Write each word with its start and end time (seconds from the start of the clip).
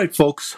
Right, 0.00 0.16
folks, 0.16 0.56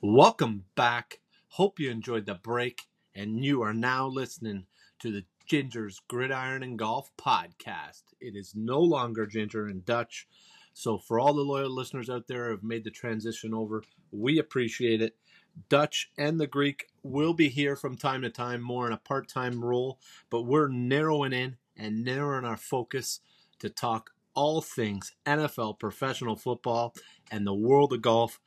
welcome 0.00 0.64
back. 0.76 1.18
Hope 1.48 1.80
you 1.80 1.90
enjoyed 1.90 2.26
the 2.26 2.36
break, 2.36 2.82
and 3.12 3.44
you 3.44 3.60
are 3.60 3.74
now 3.74 4.06
listening 4.06 4.66
to 5.00 5.10
the 5.10 5.24
Ginger's 5.46 6.00
Gridiron 6.06 6.62
and 6.62 6.78
Golf 6.78 7.10
podcast. 7.16 8.02
It 8.20 8.36
is 8.36 8.52
no 8.54 8.78
longer 8.78 9.26
Ginger 9.26 9.66
and 9.66 9.84
Dutch. 9.84 10.28
So, 10.74 10.96
for 10.96 11.18
all 11.18 11.34
the 11.34 11.42
loyal 11.42 11.74
listeners 11.74 12.08
out 12.08 12.28
there 12.28 12.44
who 12.44 12.50
have 12.52 12.62
made 12.62 12.84
the 12.84 12.92
transition 12.92 13.52
over, 13.52 13.82
we 14.12 14.38
appreciate 14.38 15.02
it. 15.02 15.16
Dutch 15.68 16.12
and 16.16 16.38
the 16.38 16.46
Greek 16.46 16.86
will 17.02 17.34
be 17.34 17.48
here 17.48 17.74
from 17.74 17.96
time 17.96 18.22
to 18.22 18.30
time, 18.30 18.60
more 18.60 18.86
in 18.86 18.92
a 18.92 18.98
part 18.98 19.26
time 19.26 19.64
role, 19.64 19.98
but 20.30 20.42
we're 20.42 20.68
narrowing 20.68 21.32
in 21.32 21.56
and 21.76 22.04
narrowing 22.04 22.44
our 22.44 22.56
focus 22.56 23.18
to 23.58 23.70
talk 23.70 24.10
all 24.34 24.60
things 24.60 25.16
NFL, 25.26 25.80
professional 25.80 26.36
football, 26.36 26.94
and 27.28 27.44
the 27.44 27.52
world 27.52 27.92
of 27.92 28.02
golf 28.02 28.38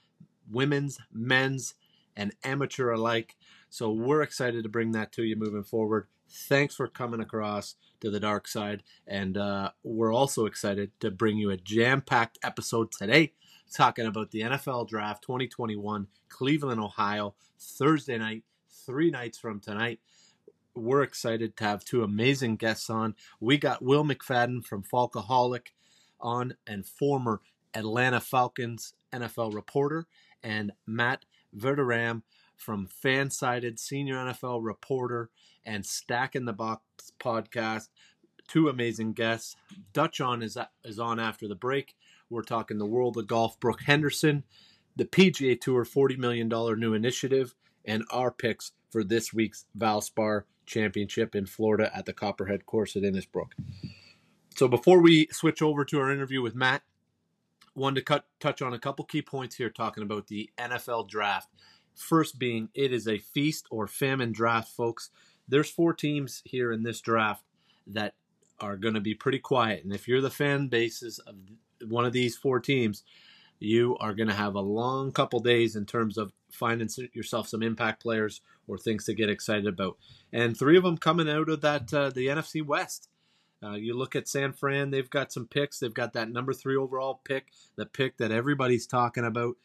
women's, 0.52 1.00
men's, 1.12 1.76
and 2.16 2.34
amateur 2.44 2.92
alike. 2.92 3.36
So 3.70 3.92
we're 3.92 4.22
excited 4.22 4.64
to 4.64 4.70
bring 4.70 4.92
that 4.92 5.12
to 5.14 5.24
you 5.24 5.36
moving 5.36 5.64
forward. 5.64 6.08
Thanks 6.30 6.76
for 6.76 6.88
coming 6.88 7.20
across 7.20 7.76
to 8.02 8.10
the 8.10 8.20
dark 8.20 8.48
side. 8.48 8.84
And 9.08 9.38
uh, 9.38 9.72
we're 9.84 10.14
also 10.14 10.46
excited 10.46 10.92
to 11.00 11.12
bring 11.12 11.38
you 11.38 11.50
a 11.50 11.58
jam 11.58 12.02
packed 12.02 12.40
episode 12.44 12.92
today 12.92 13.34
talking 13.72 14.06
about 14.06 14.32
the 14.32 14.42
NFL 14.42 14.88
Draft 14.88 15.24
2021, 15.24 16.08
Cleveland, 16.30 16.82
Ohio, 16.82 17.36
Thursday 17.60 18.18
night, 18.18 18.44
three 18.70 19.10
nights 19.10 19.38
from 19.38 19.60
tonight. 19.60 20.00
We're 20.76 21.04
excited 21.04 21.58
to 21.58 21.64
have 21.64 21.84
two 21.84 22.04
amazing 22.04 22.58
guests 22.58 22.90
on. 22.90 23.16
We 23.40 23.58
got 23.58 23.82
Will 23.82 24.04
McFadden 24.04 24.64
from 24.66 24.84
Falcoholic 24.84 25.68
on 26.20 26.56
and 26.68 26.86
former 26.86 27.42
Atlanta 27.74 28.20
Falcons 28.20 28.94
NFL 29.14 29.54
reporter 29.54 30.08
and 30.44 30.72
Matt 30.86 31.26
Verderame 31.56 32.24
from 32.56 32.88
Fansided, 32.88 33.80
senior 33.80 34.16
NFL 34.16 34.60
reporter 34.64 35.30
and 35.66 35.86
Stacking 35.86 36.46
the 36.46 36.54
Box 36.54 36.84
podcast. 37.20 37.90
Two 38.48 38.70
amazing 38.70 39.14
guests. 39.14 39.56
Dutch 39.94 40.20
on 40.22 40.42
is 40.44 40.58
is 40.84 41.00
on 41.00 41.20
after 41.20 41.48
the 41.48 41.56
break. 41.56 41.96
We're 42.30 42.44
talking 42.44 42.78
the 42.78 42.86
world 42.86 43.18
of 43.18 43.28
golf. 43.28 43.60
Brooke 43.60 43.82
Henderson, 43.82 44.44
the 44.96 45.06
PGA 45.06 45.60
Tour 45.60 45.86
$40 45.86 46.18
million 46.18 46.48
new 46.48 46.94
initiative, 46.94 47.56
and 47.86 48.04
our 48.10 48.32
picks 48.32 48.72
for 48.90 49.04
this 49.04 49.34
week's 49.34 49.66
Valspar 49.78 50.44
Championship 50.66 51.36
in 51.36 51.46
Florida 51.46 51.92
at 51.96 52.06
the 52.06 52.14
Copperhead 52.14 52.66
course 52.66 52.96
at 52.96 53.04
Innisbrook. 53.04 53.52
So 54.56 54.68
before 54.68 55.02
we 55.02 55.28
switch 55.32 55.62
over 55.62 55.84
to 55.86 56.00
our 56.00 56.12
interview 56.12 56.42
with 56.42 56.56
Matt, 56.56 56.84
wanted 57.76 57.96
to 57.96 58.06
cut, 58.06 58.26
touch 58.40 58.62
on 58.62 58.74
a 58.74 58.80
couple 58.80 59.06
key 59.06 59.22
points 59.22 59.56
here 59.56 59.70
talking 59.70 60.04
about 60.04 60.28
the 60.28 60.50
NFL 60.58 61.08
draft. 61.08 61.50
First 61.96 62.40
being 62.40 62.70
it 62.74 62.94
is 62.94 63.08
a 63.08 63.18
feast 63.18 63.68
or 63.70 63.88
famine 63.88 64.32
draft, 64.32 64.70
folks. 64.70 65.10
There's 65.48 65.70
four 65.70 65.94
teams 65.94 66.42
here 66.46 66.72
in 66.72 66.84
this 66.84 67.02
draft 67.02 67.44
that 67.88 68.14
are 68.60 68.78
going 68.78 68.94
to 68.94 69.02
be 69.02 69.16
pretty 69.16 69.40
quiet. 69.40 69.84
And 69.84 69.94
if 69.94 70.08
you're 70.08 70.22
the 70.22 70.30
fan 70.30 70.68
bases 70.68 71.20
of 71.20 71.36
one 71.88 72.06
of 72.06 72.14
these 72.14 72.38
four 72.38 72.60
teams, 72.60 73.04
you 73.60 73.96
are 74.00 74.14
going 74.14 74.30
to 74.30 74.34
have 74.34 74.56
a 74.56 74.62
long 74.62 75.12
couple 75.12 75.40
days 75.40 75.76
in 75.76 75.86
terms 75.86 76.18
of 76.18 76.34
finding 76.52 76.90
yourself 77.14 77.48
some 77.48 77.62
impact 77.62 78.02
players 78.02 78.42
or 78.68 78.78
things 78.78 79.06
to 79.06 79.14
get 79.14 79.30
excited 79.30 79.68
about. 79.68 79.98
And 80.34 80.58
three 80.58 80.78
of 80.78 80.84
them 80.84 80.98
coming 80.98 81.30
out 81.30 81.50
of 81.50 81.62
that 81.62 81.94
uh, 81.94 82.10
the 82.10 82.28
NFC 82.28 82.66
West. 82.66 83.10
Uh, 83.64 83.74
you 83.74 83.96
look 83.96 84.16
at 84.16 84.28
San 84.28 84.54
Fran; 84.54 84.92
they've 84.92 85.10
got 85.10 85.32
some 85.32 85.48
picks. 85.48 85.80
They've 85.80 85.94
got 85.94 86.14
that 86.14 86.32
number 86.32 86.54
three 86.54 86.76
overall 86.76 87.22
pick, 87.24 87.52
the 87.76 87.86
pick 87.86 88.18
that 88.18 88.32
everybody's 88.32 88.88
talking 88.88 89.26
about. 89.26 89.56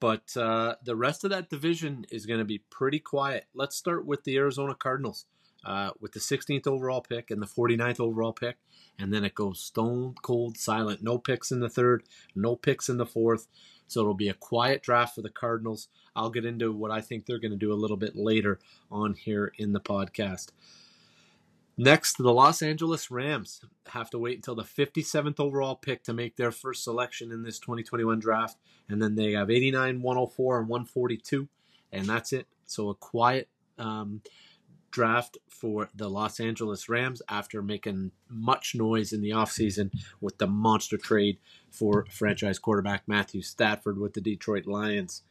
But 0.00 0.36
uh, 0.36 0.76
the 0.84 0.96
rest 0.96 1.24
of 1.24 1.30
that 1.30 1.50
division 1.50 2.06
is 2.10 2.26
going 2.26 2.38
to 2.38 2.44
be 2.44 2.58
pretty 2.70 3.00
quiet. 3.00 3.46
Let's 3.54 3.76
start 3.76 4.06
with 4.06 4.24
the 4.24 4.36
Arizona 4.36 4.74
Cardinals 4.74 5.26
uh, 5.64 5.90
with 6.00 6.12
the 6.12 6.20
16th 6.20 6.66
overall 6.66 7.00
pick 7.00 7.30
and 7.30 7.42
the 7.42 7.46
49th 7.46 8.00
overall 8.00 8.32
pick. 8.32 8.56
And 8.98 9.12
then 9.12 9.24
it 9.24 9.34
goes 9.34 9.60
stone 9.60 10.14
cold 10.22 10.56
silent. 10.56 11.02
No 11.02 11.18
picks 11.18 11.50
in 11.50 11.60
the 11.60 11.68
third, 11.68 12.04
no 12.34 12.56
picks 12.56 12.88
in 12.88 12.96
the 12.96 13.06
fourth. 13.06 13.48
So 13.86 14.00
it'll 14.00 14.14
be 14.14 14.28
a 14.28 14.34
quiet 14.34 14.82
draft 14.82 15.14
for 15.14 15.22
the 15.22 15.30
Cardinals. 15.30 15.88
I'll 16.14 16.30
get 16.30 16.44
into 16.44 16.72
what 16.72 16.90
I 16.90 17.00
think 17.00 17.24
they're 17.26 17.38
going 17.38 17.52
to 17.52 17.56
do 17.56 17.72
a 17.72 17.74
little 17.74 17.96
bit 17.96 18.16
later 18.16 18.58
on 18.90 19.14
here 19.14 19.52
in 19.56 19.72
the 19.72 19.80
podcast. 19.80 20.48
Next, 21.80 22.18
the 22.18 22.32
Los 22.32 22.60
Angeles 22.60 23.08
Rams 23.08 23.60
have 23.90 24.10
to 24.10 24.18
wait 24.18 24.36
until 24.36 24.56
the 24.56 24.64
57th 24.64 25.38
overall 25.38 25.76
pick 25.76 26.02
to 26.02 26.12
make 26.12 26.34
their 26.34 26.50
first 26.50 26.82
selection 26.82 27.30
in 27.30 27.44
this 27.44 27.60
2021 27.60 28.18
draft. 28.18 28.58
And 28.88 29.00
then 29.00 29.14
they 29.14 29.32
have 29.32 29.48
89, 29.48 30.02
104, 30.02 30.58
and 30.58 30.68
142. 30.68 31.48
And 31.92 32.06
that's 32.06 32.32
it. 32.32 32.48
So 32.66 32.88
a 32.88 32.96
quiet 32.96 33.48
um, 33.78 34.22
draft 34.90 35.38
for 35.48 35.88
the 35.94 36.10
Los 36.10 36.40
Angeles 36.40 36.88
Rams 36.88 37.22
after 37.28 37.62
making 37.62 38.10
much 38.28 38.74
noise 38.74 39.12
in 39.12 39.20
the 39.20 39.30
offseason 39.30 39.92
with 40.20 40.38
the 40.38 40.48
monster 40.48 40.96
trade 40.96 41.38
for 41.70 42.06
franchise 42.10 42.58
quarterback 42.58 43.04
Matthew 43.06 43.42
Stafford 43.42 43.98
with 43.98 44.14
the 44.14 44.20
Detroit 44.20 44.66
Lions. 44.66 45.22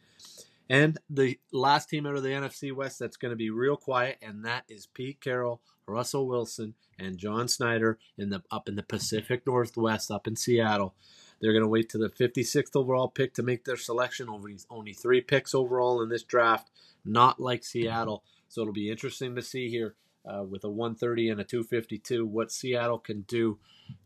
And 0.68 0.98
the 1.08 1.38
last 1.52 1.88
team 1.88 2.06
out 2.06 2.16
of 2.16 2.22
the 2.22 2.30
NFC 2.30 2.72
West 2.74 2.98
that's 2.98 3.16
going 3.16 3.30
to 3.30 3.36
be 3.36 3.50
real 3.50 3.76
quiet, 3.76 4.18
and 4.20 4.44
that 4.44 4.64
is 4.68 4.86
Pete 4.86 5.20
Carroll, 5.20 5.62
Russell 5.86 6.28
Wilson, 6.28 6.74
and 6.98 7.16
John 7.16 7.48
Schneider 7.48 7.98
in 8.18 8.30
the 8.30 8.42
up 8.50 8.68
in 8.68 8.76
the 8.76 8.82
Pacific 8.82 9.46
Northwest, 9.46 10.10
up 10.10 10.26
in 10.26 10.36
Seattle. 10.36 10.94
They're 11.40 11.52
going 11.52 11.62
to 11.62 11.68
wait 11.68 11.88
to 11.90 11.98
the 11.98 12.10
56th 12.10 12.74
overall 12.74 13.08
pick 13.08 13.32
to 13.34 13.42
make 13.42 13.64
their 13.64 13.76
selection. 13.76 14.28
Over 14.28 14.48
only 14.70 14.92
three 14.92 15.20
picks 15.20 15.54
overall 15.54 16.02
in 16.02 16.08
this 16.08 16.24
draft, 16.24 16.70
not 17.04 17.40
like 17.40 17.64
Seattle. 17.64 18.24
So 18.48 18.62
it'll 18.62 18.72
be 18.72 18.90
interesting 18.90 19.36
to 19.36 19.42
see 19.42 19.70
here 19.70 19.94
uh, 20.26 20.42
with 20.42 20.64
a 20.64 20.70
130 20.70 21.30
and 21.30 21.40
a 21.40 21.44
252 21.44 22.26
what 22.26 22.50
Seattle 22.50 22.98
can 22.98 23.22
do 23.22 23.58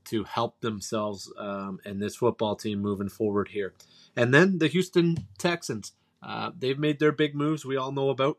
to 0.05 0.25
help 0.25 0.61
themselves 0.61 1.33
um, 1.39 1.81
and 1.85 2.01
this 2.01 2.17
football 2.17 2.55
team 2.55 2.81
moving 2.81 3.09
forward 3.09 3.49
here. 3.49 3.73
And 4.17 4.33
then 4.33 4.59
the 4.59 4.69
Houston 4.69 5.27
Texans. 5.39 5.93
Uh, 6.23 6.51
they've 6.57 6.79
made 6.79 6.99
their 6.99 7.13
big 7.13 7.35
moves 7.35 7.65
we 7.65 7.77
all 7.77 7.93
know 7.93 8.11
about. 8.11 8.39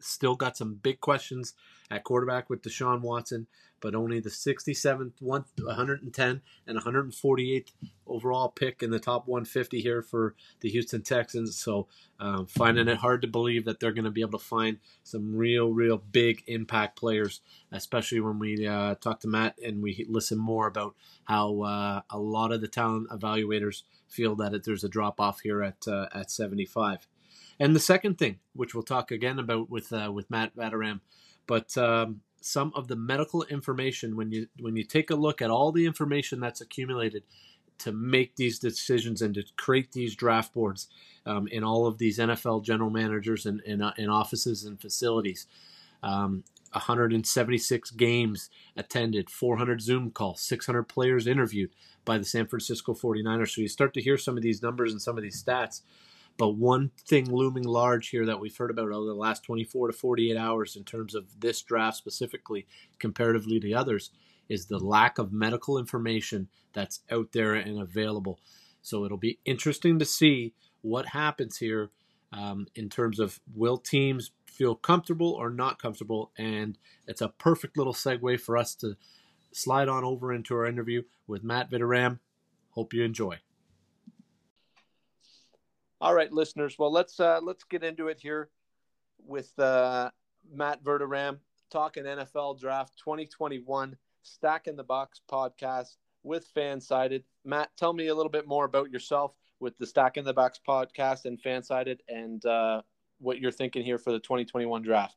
Still 0.00 0.36
got 0.36 0.56
some 0.56 0.74
big 0.74 1.00
questions 1.00 1.54
at 1.90 2.04
quarterback 2.04 2.50
with 2.50 2.62
Deshaun 2.62 3.00
Watson, 3.00 3.46
but 3.80 3.94
only 3.94 4.18
the 4.18 4.30
67th, 4.30 5.20
110, 5.20 6.42
and 6.66 6.78
148th 6.78 7.70
overall 8.06 8.48
pick 8.48 8.82
in 8.82 8.90
the 8.90 8.98
top 8.98 9.26
150 9.28 9.80
here 9.80 10.02
for 10.02 10.34
the 10.60 10.70
Houston 10.70 11.02
Texans. 11.02 11.56
So 11.56 11.86
um, 12.18 12.46
finding 12.46 12.88
it 12.88 12.98
hard 12.98 13.22
to 13.22 13.28
believe 13.28 13.64
that 13.66 13.80
they're 13.80 13.92
going 13.92 14.04
to 14.04 14.10
be 14.10 14.22
able 14.22 14.38
to 14.38 14.44
find 14.44 14.78
some 15.02 15.36
real, 15.36 15.70
real 15.70 15.98
big 15.98 16.42
impact 16.46 16.96
players, 16.96 17.40
especially 17.72 18.20
when 18.20 18.38
we 18.38 18.66
uh, 18.66 18.94
talk 18.96 19.20
to 19.20 19.28
Matt 19.28 19.58
and 19.64 19.82
we 19.82 20.06
listen 20.08 20.38
more 20.38 20.66
about 20.66 20.94
how 21.24 21.62
uh, 21.62 22.00
a 22.10 22.18
lot 22.18 22.52
of 22.52 22.60
the 22.60 22.68
talent 22.68 23.10
evaluators 23.10 23.82
feel 24.14 24.36
that 24.36 24.64
there's 24.64 24.84
a 24.84 24.88
drop 24.88 25.20
off 25.20 25.40
here 25.40 25.62
at 25.62 25.86
uh, 25.88 26.06
at 26.14 26.30
75. 26.30 27.06
And 27.58 27.74
the 27.74 27.80
second 27.80 28.18
thing, 28.18 28.38
which 28.54 28.74
we'll 28.74 28.82
talk 28.82 29.10
again 29.10 29.38
about 29.38 29.70
with 29.70 29.92
uh, 29.92 30.10
with 30.12 30.30
Matt 30.30 30.56
Verderame, 30.56 31.00
but 31.46 31.76
um, 31.76 32.20
some 32.40 32.72
of 32.74 32.88
the 32.88 32.96
medical 32.96 33.42
information 33.44 34.16
when 34.16 34.30
you 34.30 34.46
when 34.60 34.76
you 34.76 34.84
take 34.84 35.10
a 35.10 35.16
look 35.16 35.40
at 35.40 35.50
all 35.50 35.72
the 35.72 35.86
information 35.86 36.40
that's 36.40 36.60
accumulated 36.60 37.24
to 37.78 37.92
make 37.92 38.36
these 38.36 38.58
decisions 38.58 39.20
and 39.22 39.34
to 39.34 39.44
create 39.56 39.92
these 39.92 40.14
draft 40.14 40.52
boards 40.52 40.88
um, 41.26 41.48
in 41.48 41.64
all 41.64 41.86
of 41.86 41.98
these 41.98 42.18
NFL 42.18 42.64
general 42.64 42.90
managers 42.90 43.46
and, 43.46 43.60
and, 43.66 43.82
uh, 43.82 43.92
and 43.98 44.10
offices 44.10 44.64
and 44.64 44.80
facilities. 44.80 45.46
Um, 46.02 46.44
176 46.74 47.90
games 47.92 48.50
attended, 48.76 49.30
400 49.30 49.80
Zoom 49.80 50.10
calls, 50.10 50.40
600 50.42 50.84
players 50.84 51.26
interviewed 51.26 51.70
by 52.04 52.18
the 52.18 52.24
San 52.24 52.46
Francisco 52.46 52.94
49ers. 52.94 53.50
So 53.50 53.60
you 53.60 53.68
start 53.68 53.94
to 53.94 54.02
hear 54.02 54.18
some 54.18 54.36
of 54.36 54.42
these 54.42 54.62
numbers 54.62 54.92
and 54.92 55.00
some 55.00 55.16
of 55.16 55.22
these 55.22 55.42
stats. 55.42 55.82
But 56.36 56.56
one 56.56 56.90
thing 57.06 57.32
looming 57.32 57.64
large 57.64 58.08
here 58.08 58.26
that 58.26 58.40
we've 58.40 58.56
heard 58.56 58.70
about 58.70 58.90
over 58.90 59.06
the 59.06 59.14
last 59.14 59.44
24 59.44 59.88
to 59.88 59.92
48 59.92 60.36
hours 60.36 60.74
in 60.74 60.84
terms 60.84 61.14
of 61.14 61.40
this 61.40 61.62
draft 61.62 61.96
specifically, 61.96 62.66
comparatively 62.98 63.60
to 63.60 63.72
others, 63.72 64.10
is 64.48 64.66
the 64.66 64.78
lack 64.78 65.18
of 65.18 65.32
medical 65.32 65.78
information 65.78 66.48
that's 66.72 67.00
out 67.10 67.32
there 67.32 67.54
and 67.54 67.80
available. 67.80 68.40
So 68.82 69.04
it'll 69.04 69.16
be 69.16 69.38
interesting 69.44 69.98
to 70.00 70.04
see 70.04 70.54
what 70.82 71.06
happens 71.06 71.58
here 71.58 71.90
um, 72.32 72.66
in 72.74 72.88
terms 72.88 73.20
of 73.20 73.40
will 73.54 73.78
teams 73.78 74.32
feel 74.54 74.74
comfortable 74.74 75.32
or 75.32 75.50
not 75.50 75.80
comfortable. 75.80 76.32
And 76.38 76.78
it's 77.06 77.20
a 77.20 77.28
perfect 77.28 77.76
little 77.76 77.92
segue 77.92 78.40
for 78.40 78.56
us 78.56 78.74
to 78.76 78.96
slide 79.52 79.88
on 79.88 80.04
over 80.04 80.32
into 80.32 80.54
our 80.54 80.66
interview 80.66 81.02
with 81.26 81.44
Matt 81.44 81.70
Verderame. 81.70 82.18
Hope 82.70 82.92
you 82.92 83.04
enjoy. 83.04 83.38
All 86.00 86.14
right, 86.14 86.32
listeners. 86.32 86.76
Well, 86.78 86.92
let's 86.92 87.18
uh, 87.18 87.40
let's 87.42 87.64
get 87.64 87.82
into 87.82 88.08
it 88.08 88.20
here 88.20 88.50
with 89.24 89.58
uh, 89.58 90.10
Matt 90.52 90.84
Verderame 90.84 91.38
talking 91.70 92.04
NFL 92.04 92.60
Draft 92.60 92.92
2021, 92.98 93.96
Stacking 94.22 94.76
the 94.76 94.84
Box 94.84 95.20
podcast 95.30 95.96
with 96.22 96.46
Fansided. 96.54 97.24
Matt, 97.44 97.70
tell 97.76 97.92
me 97.92 98.08
a 98.08 98.14
little 98.14 98.30
bit 98.30 98.46
more 98.46 98.64
about 98.64 98.90
yourself 98.90 99.32
with 99.60 99.78
the 99.78 99.86
Stacking 99.86 100.24
the 100.24 100.34
Box 100.34 100.60
podcast 100.66 101.24
and 101.24 101.40
Fansided, 101.42 101.98
and 102.08 102.44
uh, 102.44 102.82
what 103.18 103.38
you're 103.38 103.52
thinking 103.52 103.84
here 103.84 103.98
for 103.98 104.12
the 104.12 104.18
2021 104.18 104.82
draft. 104.82 105.16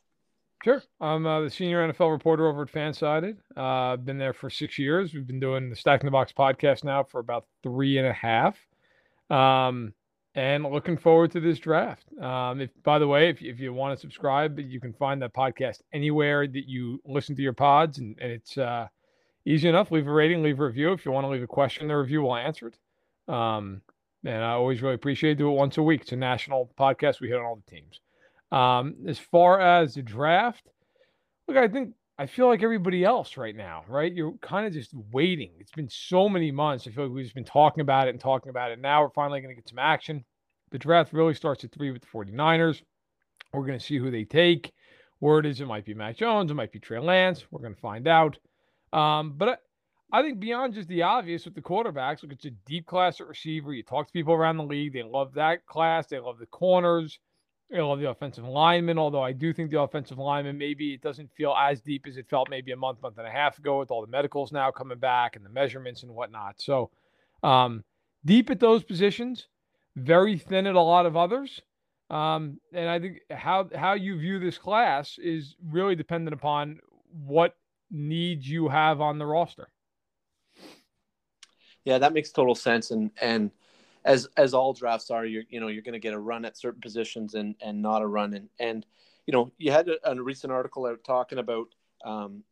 Sure. 0.64 0.82
I'm 1.00 1.26
uh, 1.26 1.42
the 1.42 1.50
senior 1.50 1.88
NFL 1.88 2.12
reporter 2.12 2.48
over 2.48 2.64
at 2.64 2.72
Fansided. 2.72 3.38
Uh, 3.56 3.94
I've 3.94 4.06
been 4.06 4.18
there 4.18 4.34
for 4.34 4.50
six 4.50 4.80
years. 4.80 5.14
We've 5.14 5.28
been 5.28 5.40
doing 5.40 5.70
the 5.70 5.76
Stacking 5.76 6.08
the 6.08 6.12
Box 6.12 6.34
podcast 6.34 6.84
now 6.84 7.04
for 7.04 7.20
about 7.20 7.46
three 7.62 8.00
and 8.00 8.08
a 8.08 8.14
half. 8.14 8.58
Um, 9.30 9.94
and 10.34 10.64
looking 10.64 10.98
forward 10.98 11.32
to 11.32 11.40
this 11.40 11.60
draft. 11.60 12.06
Um, 12.22 12.62
if, 12.62 12.70
by 12.84 13.00
the 13.00 13.08
way, 13.08 13.30
if, 13.30 13.42
if 13.42 13.60
you 13.60 13.74
want 13.74 13.98
to 13.98 14.02
subscribe, 14.02 14.60
you 14.60 14.80
can 14.80 14.94
find 14.94 15.22
that 15.22 15.34
podcast 15.34 15.82
anywhere 15.94 16.48
that 16.48 16.68
you 16.68 17.02
listen 17.06 17.36
to 17.36 17.42
your 17.42 17.54
pods, 17.54 17.98
and, 17.98 18.16
and 18.20 18.32
it's 18.32 18.58
uh, 18.58 18.88
easy 19.46 19.68
enough. 19.68 19.92
Leave 19.92 20.08
a 20.08 20.12
rating, 20.12 20.44
leave 20.44 20.60
a 20.60 20.66
review. 20.66 20.94
If 20.94 21.06
you 21.06 21.12
want 21.12 21.26
to 21.26 21.30
leave 21.30 21.44
a 21.44 21.48
question, 21.48 21.88
the 21.88 21.98
review 21.98 22.22
will 22.22 22.36
answer 22.36 22.68
it. 22.68 23.34
Um, 23.34 23.82
and 24.26 24.44
I 24.44 24.52
always 24.52 24.82
really 24.82 24.96
appreciate 24.96 25.32
it. 25.32 25.38
Do 25.38 25.50
it 25.50 25.56
once 25.56 25.78
a 25.78 25.84
week. 25.84 26.02
It's 26.02 26.12
a 26.12 26.16
national 26.16 26.72
podcast. 26.80 27.20
We 27.20 27.28
hit 27.28 27.38
on 27.38 27.46
all 27.46 27.62
the 27.66 27.72
teams. 27.72 28.02
Um, 28.52 28.96
as 29.08 29.20
far 29.20 29.60
as 29.60 29.96
the 29.96 30.02
draft, 30.02 30.70
look, 31.48 31.58
I 31.58 31.68
think 31.68 31.94
I 32.18 32.26
feel 32.26 32.48
like 32.48 32.64
everybody 32.64 33.04
else 33.04 33.38
right 33.38 33.56
now, 33.56 33.84
right? 33.88 34.12
You're 34.12 34.34
kind 34.42 34.66
of 34.66 34.74
just 34.74 34.92
waiting. 35.12 35.52
It's 35.60 35.72
been 35.72 35.90
so 35.90 36.28
many 36.28 36.52
months. 36.52 36.88
I 36.88 36.92
feel 36.92 37.06
like 37.06 37.14
we've 37.14 37.26
just 37.26 37.36
been 37.36 37.44
talking 37.44 37.82
about 37.82 38.08
it 38.08 38.12
and 38.12 38.20
talking 38.20 38.50
about 38.50 38.72
it. 38.72 38.80
Now 38.80 39.04
we're 39.04 39.10
finally 39.12 39.40
going 39.40 39.56
to 39.56 39.62
get 39.62 39.70
some 39.70 39.80
action. 39.80 40.26
The 40.72 40.80
draft 40.80 41.14
really 41.14 41.36
starts 41.36 41.64
at 41.64 41.72
three 41.72 41.92
with 41.92 42.02
the 42.02 42.08
49ers. 42.08 42.82
We're 43.54 43.66
going 43.66 43.80
to 43.80 43.86
see 43.86 43.98
who 43.98 44.10
they 44.10 44.24
take. 44.24 44.74
Word 45.20 45.46
is 45.46 45.62
it 45.62 45.68
might 45.68 45.86
be 45.86 45.94
Mac 45.94 46.18
Jones, 46.18 46.52
it 46.52 46.56
might 46.56 46.72
be 46.72 46.80
Trey 46.80 47.00
Lance. 47.00 47.46
We're 47.52 47.62
going 47.62 47.76
to 47.76 47.80
find 47.82 48.08
out. 48.08 48.38
Um, 48.94 49.34
but 49.38 49.62
I 50.12 50.22
think 50.22 50.40
beyond 50.40 50.74
just 50.74 50.88
the 50.88 51.02
obvious 51.02 51.44
with 51.44 51.56
the 51.56 51.62
quarterbacks, 51.62 52.24
look, 52.24 52.32
it's 52.32 52.46
a 52.46 52.52
deep 52.66 52.86
class 52.86 53.20
at 53.20 53.28
receiver. 53.28 53.74
You 53.74 53.84
talk 53.84 54.08
to 54.08 54.14
people 54.14 54.34
around 54.34 54.58
the 54.58 54.64
league, 54.64 54.94
they 54.94 55.04
love 55.04 55.34
that 55.34 55.66
class. 55.66 56.08
They 56.08 56.20
love 56.20 56.40
the 56.40 56.46
corners. 56.46 57.20
They 57.70 57.82
love 57.82 58.00
the 58.00 58.10
offensive 58.10 58.46
linemen. 58.46 58.98
Although 58.98 59.22
I 59.22 59.34
do 59.34 59.52
think 59.52 59.70
the 59.70 59.82
offensive 59.82 60.18
lineman 60.18 60.58
maybe 60.58 60.94
it 60.94 61.02
doesn't 61.02 61.30
feel 61.34 61.54
as 61.54 61.82
deep 61.82 62.06
as 62.08 62.16
it 62.16 62.30
felt 62.30 62.50
maybe 62.50 62.72
a 62.72 62.78
month, 62.78 63.02
month 63.02 63.18
and 63.18 63.28
a 63.28 63.32
half 63.32 63.60
ago 63.60 63.80
with 63.80 63.92
all 63.92 64.00
the 64.00 64.08
medicals 64.08 64.54
now 64.54 64.72
coming 64.72 65.00
back 65.00 65.36
and 65.36 65.44
the 65.44 65.50
measurements 65.50 66.04
and 66.04 66.12
whatnot. 66.14 66.62
So 66.62 66.90
um, 67.44 67.84
deep 68.24 68.50
at 68.50 68.62
those 68.62 68.84
positions, 68.84 69.48
very 69.98 70.38
thin 70.38 70.68
at 70.68 70.76
a 70.76 70.82
lot 70.82 71.06
of 71.06 71.18
others. 71.18 71.62
Um, 72.10 72.62
and 72.72 72.88
I 72.88 73.00
think 73.00 73.18
how 73.30 73.68
how 73.76 73.94
you 73.94 74.18
view 74.18 74.40
this 74.40 74.58
class 74.58 75.18
is 75.22 75.58
really 75.70 75.96
dependent 75.96 76.34
upon 76.34 76.80
what 77.12 77.58
needs 77.92 78.50
you 78.50 78.70
have 78.70 79.02
on 79.02 79.18
the 79.18 79.26
roster. 79.26 79.68
Yeah, 81.88 82.00
that 82.00 82.12
makes 82.12 82.32
total 82.34 82.54
sense. 82.54 82.92
And 82.92 83.12
and 83.22 83.50
as 84.04 84.28
as 84.36 84.54
all 84.54 84.74
drafts 84.74 85.10
are, 85.10 85.26
you're 85.26 85.46
you 85.50 85.62
know 85.62 85.70
you're 85.70 85.82
going 85.82 85.94
to 85.94 86.00
get 86.00 86.14
a 86.14 86.20
run 86.20 86.44
at 86.44 86.58
certain 86.58 86.82
positions 86.82 87.34
and 87.34 87.56
and 87.62 87.82
not 87.82 88.02
a 88.02 88.08
run. 88.08 88.34
And 88.34 88.50
and 88.60 88.86
you 89.26 89.32
know 89.32 89.54
you 89.58 89.72
had 89.72 89.88
a, 89.88 90.12
a 90.12 90.22
recent 90.22 90.52
article 90.52 90.86
out 90.86 91.06
talking 91.06 91.38
about 91.38 91.68
um, 92.04 92.44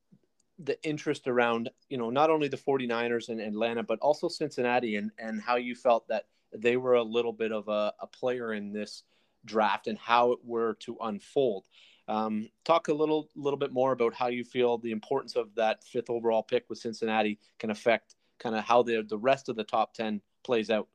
the 0.60 0.82
interest 0.84 1.28
around 1.28 1.70
you 1.90 1.98
know 1.98 2.10
not 2.10 2.30
only 2.30 2.48
the 2.48 2.56
49ers 2.56 3.28
and 3.28 3.42
Atlanta 3.42 3.84
but 3.84 4.00
also 4.00 4.30
Cincinnati 4.30 4.96
and 4.96 5.12
and 5.20 5.42
how 5.42 5.58
you 5.58 5.76
felt 5.76 6.08
that 6.08 6.28
they 6.56 6.78
were 6.78 6.94
a 6.94 7.04
little 7.04 7.34
bit 7.34 7.52
of 7.52 7.68
a, 7.68 7.94
a 8.00 8.08
player 8.08 8.54
in 8.54 8.72
this 8.72 9.04
draft 9.44 9.88
and 9.88 9.98
how 9.98 10.32
it 10.32 10.40
were 10.46 10.76
to 10.76 10.96
unfold. 11.02 11.66
Um, 12.08 12.48
talk 12.64 12.88
a 12.88 12.94
little 12.94 13.30
little 13.36 13.60
bit 13.60 13.74
more 13.74 13.92
about 13.92 14.14
how 14.14 14.28
you 14.28 14.46
feel 14.46 14.78
the 14.78 14.92
importance 14.92 15.36
of 15.36 15.54
that 15.56 15.84
fifth 15.84 16.10
overall 16.10 16.42
pick 16.42 16.70
with 16.70 16.80
Cincinnati 16.80 17.38
can 17.60 17.70
affect 17.70 18.16
kind 18.40 18.56
of 18.56 18.64
how 18.64 18.84
the 18.84 19.06
the 19.08 19.18
rest 19.18 19.50
of 19.50 19.56
the 19.56 19.64
top 19.64 19.94
ten 19.94 20.22
plays 20.44 20.70
out. 20.70 20.88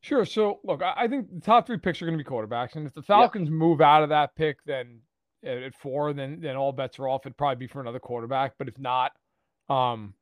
Sure. 0.00 0.24
So 0.24 0.60
look, 0.64 0.82
I 0.82 1.08
think 1.08 1.28
the 1.32 1.40
top 1.40 1.66
three 1.66 1.78
picks 1.78 2.00
are 2.00 2.06
going 2.06 2.16
to 2.16 2.22
be 2.22 2.28
quarterbacks, 2.28 2.76
and 2.76 2.86
if 2.86 2.94
the 2.94 3.02
Falcons 3.02 3.50
move 3.50 3.80
out 3.80 4.02
of 4.02 4.10
that 4.10 4.36
pick, 4.36 4.62
then 4.64 5.00
at 5.44 5.74
four, 5.74 6.12
then 6.12 6.40
then 6.40 6.56
all 6.56 6.72
bets 6.72 6.98
are 6.98 7.08
off. 7.08 7.26
It'd 7.26 7.36
probably 7.36 7.66
be 7.66 7.66
for 7.66 7.80
another 7.80 7.98
quarterback, 7.98 8.54
but 8.58 8.68
if 8.68 8.78
not, 8.78 9.12
um, 9.68 10.14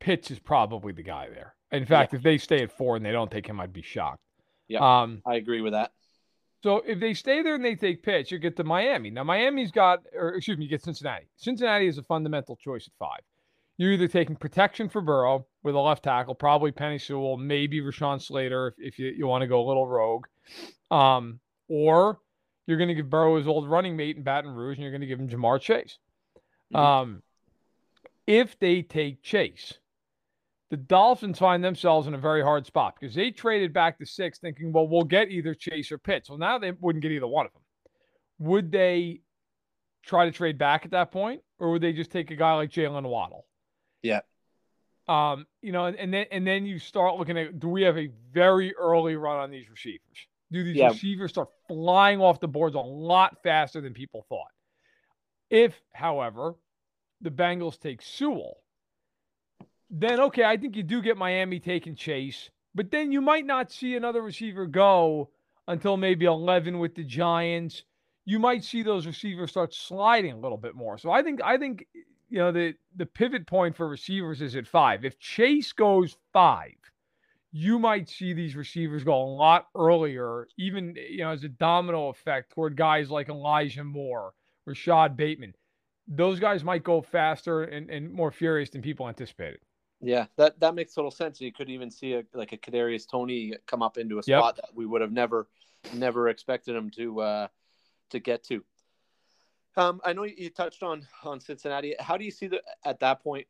Pitts 0.00 0.30
is 0.30 0.38
probably 0.38 0.92
the 0.92 1.02
guy 1.02 1.28
there. 1.28 1.54
In 1.70 1.86
fact, 1.86 2.14
if 2.14 2.22
they 2.22 2.38
stay 2.38 2.62
at 2.62 2.72
four 2.72 2.96
and 2.96 3.04
they 3.04 3.12
don't 3.12 3.30
take 3.30 3.46
him, 3.46 3.60
I'd 3.60 3.72
be 3.72 3.82
shocked. 3.82 4.22
Yeah, 4.68 5.02
um, 5.02 5.22
I 5.26 5.36
agree 5.36 5.60
with 5.60 5.72
that. 5.72 5.92
So 6.62 6.82
if 6.86 6.98
they 6.98 7.14
stay 7.14 7.42
there 7.42 7.54
and 7.54 7.64
they 7.64 7.76
take 7.76 8.02
Pitts, 8.02 8.30
you 8.30 8.38
get 8.38 8.56
to 8.56 8.64
Miami. 8.64 9.10
Now 9.10 9.24
Miami's 9.24 9.70
got, 9.70 10.00
or 10.14 10.34
excuse 10.34 10.58
me, 10.58 10.64
you 10.64 10.70
get 10.70 10.82
Cincinnati. 10.82 11.26
Cincinnati 11.36 11.86
is 11.86 11.98
a 11.98 12.02
fundamental 12.02 12.56
choice 12.56 12.86
at 12.86 12.92
five 12.98 13.20
you're 13.78 13.92
either 13.92 14.08
taking 14.08 14.36
protection 14.36 14.88
for 14.88 15.00
Burrow 15.00 15.46
with 15.62 15.74
a 15.74 15.78
left 15.78 16.04
tackle, 16.04 16.34
probably 16.34 16.72
Penei 16.72 17.00
Sewell, 17.00 17.36
maybe 17.36 17.80
Rashawn 17.80 18.20
Slater 18.20 18.68
if, 18.68 18.74
if 18.78 18.98
you, 18.98 19.14
you 19.16 19.26
want 19.26 19.42
to 19.42 19.46
go 19.46 19.64
a 19.64 19.66
little 19.66 19.86
rogue, 19.86 20.26
um, 20.90 21.38
or 21.68 22.18
you're 22.66 22.76
going 22.76 22.88
to 22.88 22.94
give 22.94 23.08
Burrow 23.08 23.38
his 23.38 23.46
old 23.46 23.70
running 23.70 23.96
mate 23.96 24.16
in 24.16 24.24
Baton 24.24 24.50
Rouge 24.50 24.76
and 24.76 24.82
you're 24.82 24.90
going 24.90 25.00
to 25.00 25.06
give 25.06 25.20
him 25.20 25.28
Ja'Marr 25.28 25.60
Chase. 25.60 25.98
Mm-hmm. 26.74 26.76
Um, 26.76 27.22
if 28.26 28.58
they 28.58 28.82
take 28.82 29.22
Chase, 29.22 29.74
the 30.70 30.76
Dolphins 30.76 31.38
find 31.38 31.64
themselves 31.64 32.06
in 32.08 32.14
a 32.14 32.18
very 32.18 32.42
hard 32.42 32.66
spot 32.66 32.96
because 33.00 33.14
they 33.14 33.30
traded 33.30 33.72
back 33.72 33.98
to 33.98 34.06
six 34.06 34.38
thinking, 34.38 34.72
well, 34.72 34.86
we'll 34.86 35.04
get 35.04 35.30
either 35.30 35.54
Chase 35.54 35.90
or 35.90 35.98
Pitts. 35.98 36.28
Well, 36.28 36.38
now 36.38 36.58
they 36.58 36.72
wouldn't 36.72 37.02
get 37.02 37.12
either 37.12 37.26
one 37.26 37.46
of 37.46 37.52
them. 37.52 37.62
Would 38.40 38.70
they 38.70 39.20
try 40.04 40.26
to 40.26 40.32
trade 40.32 40.58
back 40.58 40.84
at 40.84 40.90
that 40.90 41.10
point, 41.10 41.40
or 41.58 41.70
would 41.70 41.82
they 41.82 41.92
just 41.92 42.10
take 42.10 42.30
a 42.30 42.36
guy 42.36 42.54
like 42.54 42.70
Jaylen 42.70 43.08
Waddle? 43.08 43.46
Yeah. 44.02 44.20
Um, 45.08 45.46
you 45.62 45.72
know, 45.72 45.86
and, 45.86 45.96
and 45.96 46.12
then 46.12 46.26
and 46.30 46.46
then 46.46 46.66
you 46.66 46.78
start 46.78 47.16
looking 47.16 47.38
at 47.38 47.58
do 47.58 47.68
we 47.68 47.82
have 47.82 47.96
a 47.96 48.10
very 48.32 48.74
early 48.76 49.16
run 49.16 49.38
on 49.38 49.50
these 49.50 49.70
receivers? 49.70 50.28
Do 50.52 50.64
these 50.64 50.76
yeah. 50.76 50.88
receivers 50.88 51.30
start 51.30 51.48
flying 51.66 52.20
off 52.20 52.40
the 52.40 52.48
boards 52.48 52.74
a 52.74 52.80
lot 52.80 53.42
faster 53.42 53.80
than 53.80 53.94
people 53.94 54.24
thought? 54.28 54.50
If, 55.50 55.80
however, 55.92 56.54
the 57.20 57.30
Bengals 57.30 57.78
take 57.80 58.02
Sewell, 58.02 58.58
then 59.90 60.20
okay, 60.20 60.44
I 60.44 60.56
think 60.56 60.76
you 60.76 60.82
do 60.82 61.02
get 61.02 61.16
Miami 61.16 61.60
taking 61.60 61.94
Chase, 61.94 62.50
but 62.74 62.90
then 62.90 63.12
you 63.12 63.20
might 63.20 63.46
not 63.46 63.72
see 63.72 63.96
another 63.96 64.22
receiver 64.22 64.66
go 64.66 65.30
until 65.66 65.96
maybe 65.96 66.26
11 66.26 66.78
with 66.78 66.94
the 66.94 67.04
Giants. 67.04 67.84
You 68.24 68.38
might 68.38 68.64
see 68.64 68.82
those 68.82 69.06
receivers 69.06 69.50
start 69.50 69.72
sliding 69.72 70.32
a 70.32 70.38
little 70.38 70.58
bit 70.58 70.74
more. 70.74 70.98
So 70.98 71.10
I 71.10 71.22
think 71.22 71.42
I 71.42 71.56
think 71.56 71.86
you 72.28 72.38
know, 72.38 72.52
the 72.52 72.74
the 72.96 73.06
pivot 73.06 73.46
point 73.46 73.76
for 73.76 73.88
receivers 73.88 74.42
is 74.42 74.56
at 74.56 74.66
five. 74.66 75.04
If 75.04 75.18
Chase 75.18 75.72
goes 75.72 76.16
five, 76.32 76.74
you 77.52 77.78
might 77.78 78.08
see 78.08 78.32
these 78.32 78.54
receivers 78.56 79.04
go 79.04 79.14
a 79.14 79.24
lot 79.24 79.68
earlier, 79.74 80.48
even 80.58 80.94
you 80.96 81.18
know, 81.18 81.30
as 81.30 81.44
a 81.44 81.48
domino 81.48 82.08
effect 82.08 82.52
toward 82.52 82.76
guys 82.76 83.10
like 83.10 83.28
Elijah 83.28 83.84
Moore, 83.84 84.34
Rashod 84.66 85.16
Bateman. 85.16 85.54
Those 86.06 86.40
guys 86.40 86.64
might 86.64 86.84
go 86.84 87.02
faster 87.02 87.64
and, 87.64 87.90
and 87.90 88.10
more 88.10 88.30
furious 88.30 88.70
than 88.70 88.80
people 88.80 89.08
anticipated. 89.08 89.60
Yeah, 90.00 90.26
that 90.36 90.60
that 90.60 90.74
makes 90.74 90.94
total 90.94 91.10
sense. 91.10 91.40
You 91.40 91.52
could 91.52 91.68
even 91.70 91.90
see 91.90 92.14
a 92.14 92.24
like 92.34 92.52
a 92.52 92.56
Kadarius 92.56 93.08
Toney 93.08 93.54
come 93.66 93.82
up 93.82 93.98
into 93.98 94.18
a 94.18 94.22
spot 94.22 94.54
yep. 94.56 94.66
that 94.66 94.74
we 94.74 94.86
would 94.86 95.00
have 95.00 95.12
never 95.12 95.48
never 95.94 96.28
expected 96.28 96.76
him 96.76 96.90
to 96.90 97.20
uh 97.20 97.48
to 98.10 98.20
get 98.20 98.44
to. 98.44 98.64
Um, 99.78 100.00
I 100.04 100.12
know 100.12 100.24
you 100.24 100.50
touched 100.50 100.82
on 100.82 101.06
on 101.22 101.38
Cincinnati. 101.38 101.94
How 102.00 102.16
do 102.16 102.24
you 102.24 102.32
see 102.32 102.48
the 102.48 102.60
at 102.84 102.98
that 102.98 103.22
point? 103.22 103.46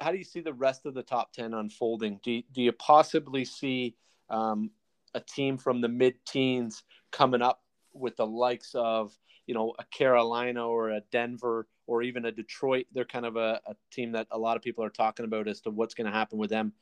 How 0.00 0.10
do 0.10 0.18
you 0.18 0.24
see 0.24 0.40
the 0.40 0.52
rest 0.52 0.84
of 0.84 0.94
the 0.94 1.02
top 1.04 1.32
ten 1.32 1.54
unfolding? 1.54 2.18
Do 2.24 2.32
you, 2.32 2.42
do 2.52 2.60
you 2.60 2.72
possibly 2.72 3.44
see 3.44 3.94
um, 4.28 4.72
a 5.14 5.20
team 5.20 5.56
from 5.56 5.80
the 5.80 5.88
mid 5.88 6.16
teens 6.26 6.82
coming 7.12 7.40
up 7.40 7.62
with 7.92 8.16
the 8.16 8.26
likes 8.26 8.72
of 8.74 9.16
you 9.46 9.54
know 9.54 9.72
a 9.78 9.84
Carolina 9.84 10.66
or 10.66 10.90
a 10.90 11.02
Denver 11.12 11.68
or 11.86 12.02
even 12.02 12.24
a 12.24 12.32
Detroit? 12.32 12.86
They're 12.92 13.04
kind 13.04 13.24
of 13.24 13.36
a, 13.36 13.60
a 13.64 13.76
team 13.92 14.10
that 14.12 14.26
a 14.32 14.38
lot 14.38 14.56
of 14.56 14.64
people 14.64 14.82
are 14.82 14.90
talking 14.90 15.24
about 15.24 15.46
as 15.46 15.60
to 15.60 15.70
what's 15.70 15.94
going 15.94 16.10
to 16.10 16.12
happen 16.12 16.38
with 16.38 16.50
them. 16.50 16.72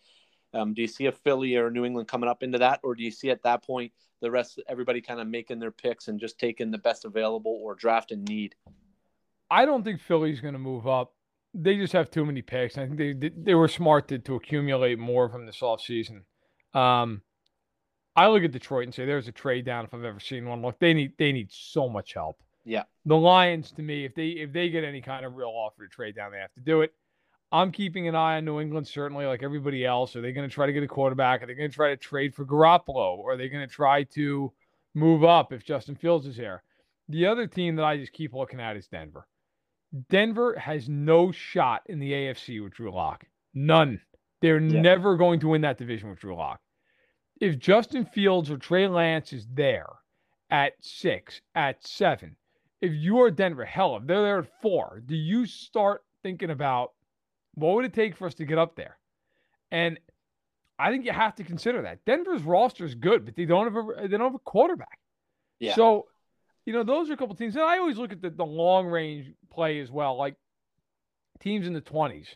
Um, 0.54 0.74
do 0.74 0.82
you 0.82 0.88
see 0.88 1.06
a 1.06 1.12
Philly 1.12 1.56
or 1.56 1.70
New 1.70 1.84
England 1.84 2.08
coming 2.08 2.28
up 2.28 2.42
into 2.42 2.58
that, 2.58 2.80
or 2.82 2.94
do 2.94 3.02
you 3.02 3.10
see 3.10 3.30
at 3.30 3.42
that 3.42 3.62
point 3.64 3.92
the 4.20 4.30
rest 4.30 4.60
everybody 4.68 5.00
kind 5.00 5.20
of 5.20 5.26
making 5.26 5.58
their 5.58 5.70
picks 5.70 6.08
and 6.08 6.18
just 6.18 6.38
taking 6.38 6.70
the 6.70 6.78
best 6.78 7.04
available 7.04 7.60
or 7.62 7.74
draft 7.74 8.12
in 8.12 8.24
need? 8.24 8.54
I 9.50 9.64
don't 9.64 9.84
think 9.84 10.00
Philly's 10.00 10.40
going 10.40 10.54
to 10.54 10.58
move 10.58 10.86
up. 10.86 11.14
They 11.54 11.76
just 11.76 11.92
have 11.92 12.10
too 12.10 12.24
many 12.24 12.42
picks. 12.42 12.76
I 12.76 12.86
think 12.86 12.98
they 12.98 13.30
they 13.30 13.54
were 13.54 13.68
smart 13.68 14.08
to, 14.08 14.18
to 14.18 14.34
accumulate 14.34 14.98
more 14.98 15.28
from 15.28 15.46
this 15.46 15.60
offseason. 15.60 16.22
Um, 16.74 17.22
I 18.14 18.28
look 18.28 18.42
at 18.42 18.52
Detroit 18.52 18.84
and 18.84 18.94
say 18.94 19.06
there's 19.06 19.28
a 19.28 19.32
trade 19.32 19.64
down 19.64 19.84
if 19.84 19.94
I've 19.94 20.04
ever 20.04 20.20
seen 20.20 20.46
one. 20.46 20.60
Look, 20.60 20.78
they 20.78 20.92
need 20.92 21.12
they 21.18 21.32
need 21.32 21.50
so 21.50 21.88
much 21.88 22.14
help. 22.14 22.42
Yeah. 22.64 22.82
The 23.06 23.16
Lions, 23.16 23.72
to 23.72 23.82
me, 23.82 24.04
if 24.04 24.14
they 24.14 24.28
if 24.28 24.52
they 24.52 24.68
get 24.68 24.84
any 24.84 25.00
kind 25.00 25.24
of 25.24 25.36
real 25.36 25.48
offer 25.48 25.86
to 25.86 25.88
trade 25.88 26.16
down, 26.16 26.32
they 26.32 26.38
have 26.38 26.52
to 26.54 26.60
do 26.60 26.82
it. 26.82 26.92
I'm 27.50 27.72
keeping 27.72 28.06
an 28.08 28.14
eye 28.14 28.36
on 28.36 28.44
New 28.44 28.60
England, 28.60 28.86
certainly, 28.86 29.24
like 29.24 29.42
everybody 29.42 29.84
else. 29.84 30.14
Are 30.14 30.20
they 30.20 30.32
going 30.32 30.48
to 30.48 30.52
try 30.52 30.66
to 30.66 30.72
get 30.72 30.82
a 30.82 30.88
quarterback? 30.88 31.42
Are 31.42 31.46
they 31.46 31.54
going 31.54 31.70
to 31.70 31.74
try 31.74 31.88
to 31.88 31.96
trade 31.96 32.34
for 32.34 32.44
Garoppolo? 32.44 33.16
Or 33.16 33.32
are 33.32 33.36
they 33.36 33.48
going 33.48 33.66
to 33.66 33.72
try 33.72 34.02
to 34.04 34.52
move 34.94 35.24
up 35.24 35.52
if 35.52 35.64
Justin 35.64 35.96
Fields 35.96 36.26
is 36.26 36.36
here? 36.36 36.62
The 37.08 37.26
other 37.26 37.46
team 37.46 37.76
that 37.76 37.84
I 37.84 37.96
just 37.96 38.12
keep 38.12 38.34
looking 38.34 38.60
at 38.60 38.76
is 38.76 38.86
Denver. 38.86 39.26
Denver 40.10 40.58
has 40.58 40.90
no 40.90 41.32
shot 41.32 41.82
in 41.86 41.98
the 41.98 42.12
AFC 42.12 42.62
with 42.62 42.74
Drew 42.74 42.92
Lock. 42.92 43.24
None. 43.54 44.00
They're 44.42 44.60
yeah. 44.60 44.80
never 44.82 45.16
going 45.16 45.40
to 45.40 45.48
win 45.48 45.62
that 45.62 45.78
division 45.78 46.10
with 46.10 46.20
Drew 46.20 46.36
Lock. 46.36 46.60
If 47.40 47.58
Justin 47.58 48.04
Fields 48.04 48.50
or 48.50 48.58
Trey 48.58 48.86
Lance 48.88 49.32
is 49.32 49.46
there 49.54 49.88
at 50.50 50.72
six, 50.80 51.40
at 51.54 51.86
seven, 51.86 52.36
if 52.82 52.92
you 52.92 53.20
are 53.22 53.30
Denver, 53.30 53.64
hell, 53.64 53.96
if 53.96 54.06
they're 54.06 54.22
there 54.22 54.38
at 54.40 54.60
four, 54.60 55.02
do 55.06 55.16
you 55.16 55.46
start 55.46 56.04
thinking 56.22 56.50
about 56.50 56.92
what 57.58 57.74
would 57.74 57.84
it 57.84 57.92
take 57.92 58.16
for 58.16 58.26
us 58.26 58.34
to 58.34 58.44
get 58.44 58.58
up 58.58 58.76
there? 58.76 58.98
And 59.70 59.98
I 60.78 60.90
think 60.90 61.04
you 61.04 61.12
have 61.12 61.34
to 61.36 61.44
consider 61.44 61.82
that. 61.82 62.04
Denver's 62.04 62.42
roster 62.42 62.84
is 62.84 62.94
good, 62.94 63.24
but 63.24 63.36
they 63.36 63.44
don't 63.44 63.64
have 63.64 63.76
a 63.76 64.08
they 64.08 64.16
don't 64.16 64.32
have 64.32 64.34
a 64.34 64.38
quarterback. 64.38 64.98
Yeah. 65.58 65.74
So, 65.74 66.06
you 66.64 66.72
know, 66.72 66.84
those 66.84 67.10
are 67.10 67.14
a 67.14 67.16
couple 67.16 67.34
teams. 67.34 67.56
And 67.56 67.64
I 67.64 67.78
always 67.78 67.98
look 67.98 68.12
at 68.12 68.22
the, 68.22 68.30
the 68.30 68.44
long 68.44 68.86
range 68.86 69.32
play 69.50 69.80
as 69.80 69.90
well, 69.90 70.16
like 70.16 70.36
teams 71.40 71.66
in 71.66 71.72
the 71.72 71.80
twenties. 71.80 72.28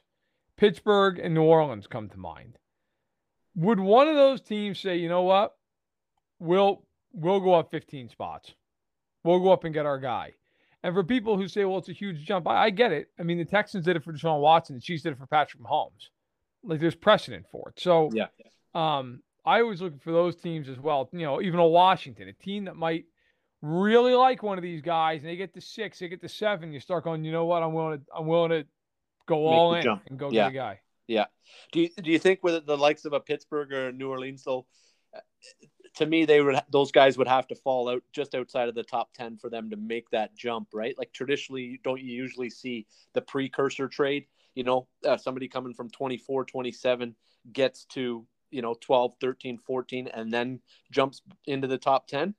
Pittsburgh 0.56 1.18
and 1.18 1.34
New 1.34 1.42
Orleans 1.42 1.86
come 1.86 2.08
to 2.10 2.18
mind. 2.18 2.58
Would 3.54 3.80
one 3.80 4.08
of 4.08 4.16
those 4.16 4.40
teams 4.40 4.78
say, 4.78 4.96
you 4.96 5.08
know 5.08 5.22
what? 5.22 5.54
We'll 6.38 6.82
we'll 7.12 7.40
go 7.40 7.54
up 7.54 7.70
15 7.70 8.08
spots. 8.08 8.54
We'll 9.24 9.40
go 9.40 9.52
up 9.52 9.64
and 9.64 9.74
get 9.74 9.86
our 9.86 9.98
guy. 9.98 10.32
And 10.82 10.94
for 10.94 11.04
people 11.04 11.36
who 11.36 11.46
say, 11.46 11.64
well, 11.64 11.78
it's 11.78 11.88
a 11.88 11.92
huge 11.92 12.24
jump, 12.24 12.48
I, 12.48 12.64
I, 12.64 12.70
get 12.70 12.92
it. 12.92 13.08
I 13.18 13.22
mean, 13.22 13.38
the 13.38 13.44
Texans 13.44 13.84
did 13.84 13.96
it 13.96 14.02
for 14.02 14.12
Deshaun 14.12 14.40
Watson, 14.40 14.74
the 14.74 14.80
Chiefs 14.82 15.02
did 15.02 15.12
it 15.12 15.18
for 15.18 15.26
Patrick 15.26 15.62
Mahomes. 15.62 16.08
Like 16.64 16.80
there's 16.80 16.94
precedent 16.94 17.46
for 17.50 17.68
it. 17.68 17.80
So 17.80 18.10
yeah. 18.12 18.26
Um, 18.74 19.22
I 19.44 19.60
always 19.60 19.82
look 19.82 20.00
for 20.02 20.12
those 20.12 20.36
teams 20.36 20.68
as 20.68 20.78
well. 20.78 21.08
You 21.12 21.20
know, 21.20 21.42
even 21.42 21.58
a 21.58 21.66
Washington, 21.66 22.28
a 22.28 22.32
team 22.32 22.64
that 22.66 22.76
might 22.76 23.06
really 23.60 24.14
like 24.14 24.42
one 24.42 24.58
of 24.58 24.62
these 24.62 24.80
guys, 24.80 25.20
and 25.20 25.28
they 25.28 25.36
get 25.36 25.54
to 25.54 25.60
six, 25.60 25.98
they 25.98 26.08
get 26.08 26.20
to 26.20 26.28
seven. 26.28 26.72
You 26.72 26.80
start 26.80 27.04
going, 27.04 27.24
you 27.24 27.32
know 27.32 27.44
what? 27.44 27.62
I'm 27.62 27.72
willing 27.72 27.98
to, 27.98 28.04
I'm 28.16 28.26
willing 28.26 28.50
to 28.50 28.64
go 29.26 29.36
Make 29.36 29.44
all 29.44 29.74
in 29.74 29.82
jump. 29.82 30.02
and 30.08 30.18
go 30.18 30.30
yeah. 30.30 30.44
get 30.44 30.50
a 30.50 30.54
guy. 30.54 30.80
Yeah. 31.08 31.26
Do 31.72 31.80
you 31.80 31.88
do 32.00 32.10
you 32.10 32.18
think 32.18 32.40
with 32.42 32.64
the 32.66 32.76
likes 32.76 33.04
of 33.04 33.12
a 33.12 33.20
Pittsburgh 33.20 33.72
or 33.72 33.92
New 33.92 34.08
Orleans, 34.08 34.44
though, 34.44 34.66
to 35.94 36.06
me, 36.06 36.24
they 36.24 36.40
would 36.40 36.56
those 36.70 36.90
guys 36.90 37.18
would 37.18 37.28
have 37.28 37.46
to 37.48 37.54
fall 37.54 37.88
out 37.88 38.02
just 38.12 38.34
outside 38.34 38.68
of 38.68 38.74
the 38.74 38.82
top 38.82 39.12
ten 39.12 39.36
for 39.36 39.50
them 39.50 39.70
to 39.70 39.76
make 39.76 40.08
that 40.10 40.36
jump, 40.36 40.68
right? 40.72 40.96
Like 40.96 41.12
traditionally, 41.12 41.80
don't 41.84 42.00
you 42.00 42.14
usually 42.14 42.50
see 42.50 42.86
the 43.12 43.20
precursor 43.20 43.88
trade? 43.88 44.26
You 44.54 44.64
know, 44.64 44.86
uh, 45.06 45.16
somebody 45.16 45.48
coming 45.48 45.74
from 45.74 45.90
24, 45.90 46.44
27 46.44 47.14
gets 47.52 47.84
to 47.86 48.26
you 48.50 48.62
know 48.62 48.74
12, 48.80 49.14
13, 49.20 49.58
14, 49.58 50.08
and 50.08 50.32
then 50.32 50.60
jumps 50.90 51.22
into 51.46 51.68
the 51.68 51.78
top 51.78 52.06
10. 52.06 52.34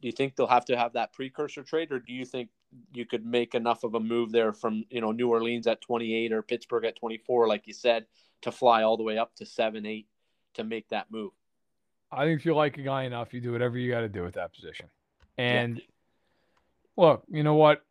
Do 0.00 0.08
you 0.08 0.12
think 0.12 0.34
they'll 0.34 0.46
have 0.46 0.66
to 0.66 0.76
have 0.76 0.94
that 0.94 1.12
precursor 1.12 1.62
trade, 1.62 1.92
or 1.92 2.00
do 2.00 2.12
you 2.12 2.24
think 2.24 2.50
you 2.92 3.06
could 3.06 3.24
make 3.24 3.54
enough 3.54 3.84
of 3.84 3.94
a 3.94 4.00
move 4.00 4.32
there 4.32 4.52
from 4.52 4.84
you 4.90 5.00
know 5.00 5.12
New 5.12 5.28
Orleans 5.28 5.68
at 5.68 5.80
28 5.80 6.32
or 6.32 6.42
Pittsburgh 6.42 6.84
at 6.86 6.96
24, 6.96 7.46
like 7.46 7.68
you 7.68 7.72
said, 7.72 8.06
to 8.42 8.50
fly 8.50 8.82
all 8.82 8.96
the 8.96 9.04
way 9.04 9.16
up 9.16 9.36
to 9.36 9.46
seven, 9.46 9.86
eight 9.86 10.08
to 10.54 10.64
make 10.64 10.88
that 10.88 11.10
move? 11.12 11.32
I 12.14 12.24
think 12.24 12.40
if 12.40 12.46
you 12.46 12.54
like 12.54 12.78
a 12.78 12.82
guy 12.82 13.04
enough, 13.04 13.34
you 13.34 13.40
do 13.40 13.52
whatever 13.52 13.78
you 13.78 13.90
got 13.90 14.00
to 14.00 14.08
do 14.08 14.22
with 14.22 14.34
that 14.34 14.54
position. 14.54 14.86
And 15.36 15.76
yeah. 15.78 15.82
look, 16.96 17.24
you 17.28 17.42
know 17.42 17.54
what? 17.54 17.82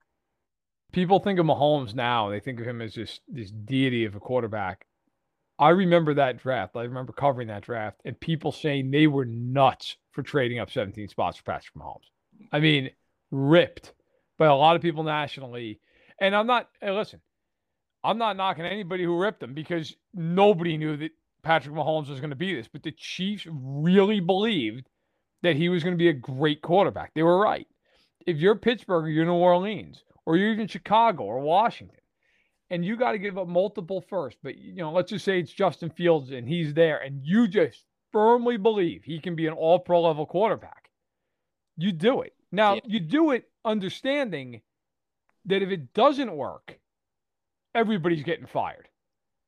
People 0.92 1.20
think 1.20 1.40
of 1.40 1.46
Mahomes 1.46 1.94
now. 1.94 2.30
They 2.30 2.40
think 2.40 2.60
of 2.60 2.68
him 2.68 2.82
as 2.82 2.94
just 2.94 3.22
this 3.28 3.52
deity 3.52 4.06
of 4.06 4.16
a 4.16 4.20
quarterback. 4.20 4.86
I 5.60 5.70
remember 5.70 6.14
that 6.16 6.38
draft. 6.38 6.76
I 6.76 6.84
remember 6.84 7.14
covering 7.14 7.48
that 7.48 7.64
draft 7.64 8.02
and 8.06 8.20
people 8.20 8.52
saying 8.52 8.92
they 8.92 9.08
were 9.08 9.26
nuts 9.26 9.98
for 10.12 10.24
trading 10.24 10.60
up 10.60 10.72
17 10.72 11.08
spots 11.08 11.38
for 11.38 11.44
Patrick 11.44 11.76
Mahomes. 11.76 12.10
I 12.52 12.60
mean, 12.60 12.92
ripped 13.32 13.94
by 14.38 14.48
a 14.48 14.56
lot 14.56 14.76
of 14.76 14.82
people 14.82 15.04
nationally. 15.04 15.80
And 16.20 16.36
I'm 16.36 16.48
not, 16.48 16.70
hey, 16.82 16.92
listen, 16.92 17.22
I'm 18.04 18.18
not 18.18 18.38
knocking 18.38 18.66
anybody 18.66 19.04
who 19.04 19.18
ripped 19.18 19.40
them 19.40 19.54
because 19.54 19.96
nobody 20.14 20.78
knew 20.78 20.98
that 20.98 21.12
Patrick 21.44 21.76
Mahomes 21.76 22.10
was 22.10 22.20
going 22.20 22.30
to 22.30 22.36
be 22.36 22.56
this, 22.56 22.68
but 22.68 22.84
the 22.84 22.92
Chiefs 22.92 23.46
really 23.50 24.20
believed 24.20 24.88
that 25.42 25.56
he 25.56 25.70
was 25.70 25.84
going 25.84 25.94
to 25.94 25.98
be 25.98 26.10
a 26.10 26.14
great 26.14 26.62
quarterback. 26.62 27.12
They 27.14 27.24
were 27.24 27.40
right. 27.40 27.68
If 28.26 28.38
you're 28.38 28.56
Pittsburgh 28.56 29.06
or 29.06 29.10
you're 29.10 29.26
New 29.26 29.34
Orleans 29.34 30.04
or 30.26 30.38
you're 30.38 30.54
even 30.54 30.68
Chicago 30.68 31.24
or 31.24 31.40
Washington, 31.40 31.98
and 32.70 32.84
you 32.84 32.96
got 32.96 33.12
to 33.12 33.20
give 33.20 33.38
up 33.38 33.48
multiple 33.48 34.02
first, 34.10 34.38
but 34.42 34.58
you 34.58 34.76
know, 34.76 34.92
let's 34.92 35.12
just 35.12 35.26
say 35.26 35.40
it's 35.40 35.52
Justin 35.52 35.90
Fields 35.90 36.32
and 36.32 36.48
he's 36.48 36.74
there, 36.74 36.98
and 37.00 37.20
you 37.24 37.48
just 37.48 37.86
firmly 38.14 38.58
believe 38.58 39.04
he 39.04 39.20
can 39.20 39.36
be 39.36 39.48
an 39.48 39.54
all 39.54 39.80
pro 39.80 40.02
level 40.02 40.26
quarterback, 40.26 40.90
you 41.78 41.92
do 41.92 42.22
it. 42.22 42.34
Now, 42.52 42.76
yeah. 42.76 42.82
you 42.86 43.00
do 43.00 43.32
it 43.32 43.50
understanding 43.66 44.62
that 45.46 45.62
if 45.62 45.70
it 45.70 45.94
doesn't 45.94 46.32
work, 46.32 46.80
everybody's 47.76 48.24
getting 48.24 48.46
fired. 48.46 48.88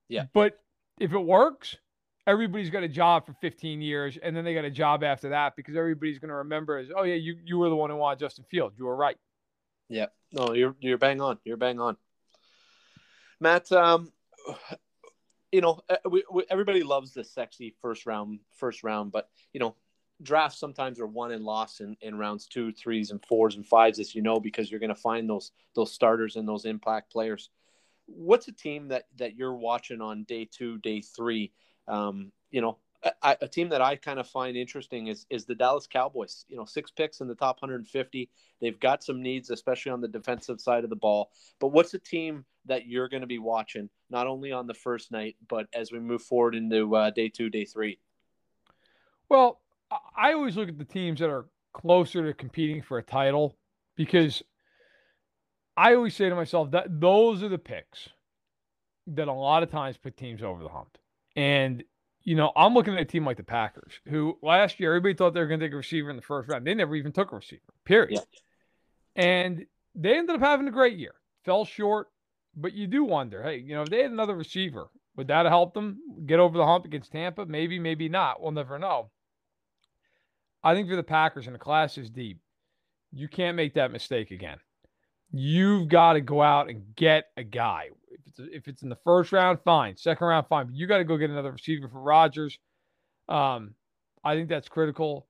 Yeah. 0.10 0.26
But 0.34 0.60
if 1.00 1.14
it 1.14 1.20
works, 1.20 1.78
everybody's 2.28 2.70
got 2.70 2.84
a 2.84 2.88
job 2.88 3.26
for 3.26 3.34
15 3.34 3.82
years 3.82 4.18
and 4.22 4.36
then 4.36 4.44
they 4.44 4.54
got 4.54 4.66
a 4.66 4.72
job 4.72 5.04
after 5.04 5.30
that 5.30 5.56
because 5.56 5.76
everybody's 5.76 6.20
going 6.20 6.30
to 6.30 6.36
remember 6.36 6.78
as 6.78 6.90
oh 6.96 7.04
yeah 7.04 7.16
you 7.16 7.38
you 7.44 7.58
were 7.58 7.70
the 7.70 7.76
one 7.76 7.90
who 7.90 7.96
wanted 7.96 8.20
Justin 8.20 8.46
Fields 8.50 8.76
you 8.78 8.86
were 8.86 8.96
right. 8.96 9.18
Yeah 9.90 10.08
no 10.32 10.54
you're 10.54 10.76
you're 10.80 10.98
bang 10.98 11.22
on. 11.22 11.38
You're 11.44 11.58
bang 11.58 11.80
on. 11.80 11.98
Matt 13.40 13.72
um 13.72 14.12
you 15.52 15.62
know 15.62 15.82
we, 16.10 16.24
we, 16.32 16.44
everybody 16.50 16.84
loves 16.84 17.14
the 17.14 17.24
sexy 17.24 17.76
first 17.82 18.06
round 18.06 18.40
first 18.56 18.84
round 18.84 19.12
but 19.12 19.30
you 19.54 19.60
know 19.60 19.76
drafts 20.22 20.60
sometimes 20.60 21.00
are 21.00 21.08
won 21.08 21.32
and 21.32 21.44
lost 21.44 21.82
in, 21.82 21.96
in 22.02 22.18
rounds 22.18 22.48
two 22.48 22.72
threes 22.72 23.12
and 23.12 23.24
fours 23.26 23.56
and 23.56 23.66
fives 23.66 24.00
as 24.00 24.16
you 24.16 24.22
know 24.22 24.40
because 24.40 24.72
you're 24.72 24.80
going 24.80 24.90
to 24.90 24.96
find 24.96 25.30
those 25.30 25.52
those 25.76 25.92
starters 25.92 26.36
and 26.36 26.48
those 26.48 26.66
impact 26.66 27.12
players. 27.12 27.50
What's 28.06 28.48
a 28.48 28.52
team 28.52 28.90
that 28.90 29.06
that 29.18 29.36
you're 29.36 29.56
watching 29.56 30.02
on 30.02 30.24
day 30.24 30.48
two 30.50 30.78
day 30.78 31.02
three 31.02 31.52
um, 31.88 32.32
you 32.52 32.62
know, 32.62 32.78
a, 33.04 33.38
a, 33.42 33.48
team 33.48 33.70
that 33.70 33.82
I 33.82 33.96
kind 33.96 34.20
of 34.20 34.28
find 34.28 34.58
interesting 34.58 35.08
is 35.08 35.26
is 35.30 35.46
the 35.46 35.56
Dallas 35.56 35.88
Cowboys. 35.88 36.46
You 36.48 36.58
know, 36.58 36.66
six 36.66 36.92
picks 36.92 37.22
in 37.22 37.28
the 37.28 37.36
top 37.36 37.62
150. 37.62 38.30
They've 38.62 38.80
got 38.80 39.04
some 39.04 39.22
needs, 39.22 39.50
especially 39.50 39.92
on 39.92 40.02
the 40.02 40.08
defensive 40.08 40.60
side 40.60 40.84
of 40.84 40.90
the 40.90 40.96
ball. 40.96 41.30
But 41.60 41.68
what's 41.68 41.94
a 41.94 42.00
team 42.00 42.46
that 42.66 42.88
you're 42.88 43.10
going 43.10 43.22
to 43.22 43.28
be 43.28 43.38
watching 43.38 43.90
not 44.10 44.28
only 44.28 44.52
on 44.52 44.66
the 44.66 44.74
first 44.74 45.12
night, 45.12 45.36
but 45.48 45.68
as 45.74 45.92
we 45.92 46.00
move 46.00 46.22
forward 46.22 46.56
into 46.56 46.96
uh, 46.96 47.12
day 47.12 47.30
two, 47.30 47.50
day 47.50 47.66
three? 47.66 48.00
Well, 49.30 49.62
I 50.16 50.34
always 50.34 50.58
look 50.58 50.70
at 50.70 50.78
the 50.78 50.86
teams 50.86 51.20
that 51.20 51.30
are 51.30 51.46
closer 51.74 52.26
to 52.26 52.34
competing 52.34 52.82
for 52.82 52.98
a 52.98 53.04
title 53.04 53.56
because 53.96 54.42
I 55.78 55.94
always 55.94 56.16
say 56.16 56.30
to 56.30 56.36
myself 56.36 56.72
that 56.72 57.00
those 57.00 57.44
are 57.44 57.50
the 57.50 57.58
picks 57.58 58.10
that 59.08 59.28
a 59.28 59.34
lot 59.34 59.62
of 59.62 59.70
times 59.70 59.98
put 59.98 60.18
teams 60.18 60.42
over 60.42 60.64
the 60.64 60.70
hump. 60.70 60.98
And, 61.36 61.84
you 62.24 62.36
know, 62.36 62.52
I'm 62.56 62.74
looking 62.74 62.94
at 62.96 63.02
a 63.02 63.06
team 63.06 63.26
like 63.26 63.38
the 63.38 63.44
Packers, 63.44 63.94
who 64.08 64.38
last 64.42 64.80
year 64.80 64.92
everybody 64.92 65.16
thought 65.16 65.34
they 65.34 65.40
were 65.40 65.48
going 65.48 65.60
to 65.60 65.66
take 65.66 65.74
a 65.74 65.78
receiver 65.78 66.10
in 66.10 66.16
the 66.16 66.22
first 66.22 66.50
round. 66.50 66.66
They 66.66 66.74
never 66.74 66.96
even 66.96 67.12
took 67.12 67.32
a 67.32 67.36
receiver, 67.36 67.62
period. 67.84 68.22
Yeah. 69.16 69.24
And 69.24 69.66
they 69.94 70.18
ended 70.18 70.36
up 70.36 70.42
having 70.42 70.68
a 70.68 70.72
great 70.72 70.98
year. 70.98 71.14
Fell 71.44 71.66
short, 71.66 72.08
but 72.56 72.74
you 72.74 72.88
do 72.88 73.04
wonder, 73.04 73.44
hey, 73.44 73.58
you 73.58 73.76
know, 73.76 73.84
if 73.84 73.90
they 73.90 74.02
had 74.02 74.12
another 74.12 74.36
receiver, 74.36 74.88
would 75.16 75.28
that 75.28 75.46
have 75.46 75.52
helped 75.52 75.74
them 75.74 76.00
get 76.26 76.40
over 76.40 76.58
the 76.58 76.66
hump 76.66 76.86
against 76.86 77.12
Tampa? 77.12 77.46
Maybe, 77.46 77.80
maybe 77.80 78.10
not. 78.10 78.42
We'll 78.42 78.52
never 78.52 78.80
know. 78.80 79.12
I 80.64 80.74
think 80.74 80.90
for 80.90 80.96
the 80.96 81.04
Packers, 81.04 81.46
and 81.46 81.54
the 81.54 81.60
class 81.60 81.98
is 81.98 82.10
deep, 82.10 82.40
you 83.14 83.28
can't 83.28 83.56
make 83.56 83.76
that 83.76 83.92
mistake 83.92 84.32
again. 84.32 84.58
You've 85.32 85.88
got 85.88 86.14
to 86.14 86.22
go 86.22 86.42
out 86.42 86.70
and 86.70 86.96
get 86.96 87.26
a 87.38 87.44
guy. 87.44 87.90
If 88.38 88.46
it's, 88.46 88.56
if 88.56 88.68
it's 88.68 88.84
in 88.84 88.90
the 88.90 88.98
first 89.04 89.32
round, 89.32 89.60
fine. 89.64 89.98
Second 89.98 90.28
round, 90.28 90.48
fine. 90.48 90.68
But 90.68 90.76
you 90.76 90.88
got 90.88 90.98
to 90.98 91.04
go 91.04 91.18
get 91.18 91.30
another 91.30 91.52
receiver 91.52 91.88
for 91.88 92.02
Rodgers. 92.02 92.58
Um, 93.28 93.76
I 94.24 94.36
think 94.36 94.50
that's 94.50 94.68
critical. 94.68 95.28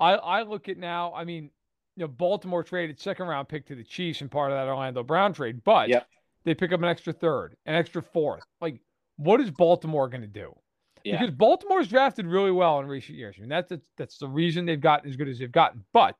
I, 0.00 0.14
I 0.14 0.42
look 0.42 0.68
at 0.68 0.78
now, 0.78 1.12
I 1.14 1.24
mean, 1.24 1.50
you 1.96 2.02
know, 2.02 2.08
Baltimore 2.08 2.62
traded 2.62 3.00
second 3.00 3.26
round 3.26 3.48
pick 3.48 3.66
to 3.66 3.74
the 3.74 3.84
Chiefs 3.84 4.20
and 4.20 4.30
part 4.30 4.50
of 4.50 4.58
that 4.58 4.66
Orlando 4.66 5.02
Brown 5.02 5.32
trade, 5.32 5.62
but 5.64 5.88
yep. 5.88 6.08
they 6.44 6.54
pick 6.54 6.72
up 6.72 6.80
an 6.80 6.88
extra 6.88 7.12
third, 7.12 7.56
an 7.66 7.74
extra 7.74 8.02
fourth. 8.02 8.42
Like, 8.60 8.80
what 9.16 9.40
is 9.40 9.50
Baltimore 9.50 10.08
going 10.08 10.22
to 10.22 10.26
do? 10.26 10.54
Yeah. 11.04 11.20
Because 11.20 11.34
Baltimore's 11.34 11.88
drafted 11.88 12.26
really 12.26 12.50
well 12.50 12.80
in 12.80 12.86
recent 12.86 13.16
years. 13.16 13.36
I 13.38 13.40
mean, 13.42 13.50
that's, 13.50 13.68
that's 13.68 13.86
that's 13.96 14.18
the 14.18 14.26
reason 14.28 14.66
they've 14.66 14.80
gotten 14.80 15.08
as 15.08 15.16
good 15.16 15.28
as 15.28 15.38
they've 15.38 15.52
gotten. 15.52 15.84
But 15.92 16.16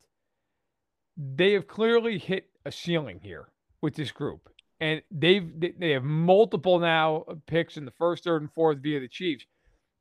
they 1.16 1.52
have 1.52 1.66
clearly 1.66 2.18
hit 2.18 2.50
a 2.64 2.70
ceiling 2.70 3.18
here 3.22 3.48
with 3.80 3.94
this 3.94 4.12
group. 4.12 4.48
And 4.80 5.02
they've 5.10 5.48
they 5.78 5.90
have 5.90 6.04
multiple 6.04 6.78
now 6.78 7.24
picks 7.46 7.76
in 7.76 7.84
the 7.84 7.92
first, 7.92 8.24
third, 8.24 8.42
and 8.42 8.52
fourth 8.52 8.78
via 8.78 9.00
the 9.00 9.08
Chiefs. 9.08 9.46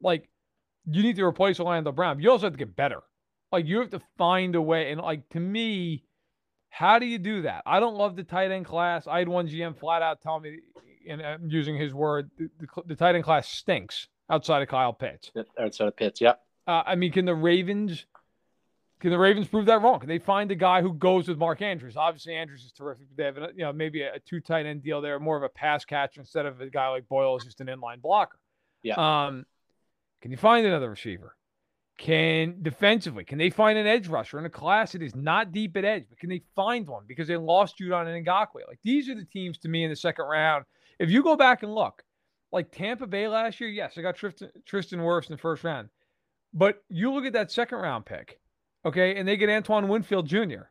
Like 0.01 0.29
you 0.89 1.03
need 1.03 1.15
to 1.15 1.23
replace 1.23 1.59
Orlando 1.59 1.91
Brown. 1.91 2.19
You 2.19 2.31
also 2.31 2.47
have 2.47 2.53
to 2.53 2.59
get 2.59 2.75
better. 2.75 3.01
Like 3.51 3.67
you 3.67 3.79
have 3.79 3.91
to 3.91 4.01
find 4.17 4.55
a 4.55 4.61
way. 4.61 4.91
And 4.91 4.99
like 4.99 5.29
to 5.29 5.39
me, 5.39 6.03
how 6.69 6.97
do 6.97 7.05
you 7.05 7.19
do 7.19 7.43
that? 7.43 7.61
I 7.65 7.79
don't 7.79 7.95
love 7.95 8.15
the 8.15 8.23
tight 8.23 8.51
end 8.51 8.65
class. 8.65 9.05
I 9.05 9.19
had 9.19 9.29
one 9.29 9.47
GM 9.47 9.77
flat 9.77 10.01
out 10.01 10.21
tell 10.21 10.39
me, 10.39 10.59
and 11.07 11.21
I'm 11.21 11.49
using 11.49 11.77
his 11.77 11.93
word, 11.93 12.31
the, 12.37 12.49
the, 12.59 12.67
the 12.87 12.95
tight 12.95 13.13
end 13.15 13.23
class 13.23 13.47
stinks 13.47 14.07
outside 14.29 14.63
of 14.63 14.69
Kyle 14.69 14.91
Pitts. 14.91 15.31
Outside 15.59 15.87
of 15.87 15.95
Pitts, 15.95 16.19
yep. 16.19 16.41
Uh, 16.65 16.81
I 16.85 16.95
mean, 16.95 17.11
can 17.11 17.25
the 17.25 17.35
Ravens 17.35 18.05
can 19.03 19.11
the 19.11 19.19
Ravens 19.19 19.49
prove 19.49 19.65
that 19.65 19.81
wrong? 19.81 19.99
Can 19.99 20.07
they 20.07 20.17
find 20.17 20.49
a 20.49 20.55
guy 20.55 20.81
who 20.81 20.93
goes 20.93 21.27
with 21.27 21.37
Mark 21.37 21.61
Andrews? 21.61 21.97
Obviously, 21.97 22.35
Andrews 22.35 22.63
is 22.63 22.71
terrific. 22.71 23.07
They 23.17 23.25
have, 23.25 23.35
you 23.53 23.65
know, 23.65 23.73
maybe 23.73 24.01
a, 24.01 24.17
two 24.19 24.39
tight 24.39 24.65
end 24.65 24.81
deal 24.81 25.01
there, 25.01 25.19
more 25.19 25.35
of 25.35 25.43
a 25.43 25.49
pass 25.49 25.83
catcher 25.83 26.21
instead 26.21 26.45
of 26.45 26.61
a 26.61 26.69
guy 26.69 26.87
like 26.87 27.09
Boyle 27.09 27.35
is 27.35 27.43
just 27.43 27.59
an 27.59 27.67
inline 27.67 28.01
blocker. 28.01 28.39
Yeah. 28.81 28.93
Um, 28.95 29.45
can 30.21 30.31
you 30.31 30.37
find 30.37 30.65
another 30.65 30.89
receiver? 30.89 31.35
Can 31.97 32.59
defensively, 32.61 33.25
can 33.25 33.37
they 33.37 33.49
find 33.49 33.77
an 33.77 33.85
edge 33.85 34.07
rusher 34.07 34.39
in 34.39 34.45
a 34.45 34.49
class 34.49 34.93
that 34.93 35.01
is 35.01 35.15
not 35.15 35.51
deep 35.51 35.75
at 35.75 35.83
edge, 35.83 36.05
but 36.07 36.17
can 36.17 36.29
they 36.29 36.41
find 36.55 36.87
one 36.87 37.03
because 37.05 37.27
they 37.27 37.35
lost 37.35 37.77
Judon 37.77 38.07
and 38.07 38.25
Ngakoue? 38.25 38.65
Like 38.65 38.79
these 38.83 39.09
are 39.09 39.15
the 39.15 39.25
teams 39.25 39.57
to 39.57 39.67
me 39.67 39.83
in 39.83 39.89
the 39.89 39.97
second 39.97 40.27
round. 40.27 40.63
If 40.97 41.09
you 41.09 41.23
go 41.23 41.35
back 41.35 41.61
and 41.61 41.75
look, 41.75 42.03
like 42.53 42.71
Tampa 42.71 43.05
Bay 43.05 43.27
last 43.27 43.59
year, 43.59 43.69
yes, 43.69 43.95
they 43.95 44.01
got 44.01 44.15
Tristan, 44.15 44.49
Tristan 44.65 44.99
Wirfs 44.99 45.29
in 45.29 45.33
the 45.33 45.41
first 45.41 45.65
round, 45.65 45.89
but 46.53 46.81
you 46.87 47.11
look 47.11 47.25
at 47.25 47.33
that 47.33 47.51
second 47.51 47.79
round 47.79 48.05
pick 48.05 48.39
Okay, 48.85 49.15
and 49.15 49.27
they 49.27 49.37
get 49.37 49.49
Antoine 49.49 49.87
Winfield 49.87 50.27
Jr. 50.27 50.63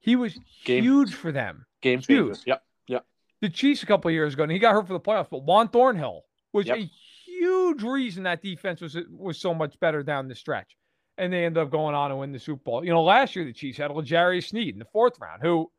He 0.00 0.16
was 0.16 0.38
Game, 0.64 0.82
huge 0.82 1.14
for 1.14 1.32
them. 1.32 1.66
Game 1.80 2.00
huge. 2.00 2.38
Yep. 2.46 2.62
Yep. 2.86 3.04
The 3.40 3.48
Chiefs 3.48 3.82
a 3.82 3.86
couple 3.86 4.10
years 4.10 4.34
ago, 4.34 4.44
and 4.44 4.52
he 4.52 4.58
got 4.58 4.74
hurt 4.74 4.86
for 4.86 4.92
the 4.92 5.00
playoffs. 5.00 5.28
But 5.30 5.42
Juan 5.42 5.68
Thornhill 5.68 6.24
was 6.52 6.66
yep. 6.66 6.78
a 6.78 6.90
huge 7.26 7.82
reason 7.82 8.24
that 8.24 8.42
defense 8.42 8.80
was 8.80 8.96
was 9.10 9.38
so 9.40 9.54
much 9.54 9.78
better 9.80 10.02
down 10.02 10.28
the 10.28 10.34
stretch, 10.34 10.76
and 11.16 11.32
they 11.32 11.44
ended 11.44 11.62
up 11.62 11.70
going 11.70 11.94
on 11.94 12.10
and 12.10 12.20
win 12.20 12.32
the 12.32 12.38
Super 12.38 12.62
Bowl. 12.62 12.84
You 12.84 12.90
know, 12.90 13.02
last 13.02 13.34
year 13.34 13.44
the 13.44 13.52
Chiefs 13.52 13.78
had 13.78 13.90
L'Jarius 13.90 14.48
Sneed 14.48 14.74
in 14.74 14.78
the 14.78 14.84
fourth 14.86 15.18
round, 15.20 15.42
who, 15.42 15.70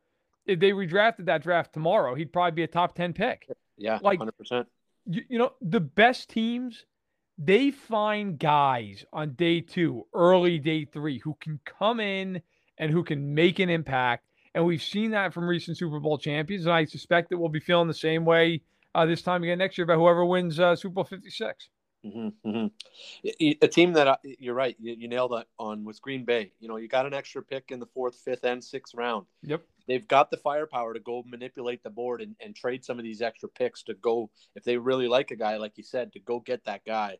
if 0.46 0.58
they 0.60 0.70
redrafted 0.70 1.26
that 1.26 1.42
draft 1.42 1.72
tomorrow, 1.72 2.14
he'd 2.14 2.32
probably 2.32 2.52
be 2.52 2.62
a 2.62 2.68
top 2.68 2.94
ten 2.94 3.12
pick. 3.12 3.46
Yeah, 3.78 3.98
like 4.02 4.18
hundred 4.18 4.36
percent. 4.36 4.68
You, 5.06 5.22
you 5.28 5.38
know, 5.38 5.52
the 5.62 5.80
best 5.80 6.28
teams 6.28 6.84
they 7.42 7.70
find 7.70 8.38
guys 8.38 9.04
on 9.14 9.32
day 9.32 9.62
two, 9.62 10.06
early 10.12 10.58
day 10.58 10.84
three, 10.84 11.18
who 11.18 11.34
can 11.40 11.58
come 11.64 11.98
in 11.98 12.42
and 12.76 12.92
who 12.92 13.02
can 13.02 13.34
make 13.34 13.58
an 13.58 13.70
impact. 13.70 14.26
And 14.54 14.66
we've 14.66 14.82
seen 14.82 15.12
that 15.12 15.32
from 15.32 15.48
recent 15.48 15.78
Super 15.78 16.00
Bowl 16.00 16.18
champions. 16.18 16.66
And 16.66 16.74
I 16.74 16.84
suspect 16.84 17.30
that 17.30 17.38
we'll 17.38 17.48
be 17.48 17.60
feeling 17.60 17.88
the 17.88 17.94
same 17.94 18.26
way 18.26 18.60
uh, 18.94 19.06
this 19.06 19.22
time 19.22 19.42
again 19.42 19.58
next 19.58 19.78
year 19.78 19.84
about 19.84 19.96
whoever 19.96 20.24
wins 20.24 20.60
uh, 20.60 20.76
Super 20.76 20.94
Bowl 20.94 21.04
56. 21.04 21.70
Mm-hmm, 22.04 22.48
mm-hmm. 22.48 23.48
A 23.62 23.68
team 23.68 23.94
that 23.94 24.06
uh, 24.06 24.16
you're 24.22 24.54
right, 24.54 24.76
you, 24.78 24.96
you, 24.98 25.08
nailed 25.08 25.34
it 25.34 25.46
on 25.58 25.84
with 25.84 26.00
Green 26.00 26.24
Bay. 26.24 26.52
You 26.58 26.68
know, 26.68 26.76
you 26.76 26.88
got 26.88 27.06
an 27.06 27.12
extra 27.14 27.42
pick 27.42 27.70
in 27.70 27.78
the 27.78 27.86
fourth, 27.86 28.16
fifth, 28.16 28.44
and 28.44 28.62
sixth 28.64 28.94
round. 28.94 29.26
Yep. 29.42 29.62
They've 29.86 30.06
got 30.08 30.30
the 30.30 30.38
firepower 30.38 30.94
to 30.94 31.00
go 31.00 31.22
manipulate 31.26 31.82
the 31.82 31.90
board 31.90 32.22
and, 32.22 32.36
and 32.40 32.56
trade 32.56 32.84
some 32.84 32.98
of 32.98 33.04
these 33.04 33.20
extra 33.20 33.48
picks 33.50 33.82
to 33.84 33.94
go, 33.94 34.30
if 34.54 34.64
they 34.64 34.78
really 34.78 35.08
like 35.08 35.30
a 35.30 35.36
guy, 35.36 35.56
like 35.56 35.76
you 35.76 35.84
said, 35.84 36.12
to 36.14 36.20
go 36.20 36.40
get 36.40 36.64
that 36.64 36.84
guy 36.86 37.18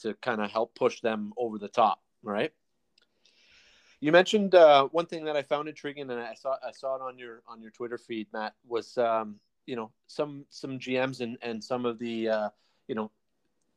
to 0.00 0.14
kind 0.14 0.40
of 0.40 0.50
help 0.50 0.74
push 0.74 1.00
them 1.00 1.32
over 1.36 1.58
the 1.58 1.68
top, 1.68 2.00
right? 2.22 2.52
You 4.00 4.12
mentioned 4.12 4.54
uh, 4.54 4.86
one 4.92 5.06
thing 5.06 5.24
that 5.24 5.36
I 5.36 5.42
found 5.42 5.68
intriguing, 5.68 6.08
and 6.10 6.20
I 6.20 6.34
saw 6.34 6.56
I 6.66 6.70
saw 6.70 6.96
it 6.96 7.02
on 7.02 7.18
your 7.18 7.42
on 7.48 7.60
your 7.60 7.72
Twitter 7.72 7.98
feed, 7.98 8.28
Matt. 8.32 8.54
Was 8.66 8.96
um, 8.96 9.40
you 9.66 9.74
know 9.74 9.90
some 10.06 10.44
some 10.50 10.78
GMs 10.78 11.20
and 11.20 11.36
and 11.42 11.62
some 11.62 11.84
of 11.84 11.98
the 11.98 12.28
uh, 12.28 12.48
you 12.86 12.94
know 12.94 13.10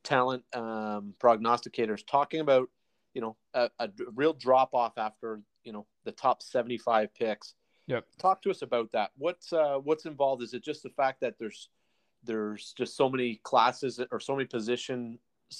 talent 0.03 0.43
um, 0.53 1.13
prognosticators 1.19 2.05
talking 2.05 2.39
about 2.39 2.69
you 3.13 3.21
know 3.21 3.35
a, 3.53 3.69
a 3.79 3.89
real 4.15 4.33
drop 4.33 4.75
off 4.75 4.97
after 4.97 5.41
you 5.63 5.73
know 5.73 5.87
the 6.03 6.11
top 6.11 6.43
seventy 6.43 6.77
five 6.77 7.13
picks. 7.15 7.55
Yep. 7.87 8.05
Talk 8.19 8.41
to 8.43 8.51
us 8.51 8.61
about 8.61 8.91
that. 8.91 9.11
What's 9.17 9.51
uh, 9.51 9.79
what's 9.83 10.05
involved? 10.05 10.43
Is 10.43 10.53
it 10.53 10.63
just 10.63 10.83
the 10.83 10.89
fact 10.89 11.21
that 11.21 11.39
there's 11.39 11.69
there's 12.23 12.73
just 12.77 12.95
so 12.95 13.09
many 13.09 13.39
classes 13.43 13.99
or 14.11 14.19
so 14.19 14.35
many 14.35 14.45
position 14.45 15.17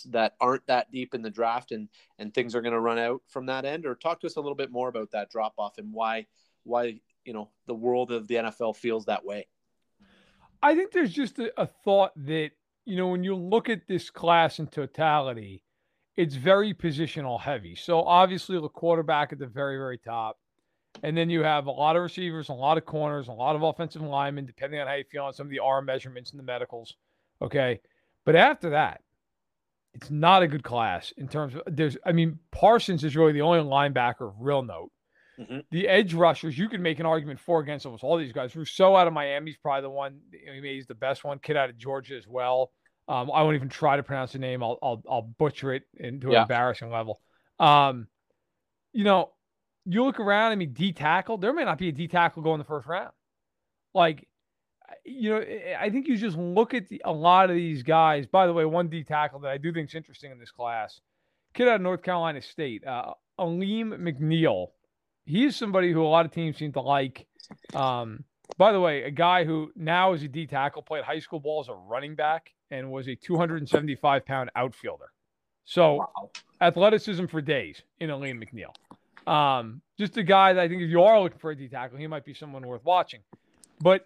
that 0.10 0.36
aren't 0.40 0.66
that 0.68 0.92
deep 0.92 1.14
in 1.14 1.22
the 1.22 1.30
draft 1.30 1.72
and 1.72 1.90
and 2.20 2.34
things 2.34 2.56
are 2.56 2.62
going 2.62 2.74
to 2.74 2.80
run 2.80 3.00
out 3.00 3.22
from 3.28 3.46
that 3.46 3.66
end 3.66 3.86
or 3.86 3.96
talk 3.96 4.20
to 4.20 4.28
us 4.28 4.36
a 4.36 4.42
little 4.42 4.56
bit 4.56 4.72
more 4.72 4.90
about 4.90 5.12
that 5.12 5.30
drop 5.30 5.54
off 5.58 5.78
and 5.78 5.92
why 5.92 6.26
why 6.64 7.00
you 7.26 7.34
know 7.34 7.50
the 7.68 7.76
world 7.76 8.12
of 8.12 8.28
the 8.28 8.36
NFL 8.36 8.76
feels 8.76 9.06
that 9.06 9.26
way 9.26 9.48
I 10.64 10.76
think 10.76 10.92
there's 10.92 11.14
just 11.14 11.40
a, 11.40 11.52
a 11.60 11.66
thought 11.66 12.12
that 12.26 12.52
you 12.86 12.96
know 12.96 13.08
when 13.08 13.24
you 13.24 13.36
look 13.36 13.70
at 13.70 13.88
this 13.88 14.10
class 14.10 14.60
in 14.60 14.68
totality 14.68 15.64
it's 16.16 16.36
very 16.36 16.74
positional 16.74 17.40
heavy 17.40 17.76
so 17.76 18.02
obviously 18.02 18.60
the 18.60 18.70
quarterback 18.70 19.32
at 19.34 19.40
the 19.40 19.48
very 19.48 19.78
very 19.78 19.98
top 19.98 20.38
and 21.04 21.18
then 21.18 21.30
you 21.30 21.44
have 21.44 21.68
a 21.68 21.72
lot 21.72 21.96
of 21.96 22.04
receivers, 22.04 22.50
a 22.50 22.54
lot 22.54 22.78
of 22.78 22.86
corners, 22.86 23.28
a 23.28 23.32
lot 23.32 23.56
of 23.56 23.64
offensive 23.64 24.02
linemen, 24.02 24.46
depending 24.46 24.80
on 24.80 24.88
how 24.88 24.94
you 24.94 25.04
feel 25.10 25.26
on 25.26 25.34
some 25.34 25.48
of 25.48 25.52
the 25.52 25.60
arm 25.60 25.86
measurements 25.86 26.32
and 26.32 26.40
the 26.40 26.44
medicals. 26.44 26.96
Okay. 27.42 27.80
But 28.26 28.36
after 28.36 28.72
that, 28.72 29.02
it's 29.94 30.10
not 30.10 30.44
a 30.44 30.48
good 30.48 30.64
class 30.64 31.14
in 31.18 31.28
terms 31.28 31.56
of 31.56 31.62
there's 31.68 31.98
I 32.06 32.12
mean 32.12 32.40
Parsons 32.52 33.04
is 33.04 33.16
really 33.16 33.34
the 33.34 33.42
only 33.42 33.60
linebacker 33.60 34.28
of 34.28 34.36
real 34.40 34.64
note. 34.64 34.92
Mm-hmm. 35.40 35.60
The 35.72 35.88
edge 35.88 36.14
rushers, 36.14 36.58
you 36.58 36.70
can 36.70 36.82
make 36.82 37.00
an 37.00 37.06
argument 37.06 37.40
for 37.40 37.62
against 37.62 37.86
almost 37.86 38.04
all 38.04 38.18
these 38.18 38.32
guys. 38.32 38.56
Rousseau 38.56 38.96
out 38.96 39.08
of 39.08 39.14
Miami 39.14 39.52
is 39.52 39.58
probably 39.58 39.82
the 39.82 39.90
one. 39.90 40.20
he's 40.62 40.88
the 40.88 40.96
best 40.96 41.24
one. 41.24 41.40
Kid 41.40 41.58
out 41.58 41.70
of 41.70 41.78
Georgia 41.78 42.16
as 42.16 42.28
well. 42.28 42.72
Um, 43.08 43.32
I 43.32 43.42
won't 43.42 43.56
even 43.56 43.70
try 43.70 43.98
to 43.98 44.04
pronounce 44.04 44.34
the 44.34 44.40
name. 44.40 44.64
I'll 44.64 44.78
I'll, 44.82 45.04
I'll 45.10 45.22
butcher 45.24 45.74
it 45.74 45.84
into 45.98 46.28
an 46.28 46.34
yeah. 46.34 46.42
embarrassing 46.44 46.92
level. 46.92 47.20
Um, 47.60 48.08
you 48.94 49.04
know, 49.04 49.32
you 49.86 50.04
look 50.04 50.20
around. 50.20 50.52
I 50.52 50.56
mean, 50.56 50.74
D 50.74 50.94
tackle. 50.94 51.38
There 51.38 51.54
may 51.54 51.66
not 51.66 51.78
be 51.78 51.90
a 51.90 51.92
D 51.92 52.08
tackle 52.08 52.44
going 52.44 52.60
the 52.60 52.66
first 52.66 52.88
round. 52.88 53.12
Like 53.94 54.28
you 55.04 55.32
know, 55.32 55.44
I 55.80 55.90
think 55.90 56.08
you 56.08 56.18
just 56.18 56.38
look 56.38 56.74
at 56.74 56.88
the, 56.90 57.02
a 57.06 57.12
lot 57.12 57.50
of 57.50 57.56
these 57.56 57.84
guys. 57.84 58.26
By 58.26 58.48
the 58.48 58.54
way, 58.54 58.66
one 58.66 58.88
D 58.88 59.04
tackle 59.04 59.40
that 59.40 59.52
I 59.52 59.58
do 59.58 59.74
think 59.74 59.90
is 59.90 59.96
interesting 59.96 60.32
in 60.32 60.40
this 60.40 60.52
class, 60.52 61.02
kid 61.54 61.68
out 61.68 61.76
of 61.76 61.82
North 61.82 62.04
Carolina 62.04 62.42
State, 62.42 62.86
uh, 62.86 63.14
Alim 63.40 63.92
McNeill. 63.92 64.68
He 65.26 65.46
is 65.46 65.56
somebody 65.56 65.92
who 65.92 66.04
a 66.04 66.08
lot 66.08 66.26
of 66.26 66.32
teams 66.32 66.58
seem 66.58 66.74
to 66.74 66.82
like. 66.82 67.28
Um, 67.74 68.24
by 68.58 68.72
the 68.72 68.80
way, 68.80 69.04
a 69.04 69.12
guy 69.12 69.46
who 69.46 69.72
now 69.76 70.14
is 70.14 70.24
a 70.24 70.28
D 70.28 70.46
tackle, 70.46 70.82
played 70.82 71.04
high 71.04 71.20
school 71.20 71.40
ball 71.40 71.62
as 71.62 71.70
a 71.70 71.74
running 71.74 72.16
back, 72.16 72.54
and 72.70 72.92
was 72.92 73.08
a 73.08 73.16
275 73.16 74.26
pound 74.26 74.52
outfielder. 74.56 75.12
So 75.66 75.96
wow. 75.96 76.32
athleticism 76.60 77.26
for 77.28 77.42
days 77.42 77.82
in 78.00 78.10
Alim 78.10 78.42
McNeill. 78.42 78.74
Um, 79.32 79.82
just 80.00 80.18
a 80.18 80.24
guy 80.24 80.54
that 80.54 80.62
I 80.62 80.68
think 80.68 80.82
if 80.82 80.90
you 80.90 81.04
are 81.04 81.22
looking 81.22 81.40
for 81.40 81.52
a 81.52 81.56
D 81.56 81.68
tackle, 81.68 81.98
he 81.98 82.08
might 82.08 82.26
be 82.26 82.34
someone 82.34 82.66
worth 82.66 82.84
watching. 82.84 83.22
But 83.80 84.06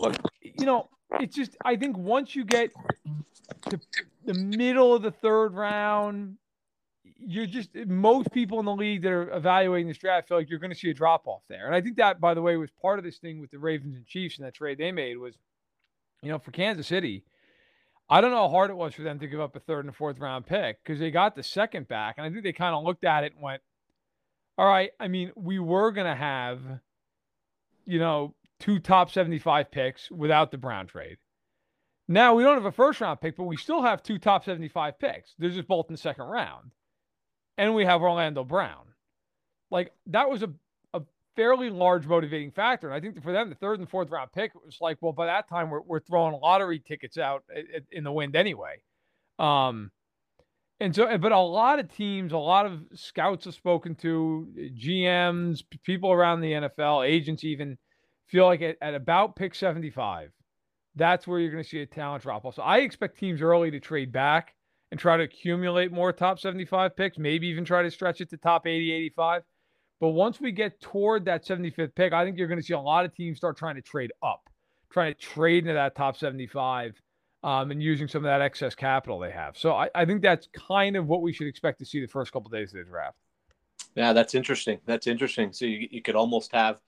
look, 0.00 0.16
you 0.42 0.66
know, 0.66 0.88
it's 1.18 1.34
just 1.34 1.56
I 1.64 1.76
think 1.76 1.96
once 1.96 2.34
you 2.34 2.44
get 2.44 2.70
to 3.68 3.80
the 4.24 4.34
middle 4.34 4.94
of 4.94 5.02
the 5.02 5.10
third 5.10 5.54
round, 5.54 6.36
you're 7.18 7.46
just 7.46 7.74
most 7.86 8.32
people 8.32 8.58
in 8.60 8.64
the 8.64 8.74
league 8.74 9.02
that 9.02 9.12
are 9.12 9.30
evaluating 9.34 9.88
this 9.88 9.98
draft 9.98 10.28
feel 10.28 10.38
like 10.38 10.48
you're 10.48 10.58
going 10.58 10.72
to 10.72 10.78
see 10.78 10.90
a 10.90 10.94
drop 10.94 11.26
off 11.26 11.42
there. 11.48 11.66
And 11.66 11.74
I 11.74 11.80
think 11.80 11.96
that, 11.96 12.20
by 12.20 12.34
the 12.34 12.42
way, 12.42 12.56
was 12.56 12.70
part 12.80 12.98
of 12.98 13.04
this 13.04 13.18
thing 13.18 13.40
with 13.40 13.50
the 13.50 13.58
Ravens 13.58 13.96
and 13.96 14.06
Chiefs 14.06 14.38
and 14.38 14.46
that 14.46 14.54
trade 14.54 14.78
they 14.78 14.92
made 14.92 15.18
was, 15.18 15.34
you 16.22 16.30
know, 16.30 16.38
for 16.38 16.50
Kansas 16.50 16.86
City. 16.86 17.24
I 18.08 18.20
don't 18.20 18.32
know 18.32 18.48
how 18.48 18.48
hard 18.48 18.70
it 18.70 18.76
was 18.76 18.94
for 18.94 19.02
them 19.02 19.20
to 19.20 19.26
give 19.28 19.40
up 19.40 19.54
a 19.54 19.60
third 19.60 19.80
and 19.80 19.90
a 19.90 19.92
fourth 19.92 20.18
round 20.18 20.46
pick 20.46 20.82
because 20.82 20.98
they 20.98 21.10
got 21.10 21.36
the 21.36 21.44
second 21.44 21.86
back. 21.86 22.16
And 22.16 22.26
I 22.26 22.30
think 22.30 22.42
they 22.42 22.52
kind 22.52 22.74
of 22.74 22.82
looked 22.82 23.04
at 23.04 23.22
it 23.22 23.34
and 23.34 23.42
went, 23.42 23.62
all 24.58 24.66
right, 24.66 24.90
I 24.98 25.08
mean, 25.08 25.30
we 25.36 25.58
were 25.58 25.92
going 25.92 26.08
to 26.08 26.14
have, 26.14 26.60
you 27.86 27.98
know, 27.98 28.34
two 28.60 28.78
top 28.78 29.10
75 29.10 29.70
picks 29.70 30.10
without 30.10 30.50
the 30.50 30.58
Brown 30.58 30.86
trade. 30.86 31.16
Now 32.06 32.34
we 32.34 32.42
don't 32.42 32.56
have 32.56 32.66
a 32.66 32.72
first 32.72 33.00
round 33.00 33.20
pick, 33.20 33.36
but 33.36 33.44
we 33.44 33.56
still 33.56 33.82
have 33.82 34.02
two 34.02 34.18
top 34.18 34.44
75 34.44 34.98
picks. 34.98 35.34
They're 35.38 35.50
just 35.50 35.68
both 35.68 35.86
in 35.88 35.94
the 35.94 35.98
second 35.98 36.26
round. 36.26 36.72
And 37.56 37.74
we 37.74 37.84
have 37.84 38.02
Orlando 38.02 38.44
Brown. 38.44 38.86
Like 39.70 39.92
that 40.06 40.28
was 40.28 40.42
a, 40.42 40.50
a 40.92 41.02
fairly 41.36 41.70
large 41.70 42.06
motivating 42.06 42.50
factor. 42.50 42.88
And 42.88 42.96
I 42.96 43.00
think 43.00 43.22
for 43.22 43.32
them, 43.32 43.48
the 43.48 43.54
third 43.54 43.78
and 43.78 43.88
fourth 43.88 44.10
round 44.10 44.32
pick 44.32 44.52
was 44.54 44.78
like, 44.80 44.98
well, 45.00 45.12
by 45.12 45.26
that 45.26 45.48
time 45.48 45.70
we're, 45.70 45.82
we're 45.82 46.00
throwing 46.00 46.38
lottery 46.40 46.80
tickets 46.80 47.16
out 47.16 47.44
in 47.92 48.04
the 48.04 48.12
wind 48.12 48.34
anyway. 48.34 48.82
Um, 49.38 49.90
and 50.80 50.96
so, 50.96 51.16
but 51.18 51.30
a 51.30 51.38
lot 51.38 51.78
of 51.78 51.94
teams, 51.94 52.32
a 52.32 52.38
lot 52.38 52.66
of 52.66 52.80
scouts 52.94 53.44
have 53.44 53.54
spoken 53.54 53.94
to, 53.96 54.48
GMs, 54.76 55.62
people 55.84 56.10
around 56.10 56.40
the 56.40 56.52
NFL, 56.52 57.06
agents 57.06 57.44
even 57.44 57.78
feel 58.30 58.46
like 58.46 58.62
at, 58.62 58.76
at 58.80 58.94
about 58.94 59.36
pick 59.36 59.54
75, 59.54 60.30
that's 60.94 61.26
where 61.26 61.40
you're 61.40 61.50
going 61.50 61.62
to 61.62 61.68
see 61.68 61.82
a 61.82 61.86
talent 61.86 62.22
drop 62.22 62.44
off. 62.44 62.54
So 62.54 62.62
I 62.62 62.78
expect 62.78 63.18
teams 63.18 63.42
early 63.42 63.70
to 63.70 63.80
trade 63.80 64.12
back 64.12 64.54
and 64.90 64.98
try 64.98 65.16
to 65.16 65.24
accumulate 65.24 65.92
more 65.92 66.12
top 66.12 66.38
75 66.38 66.96
picks, 66.96 67.18
maybe 67.18 67.46
even 67.48 67.64
try 67.64 67.82
to 67.82 67.90
stretch 67.90 68.20
it 68.20 68.30
to 68.30 68.36
top 68.36 68.66
80, 68.66 68.92
85. 68.92 69.42
But 70.00 70.10
once 70.10 70.40
we 70.40 70.50
get 70.50 70.80
toward 70.80 71.26
that 71.26 71.44
75th 71.44 71.94
pick, 71.94 72.12
I 72.12 72.24
think 72.24 72.38
you're 72.38 72.48
going 72.48 72.60
to 72.60 72.64
see 72.64 72.72
a 72.72 72.80
lot 72.80 73.04
of 73.04 73.14
teams 73.14 73.36
start 73.36 73.56
trying 73.56 73.76
to 73.76 73.82
trade 73.82 74.12
up, 74.22 74.48
trying 74.90 75.12
to 75.12 75.20
trade 75.20 75.64
into 75.64 75.74
that 75.74 75.94
top 75.94 76.16
75 76.16 77.00
um, 77.42 77.70
and 77.70 77.82
using 77.82 78.08
some 78.08 78.24
of 78.24 78.28
that 78.28 78.40
excess 78.40 78.74
capital 78.74 79.18
they 79.18 79.30
have. 79.30 79.56
So 79.56 79.72
I, 79.72 79.88
I, 79.94 80.04
think 80.04 80.22
that's 80.22 80.48
kind 80.52 80.96
of 80.96 81.06
what 81.06 81.22
we 81.22 81.32
should 81.32 81.46
expect 81.46 81.78
to 81.78 81.84
see 81.84 82.00
the 82.00 82.06
first 82.06 82.32
couple 82.32 82.48
of 82.48 82.52
days 82.52 82.72
of 82.74 82.78
the 82.78 82.84
draft. 82.84 83.16
Yeah, 83.94 84.12
that's 84.12 84.34
interesting. 84.34 84.80
That's 84.86 85.06
interesting. 85.06 85.52
So 85.52 85.64
you, 85.64 85.88
you 85.90 86.02
could 86.02 86.16
almost 86.16 86.52
have, 86.52 86.78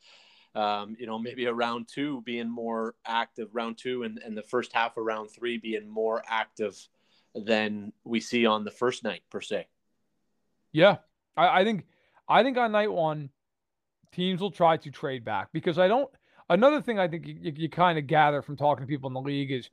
um, 0.55 0.97
you 0.99 1.07
know, 1.07 1.19
maybe 1.19 1.47
a 1.47 1.53
round 1.53 1.89
two 1.89 2.21
being 2.23 2.51
more 2.51 2.95
active, 3.07 3.49
round 3.53 3.79
two, 3.79 4.03
and, 4.03 4.19
and 4.19 4.37
the 4.37 4.43
first 4.43 4.73
half 4.73 4.97
of 4.97 5.05
round 5.05 5.31
three 5.31 5.59
being 5.59 5.89
more 5.89 6.23
active 6.29 6.77
than 7.35 7.93
we 8.05 8.21
see 8.21 8.45
on 8.45 8.65
the 8.65 8.71
first 8.71 9.05
night 9.05 9.23
per 9.31 9.41
se. 9.41 9.67
Yeah, 10.73 10.99
I, 11.37 11.61
I 11.61 11.65
think 11.65 11.87
I 12.29 12.43
think 12.43 12.57
on 12.59 12.73
night 12.73 12.93
one, 12.93 13.31
teams 14.13 14.41
will 14.41 14.51
try 14.51 14.77
to 14.77 14.91
trade 14.91 15.25
back 15.25 15.49
because 15.53 15.79
I 15.79 15.89
don't. 15.89 16.11
Another 16.49 16.83
thing 16.83 16.99
I 16.99 17.09
think 17.09 17.27
you, 17.27 17.53
you 17.57 17.69
kind 17.69 17.99
of 17.99 18.07
gather 18.07 18.43
from 18.43 18.57
talking 18.57 18.83
to 18.83 18.89
people 18.89 19.09
in 19.09 19.15
the 19.15 19.21
league 19.21 19.51
is 19.51 19.71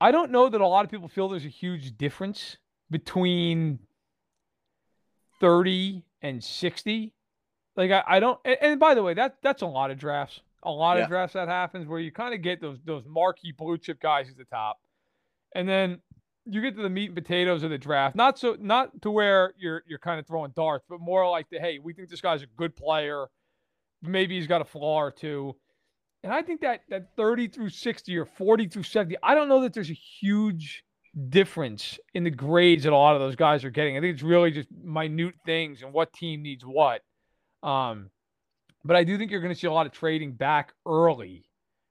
I 0.00 0.10
don't 0.10 0.30
know 0.30 0.48
that 0.48 0.60
a 0.60 0.66
lot 0.66 0.84
of 0.84 0.90
people 0.90 1.08
feel 1.08 1.28
there's 1.28 1.44
a 1.44 1.48
huge 1.48 1.96
difference 1.96 2.56
between 2.90 3.78
30 5.40 6.04
and 6.22 6.42
60. 6.42 7.12
Like 7.76 7.90
I, 7.90 8.02
I 8.06 8.20
don't 8.20 8.38
and, 8.44 8.56
and 8.60 8.80
by 8.80 8.94
the 8.94 9.02
way, 9.02 9.14
that 9.14 9.36
that's 9.42 9.62
a 9.62 9.66
lot 9.66 9.90
of 9.90 9.98
drafts. 9.98 10.40
A 10.64 10.70
lot 10.70 10.96
Yeah. 10.96 11.04
of 11.04 11.08
drafts 11.08 11.34
that 11.34 11.48
happens 11.48 11.86
where 11.88 11.98
you 11.98 12.12
kind 12.12 12.34
of 12.34 12.42
get 12.42 12.60
those 12.60 12.78
those 12.84 13.04
marquee 13.06 13.52
blue 13.56 13.78
chip 13.78 14.00
guys 14.00 14.28
at 14.30 14.36
the 14.36 14.44
top. 14.44 14.78
And 15.54 15.68
then 15.68 16.00
you 16.44 16.60
get 16.60 16.76
to 16.76 16.82
the 16.82 16.90
meat 16.90 17.06
and 17.06 17.14
potatoes 17.14 17.62
of 17.62 17.70
the 17.70 17.78
draft. 17.78 18.16
Not 18.16 18.38
so 18.38 18.56
not 18.60 19.00
to 19.02 19.10
where 19.10 19.54
you're 19.58 19.82
you're 19.86 19.98
kind 19.98 20.20
of 20.20 20.26
throwing 20.26 20.52
darts, 20.54 20.84
but 20.88 21.00
more 21.00 21.28
like 21.30 21.48
the 21.50 21.58
hey, 21.58 21.78
we 21.78 21.92
think 21.94 22.08
this 22.08 22.20
guy's 22.20 22.42
a 22.42 22.46
good 22.56 22.76
player. 22.76 23.26
Maybe 24.02 24.36
he's 24.36 24.46
got 24.48 24.60
a 24.60 24.64
flaw 24.64 25.00
or 25.00 25.10
two. 25.12 25.56
And 26.24 26.32
I 26.32 26.42
think 26.42 26.60
that 26.60 26.82
that 26.90 27.08
30 27.16 27.48
through 27.48 27.70
60 27.70 28.16
or 28.16 28.24
40 28.26 28.68
through 28.68 28.82
70, 28.84 29.16
I 29.22 29.34
don't 29.34 29.48
know 29.48 29.60
that 29.62 29.72
there's 29.72 29.90
a 29.90 29.94
huge 30.20 30.84
difference 31.28 31.98
in 32.14 32.24
the 32.24 32.30
grades 32.30 32.84
that 32.84 32.92
a 32.92 32.96
lot 32.96 33.14
of 33.14 33.20
those 33.20 33.36
guys 33.36 33.64
are 33.64 33.70
getting. 33.70 33.96
I 33.96 34.00
think 34.00 34.14
it's 34.14 34.22
really 34.22 34.50
just 34.50 34.68
minute 34.70 35.34
things 35.44 35.82
and 35.82 35.92
what 35.92 36.12
team 36.12 36.42
needs 36.42 36.64
what. 36.64 37.02
Um, 37.62 38.10
but 38.84 38.96
I 38.96 39.04
do 39.04 39.16
think 39.16 39.30
you're 39.30 39.40
going 39.40 39.54
to 39.54 39.58
see 39.58 39.66
a 39.68 39.72
lot 39.72 39.86
of 39.86 39.92
trading 39.92 40.32
back 40.32 40.72
early, 40.86 41.44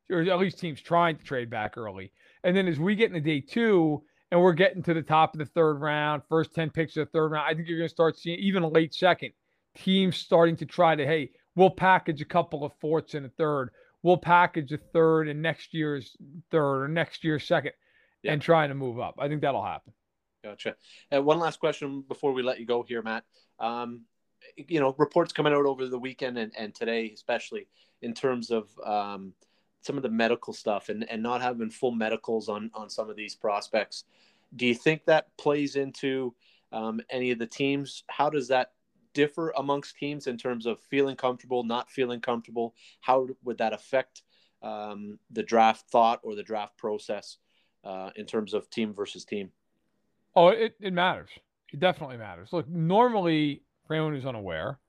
or 0.10 0.22
at 0.22 0.40
least 0.40 0.60
teams 0.60 0.82
trying 0.82 1.16
to 1.18 1.24
trade 1.24 1.50
back 1.50 1.78
early. 1.78 2.12
And 2.44 2.56
then 2.56 2.68
as 2.68 2.80
we 2.80 2.96
get 2.96 3.10
into 3.10 3.22
day 3.22 3.40
two 3.42 4.04
and 4.32 4.42
we're 4.42 4.54
getting 4.54 4.84
to 4.84 4.94
the 4.94 5.02
top 5.02 5.34
of 5.34 5.40
the 5.40 5.46
third 5.46 5.76
round, 5.80 6.24
first 6.28 6.54
10 6.54 6.70
picks 6.72 6.98
of 6.98 7.08
the 7.08 7.12
third 7.12 7.32
round, 7.32 7.48
I 7.50 7.54
think 7.54 7.68
you're 7.68 7.78
going 7.78 7.88
to 7.88 7.94
start 7.94 8.18
seeing 8.18 8.40
even 8.40 8.64
a 8.64 8.68
late 8.68 8.94
second 8.94 9.32
teams 9.78 10.18
starting 10.18 10.58
to 10.58 10.66
try 10.66 10.96
to, 10.96 11.06
hey, 11.06 11.32
we'll 11.56 11.70
package 11.70 12.22
a 12.22 12.26
couple 12.26 12.66
of 12.66 12.74
fourths 12.82 13.14
and 13.14 13.26
a 13.26 13.30
third. 13.30 13.70
We'll 14.04 14.18
package 14.18 14.72
a 14.74 14.78
third 14.78 15.28
and 15.30 15.42
next 15.42 15.74
year's 15.74 16.18
third 16.50 16.84
or 16.84 16.88
next 16.88 17.24
year's 17.24 17.46
second 17.46 17.74
Yeah. 18.24 18.34
and 18.34 18.42
trying 18.42 18.70
to 18.70 18.76
move 18.76 19.00
up. 19.00 19.16
I 19.20 19.28
think 19.30 19.42
that'll 19.42 19.64
happen. 19.64 19.94
Gotcha. 20.44 20.76
And 21.12 21.24
one 21.24 21.40
last 21.40 21.60
question 21.60 22.02
before 22.08 22.34
we 22.34 22.42
let 22.42 22.60
you 22.60 22.66
go 22.66 22.82
here, 22.84 23.02
Matt. 23.04 23.24
Um, 23.60 24.02
you 24.56 24.80
know, 24.80 24.96
reports 24.98 25.34
coming 25.34 25.54
out 25.54 25.66
over 25.66 25.88
the 25.88 26.00
weekend 26.00 26.38
and, 26.38 26.52
and 26.58 26.74
today, 26.74 27.12
especially 27.14 27.68
in 28.02 28.14
terms 28.14 28.52
of 28.52 28.70
um, 28.86 29.34
some 29.82 29.98
of 29.98 30.04
the 30.04 30.10
medical 30.10 30.54
stuff 30.54 30.90
and, 30.90 31.10
and 31.10 31.22
not 31.22 31.42
having 31.42 31.70
full 31.70 31.92
medicals 31.92 32.50
on, 32.50 32.72
on 32.74 32.90
some 32.90 33.10
of 33.10 33.16
these 33.16 33.36
prospects. 33.36 34.06
Do 34.56 34.66
you 34.66 34.76
think 34.76 35.06
that 35.06 35.36
plays 35.38 35.76
into 35.76 36.34
um, 36.72 37.02
any 37.10 37.32
of 37.32 37.40
the 37.40 37.48
teams? 37.48 38.04
How 38.08 38.30
does 38.30 38.48
that 38.50 38.72
differ 39.14 39.54
amongst 39.58 39.98
teams 39.98 40.28
in 40.28 40.38
terms 40.38 40.66
of 40.66 40.80
feeling 40.82 41.16
comfortable, 41.16 41.64
not 41.64 41.90
feeling 41.90 42.22
comfortable? 42.22 42.76
How 43.02 43.28
would 43.44 43.58
that 43.58 43.74
affect 43.74 44.24
um, 44.62 45.20
the 45.32 45.44
draft 45.44 45.90
thought 45.90 46.20
or 46.24 46.36
the 46.36 46.44
draft 46.44 46.78
process 46.78 47.38
uh, 47.84 48.12
in 48.16 48.26
terms 48.26 48.54
of 48.54 48.70
team 48.70 48.94
versus 48.94 49.26
team? 49.26 49.52
Oh, 50.36 50.50
it, 50.50 50.76
it 50.80 50.94
matters. 50.94 51.30
It 51.74 51.80
definitely 51.80 52.18
matters. 52.18 52.50
Look, 52.52 52.68
normally, 52.70 53.64
for 53.92 53.96
anyone 53.96 54.14
who's 54.14 54.26
unaware, 54.26 54.80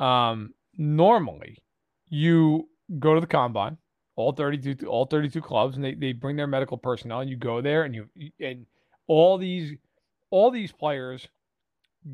um, 0.00 0.52
normally 0.76 1.62
you 2.08 2.68
go 2.98 3.14
to 3.14 3.20
the 3.20 3.28
combine, 3.28 3.78
all 4.16 4.32
32, 4.32 4.88
all 4.88 5.06
32 5.06 5.40
clubs, 5.40 5.76
and 5.76 5.84
they, 5.84 5.94
they 5.94 6.12
bring 6.12 6.34
their 6.34 6.48
medical 6.48 6.76
personnel, 6.76 7.20
and 7.20 7.30
you 7.30 7.36
go 7.36 7.60
there, 7.60 7.84
and 7.84 7.94
you 7.94 8.08
and 8.40 8.66
all 9.06 9.38
these 9.38 9.76
all 10.30 10.50
these 10.50 10.72
players 10.72 11.28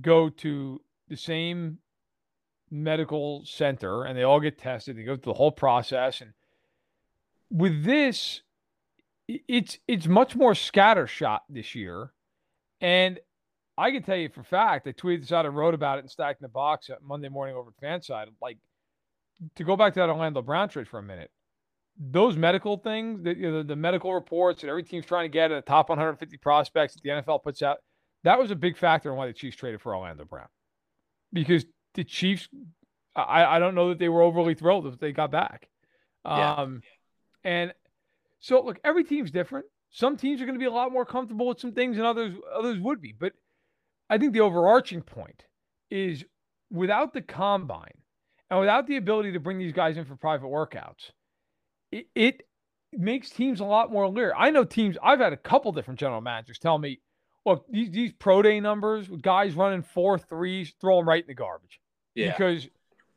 go 0.02 0.28
to 0.28 0.82
the 1.08 1.16
same 1.16 1.78
medical 2.70 3.42
center, 3.46 4.04
and 4.04 4.16
they 4.16 4.22
all 4.22 4.40
get 4.40 4.58
tested. 4.58 4.98
They 4.98 5.04
go 5.04 5.16
through 5.16 5.32
the 5.32 5.38
whole 5.38 5.52
process, 5.52 6.20
and 6.20 6.34
with 7.50 7.82
this, 7.84 8.42
it's 9.26 9.78
it's 9.88 10.06
much 10.06 10.36
more 10.36 10.52
scattershot 10.52 11.40
this 11.48 11.74
year. 11.74 12.12
And 12.82 13.20
I 13.80 13.90
can 13.90 14.02
tell 14.02 14.16
you 14.16 14.28
for 14.28 14.42
a 14.42 14.44
fact, 14.44 14.86
I 14.86 14.92
tweeted 14.92 15.20
this 15.20 15.32
out 15.32 15.46
and 15.46 15.56
wrote 15.56 15.72
about 15.72 15.96
it 15.96 16.02
and 16.02 16.10
stacked 16.10 16.42
in 16.42 16.44
the 16.44 16.50
box 16.50 16.90
at 16.90 17.02
Monday 17.02 17.30
morning 17.30 17.56
over 17.56 17.70
at 17.70 17.82
Fanside. 17.82 18.26
Like 18.40 18.58
to 19.56 19.64
go 19.64 19.74
back 19.74 19.94
to 19.94 20.00
that 20.00 20.10
Orlando 20.10 20.42
Brown 20.42 20.68
trade 20.68 20.86
for 20.86 20.98
a 20.98 21.02
minute, 21.02 21.30
those 21.98 22.36
medical 22.36 22.76
things, 22.76 23.22
the, 23.22 23.34
you 23.34 23.50
know, 23.50 23.62
the 23.62 23.76
medical 23.76 24.12
reports 24.12 24.60
that 24.60 24.68
every 24.68 24.82
team's 24.82 25.06
trying 25.06 25.24
to 25.24 25.32
get 25.32 25.50
at 25.50 25.64
the 25.64 25.70
top 25.70 25.88
150 25.88 26.36
prospects 26.36 26.92
that 26.92 27.02
the 27.02 27.08
NFL 27.08 27.42
puts 27.42 27.62
out, 27.62 27.78
that 28.22 28.38
was 28.38 28.50
a 28.50 28.54
big 28.54 28.76
factor 28.76 29.10
in 29.10 29.16
why 29.16 29.26
the 29.26 29.32
Chiefs 29.32 29.56
traded 29.56 29.80
for 29.80 29.96
Orlando 29.96 30.26
Brown. 30.26 30.48
Because 31.32 31.64
the 31.94 32.04
Chiefs, 32.04 32.50
I, 33.16 33.44
I 33.44 33.58
don't 33.58 33.74
know 33.74 33.88
that 33.88 33.98
they 33.98 34.10
were 34.10 34.20
overly 34.20 34.54
thrilled 34.54 34.88
if 34.88 34.98
they 34.98 35.12
got 35.12 35.30
back. 35.30 35.68
Yeah. 36.26 36.52
Um, 36.52 36.82
and 37.44 37.72
so 38.40 38.62
look, 38.62 38.78
every 38.84 39.04
team's 39.04 39.30
different. 39.30 39.64
Some 39.88 40.18
teams 40.18 40.42
are 40.42 40.44
going 40.44 40.54
to 40.54 40.62
be 40.62 40.66
a 40.66 40.70
lot 40.70 40.92
more 40.92 41.06
comfortable 41.06 41.48
with 41.48 41.60
some 41.60 41.72
things 41.72 41.96
than 41.96 42.04
others 42.04 42.34
others 42.54 42.78
would 42.78 43.00
be. 43.00 43.14
But 43.18 43.32
I 44.10 44.18
think 44.18 44.32
the 44.34 44.40
overarching 44.40 45.00
point 45.02 45.44
is 45.90 46.24
without 46.70 47.14
the 47.14 47.22
combine 47.22 47.94
and 48.50 48.60
without 48.60 48.86
the 48.86 48.96
ability 48.96 49.32
to 49.32 49.40
bring 49.40 49.58
these 49.58 49.72
guys 49.72 49.96
in 49.96 50.04
for 50.04 50.16
private 50.16 50.48
workouts, 50.48 51.10
it, 51.92 52.08
it 52.14 52.42
makes 52.92 53.30
teams 53.30 53.60
a 53.60 53.64
lot 53.64 53.90
more 53.92 54.08
leery. 54.08 54.32
I 54.36 54.50
know 54.50 54.64
teams, 54.64 54.98
I've 55.02 55.20
had 55.20 55.32
a 55.32 55.36
couple 55.36 55.72
different 55.72 55.98
general 56.00 56.20
managers 56.20 56.58
tell 56.58 56.76
me, 56.78 57.00
look, 57.46 57.64
these, 57.70 57.90
these 57.90 58.12
pro 58.12 58.42
day 58.42 58.60
numbers, 58.60 59.08
with 59.08 59.22
guys 59.22 59.54
running 59.54 59.82
four 59.82 60.18
threes, 60.18 60.74
throw 60.80 60.96
them 60.98 61.08
right 61.08 61.22
in 61.22 61.28
the 61.28 61.34
garbage 61.34 61.80
Yeah. 62.14 62.32
because 62.36 62.68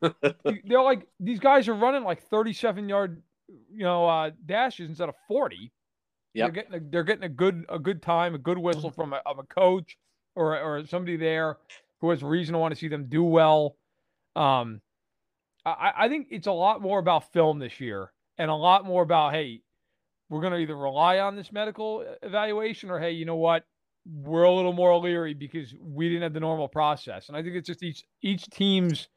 they're 0.64 0.82
like 0.82 1.06
these 1.18 1.40
guys 1.40 1.66
are 1.68 1.74
running 1.74 2.04
like 2.04 2.22
37 2.28 2.88
yard 2.88 3.22
you 3.48 3.84
know 3.84 4.06
uh 4.06 4.30
dashes 4.44 4.88
instead 4.88 5.08
of 5.08 5.14
40 5.28 5.72
Yep. 6.34 6.52
they're 6.52 6.62
getting 6.62 6.74
a, 6.74 6.90
they're 6.90 7.04
getting 7.04 7.24
a 7.24 7.28
good 7.28 7.64
a 7.70 7.78
good 7.78 8.02
time 8.02 8.34
a 8.34 8.38
good 8.38 8.58
whistle 8.58 8.90
from 8.96 9.12
a, 9.14 9.22
of 9.24 9.38
a 9.38 9.44
coach 9.44 9.96
or 10.34 10.58
or 10.58 10.86
somebody 10.86 11.16
there 11.16 11.56
who 12.00 12.10
has 12.10 12.22
reason 12.22 12.52
to 12.52 12.58
want 12.58 12.72
to 12.74 12.78
see 12.78 12.88
them 12.88 13.06
do 13.08 13.22
well 13.22 13.76
um 14.36 14.80
i 15.64 15.92
i 15.98 16.08
think 16.08 16.28
it's 16.30 16.46
a 16.46 16.52
lot 16.52 16.80
more 16.80 16.98
about 16.98 17.32
film 17.32 17.58
this 17.58 17.80
year 17.80 18.12
and 18.38 18.50
a 18.50 18.54
lot 18.54 18.84
more 18.84 19.02
about 19.02 19.32
hey 19.32 19.60
we're 20.30 20.40
going 20.40 20.52
to 20.52 20.58
either 20.58 20.76
rely 20.76 21.18
on 21.18 21.36
this 21.36 21.52
medical 21.52 22.04
evaluation 22.22 22.90
or 22.90 22.98
hey 22.98 23.12
you 23.12 23.24
know 23.24 23.36
what 23.36 23.64
we're 24.06 24.42
a 24.42 24.52
little 24.52 24.72
more 24.72 24.98
leery 24.98 25.32
because 25.32 25.74
we 25.80 26.08
didn't 26.08 26.22
have 26.22 26.34
the 26.34 26.40
normal 26.40 26.68
process 26.68 27.28
and 27.28 27.36
i 27.36 27.42
think 27.42 27.54
it's 27.54 27.66
just 27.66 27.82
each 27.82 28.04
each 28.22 28.46
team's 28.50 29.08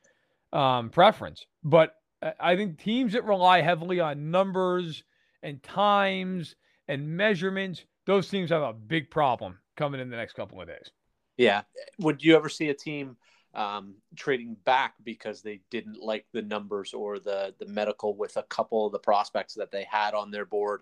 um, 0.54 0.90
preference. 0.90 1.46
But 1.64 1.94
I 2.40 2.56
think 2.56 2.80
teams 2.80 3.14
that 3.14 3.24
rely 3.26 3.62
heavily 3.62 4.00
on 4.00 4.32
numbers 4.32 5.04
and 5.44 5.62
times 5.62 6.56
and 6.88 7.08
measurements, 7.18 7.84
those 8.06 8.30
teams 8.30 8.50
have 8.50 8.64
a 8.64 8.74
big 8.74 9.12
problem 9.12 9.60
coming 9.76 10.02
in 10.02 10.10
the 10.10 10.18
next 10.18 10.34
couple 10.34 10.62
of 10.62 10.68
days. 10.68 10.92
Yeah. 11.38 11.62
Would 12.00 12.24
you 12.24 12.36
ever 12.36 12.50
see 12.50 12.70
a 12.70 12.74
team 12.74 13.18
um, 13.54 13.96
trading 14.16 14.56
back 14.66 14.96
because 15.04 15.42
they 15.42 15.62
didn't 15.72 16.02
like 16.02 16.26
the 16.34 16.42
numbers 16.42 16.94
or 16.94 17.18
the 17.20 17.54
the 17.60 17.66
medical 17.68 18.16
with 18.16 18.38
a 18.38 18.44
couple 18.44 18.86
of 18.86 18.92
the 18.92 19.00
prospects 19.00 19.54
that 19.56 19.72
they 19.72 19.84
had 19.90 20.14
on 20.14 20.32
their 20.32 20.46
board 20.46 20.82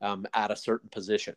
um, 0.00 0.26
at 0.34 0.50
a 0.50 0.56
certain 0.56 0.88
position? 0.88 1.34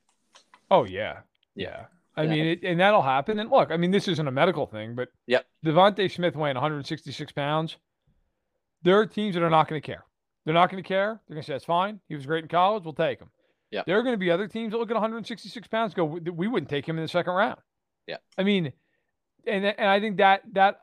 Oh 0.71 0.86
yeah, 0.86 1.19
yeah. 1.55 1.86
I 2.15 2.23
Yeah. 2.23 2.29
mean, 2.29 2.45
it, 2.47 2.63
and 2.63 2.79
that'll 2.79 3.01
happen. 3.01 3.39
And 3.39 3.49
look, 3.49 3.71
I 3.71 3.77
mean, 3.77 3.91
this 3.91 4.08
isn't 4.08 4.27
a 4.27 4.32
medical 4.32 4.65
thing, 4.65 4.95
but 4.95 5.10
Yep. 5.27 5.45
DeVonta 5.65 6.12
Smith 6.12 6.36
weighing 6.36 6.55
166 6.55 7.32
pounds. 7.34 7.77
There 8.82 8.97
are 8.99 9.05
teams 9.05 9.36
that 9.36 9.43
are 9.43 9.49
not 9.49 9.67
going 9.67 9.82
to 9.82 9.86
care. 9.86 10.05
They're 10.45 10.53
not 10.53 10.71
going 10.71 10.82
to 10.82 10.88
care. 10.88 11.21
They're 11.27 11.36
going 11.36 11.43
to 11.43 11.47
say 11.47 11.53
that's 11.53 11.65
fine. 11.65 11.99
He 12.08 12.15
was 12.15 12.25
great 12.25 12.43
in 12.43 12.47
college. 12.49 12.84
We'll 12.84 12.93
take 12.93 13.19
him. 13.19 13.29
Yeah. 13.71 13.84
There 13.86 13.97
are 13.99 14.03
going 14.03 14.13
to 14.13 14.17
be 14.19 14.32
other 14.32 14.47
teams 14.47 14.71
that 14.71 14.77
look 14.79 14.89
at 14.89 14.95
166 14.95 15.67
pounds. 15.67 15.93
Go, 15.93 16.05
"We- 16.05 16.19
we 16.32 16.47
wouldn't 16.47 16.69
take 16.69 16.88
him 16.88 16.97
in 16.97 17.03
the 17.03 17.08
second 17.10 17.34
round. 17.34 17.60
Yeah. 18.10 18.17
I 18.39 18.43
mean, 18.43 18.74
and 19.45 19.65
and 19.65 19.88
I 19.88 20.00
think 20.00 20.17
that 20.17 20.41
that 20.54 20.80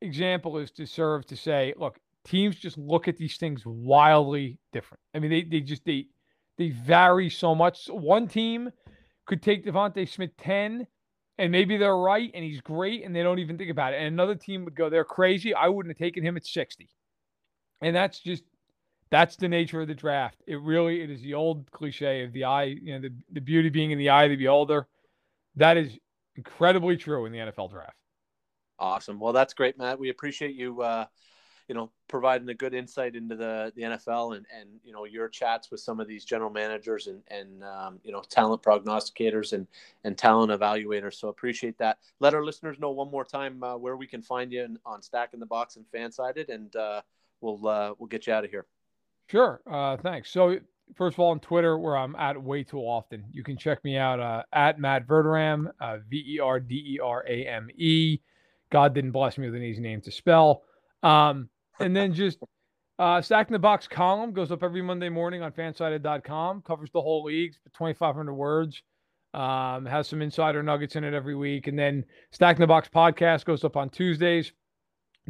example 0.00 0.58
is 0.58 0.72
to 0.72 0.84
serve 0.84 1.24
to 1.26 1.36
say, 1.36 1.72
look, 1.76 2.00
teams 2.24 2.56
just 2.56 2.76
look 2.76 3.06
at 3.06 3.16
these 3.16 3.36
things 3.36 3.64
wildly 3.64 4.58
different. 4.72 5.00
I 5.14 5.20
mean, 5.20 5.30
they 5.30 5.44
they 5.44 5.60
just 5.60 5.84
they 5.84 6.06
they 6.58 6.70
vary 6.70 7.30
so 7.30 7.54
much. 7.54 7.86
One 7.86 8.26
team 8.26 8.72
could 9.26 9.42
take 9.42 9.64
DeVonta 9.64 10.08
Smith 10.08 10.36
10 10.38 10.88
and 11.38 11.52
maybe 11.52 11.76
they're 11.76 11.96
right 11.96 12.32
and 12.34 12.44
he's 12.44 12.60
great 12.60 13.04
and 13.04 13.14
they 13.14 13.22
don't 13.22 13.38
even 13.38 13.56
think 13.58 13.70
about 13.70 13.92
it. 13.92 13.98
And 13.98 14.06
another 14.06 14.34
team 14.34 14.64
would 14.64 14.74
go, 14.74 14.90
they're 14.90 15.04
crazy. 15.04 15.54
I 15.54 15.68
wouldn't 15.68 15.94
have 15.94 16.04
taken 16.04 16.24
him 16.24 16.36
at 16.36 16.46
60. 16.46 16.88
And 17.80 17.94
that's 17.94 18.18
just 18.18 18.42
that's 19.10 19.36
the 19.36 19.48
nature 19.48 19.80
of 19.80 19.86
the 19.86 19.94
draft. 19.94 20.42
It 20.48 20.60
really 20.60 21.00
it 21.00 21.10
is 21.10 21.22
the 21.22 21.34
old 21.34 21.70
cliche 21.70 22.24
of 22.24 22.32
the 22.32 22.44
eye, 22.44 22.64
you 22.64 22.94
know, 22.94 23.08
the, 23.08 23.14
the 23.30 23.40
beauty 23.40 23.68
being 23.68 23.92
in 23.92 23.98
the 23.98 24.08
eye 24.08 24.24
of 24.24 24.30
the 24.30 24.36
beholder. 24.36 24.88
That 25.54 25.76
is 25.76 25.96
incredibly 26.36 26.96
true 26.96 27.26
in 27.26 27.32
the 27.32 27.38
NFL 27.38 27.70
draft. 27.70 27.96
Awesome. 28.78 29.18
Well, 29.18 29.32
that's 29.32 29.54
great, 29.54 29.78
Matt. 29.78 29.98
We 29.98 30.10
appreciate 30.10 30.54
you. 30.54 30.82
Uh, 30.82 31.06
you 31.68 31.74
know, 31.74 31.90
providing 32.06 32.48
a 32.48 32.54
good 32.54 32.74
insight 32.74 33.16
into 33.16 33.34
the 33.34 33.72
the 33.74 33.82
NFL 33.82 34.36
and 34.36 34.46
and 34.56 34.68
you 34.84 34.92
know 34.92 35.04
your 35.04 35.28
chats 35.28 35.70
with 35.70 35.80
some 35.80 35.98
of 35.98 36.06
these 36.06 36.24
general 36.24 36.50
managers 36.50 37.08
and 37.08 37.22
and 37.28 37.64
um, 37.64 37.98
you 38.04 38.12
know 38.12 38.22
talent 38.28 38.62
prognosticators 38.62 39.52
and 39.52 39.66
and 40.04 40.16
talent 40.16 40.52
evaluators. 40.52 41.14
So 41.14 41.28
appreciate 41.28 41.76
that. 41.78 41.98
Let 42.20 42.34
our 42.34 42.44
listeners 42.44 42.78
know 42.78 42.90
one 42.90 43.10
more 43.10 43.24
time 43.24 43.62
uh, 43.64 43.76
where 43.76 43.96
we 43.96 44.06
can 44.06 44.22
find 44.22 44.52
you 44.52 44.76
on 44.84 45.02
Stacking 45.02 45.40
the 45.40 45.46
Box 45.46 45.76
and 45.76 45.84
Fansided, 45.92 46.50
and 46.50 46.74
uh, 46.76 47.02
we'll 47.40 47.66
uh, 47.66 47.94
we'll 47.98 48.08
get 48.08 48.26
you 48.28 48.32
out 48.32 48.44
of 48.44 48.50
here. 48.50 48.66
Sure. 49.28 49.60
Uh, 49.68 49.96
thanks. 49.96 50.30
So 50.30 50.60
first 50.94 51.14
of 51.14 51.20
all, 51.20 51.30
on 51.30 51.40
Twitter, 51.40 51.78
where 51.78 51.96
I'm 51.96 52.14
at 52.16 52.40
way 52.40 52.62
too 52.62 52.78
often, 52.78 53.24
you 53.32 53.42
can 53.42 53.56
check 53.56 53.82
me 53.84 53.96
out 53.96 54.20
uh, 54.20 54.42
at 54.52 54.78
Matt 54.78 55.06
Verderame, 55.06 55.70
uh, 55.80 55.98
V 56.08 56.34
E 56.34 56.40
R 56.40 56.60
D 56.60 56.94
E 56.94 56.98
R 57.02 57.24
A 57.28 57.46
M 57.46 57.68
E. 57.76 58.18
God 58.70 58.94
didn't 58.94 59.12
bless 59.12 59.38
me 59.38 59.46
with 59.46 59.54
an 59.54 59.62
easy 59.62 59.80
name 59.80 60.00
to 60.02 60.10
spell. 60.10 60.62
Um, 61.02 61.48
and 61.78 61.94
then 61.94 62.14
just 62.14 62.38
uh, 62.98 63.20
Stacking 63.20 63.52
the 63.52 63.58
Box 63.58 63.86
column 63.86 64.32
goes 64.32 64.50
up 64.50 64.62
every 64.62 64.82
Monday 64.82 65.08
morning 65.08 65.42
on 65.42 65.52
fansided.com, 65.52 66.62
covers 66.62 66.90
the 66.92 67.00
whole 67.00 67.24
league, 67.24 67.52
2,500 67.74 68.34
words. 68.34 68.82
Um, 69.34 69.84
has 69.84 70.08
some 70.08 70.22
insider 70.22 70.62
nuggets 70.62 70.96
in 70.96 71.04
it 71.04 71.12
every 71.12 71.34
week. 71.34 71.66
And 71.66 71.78
then 71.78 72.06
Stacking 72.30 72.62
the 72.62 72.66
Box 72.66 72.88
podcast 72.88 73.44
goes 73.44 73.64
up 73.64 73.76
on 73.76 73.90
Tuesdays. 73.90 74.52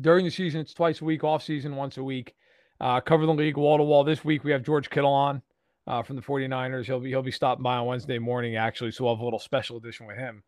During 0.00 0.24
the 0.24 0.30
season, 0.30 0.60
it's 0.60 0.74
twice 0.74 1.00
a 1.00 1.04
week, 1.04 1.24
off 1.24 1.42
season, 1.42 1.74
once 1.74 1.96
a 1.96 2.04
week. 2.04 2.34
Uh, 2.80 3.00
cover 3.00 3.26
the 3.26 3.34
league 3.34 3.56
wall 3.56 3.78
to 3.78 3.82
wall. 3.82 4.04
This 4.04 4.24
week, 4.24 4.44
we 4.44 4.52
have 4.52 4.62
George 4.62 4.90
Kittle 4.90 5.12
on 5.12 5.42
uh, 5.86 6.02
from 6.02 6.16
the 6.16 6.22
49ers. 6.22 6.86
He'll 6.86 7.00
be, 7.00 7.10
he'll 7.10 7.22
be 7.22 7.30
stopping 7.30 7.62
by 7.62 7.76
on 7.76 7.86
Wednesday 7.86 8.18
morning, 8.18 8.56
actually. 8.56 8.90
So 8.90 9.04
we'll 9.04 9.14
have 9.14 9.20
a 9.20 9.24
little 9.24 9.38
special 9.38 9.76
edition 9.76 10.06
with 10.06 10.16
him. 10.16 10.42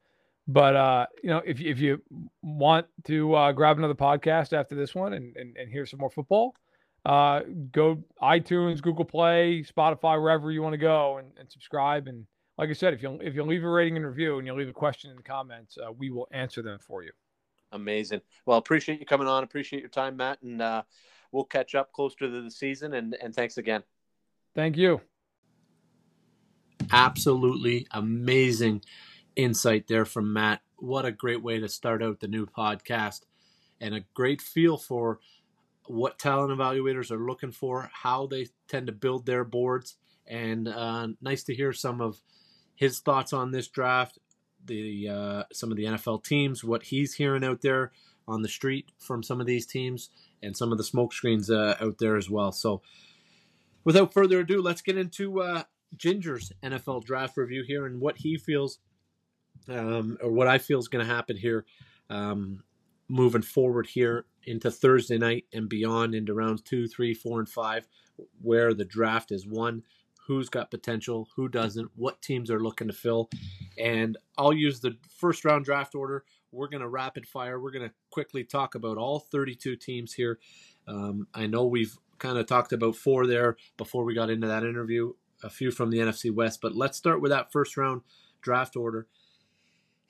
But 0.48 0.76
uh, 0.76 1.06
you 1.22 1.28
know, 1.28 1.42
if 1.44 1.60
if 1.60 1.78
you 1.78 2.02
want 2.42 2.86
to 3.04 3.34
uh, 3.34 3.52
grab 3.52 3.76
another 3.76 3.94
podcast 3.94 4.54
after 4.54 4.74
this 4.74 4.94
one 4.94 5.12
and, 5.12 5.36
and, 5.36 5.54
and 5.58 5.70
hear 5.70 5.84
some 5.84 6.00
more 6.00 6.08
football, 6.08 6.54
uh, 7.04 7.42
go 7.70 8.02
iTunes, 8.22 8.80
Google 8.80 9.04
Play, 9.04 9.62
Spotify, 9.62 10.20
wherever 10.20 10.50
you 10.50 10.62
want 10.62 10.72
to 10.72 10.78
go 10.78 11.18
and, 11.18 11.28
and 11.38 11.52
subscribe. 11.52 12.08
And 12.08 12.26
like 12.56 12.70
I 12.70 12.72
said, 12.72 12.94
if 12.94 13.02
you 13.02 13.18
if 13.22 13.34
you 13.34 13.42
leave 13.42 13.62
a 13.62 13.68
rating 13.68 13.96
and 13.96 14.06
review 14.06 14.38
and 14.38 14.46
you 14.46 14.54
leave 14.54 14.70
a 14.70 14.72
question 14.72 15.10
in 15.10 15.16
the 15.16 15.22
comments, 15.22 15.76
uh, 15.76 15.92
we 15.92 16.10
will 16.10 16.28
answer 16.32 16.62
them 16.62 16.78
for 16.80 17.04
you. 17.04 17.12
Amazing. 17.72 18.22
Well, 18.46 18.56
appreciate 18.56 19.00
you 19.00 19.06
coming 19.06 19.28
on. 19.28 19.44
Appreciate 19.44 19.80
your 19.80 19.90
time, 19.90 20.16
Matt, 20.16 20.40
and 20.40 20.62
uh, 20.62 20.82
we'll 21.30 21.44
catch 21.44 21.74
up 21.74 21.92
closer 21.92 22.16
to 22.20 22.42
the 22.42 22.50
season. 22.50 22.94
And 22.94 23.14
and 23.20 23.34
thanks 23.34 23.58
again. 23.58 23.82
Thank 24.54 24.78
you. 24.78 25.02
Absolutely 26.90 27.86
amazing 27.90 28.82
insight 29.36 29.86
there 29.88 30.04
from 30.04 30.32
Matt. 30.32 30.62
What 30.76 31.04
a 31.04 31.12
great 31.12 31.42
way 31.42 31.58
to 31.60 31.68
start 31.68 32.02
out 32.02 32.20
the 32.20 32.28
new 32.28 32.46
podcast 32.46 33.22
and 33.80 33.94
a 33.94 34.04
great 34.14 34.40
feel 34.40 34.76
for 34.76 35.20
what 35.86 36.18
talent 36.18 36.56
evaluators 36.56 37.10
are 37.10 37.24
looking 37.24 37.52
for, 37.52 37.90
how 37.92 38.26
they 38.26 38.46
tend 38.68 38.86
to 38.86 38.92
build 38.92 39.26
their 39.26 39.44
boards, 39.44 39.96
and 40.26 40.68
uh, 40.68 41.08
nice 41.20 41.42
to 41.44 41.54
hear 41.54 41.72
some 41.72 42.00
of 42.00 42.20
his 42.74 43.00
thoughts 43.00 43.32
on 43.32 43.50
this 43.50 43.68
draft, 43.68 44.18
the 44.64 45.08
uh, 45.08 45.42
some 45.52 45.70
of 45.70 45.76
the 45.76 45.84
NFL 45.84 46.24
teams, 46.24 46.62
what 46.62 46.84
he's 46.84 47.14
hearing 47.14 47.44
out 47.44 47.62
there 47.62 47.92
on 48.26 48.42
the 48.42 48.48
street 48.48 48.90
from 48.98 49.22
some 49.22 49.40
of 49.40 49.46
these 49.46 49.66
teams, 49.66 50.10
and 50.42 50.56
some 50.56 50.72
of 50.72 50.78
the 50.78 50.84
smoke 50.84 51.12
screens 51.12 51.50
uh, 51.50 51.76
out 51.80 51.98
there 51.98 52.16
as 52.16 52.28
well. 52.28 52.52
So, 52.52 52.82
without 53.84 54.12
further 54.12 54.40
ado, 54.40 54.60
let's 54.60 54.82
get 54.82 54.98
into 54.98 55.40
uh, 55.40 55.62
Ginger's 55.96 56.52
NFL 56.62 57.04
draft 57.04 57.36
review 57.36 57.64
here 57.66 57.86
and 57.86 58.00
what 58.00 58.16
he 58.18 58.36
feels 58.36 58.78
um, 59.68 60.18
or 60.22 60.30
what 60.30 60.48
I 60.48 60.58
feel 60.58 60.78
is 60.78 60.88
going 60.88 61.06
to 61.06 61.12
happen 61.12 61.36
here 61.36 61.64
um, 62.10 62.62
moving 63.08 63.42
forward 63.42 63.86
here 63.86 64.26
into 64.44 64.70
Thursday 64.70 65.18
night 65.18 65.46
and 65.52 65.68
beyond 65.68 66.14
into 66.14 66.34
rounds 66.34 66.62
two, 66.62 66.86
three, 66.86 67.14
four, 67.14 67.38
and 67.38 67.48
five, 67.48 67.86
where 68.40 68.74
the 68.74 68.84
draft 68.84 69.32
is 69.32 69.46
won. 69.46 69.82
Who's 70.26 70.48
got 70.48 70.70
potential? 70.70 71.28
Who 71.36 71.48
doesn't? 71.48 71.90
What 71.96 72.20
teams 72.20 72.50
are 72.50 72.60
looking 72.60 72.88
to 72.88 72.94
fill? 72.94 73.30
And 73.78 74.16
I'll 74.36 74.52
use 74.52 74.80
the 74.80 74.96
first 75.18 75.44
round 75.44 75.64
draft 75.64 75.94
order. 75.94 76.24
We're 76.52 76.68
going 76.68 76.82
to 76.82 76.88
rapid 76.88 77.26
fire. 77.26 77.60
We're 77.60 77.70
going 77.70 77.88
to 77.88 77.94
quickly 78.10 78.44
talk 78.44 78.74
about 78.74 78.98
all 78.98 79.20
32 79.20 79.76
teams 79.76 80.12
here. 80.12 80.38
Um, 80.86 81.26
I 81.34 81.46
know 81.46 81.66
we've 81.66 81.96
kind 82.18 82.38
of 82.38 82.46
talked 82.46 82.72
about 82.72 82.96
four 82.96 83.26
there 83.26 83.56
before 83.76 84.04
we 84.04 84.14
got 84.14 84.30
into 84.30 84.46
that 84.46 84.64
interview, 84.64 85.12
a 85.42 85.50
few 85.50 85.70
from 85.70 85.90
the 85.90 85.98
NFC 85.98 86.32
West, 86.32 86.60
but 86.60 86.74
let's 86.74 86.98
start 86.98 87.20
with 87.20 87.30
that 87.30 87.52
first 87.52 87.76
round 87.76 88.02
draft 88.40 88.76
order. 88.76 89.06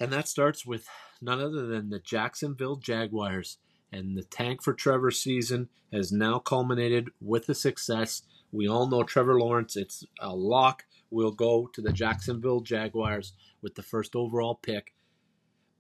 And 0.01 0.12
that 0.12 0.29
starts 0.29 0.64
with 0.64 0.87
none 1.21 1.41
other 1.41 1.67
than 1.67 1.91
the 1.91 1.99
Jacksonville 1.99 2.77
Jaguars. 2.77 3.59
And 3.93 4.17
the 4.17 4.23
tank 4.23 4.62
for 4.62 4.75
Trevor 4.75 5.11
season 5.11 5.69
has 5.93 6.12
now 6.12 6.38
culminated 6.38 7.11
with 7.21 7.49
a 7.49 7.55
success. 7.55 8.23
We 8.53 8.69
all 8.69 8.87
know 8.87 9.03
Trevor 9.03 9.38
Lawrence, 9.41 9.77
it's 9.77 10.05
a 10.21 10.35
lock. 10.35 10.85
Will 11.11 11.33
go 11.33 11.71
to 11.73 11.81
the 11.81 11.93
Jacksonville 11.93 12.61
Jaguars 12.61 13.33
with 13.62 13.75
the 13.75 13.83
first 13.83 14.14
overall 14.14 14.55
pick. 14.55 14.93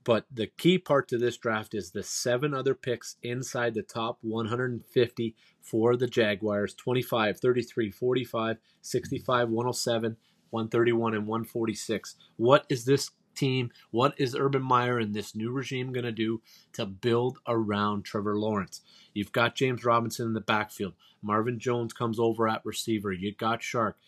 But 0.08 0.24
the 0.32 0.46
key 0.46 0.78
part 0.78 1.06
to 1.08 1.18
this 1.18 1.36
draft 1.36 1.74
is 1.74 1.90
the 1.90 2.02
seven 2.02 2.54
other 2.54 2.74
picks 2.74 3.16
inside 3.22 3.74
the 3.74 3.82
top 3.82 4.16
150 4.22 5.36
for 5.60 5.96
the 5.96 6.06
Jaguars 6.06 6.72
25, 6.72 7.38
33, 7.38 7.90
45, 7.90 8.56
65, 8.80 9.48
107, 9.50 10.16
131, 10.48 11.14
and 11.14 11.26
146. 11.26 12.16
What 12.38 12.64
is 12.70 12.86
this 12.86 13.10
team. 13.34 13.70
What 13.90 14.14
is 14.16 14.34
Urban 14.34 14.62
Meyer 14.62 14.98
and 14.98 15.14
this 15.14 15.36
new 15.36 15.50
regime 15.50 15.92
going 15.92 16.06
to 16.06 16.10
do 16.10 16.40
to 16.72 16.86
build 16.86 17.38
around 17.46 18.06
Trevor 18.06 18.38
Lawrence? 18.38 18.80
You've 19.12 19.32
got 19.32 19.56
James 19.56 19.84
Robinson 19.84 20.26
in 20.26 20.32
the 20.32 20.40
backfield. 20.40 20.94
Marvin 21.20 21.58
Jones 21.58 21.92
comes 21.92 22.18
over 22.18 22.48
at 22.48 22.64
receiver. 22.64 23.12
You 23.12 23.34
got 23.34 23.62
Shark. 23.62 23.98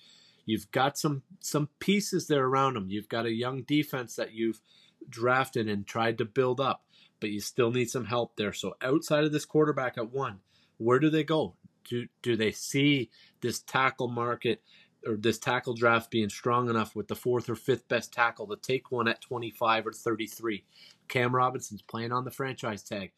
You've 0.47 0.71
got 0.73 0.97
some 0.97 1.23
some 1.41 1.69
pieces 1.79 2.27
there 2.27 2.47
around 2.47 2.77
him. 2.79 2.89
You've 2.89 3.11
got 3.11 3.27
a 3.27 3.33
young 3.33 3.63
defense 3.63 4.17
that 4.17 4.33
you've 4.33 4.63
drafted 5.09 5.69
and 5.69 5.87
tried 5.87 6.19
to 6.19 6.25
build 6.25 6.61
up, 6.61 6.85
but 7.21 7.31
you 7.31 7.41
still 7.41 7.71
need 7.71 7.91
some 7.91 8.07
help 8.07 8.37
there. 8.37 8.53
So 8.53 8.75
outside 8.83 9.25
of 9.25 9.33
this 9.33 9.45
quarterback 9.45 9.99
at 9.99 10.13
one, 10.13 10.41
where 10.79 10.99
do 10.99 11.11
they 11.11 11.25
go? 11.25 11.57
Do 11.85 12.07
do 12.23 12.37
they 12.37 12.53
see 12.53 13.11
this 13.41 13.61
tackle 13.61 14.09
market 14.09 14.63
or 15.07 15.17
this 15.17 15.39
tackle 15.39 15.75
draft 15.75 16.11
being 16.11 16.29
strong 16.29 16.69
enough 16.69 16.95
with 16.95 17.09
the 17.09 17.17
fourth 17.17 17.49
or 17.49 17.55
fifth 17.55 17.89
best 17.89 18.13
tackle 18.13 18.47
to 18.49 18.57
take 18.57 18.91
one 18.91 19.09
at 19.09 19.21
25 19.21 19.87
or 19.87 19.93
33. 19.93 20.65
Cam 21.09 21.35
Robinson's 21.35 21.83
playing 21.83 22.13
on 22.13 22.25
the 22.25 22.31
franchise 22.31 22.83
tag. 22.83 23.13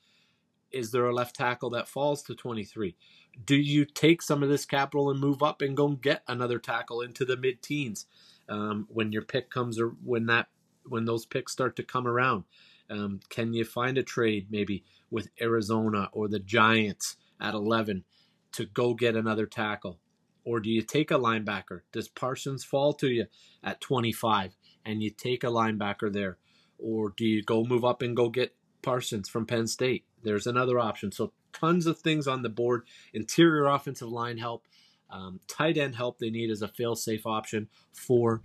Is 0.71 0.91
there 0.91 1.07
a 1.07 1.15
left 1.15 1.37
tackle 1.37 1.71
that 1.71 1.89
falls 1.89 2.23
to 2.25 2.35
23? 2.35 2.97
Do 3.45 3.57
you 3.57 3.85
take 3.85 4.23
some 4.23 4.43
of 4.43 4.49
this 4.49 4.65
capital 4.65 5.11
and 5.11 5.21
move 5.21 5.43
up 5.43 5.61
and 5.61 5.77
go 5.77 5.89
and 5.89 6.01
get 6.01 6.23
another 6.29 6.59
tackle 6.59 7.01
into 7.01 7.25
the 7.25 7.37
mid 7.37 7.63
teens 7.63 8.07
um, 8.49 8.87
when 8.89 9.13
your 9.13 9.23
pick 9.23 9.51
comes 9.51 9.79
or 9.81 9.89
when 10.05 10.27
that 10.27 10.49
when 10.87 11.05
those 11.05 11.27
picks 11.27 11.53
start 11.53 11.77
to 11.77 11.83
come 11.83 12.07
around? 12.07 12.45
Um, 12.91 13.21
can 13.29 13.53
you 13.53 13.65
find 13.65 13.97
a 13.97 14.03
trade 14.03 14.49
maybe 14.51 14.85
with 15.11 15.31
Arizona 15.41 16.09
or 16.13 16.29
the 16.29 16.39
Giants 16.39 17.17
at 17.41 17.55
11 17.55 18.05
to 18.53 18.67
go 18.67 18.95
get 18.95 19.17
another 19.17 19.47
tackle? 19.47 19.99
Or 20.45 20.61
do 20.61 20.71
you 20.71 20.83
take 20.83 21.11
a 21.11 21.19
linebacker? 21.19 21.83
Does 21.93 22.09
Parsons 22.09 22.65
fall 22.65 22.93
to 22.95 23.09
you 23.09 23.27
at 23.63 23.81
25 23.81 24.57
and 24.85 25.03
you 25.03 25.11
take 25.11 25.45
a 25.45 25.49
linebacker 25.49 26.13
there? 26.13 26.39
Or 26.79 27.15
do 27.17 27.25
you 27.25 27.43
go 27.43 27.65
move 27.65 27.85
up 27.85 28.03
and 28.03 28.17
go 28.17 28.29
get 28.29 28.55
Parsons 28.83 29.29
from 29.29 29.47
Penn 29.47 29.69
State? 29.69 30.05
There's 30.23 30.47
another 30.47 30.79
option. 30.79 31.13
So, 31.13 31.33
tons 31.53 31.87
of 31.87 31.99
things 31.99 32.27
on 32.27 32.43
the 32.43 32.49
board. 32.49 32.85
Interior 33.13 33.67
offensive 33.67 34.09
line 34.09 34.39
help, 34.39 34.67
um, 35.11 35.41
tight 35.47 35.77
end 35.77 35.95
help 35.95 36.19
they 36.19 36.31
need 36.31 36.51
as 36.51 36.63
a 36.63 36.69
fail 36.69 36.97
safe 36.97 37.27
option 37.27 37.69
for 37.93 38.43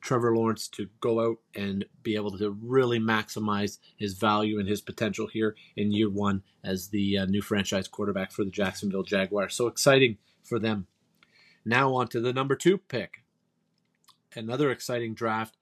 Trevor 0.00 0.36
Lawrence 0.36 0.68
to 0.68 0.88
go 1.00 1.20
out 1.20 1.38
and 1.54 1.84
be 2.02 2.14
able 2.14 2.36
to 2.38 2.50
really 2.62 2.98
maximize 2.98 3.78
his 3.96 4.14
value 4.14 4.58
and 4.58 4.68
his 4.68 4.80
potential 4.80 5.26
here 5.26 5.56
in 5.76 5.92
year 5.92 6.10
one 6.10 6.42
as 6.64 6.88
the 6.88 7.18
uh, 7.18 7.24
new 7.26 7.42
franchise 7.42 7.88
quarterback 7.88 8.32
for 8.32 8.44
the 8.44 8.50
Jacksonville 8.50 9.02
Jaguars. 9.02 9.54
So 9.54 9.66
exciting 9.66 10.18
for 10.44 10.58
them. 10.58 10.86
Now 11.64 11.94
on 11.94 12.08
to 12.08 12.20
the 12.20 12.32
number 12.32 12.54
two 12.54 12.78
pick. 12.78 13.24
Another 14.34 14.70
exciting 14.70 15.14
draft. 15.14 15.56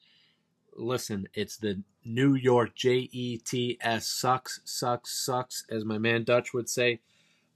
Listen, 0.77 1.29
it's 1.35 1.57
the 1.57 1.83
New 2.05 2.35
York 2.35 2.75
J 2.75 3.09
E 3.11 3.38
T 3.38 3.79
S 3.81 4.07
sucks, 4.07 4.61
sucks, 4.64 5.18
sucks, 5.25 5.64
as 5.70 5.85
my 5.85 5.99
man 5.99 6.25
Dutch 6.25 6.53
would 6.53 6.68
say. 6.68 7.01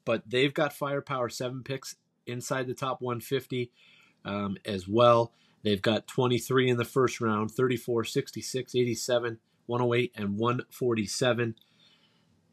But 0.05 0.23
they've 0.27 0.55
got 0.55 0.73
firepower, 0.73 1.29
seven 1.29 1.62
picks 1.62 1.97
inside 2.27 2.66
the 2.66 2.75
top 2.75 3.01
150 3.01 3.71
um, 4.25 4.57
as 4.64 4.88
well. 4.88 5.33
They've 5.62 5.83
got 5.83 6.07
23 6.07 6.70
in 6.70 6.77
the 6.77 6.85
first 6.85 7.20
round, 7.20 7.51
34, 7.51 8.05
66, 8.05 8.75
87, 8.75 9.38
108, 9.66 10.12
and 10.16 10.38
147. 10.38 11.55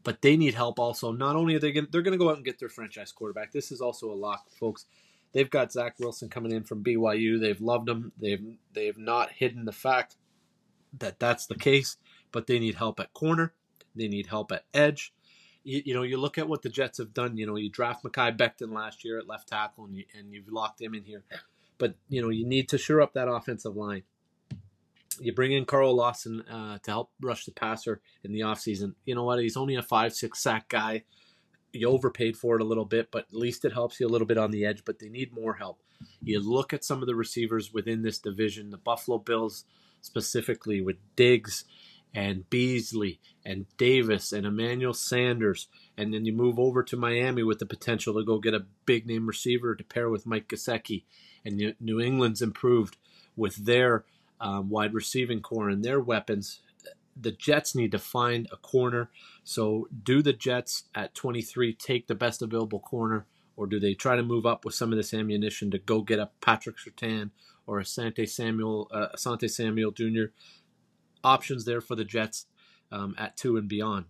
But 0.03 0.21
they 0.21 0.37
need 0.37 0.53
help 0.53 0.79
also. 0.79 1.11
Not 1.11 1.35
only 1.35 1.55
are 1.55 1.59
they 1.59 1.71
going 1.71 1.87
they're 1.91 2.01
going 2.01 2.17
to 2.17 2.23
go 2.23 2.29
out 2.29 2.37
and 2.37 2.45
get 2.45 2.59
their 2.59 2.69
franchise 2.69 3.11
quarterback. 3.11 3.51
This 3.51 3.71
is 3.71 3.81
also 3.81 4.11
a 4.11 4.15
lock, 4.15 4.49
folks. 4.59 4.85
They've 5.33 5.49
got 5.49 5.71
Zach 5.71 5.95
Wilson 5.99 6.29
coming 6.29 6.51
in 6.51 6.63
from 6.63 6.83
BYU. 6.83 7.39
They've 7.39 7.59
loved 7.59 7.89
him. 7.89 8.13
They've 8.19 8.57
they've 8.73 8.97
not 8.97 9.31
hidden 9.31 9.65
the 9.65 9.73
fact 9.73 10.15
that 10.97 11.19
that's 11.19 11.45
the 11.45 11.55
case, 11.55 11.97
but 12.31 12.47
they 12.47 12.59
need 12.59 12.75
help 12.75 12.99
at 12.99 13.13
corner. 13.13 13.53
They 13.95 14.07
need 14.07 14.27
help 14.27 14.51
at 14.51 14.65
edge. 14.73 15.13
You, 15.63 15.81
you 15.85 15.93
know, 15.93 16.03
you 16.03 16.17
look 16.17 16.37
at 16.37 16.47
what 16.47 16.61
the 16.61 16.69
Jets 16.69 16.99
have 16.99 17.13
done. 17.13 17.35
You 17.35 17.45
know, 17.45 17.57
you 17.57 17.69
draft 17.69 18.03
Mekhi 18.03 18.37
Becton 18.37 18.71
last 18.71 19.03
year 19.03 19.19
at 19.19 19.27
left 19.27 19.49
tackle, 19.49 19.85
and, 19.85 19.95
you, 19.95 20.05
and 20.17 20.31
you've 20.31 20.51
locked 20.51 20.81
him 20.81 20.93
in 20.93 21.03
here. 21.03 21.23
But 21.77 21.95
you 22.09 22.21
know, 22.21 22.29
you 22.29 22.45
need 22.45 22.69
to 22.69 22.77
shore 22.77 23.01
up 23.01 23.13
that 23.13 23.29
offensive 23.29 23.75
line. 23.75 24.03
You 25.19 25.33
bring 25.33 25.51
in 25.51 25.65
Carl 25.65 25.95
Lawson 25.95 26.41
uh, 26.41 26.77
to 26.79 26.91
help 26.91 27.11
rush 27.21 27.45
the 27.45 27.51
passer 27.51 28.01
in 28.23 28.31
the 28.31 28.41
offseason. 28.41 28.93
You 29.05 29.15
know 29.15 29.23
what? 29.23 29.39
He's 29.39 29.57
only 29.57 29.75
a 29.75 29.81
five 29.81 30.13
six 30.13 30.41
sack 30.41 30.69
guy. 30.69 31.03
You 31.73 31.89
overpaid 31.89 32.37
for 32.37 32.55
it 32.55 32.61
a 32.61 32.65
little 32.65 32.85
bit, 32.85 33.09
but 33.11 33.25
at 33.29 33.33
least 33.33 33.65
it 33.65 33.73
helps 33.73 33.99
you 33.99 34.07
a 34.07 34.09
little 34.09 34.27
bit 34.27 34.37
on 34.37 34.51
the 34.51 34.65
edge. 34.65 34.83
But 34.85 34.99
they 34.99 35.09
need 35.09 35.33
more 35.33 35.55
help. 35.55 35.81
You 36.21 36.39
look 36.39 36.73
at 36.73 36.83
some 36.83 37.01
of 37.01 37.07
the 37.07 37.15
receivers 37.15 37.73
within 37.73 38.03
this 38.03 38.19
division. 38.19 38.69
The 38.69 38.77
Buffalo 38.77 39.17
Bills 39.17 39.65
specifically 40.01 40.81
with 40.81 40.97
Diggs 41.15 41.65
and 42.13 42.49
Beasley 42.49 43.19
and 43.45 43.65
Davis 43.77 44.31
and 44.31 44.45
Emmanuel 44.45 44.93
Sanders. 44.93 45.67
And 45.97 46.13
then 46.13 46.25
you 46.25 46.33
move 46.33 46.59
over 46.59 46.83
to 46.83 46.97
Miami 46.97 47.43
with 47.43 47.59
the 47.59 47.65
potential 47.65 48.13
to 48.15 48.23
go 48.23 48.39
get 48.39 48.53
a 48.53 48.65
big 48.85 49.05
name 49.05 49.27
receiver 49.27 49.75
to 49.75 49.83
pair 49.83 50.09
with 50.09 50.25
Mike 50.25 50.47
Gesicki. 50.47 51.03
And 51.47 51.75
New 51.79 51.99
England's 52.01 52.41
improved 52.41 52.97
with 53.35 53.55
their 53.55 54.05
um, 54.39 54.69
wide 54.69 54.93
receiving 54.93 55.41
core 55.41 55.69
and 55.69 55.83
their 55.83 55.99
weapons. 55.99 56.59
The 57.19 57.31
Jets 57.31 57.73
need 57.73 57.91
to 57.93 57.99
find 57.99 58.47
a 58.51 58.57
corner. 58.57 59.09
So, 59.43 59.87
do 60.03 60.21
the 60.21 60.33
Jets 60.33 60.83
at 60.93 61.15
23 61.15 61.73
take 61.73 62.07
the 62.07 62.15
best 62.15 62.41
available 62.41 62.79
corner, 62.79 63.25
or 63.55 63.65
do 63.65 63.79
they 63.79 63.93
try 63.93 64.15
to 64.15 64.23
move 64.23 64.45
up 64.45 64.65
with 64.65 64.75
some 64.75 64.91
of 64.91 64.97
this 64.97 65.13
ammunition 65.13 65.71
to 65.71 65.79
go 65.79 66.01
get 66.01 66.19
a 66.19 66.29
Patrick 66.41 66.75
Surtain 66.77 67.31
or 67.65 67.79
Asante 67.79 68.27
Samuel, 68.29 68.87
uh, 68.91 69.07
Asante 69.15 69.49
Samuel 69.49 69.91
Jr. 69.91 70.31
Options 71.23 71.65
there 71.65 71.81
for 71.81 71.95
the 71.95 72.05
Jets 72.05 72.45
um, 72.91 73.15
at 73.17 73.35
two 73.35 73.57
and 73.57 73.67
beyond. 73.67 74.05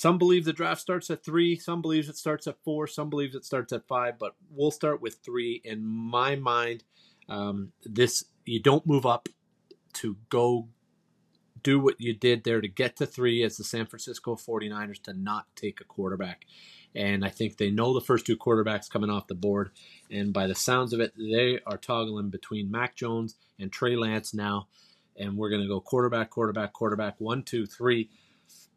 Some 0.00 0.16
believe 0.16 0.46
the 0.46 0.54
draft 0.54 0.80
starts 0.80 1.10
at 1.10 1.22
three. 1.22 1.58
Some 1.58 1.82
believe 1.82 2.08
it 2.08 2.16
starts 2.16 2.46
at 2.46 2.56
four. 2.64 2.86
Some 2.86 3.10
believe 3.10 3.34
it 3.34 3.44
starts 3.44 3.70
at 3.70 3.86
five. 3.86 4.18
But 4.18 4.34
we'll 4.50 4.70
start 4.70 5.02
with 5.02 5.18
three. 5.22 5.60
In 5.62 5.84
my 5.84 6.36
mind, 6.36 6.84
um, 7.28 7.72
this 7.84 8.24
you 8.46 8.62
don't 8.62 8.86
move 8.86 9.04
up 9.04 9.28
to 9.96 10.16
go 10.30 10.68
do 11.62 11.78
what 11.78 12.00
you 12.00 12.14
did 12.14 12.44
there 12.44 12.62
to 12.62 12.66
get 12.66 12.96
to 12.96 13.04
three 13.04 13.42
as 13.42 13.58
the 13.58 13.62
San 13.62 13.84
Francisco 13.84 14.36
49ers 14.36 15.02
to 15.02 15.12
not 15.12 15.54
take 15.54 15.82
a 15.82 15.84
quarterback. 15.84 16.46
And 16.94 17.22
I 17.22 17.28
think 17.28 17.58
they 17.58 17.70
know 17.70 17.92
the 17.92 18.00
first 18.00 18.24
two 18.24 18.38
quarterbacks 18.38 18.88
coming 18.88 19.10
off 19.10 19.26
the 19.26 19.34
board. 19.34 19.70
And 20.10 20.32
by 20.32 20.46
the 20.46 20.54
sounds 20.54 20.94
of 20.94 21.00
it, 21.00 21.12
they 21.14 21.60
are 21.66 21.76
toggling 21.76 22.30
between 22.30 22.70
Mac 22.70 22.96
Jones 22.96 23.34
and 23.58 23.70
Trey 23.70 23.96
Lance 23.96 24.32
now. 24.32 24.68
And 25.18 25.36
we're 25.36 25.50
going 25.50 25.60
to 25.60 25.68
go 25.68 25.78
quarterback, 25.78 26.30
quarterback, 26.30 26.72
quarterback, 26.72 27.16
one, 27.18 27.42
two, 27.42 27.66
three. 27.66 28.08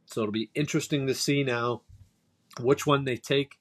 So 0.06 0.22
it'll 0.22 0.32
be 0.32 0.50
interesting 0.54 1.08
to 1.08 1.13
see 1.13 1.44
now 1.44 1.82
which 2.60 2.86
one 2.86 3.06
they 3.06 3.18
take 3.18 3.60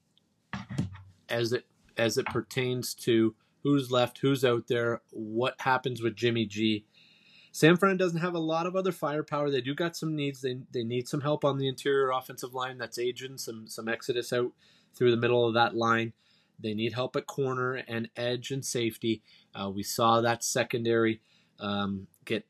as 1.28 1.52
it 1.52 1.66
as 1.96 2.18
it 2.18 2.26
pertains 2.26 2.94
to 2.94 3.34
who's 3.62 3.90
left, 3.90 4.18
who's 4.18 4.44
out 4.44 4.66
there, 4.68 5.02
what 5.10 5.60
happens 5.60 6.02
with 6.02 6.16
Jimmy 6.16 6.46
G. 6.46 6.84
San 7.52 7.76
Fran 7.76 7.98
doesn't 7.98 8.20
have 8.20 8.34
a 8.34 8.40
lot 8.40 8.66
of 8.66 8.74
other 8.74 8.92
firepower. 8.92 9.50
They 9.50 9.60
do 9.60 9.74
got 9.74 9.96
some 9.96 10.16
needs. 10.16 10.40
They 10.40 10.58
they 10.72 10.84
need 10.84 11.08
some 11.08 11.20
help 11.20 11.44
on 11.44 11.58
the 11.58 11.68
interior 11.68 12.10
offensive 12.10 12.54
line. 12.54 12.78
That's 12.78 12.98
aging 12.98 13.38
some 13.38 13.66
some 13.66 13.88
exodus 13.88 14.32
out 14.32 14.52
through 14.94 15.10
the 15.10 15.16
middle 15.16 15.46
of 15.46 15.54
that 15.54 15.76
line. 15.76 16.12
They 16.58 16.74
need 16.74 16.94
help 16.94 17.16
at 17.16 17.26
corner 17.26 17.74
and 17.74 18.08
edge 18.16 18.50
and 18.50 18.64
safety. 18.64 19.22
Uh, 19.54 19.70
we 19.70 19.82
saw 19.82 20.20
that 20.20 20.44
secondary 20.44 21.20
um, 21.58 22.06
get 22.24 22.46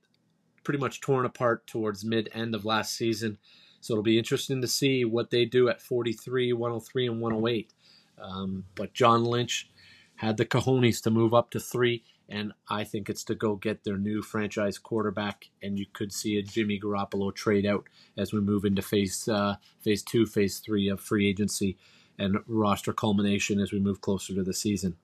pretty 0.64 0.78
much 0.78 1.00
torn 1.00 1.24
apart 1.24 1.66
towards 1.66 2.04
mid 2.04 2.28
end 2.32 2.54
of 2.54 2.64
last 2.64 2.94
season. 2.94 3.38
So 3.82 3.92
it'll 3.92 4.02
be 4.02 4.16
interesting 4.16 4.62
to 4.62 4.68
see 4.68 5.04
what 5.04 5.30
they 5.30 5.44
do 5.44 5.68
at 5.68 5.82
43, 5.82 6.54
103, 6.54 7.06
and 7.08 7.20
108. 7.20 7.72
Um, 8.20 8.64
but 8.74 8.94
John 8.94 9.24
Lynch 9.24 9.70
had 10.16 10.38
the 10.38 10.46
cojones 10.46 11.02
to 11.02 11.10
move 11.10 11.34
up 11.34 11.50
to 11.50 11.60
three 11.60 12.04
and 12.32 12.54
I 12.66 12.84
think 12.84 13.10
it's 13.10 13.24
to 13.24 13.34
go 13.34 13.56
get 13.56 13.84
their 13.84 13.98
new 13.98 14.22
franchise 14.22 14.78
quarterback. 14.78 15.50
And 15.62 15.78
you 15.78 15.84
could 15.92 16.14
see 16.14 16.38
a 16.38 16.42
Jimmy 16.42 16.80
Garoppolo 16.80 17.34
trade 17.34 17.66
out 17.66 17.88
as 18.16 18.32
we 18.32 18.40
move 18.40 18.64
into 18.64 18.80
phase 18.80 19.28
uh, 19.28 19.56
phase 19.80 20.02
two, 20.02 20.24
phase 20.24 20.58
three 20.58 20.88
of 20.88 20.98
free 20.98 21.28
agency 21.28 21.76
and 22.18 22.38
roster 22.46 22.94
culmination 22.94 23.60
as 23.60 23.70
we 23.70 23.80
move 23.80 24.00
closer 24.00 24.34
to 24.34 24.42
the 24.42 24.54
season. 24.54 24.96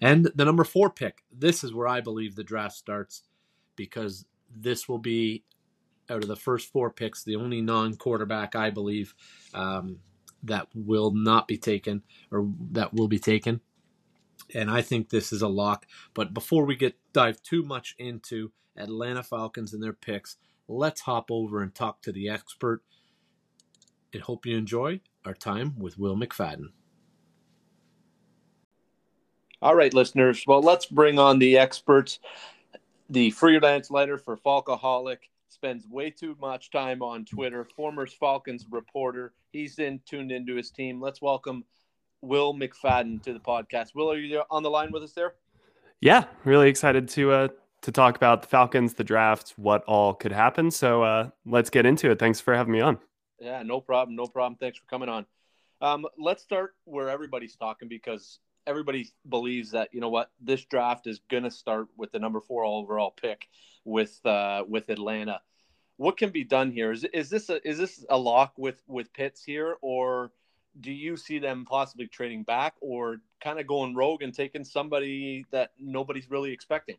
And 0.00 0.30
the 0.34 0.46
number 0.46 0.64
four 0.64 0.88
pick. 0.88 1.24
This 1.30 1.62
is 1.62 1.74
where 1.74 1.88
I 1.88 2.00
believe 2.00 2.36
the 2.36 2.44
draft 2.44 2.76
starts 2.76 3.22
because 3.76 4.24
this 4.54 4.88
will 4.88 4.98
be 4.98 5.44
out 6.10 6.22
of 6.22 6.28
the 6.28 6.36
first 6.36 6.70
four 6.72 6.90
picks 6.90 7.24
the 7.24 7.36
only 7.36 7.60
non-quarterback 7.60 8.54
I 8.54 8.70
believe 8.70 9.14
um, 9.54 9.98
that 10.44 10.68
will 10.74 11.10
not 11.12 11.48
be 11.48 11.58
taken 11.58 12.02
or 12.30 12.48
that 12.72 12.94
will 12.94 13.08
be 13.08 13.18
taken 13.18 13.60
and 14.54 14.70
I 14.70 14.82
think 14.82 15.08
this 15.08 15.32
is 15.32 15.42
a 15.42 15.48
lock. 15.48 15.86
But 16.14 16.34
before 16.34 16.64
we 16.64 16.76
get 16.76 16.96
dive 17.12 17.42
too 17.42 17.62
much 17.62 17.94
into 17.98 18.52
Atlanta 18.76 19.22
Falcons 19.22 19.72
and 19.72 19.82
their 19.82 19.92
picks, 19.92 20.36
let's 20.68 21.00
hop 21.00 21.30
over 21.30 21.62
and 21.62 21.74
talk 21.74 22.02
to 22.02 22.12
the 22.12 22.28
expert. 22.28 22.82
And 24.12 24.22
hope 24.22 24.46
you 24.46 24.56
enjoy 24.56 25.00
our 25.24 25.34
time 25.34 25.74
with 25.78 25.98
Will 25.98 26.16
McFadden. 26.16 26.68
All 29.60 29.74
right, 29.74 29.92
listeners. 29.92 30.44
Well, 30.46 30.62
let's 30.62 30.86
bring 30.86 31.18
on 31.18 31.38
the 31.38 31.58
experts. 31.58 32.18
The 33.10 33.30
freelance 33.30 33.90
letter 33.90 34.16
for 34.16 34.36
Falcoholic 34.36 35.18
spends 35.56 35.88
way 35.88 36.10
too 36.10 36.36
much 36.38 36.70
time 36.70 37.02
on 37.02 37.24
Twitter. 37.24 37.64
Former 37.64 38.06
Falcons 38.06 38.66
reporter. 38.70 39.32
He's 39.52 39.78
in 39.78 40.00
tuned 40.06 40.30
into 40.30 40.54
his 40.54 40.70
team. 40.70 41.00
Let's 41.00 41.22
welcome 41.22 41.64
Will 42.20 42.52
McFadden 42.54 43.22
to 43.22 43.32
the 43.32 43.40
podcast. 43.40 43.94
Will, 43.94 44.12
are 44.12 44.18
you 44.18 44.42
on 44.50 44.62
the 44.62 44.68
line 44.68 44.92
with 44.92 45.02
us 45.02 45.12
there? 45.12 45.34
Yeah, 46.02 46.24
really 46.44 46.68
excited 46.68 47.08
to 47.08 47.32
uh, 47.32 47.48
to 47.82 47.90
talk 47.90 48.16
about 48.16 48.42
the 48.42 48.48
Falcons, 48.48 48.92
the 48.94 49.04
draft, 49.04 49.54
what 49.56 49.82
all 49.84 50.12
could 50.12 50.32
happen. 50.32 50.70
So 50.70 51.02
uh, 51.02 51.30
let's 51.46 51.70
get 51.70 51.86
into 51.86 52.10
it. 52.10 52.18
Thanks 52.18 52.38
for 52.38 52.54
having 52.54 52.74
me 52.74 52.82
on. 52.82 52.98
Yeah, 53.40 53.62
no 53.62 53.80
problem, 53.80 54.14
no 54.14 54.26
problem. 54.26 54.58
Thanks 54.60 54.78
for 54.78 54.84
coming 54.86 55.08
on. 55.08 55.24
Um, 55.80 56.06
let's 56.18 56.42
start 56.42 56.74
where 56.84 57.08
everybody's 57.08 57.56
talking 57.56 57.88
because 57.88 58.40
everybody 58.66 59.08
believes 59.28 59.70
that 59.72 59.88
you 59.92 60.00
know 60.00 60.08
what 60.08 60.30
this 60.40 60.64
draft 60.64 61.06
is 61.06 61.20
going 61.30 61.44
to 61.44 61.50
start 61.50 61.88
with 61.96 62.12
the 62.12 62.18
number 62.18 62.40
four 62.40 62.64
overall 62.64 63.10
pick 63.10 63.48
with 63.84 64.24
uh, 64.26 64.64
with 64.68 64.88
Atlanta. 64.88 65.40
What 65.96 66.16
can 66.16 66.30
be 66.30 66.44
done 66.44 66.70
here? 66.70 66.92
Is 66.92 67.04
is 67.04 67.30
this 67.30 67.48
a 67.48 67.66
is 67.66 67.78
this 67.78 68.04
a 68.10 68.18
lock 68.18 68.54
with 68.56 68.82
with 68.86 69.12
Pitts 69.12 69.42
here, 69.42 69.76
or 69.80 70.32
do 70.80 70.92
you 70.92 71.16
see 71.16 71.38
them 71.38 71.64
possibly 71.64 72.06
trading 72.06 72.42
back 72.42 72.74
or 72.80 73.18
kind 73.42 73.58
of 73.58 73.66
going 73.66 73.94
rogue 73.94 74.22
and 74.22 74.34
taking 74.34 74.64
somebody 74.64 75.46
that 75.50 75.72
nobody's 75.78 76.30
really 76.30 76.52
expecting? 76.52 76.96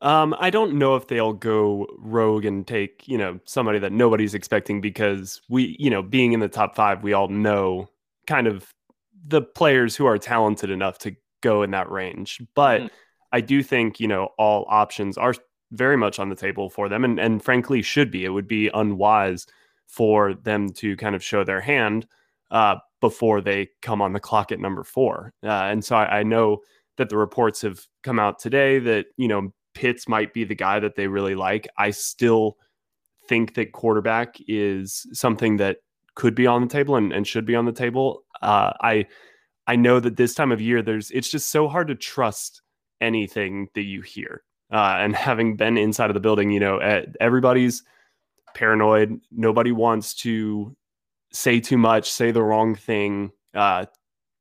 Um, 0.00 0.34
I 0.40 0.50
don't 0.50 0.74
know 0.74 0.96
if 0.96 1.06
they'll 1.06 1.32
go 1.32 1.86
rogue 1.98 2.44
and 2.44 2.66
take, 2.66 3.06
you 3.06 3.16
know, 3.16 3.38
somebody 3.44 3.78
that 3.78 3.92
nobody's 3.92 4.34
expecting 4.34 4.80
because 4.80 5.40
we, 5.48 5.76
you 5.78 5.90
know, 5.90 6.02
being 6.02 6.32
in 6.32 6.40
the 6.40 6.48
top 6.48 6.74
five, 6.74 7.04
we 7.04 7.12
all 7.12 7.28
know 7.28 7.88
kind 8.26 8.48
of 8.48 8.74
the 9.26 9.42
players 9.42 9.96
who 9.96 10.06
are 10.06 10.18
talented 10.18 10.70
enough 10.70 10.98
to 10.98 11.14
go 11.42 11.62
in 11.62 11.70
that 11.72 11.90
range. 11.90 12.40
But 12.54 12.80
mm-hmm. 12.80 12.94
I 13.32 13.40
do 13.40 13.62
think, 13.62 14.00
you 14.00 14.08
know, 14.08 14.28
all 14.38 14.64
options 14.68 15.16
are 15.16 15.34
very 15.70 15.96
much 15.96 16.18
on 16.18 16.28
the 16.28 16.36
table 16.36 16.68
for 16.68 16.88
them 16.88 17.04
and, 17.04 17.18
and 17.18 17.42
frankly 17.42 17.82
should 17.82 18.10
be. 18.10 18.24
It 18.24 18.30
would 18.30 18.48
be 18.48 18.70
unwise 18.72 19.46
for 19.86 20.34
them 20.34 20.70
to 20.70 20.96
kind 20.96 21.14
of 21.14 21.24
show 21.24 21.44
their 21.44 21.60
hand 21.60 22.06
uh, 22.50 22.76
before 23.00 23.40
they 23.40 23.68
come 23.80 24.00
on 24.00 24.12
the 24.12 24.20
clock 24.20 24.52
at 24.52 24.60
number 24.60 24.84
four. 24.84 25.32
Uh, 25.42 25.48
and 25.48 25.84
so 25.84 25.96
I, 25.96 26.20
I, 26.20 26.22
know 26.22 26.58
that 26.98 27.08
the 27.08 27.16
reports 27.16 27.62
have 27.62 27.80
come 28.02 28.18
out 28.18 28.38
today 28.38 28.78
that, 28.78 29.06
you 29.16 29.28
know, 29.28 29.52
Pitts 29.74 30.06
might 30.06 30.34
be 30.34 30.44
the 30.44 30.54
guy 30.54 30.78
that 30.78 30.96
they 30.96 31.06
really 31.06 31.34
like. 31.34 31.66
I 31.78 31.90
still 31.90 32.58
think 33.26 33.54
that 33.54 33.72
quarterback 33.72 34.36
is 34.46 35.06
something 35.12 35.56
that 35.56 35.78
could 36.14 36.34
be 36.34 36.46
on 36.46 36.60
the 36.60 36.68
table 36.68 36.96
and, 36.96 37.12
and 37.12 37.26
should 37.26 37.46
be 37.46 37.56
on 37.56 37.64
the 37.64 37.72
table. 37.72 38.22
Uh, 38.42 38.72
I 38.80 39.06
I 39.66 39.76
know 39.76 40.00
that 40.00 40.16
this 40.16 40.34
time 40.34 40.52
of 40.52 40.60
year, 40.60 40.82
there's 40.82 41.10
it's 41.10 41.30
just 41.30 41.50
so 41.50 41.68
hard 41.68 41.88
to 41.88 41.94
trust 41.94 42.62
anything 43.00 43.68
that 43.74 43.82
you 43.82 44.02
hear. 44.02 44.42
Uh, 44.72 44.96
and 44.98 45.14
having 45.28 45.56
been 45.56 45.76
inside 45.76 46.10
of 46.10 46.14
the 46.14 46.20
building, 46.20 46.50
you 46.50 46.60
know, 46.60 46.78
everybody's 47.20 47.82
paranoid. 48.54 49.20
Nobody 49.30 49.72
wants 49.72 50.14
to 50.14 50.76
say 51.32 51.60
too 51.60 51.78
much, 51.78 52.10
say 52.10 52.30
the 52.30 52.42
wrong 52.42 52.74
thing, 52.74 53.32
uh, 53.54 53.86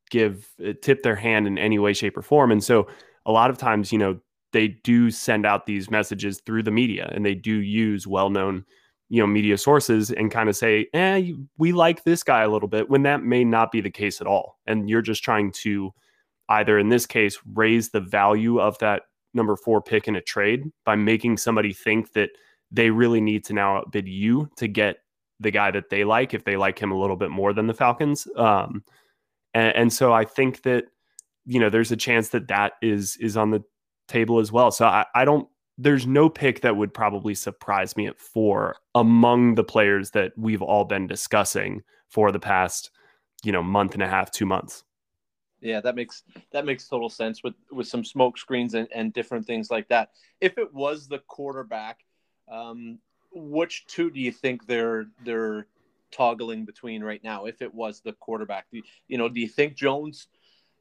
give 0.10 0.47
uh, 0.66 0.74
tip 0.82 1.04
their 1.04 1.16
hand 1.16 1.47
in 1.47 1.58
any 1.58 1.80
way, 1.80 1.93
shape, 1.93 2.18
or 2.18 2.22
form. 2.22 2.52
And 2.52 2.64
so 2.64 2.88
a 3.26 3.32
lot 3.32 3.49
of 3.49 3.58
times, 3.58 3.91
you 3.91 3.97
know, 3.97 4.20
they 4.54 4.68
do 4.68 5.12
send 5.12 5.45
out 5.45 5.66
these 5.66 5.89
messages 5.89 6.41
through 6.45 6.64
the 6.64 6.72
media 6.72 7.10
and 7.14 7.26
they 7.26 7.36
do 7.36 7.54
use 7.54 8.06
well-known 8.06 8.66
you 9.12 9.22
know 9.22 9.28
media 9.28 9.57
sources 9.57 10.09
and 10.09 10.32
kind 10.32 10.47
of 10.47 10.55
say 10.55 10.88
eh 10.93 11.32
we 11.57 11.74
like 11.74 12.03
this 12.03 12.24
guy 12.24 12.43
a 12.43 12.49
little 12.49 12.70
bit 12.70 12.89
when 12.89 13.03
that 13.03 13.24
may 13.24 13.43
not 13.43 13.72
be 13.72 13.82
the 13.82 13.91
case 13.91 14.22
at 14.22 14.28
all 14.28 14.57
and 14.66 14.89
you're 14.89 15.01
just 15.01 15.22
trying 15.22 15.51
to 15.51 15.91
either 16.47 16.80
in 16.80 16.88
this 16.88 17.05
case 17.05 17.38
raise 17.53 17.89
the 17.89 17.99
value 17.99 18.59
of 18.59 18.78
that 18.80 19.03
number 19.34 19.55
four 19.55 19.82
pick 19.82 20.07
in 20.07 20.16
a 20.16 20.22
trade 20.22 20.64
by 20.86 20.95
making 20.95 21.36
somebody 21.38 21.74
think 21.74 22.14
that 22.14 22.30
they 22.72 22.89
really 22.89 23.22
need 23.22 23.43
to 23.43 23.53
now 23.53 23.78
outbid 23.78 24.07
you 24.07 24.49
to 24.55 24.68
get 24.68 24.97
the 25.41 25.51
guy 25.51 25.72
that 25.72 25.89
they 25.89 26.03
like 26.03 26.34
if 26.34 26.45
they 26.45 26.55
like 26.55 26.80
him 26.80 26.91
a 26.91 26.99
little 26.99 27.16
bit 27.16 27.32
more 27.32 27.51
than 27.51 27.68
the 27.68 27.74
Falcons. 27.74 28.28
Um, 28.38 28.84
and, 29.53 29.76
and 29.76 29.93
so 29.93 30.14
I 30.14 30.24
think 30.24 30.62
that 30.64 30.86
you 31.45 31.59
know 31.59 31.70
there's 31.70 31.91
a 31.91 31.97
chance 31.97 32.30
that 32.30 32.47
that 32.47 32.74
is 32.82 33.18
is 33.18 33.36
on 33.36 33.49
the 33.49 33.64
table 34.07 34.39
as 34.39 34.51
well. 34.51 34.72
So 34.72 34.86
I, 34.86 35.05
I 35.16 35.26
don't. 35.26 35.47
There's 35.82 36.05
no 36.05 36.29
pick 36.29 36.61
that 36.61 36.77
would 36.77 36.93
probably 36.93 37.34
surprise 37.34 37.97
me 37.97 38.05
at 38.05 38.19
four 38.19 38.75
among 38.93 39.55
the 39.55 39.63
players 39.63 40.11
that 40.11 40.32
we've 40.38 40.61
all 40.61 40.86
been 40.86 41.07
discussing 41.07 41.82
for 42.07 42.32
the 42.32 42.39
past, 42.39 42.91
you 43.43 43.51
know, 43.51 43.63
month 43.63 43.95
and 43.95 44.03
a 44.03 44.07
half, 44.07 44.29
two 44.29 44.45
months. 44.45 44.84
Yeah, 45.59 45.82
that 45.82 45.95
makes 45.95 46.23
that 46.51 46.65
makes 46.65 46.88
total 46.88 47.09
sense 47.09 47.43
with 47.43 47.55
with 47.71 47.88
some 47.88 48.03
smoke 48.03 48.38
screens 48.38 48.75
and, 48.75 48.88
and 48.93 49.11
different 49.11 49.47
things 49.47 49.71
like 49.71 49.88
that. 49.89 50.09
If 50.39 50.57
it 50.59 50.71
was 50.71 51.07
the 51.07 51.19
quarterback, 51.19 51.99
um, 52.51 52.99
which 53.34 53.86
two 53.88 54.11
do 54.11 54.19
you 54.19 54.32
think 54.32 54.67
they're 54.67 55.07
they're 55.23 55.65
toggling 56.11 56.65
between 56.65 57.03
right 57.03 57.23
now? 57.23 57.45
If 57.45 57.61
it 57.61 57.73
was 57.73 58.01
the 58.01 58.13
quarterback, 58.13 58.67
you, 58.71 58.84
you 59.07 59.17
know, 59.17 59.29
do 59.29 59.39
you 59.39 59.47
think 59.47 59.75
Jones 59.75 60.27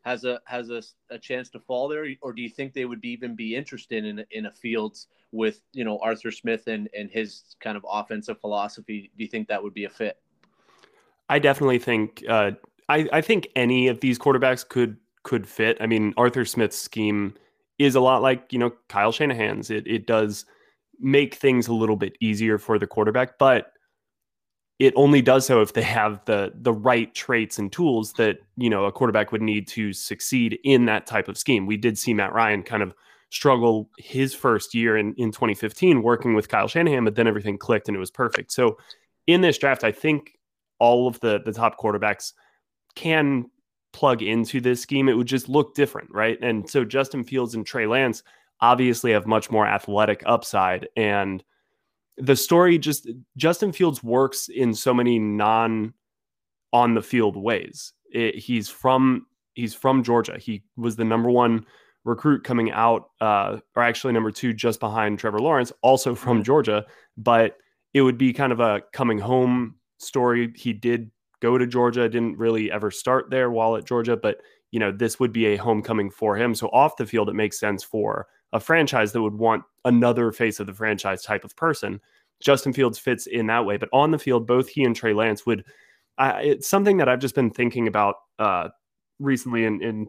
has 0.03 0.25
a 0.25 0.41
has 0.47 0.71
a, 0.71 0.83
a 1.11 1.19
chance 1.19 1.51
to 1.51 1.61
fall 1.61 1.89
there, 1.89 2.07
or 2.23 2.33
do 2.33 2.43
you 2.43 2.49
think 2.49 2.73
they 2.73 2.85
would 2.85 3.01
be, 3.01 3.11
even 3.11 3.35
be 3.35 3.55
interested 3.55 4.05
in 4.05 4.25
in 4.31 4.47
a 4.47 4.53
Fields 4.53 5.09
with 5.33 5.63
you 5.73 5.85
know 5.85 5.99
Arthur 6.03 6.31
Smith 6.31 6.67
and 6.67 6.89
and 6.97 7.11
his 7.11 7.57
kind 7.61 7.77
of 7.77 7.85
offensive 7.89 8.41
philosophy? 8.41 9.11
Do 9.17 9.25
you 9.25 9.31
think 9.31 9.49
that 9.49 9.63
would 9.63 9.75
be 9.75 9.85
a 9.85 9.91
fit? 9.91 10.19
I 11.29 11.39
definitely 11.39 11.79
think 11.79 12.25
uh, 12.29 12.53
I 12.89 13.09
I 13.13 13.21
think 13.21 13.49
any 13.57 13.89
of 13.89 14.01
these 14.01 14.19
quarterbacks 14.19 14.67
could 14.67 14.97
could 15.23 15.47
fit. 15.47 15.77
I 15.81 15.87
mean, 15.87 16.15
Arthur 16.17 16.45
Smith's 16.45 16.79
scheme 16.79 17.35
is 17.79 17.95
a 17.95 18.01
lot 18.01 18.23
like 18.23 18.53
you 18.53 18.59
know 18.59 18.73
Kyle 18.89 19.13
Shanahan's. 19.13 19.71
It 19.71 19.87
it 19.87 20.07
does 20.07 20.47
make 20.99 21.35
things 21.35 21.69
a 21.69 21.75
little 21.75 21.97
bit 21.97 22.17
easier 22.21 22.59
for 22.59 22.79
the 22.79 22.87
quarterback, 22.87 23.39
but 23.39 23.73
it 24.81 24.95
only 24.97 25.21
does 25.21 25.47
so 25.47 25.61
if 25.61 25.75
they 25.75 25.83
have 25.83 26.25
the 26.25 26.53
the 26.55 26.73
right 26.73 27.15
traits 27.15 27.59
and 27.59 27.71
tools 27.71 28.15
that 28.15 28.39
you 28.57 28.71
know 28.71 28.87
a 28.87 28.93
quarterback 28.93 29.31
would 29.31 29.43
need 29.43 29.69
to 29.69 29.93
succeed 29.93 30.59
in 30.65 30.87
that 30.87 31.07
type 31.07 31.29
of 31.29 31.39
scheme. 31.39 31.67
We 31.67 31.77
did 31.77 31.99
see 31.99 32.15
Matt 32.15 32.33
Ryan 32.33 32.63
kind 32.63 32.83
of 32.83 32.95
struggle 33.29 33.89
his 33.99 34.35
first 34.35 34.75
year 34.75 34.97
in, 34.97 35.15
in 35.15 35.31
2015 35.31 36.03
working 36.03 36.35
with 36.35 36.49
Kyle 36.49 36.67
Shanahan, 36.67 37.05
but 37.05 37.15
then 37.15 37.29
everything 37.29 37.59
clicked 37.59 37.87
and 37.87 37.97
it 37.97 38.01
was 38.01 38.11
perfect. 38.11 38.51
So 38.51 38.79
in 39.29 39.43
this 39.43 39.59
draft, 39.59 39.85
I 39.85 39.93
think 39.93 40.33
all 40.81 41.07
of 41.07 41.21
the 41.21 41.41
the 41.45 41.53
top 41.53 41.79
quarterbacks 41.79 42.33
can 42.97 43.51
plug 43.93 44.23
into 44.23 44.63
this 44.63 44.81
scheme. 44.81 45.11
It 45.11 45.17
would 45.17 45.27
just 45.27 45.49
look 45.49 45.75
different, 45.75 46.09
right? 46.11 46.39
And 46.41 46.69
so 46.69 46.87
Justin 46.87 47.23
Fields 47.23 47.55
and 47.55 47.67
Trey 47.67 47.87
Lance 47.87 48.23
obviously 48.63 49.13
have 49.13 49.27
much 49.27 49.51
more 49.51 49.67
athletic 49.67 50.23
upside 50.25 50.89
and 50.97 51.45
the 52.21 52.37
story 52.37 52.79
just 52.79 53.09
Justin 53.37 53.73
Fields 53.73 54.03
works 54.03 54.49
in 54.49 54.75
so 54.75 54.93
many 54.93 55.19
non 55.19 55.95
on 56.73 56.95
the 56.95 57.03
field 57.03 57.37
ways. 57.37 57.93
It, 58.13 58.37
he's 58.37 58.69
from 58.69 59.27
he's 59.55 59.75
from 59.75 60.03
Georgia. 60.03 60.39
He 60.39 60.63
was 60.77 60.97
the 60.97 61.05
number 61.05 61.31
one 61.31 61.67
recruit 62.05 62.45
coming 62.45 62.71
out, 62.71 63.11
uh, 63.21 63.59
or 63.77 63.83
actually 63.83 64.13
number 64.13 64.31
two, 64.31 64.53
just 64.53 64.81
behind 64.81 65.19
Trevor 65.19 65.41
Lawrence, 65.41 65.73
also 65.83 66.15
from 66.15 66.39
mm-hmm. 66.39 66.45
Georgia. 66.45 66.87
But 67.17 67.57
it 67.95 68.03
would 68.03 68.19
be 68.19 68.33
kind 68.33 68.53
of 68.53 68.61
a 68.61 68.83
coming 68.93 69.19
home 69.19 69.77
story. 69.99 70.53
He 70.57 70.73
did 70.73 71.11
go 71.41 71.59
to 71.59 71.67
Georgia, 71.67 72.09
didn't 72.09 72.39
really 72.39 72.71
ever 72.71 72.91
start 72.91 73.31
there 73.31 73.51
while 73.51 73.77
at 73.77 73.85
Georgia, 73.85 74.17
but 74.17 74.39
you 74.71 74.79
know 74.79 74.93
this 74.93 75.19
would 75.19 75.33
be 75.33 75.47
a 75.47 75.57
homecoming 75.57 76.11
for 76.11 76.37
him. 76.37 76.55
So 76.55 76.69
off 76.69 76.97
the 76.97 77.07
field, 77.07 77.29
it 77.29 77.35
makes 77.35 77.59
sense 77.59 77.83
for 77.83 78.27
a 78.53 78.61
franchise 78.61 79.13
that 79.13 79.23
would 79.23 79.35
want 79.35 79.65
another 79.85 80.33
face 80.33 80.61
of 80.61 80.67
the 80.67 80.75
franchise 80.75 81.23
type 81.23 81.45
of 81.45 81.57
person. 81.57 82.01
Justin 82.41 82.73
Fields 82.73 82.99
fits 82.99 83.27
in 83.27 83.47
that 83.47 83.65
way, 83.65 83.77
but 83.77 83.89
on 83.93 84.11
the 84.11 84.19
field, 84.19 84.47
both 84.47 84.69
he 84.69 84.85
and 84.85 84.97
Trey 84.97 85.13
Lance 85.13 85.45
would. 85.47 85.65
Uh, 86.19 86.39
it's 86.43 86.69
something 86.69 86.97
that 86.99 87.09
I've 87.09 87.21
just 87.21 87.35
been 87.35 87.51
thinking 87.51 87.87
about 87.87 88.17
uh, 88.39 88.69
recently 89.19 89.65
in, 89.65 89.83
in 89.83 90.09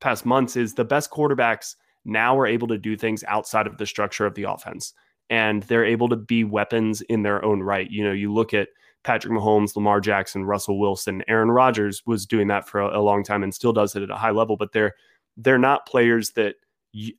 past 0.00 0.24
months. 0.24 0.56
Is 0.56 0.74
the 0.74 0.84
best 0.84 1.10
quarterbacks 1.10 1.76
now 2.04 2.38
are 2.38 2.46
able 2.46 2.68
to 2.68 2.78
do 2.78 2.96
things 2.96 3.24
outside 3.28 3.66
of 3.66 3.78
the 3.78 3.86
structure 3.86 4.26
of 4.26 4.34
the 4.34 4.44
offense, 4.44 4.94
and 5.28 5.62
they're 5.64 5.84
able 5.84 6.08
to 6.08 6.16
be 6.16 6.44
weapons 6.44 7.00
in 7.02 7.22
their 7.22 7.44
own 7.44 7.62
right. 7.62 7.90
You 7.90 8.04
know, 8.04 8.12
you 8.12 8.32
look 8.32 8.54
at 8.54 8.68
Patrick 9.02 9.32
Mahomes, 9.32 9.74
Lamar 9.74 10.00
Jackson, 10.00 10.44
Russell 10.44 10.78
Wilson, 10.78 11.22
Aaron 11.28 11.50
Rodgers 11.50 12.02
was 12.06 12.26
doing 12.26 12.48
that 12.48 12.68
for 12.68 12.80
a, 12.80 12.98
a 12.98 13.00
long 13.00 13.24
time 13.24 13.42
and 13.42 13.54
still 13.54 13.72
does 13.72 13.96
it 13.96 14.02
at 14.02 14.10
a 14.10 14.16
high 14.16 14.30
level, 14.30 14.56
but 14.56 14.72
they're 14.72 14.94
they're 15.36 15.58
not 15.58 15.86
players 15.86 16.30
that 16.32 16.56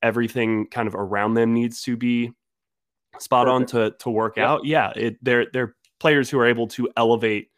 everything 0.01 0.67
kind 0.67 0.87
of 0.87 0.95
around 0.95 1.33
them 1.33 1.53
needs 1.53 1.81
to 1.83 1.95
be 1.97 2.31
spot 3.19 3.47
Perfect. 3.47 3.73
on 3.73 3.89
to 3.89 3.95
to 3.99 4.09
work 4.09 4.37
yep. 4.37 4.47
out. 4.47 4.65
Yeah, 4.65 4.91
it, 4.95 5.23
they're 5.23 5.47
they're 5.53 5.75
players 5.99 6.29
who 6.29 6.39
are 6.39 6.47
able 6.47 6.67
to 6.67 6.89
elevate 6.97 7.49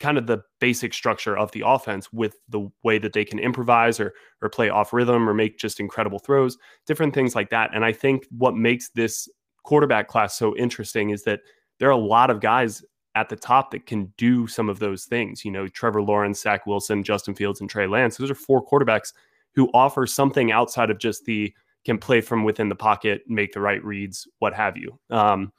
kind 0.00 0.16
of 0.16 0.26
the 0.26 0.42
basic 0.60 0.94
structure 0.94 1.36
of 1.36 1.52
the 1.52 1.62
offense 1.64 2.10
with 2.12 2.34
the 2.48 2.68
way 2.82 2.98
that 2.98 3.12
they 3.12 3.24
can 3.24 3.38
improvise 3.38 4.00
or 4.00 4.14
or 4.42 4.48
play 4.48 4.70
off 4.70 4.92
rhythm 4.92 5.28
or 5.28 5.34
make 5.34 5.58
just 5.58 5.80
incredible 5.80 6.18
throws, 6.18 6.56
different 6.86 7.14
things 7.14 7.34
like 7.34 7.50
that. 7.50 7.70
And 7.74 7.84
I 7.84 7.92
think 7.92 8.26
what 8.30 8.56
makes 8.56 8.90
this 8.90 9.28
quarterback 9.62 10.08
class 10.08 10.36
so 10.36 10.56
interesting 10.56 11.10
is 11.10 11.22
that 11.24 11.40
there 11.78 11.88
are 11.88 11.92
a 11.92 11.96
lot 11.96 12.30
of 12.30 12.40
guys 12.40 12.82
at 13.14 13.28
the 13.28 13.36
top 13.36 13.70
that 13.72 13.86
can 13.86 14.12
do 14.16 14.46
some 14.46 14.68
of 14.68 14.78
those 14.78 15.04
things. 15.04 15.44
You 15.44 15.50
know, 15.50 15.66
Trevor 15.68 16.02
Lawrence, 16.02 16.40
Zach 16.40 16.66
Wilson, 16.66 17.02
Justin 17.02 17.34
Fields, 17.34 17.60
and 17.60 17.68
Trey 17.68 17.86
Lance. 17.86 18.16
Those 18.16 18.30
are 18.30 18.34
four 18.34 18.64
quarterbacks 18.64 19.12
who 19.54 19.70
offer 19.74 20.06
something 20.06 20.52
outside 20.52 20.90
of 20.90 20.98
just 20.98 21.24
the 21.24 21.52
can 21.84 21.98
play 21.98 22.20
from 22.20 22.44
within 22.44 22.68
the 22.68 22.74
pocket, 22.74 23.22
make 23.26 23.52
the 23.52 23.60
right 23.60 23.82
reads, 23.82 24.28
what 24.38 24.54
have 24.54 24.76
you. 24.76 24.98
Um, 25.10 25.52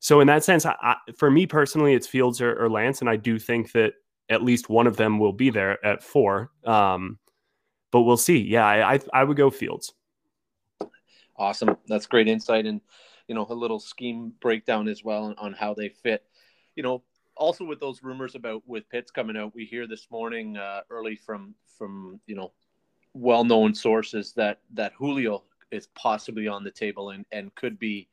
so 0.00 0.20
in 0.20 0.26
that 0.26 0.42
sense, 0.42 0.66
I, 0.66 0.74
I, 0.80 0.96
for 1.16 1.30
me 1.30 1.46
personally, 1.46 1.94
it's 1.94 2.06
Fields 2.06 2.40
or, 2.40 2.64
or, 2.64 2.70
Lance, 2.70 3.00
and 3.00 3.10
I 3.10 3.16
do 3.16 3.38
think 3.38 3.72
that 3.72 3.92
at 4.28 4.42
least 4.42 4.68
one 4.68 4.86
of 4.86 4.96
them 4.96 5.18
will 5.18 5.32
be 5.32 5.50
there 5.50 5.84
at 5.84 6.02
four. 6.02 6.50
Um, 6.64 7.18
but 7.92 8.02
we'll 8.02 8.16
see. 8.16 8.38
Yeah, 8.38 8.66
I, 8.66 8.94
I, 8.94 9.00
I 9.12 9.24
would 9.24 9.36
go 9.36 9.50
Fields. 9.50 9.92
Awesome, 11.36 11.76
that's 11.86 12.06
great 12.06 12.28
insight, 12.28 12.66
and 12.66 12.80
you 13.28 13.34
know 13.34 13.46
a 13.48 13.54
little 13.54 13.80
scheme 13.80 14.32
breakdown 14.40 14.88
as 14.88 15.04
well 15.04 15.24
on, 15.24 15.34
on 15.38 15.52
how 15.52 15.74
they 15.74 15.88
fit. 15.88 16.24
You 16.76 16.82
know, 16.82 17.02
also 17.36 17.64
with 17.64 17.80
those 17.80 18.02
rumors 18.02 18.34
about 18.34 18.62
with 18.66 18.88
Pitts 18.90 19.10
coming 19.10 19.36
out, 19.36 19.54
we 19.54 19.64
hear 19.64 19.86
this 19.86 20.06
morning 20.10 20.56
uh, 20.56 20.80
early 20.90 21.16
from 21.16 21.54
from 21.78 22.20
you 22.26 22.36
know 22.36 22.52
well-known 23.14 23.74
sources 23.74 24.32
that 24.34 24.60
that 24.74 24.92
Julio 24.96 25.42
is 25.70 25.88
possibly 25.94 26.48
on 26.48 26.64
the 26.64 26.70
table 26.70 27.10
and, 27.10 27.24
and 27.32 27.54
could 27.54 27.78
be 27.78 28.08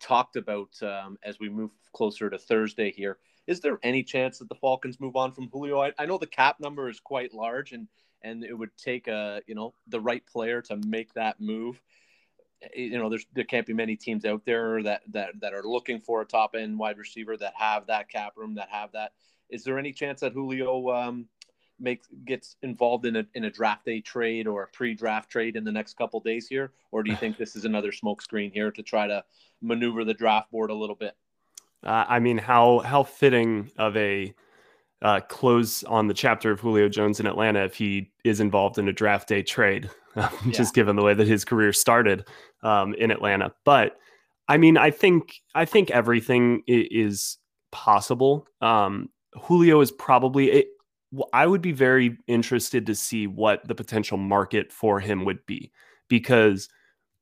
talked 0.00 0.36
about 0.36 0.70
um, 0.82 1.18
as 1.22 1.38
we 1.38 1.48
move 1.48 1.70
closer 1.92 2.30
to 2.30 2.38
Thursday 2.38 2.90
here. 2.90 3.18
Is 3.46 3.60
there 3.60 3.78
any 3.82 4.02
chance 4.02 4.38
that 4.38 4.48
the 4.48 4.54
Falcons 4.54 5.00
move 5.00 5.16
on 5.16 5.32
from 5.32 5.48
Julio? 5.48 5.80
I, 5.80 5.92
I 5.98 6.06
know 6.06 6.18
the 6.18 6.26
cap 6.26 6.60
number 6.60 6.88
is 6.88 7.00
quite 7.00 7.32
large 7.32 7.72
and 7.72 7.88
and 8.22 8.44
it 8.44 8.54
would 8.54 8.76
take 8.76 9.08
a 9.08 9.42
you 9.46 9.54
know 9.54 9.74
the 9.86 10.00
right 10.00 10.24
player 10.26 10.60
to 10.62 10.76
make 10.86 11.12
that 11.14 11.40
move. 11.40 11.80
You 12.74 12.98
know, 12.98 13.08
there's 13.08 13.26
there 13.34 13.44
can't 13.44 13.66
be 13.66 13.74
many 13.74 13.96
teams 13.96 14.24
out 14.24 14.44
there 14.44 14.82
that 14.82 15.02
that 15.12 15.40
that 15.40 15.54
are 15.54 15.62
looking 15.62 16.00
for 16.00 16.20
a 16.20 16.26
top 16.26 16.54
end 16.56 16.78
wide 16.78 16.98
receiver 16.98 17.36
that 17.36 17.54
have 17.56 17.86
that 17.86 18.08
cap 18.08 18.32
room 18.36 18.54
that 18.56 18.68
have 18.70 18.92
that. 18.92 19.12
Is 19.48 19.64
there 19.64 19.78
any 19.78 19.92
chance 19.92 20.20
that 20.20 20.32
Julio 20.32 20.90
um, 20.90 21.26
makes 21.80 22.08
gets 22.24 22.56
involved 22.62 23.06
in 23.06 23.16
a 23.16 23.26
in 23.34 23.44
a 23.44 23.50
draft 23.50 23.84
day 23.84 24.00
trade 24.00 24.46
or 24.46 24.64
a 24.64 24.66
pre-draft 24.68 25.30
trade 25.30 25.56
in 25.56 25.64
the 25.64 25.72
next 25.72 25.96
couple 25.96 26.20
days 26.20 26.48
here, 26.48 26.72
or 26.90 27.02
do 27.02 27.10
you 27.10 27.16
think 27.16 27.36
this 27.36 27.56
is 27.56 27.64
another 27.64 27.92
smokescreen 27.92 28.52
here 28.52 28.70
to 28.70 28.82
try 28.82 29.06
to 29.06 29.24
maneuver 29.60 30.04
the 30.04 30.14
draft 30.14 30.50
board 30.50 30.70
a 30.70 30.74
little 30.74 30.96
bit? 30.96 31.16
Uh, 31.84 32.04
I 32.08 32.18
mean, 32.18 32.38
how 32.38 32.80
how 32.80 33.02
fitting 33.02 33.70
of 33.78 33.96
a 33.96 34.34
uh, 35.02 35.20
close 35.28 35.84
on 35.84 36.08
the 36.08 36.14
chapter 36.14 36.50
of 36.50 36.60
Julio 36.60 36.88
Jones 36.88 37.20
in 37.20 37.26
Atlanta 37.26 37.64
if 37.64 37.74
he 37.74 38.10
is 38.24 38.40
involved 38.40 38.78
in 38.78 38.88
a 38.88 38.92
draft 38.92 39.28
day 39.28 39.42
trade, 39.42 39.88
just 40.50 40.76
yeah. 40.76 40.80
given 40.80 40.96
the 40.96 41.02
way 41.02 41.14
that 41.14 41.26
his 41.26 41.44
career 41.44 41.72
started 41.72 42.26
um, 42.62 42.94
in 42.94 43.10
Atlanta. 43.10 43.52
But 43.64 43.96
I 44.48 44.56
mean, 44.56 44.76
I 44.76 44.90
think 44.90 45.34
I 45.54 45.64
think 45.64 45.90
everything 45.90 46.62
is 46.66 47.38
possible. 47.70 48.46
Um, 48.60 49.10
Julio 49.34 49.80
is 49.80 49.92
probably 49.92 50.50
it, 50.50 50.68
I 51.32 51.46
would 51.46 51.62
be 51.62 51.72
very 51.72 52.18
interested 52.26 52.86
to 52.86 52.94
see 52.94 53.26
what 53.26 53.66
the 53.66 53.74
potential 53.74 54.18
market 54.18 54.72
for 54.72 55.00
him 55.00 55.24
would 55.24 55.44
be 55.46 55.72
because 56.08 56.68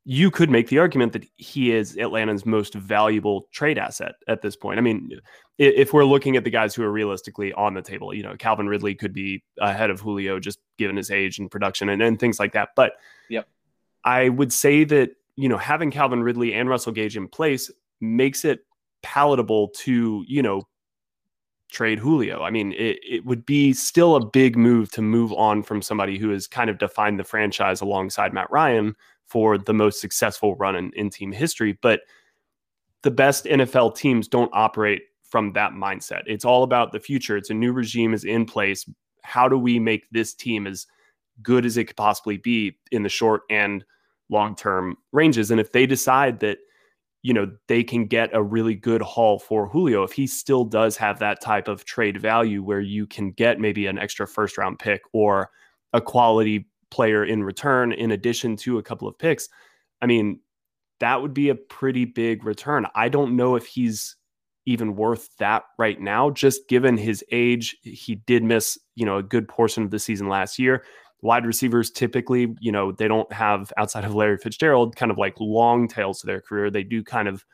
you 0.09 0.31
could 0.31 0.51
make 0.51 0.69
the 0.69 0.79
argument 0.79 1.13
that 1.13 1.27
he 1.37 1.73
is 1.73 1.97
Atlanta's 1.99 2.47
most 2.47 2.75
valuable 2.75 3.49
trade 3.53 3.77
asset 3.77 4.13
at 4.29 4.41
this 4.41 4.55
point. 4.55 4.79
I 4.79 4.83
mean, 4.83 5.11
if 5.59 5.93
we're 5.93 6.05
looking 6.05 6.37
at 6.37 6.45
the 6.45 6.51
guys 6.51 6.75
who 6.75 6.85
are 6.85 6.93
realistically 6.93 7.53
on 7.55 7.75
the 7.75 7.83
table, 7.83 8.15
you 8.15 8.23
know, 8.23 8.37
Calvin 8.39 8.69
Ridley 8.69 8.95
could 8.95 9.13
be 9.13 9.43
ahead 9.61 9.91
of 9.91 10.01
Julio 10.01 10.39
just 10.39 10.61
given 10.79 10.97
his 10.97 11.11
age 11.11 11.41
and 11.41 11.51
production 11.51 11.89
and, 11.89 12.01
and 12.01 12.21
things 12.21 12.39
like 12.39 12.53
that. 12.53 12.69
But 12.77 12.93
yep. 13.29 13.49
I 14.05 14.29
would 14.29 14.53
say 14.53 14.85
that, 14.85 15.11
you 15.35 15.49
know, 15.49 15.59
having 15.59 15.91
Calvin 15.91 16.23
Ridley 16.23 16.55
and 16.55 16.69
Russell 16.69 16.93
Gage 16.93 17.17
in 17.17 17.27
place 17.27 17.69
makes 18.01 18.45
it 18.45 18.61
palatable 19.03 19.71
to, 19.79 20.25
you 20.29 20.43
know, 20.43 20.63
trade 21.71 21.99
Julio. 21.99 22.43
I 22.43 22.51
mean, 22.51 22.73
it, 22.73 22.99
it 23.03 23.25
would 23.25 23.45
be 23.45 23.73
still 23.73 24.17
a 24.17 24.25
big 24.25 24.57
move 24.57 24.91
to 24.93 25.03
move 25.03 25.33
on 25.33 25.63
from 25.63 25.83
somebody 25.83 26.19
who 26.19 26.31
has 26.31 26.47
kind 26.47 26.71
of 26.71 26.79
defined 26.79 27.19
the 27.19 27.25
franchise 27.25 27.81
alongside 27.81 28.33
Matt 28.33 28.51
Ryan 28.51 28.95
for 29.27 29.59
the 29.59 29.75
most 29.75 30.01
successful 30.01 30.55
run 30.57 30.77
in, 30.77 30.93
in 30.95 31.11
team 31.11 31.33
history. 31.33 31.79
But 31.83 32.01
the 33.03 33.11
best 33.11 33.45
NFL 33.45 33.97
teams 33.97 34.29
don't 34.29 34.51
operate 34.53 35.03
from 35.23 35.53
that 35.53 35.73
mindset. 35.73 36.23
It's 36.27 36.45
all 36.45 36.63
about 36.63 36.93
the 36.93 37.01
future. 37.01 37.37
It's 37.37 37.51
a 37.51 37.55
new 37.55 37.73
regime 37.73 38.15
is 38.15 38.25
in 38.25 38.47
place. 38.47 38.89
How 39.23 39.49
do 39.49 39.59
we 39.59 39.79
make 39.79 40.09
this 40.11 40.35
team 40.35 40.67
as 40.67 40.87
good 41.43 41.67
as 41.67 41.77
it 41.77 41.87
could 41.87 41.97
possibly 41.97 42.37
be 42.37 42.79
in 42.93 43.03
the 43.03 43.09
short 43.09 43.43
and 43.51 43.85
long 44.29 44.55
term 44.55 44.97
ranges? 45.13 45.51
And 45.51 45.61
if 45.61 45.73
they 45.73 45.87
decide 45.87 46.41
that 46.41 46.59
you 47.27 47.35
know, 47.35 47.51
they 47.67 47.83
can 47.83 48.07
get 48.07 48.31
a 48.33 48.41
really 48.41 48.77
good 48.77 49.03
haul 49.03 49.41
for 49.41 49.67
Julio 49.67 50.05
if 50.05 50.13
he 50.13 50.29
still 50.29 50.65
does 50.65 50.97
have 50.97 51.19
that 51.19 51.41
type 51.41 51.67
of 51.67 51.85
trade 51.85 52.21
value 52.21 52.63
where 52.63 52.81
you 52.81 53.05
can 53.05 53.33
get 53.33 53.59
maybe 53.59 53.89
an 53.89 53.99
extra 53.99 54.29
first 54.29 54.57
round 54.57 54.79
pick 54.79 55.03
or 55.13 55.51
a 55.93 56.01
quality 56.01 56.69
player 56.93 57.25
in 57.25 57.43
return 57.43 57.91
in 57.91 58.13
addition 58.13 58.55
to 58.59 58.79
a 58.79 58.83
couple 58.83 59.09
of 59.09 59.19
picks. 59.19 59.49
I 60.01 60.07
mean, 60.07 60.39
that 61.01 61.21
would 61.21 61.35
be 61.35 61.49
a 61.49 61.57
pretty 61.57 62.05
big 62.05 62.45
return. 62.45 62.87
I 62.95 63.09
don't 63.09 63.35
know 63.35 63.57
if 63.57 63.67
he's 63.67 64.15
even 64.65 64.95
worth 64.95 65.37
that 65.39 65.65
right 65.81 66.01
now 66.01 66.31
just 66.31 66.69
given 66.69 66.97
his 66.97 67.25
age. 67.33 67.77
He 67.83 68.15
did 68.15 68.45
miss, 68.45 68.79
you 68.95 69.05
know, 69.05 69.17
a 69.17 69.23
good 69.25 69.49
portion 69.49 69.83
of 69.83 69.91
the 69.91 69.99
season 69.99 70.29
last 70.29 70.61
year 70.61 70.85
wide 71.23 71.47
receivers 71.47 71.91
typically, 71.91 72.55
you 72.61 72.71
know, 72.71 72.93
they 72.93 73.09
don't 73.09 73.31
have 73.33 73.73
outside 73.77 74.05
of 74.05 74.15
Larry 74.15 74.39
Fitzgerald 74.39 74.97
kind 74.97 75.11
of 75.11 75.19
like 75.19 75.35
long 75.41 75.89
tails 75.89 76.21
to 76.21 76.27
their 76.27 76.41
career. 76.41 76.71
They 76.71 76.83
do 76.83 77.03
kind 77.03 77.29
of 77.29 77.45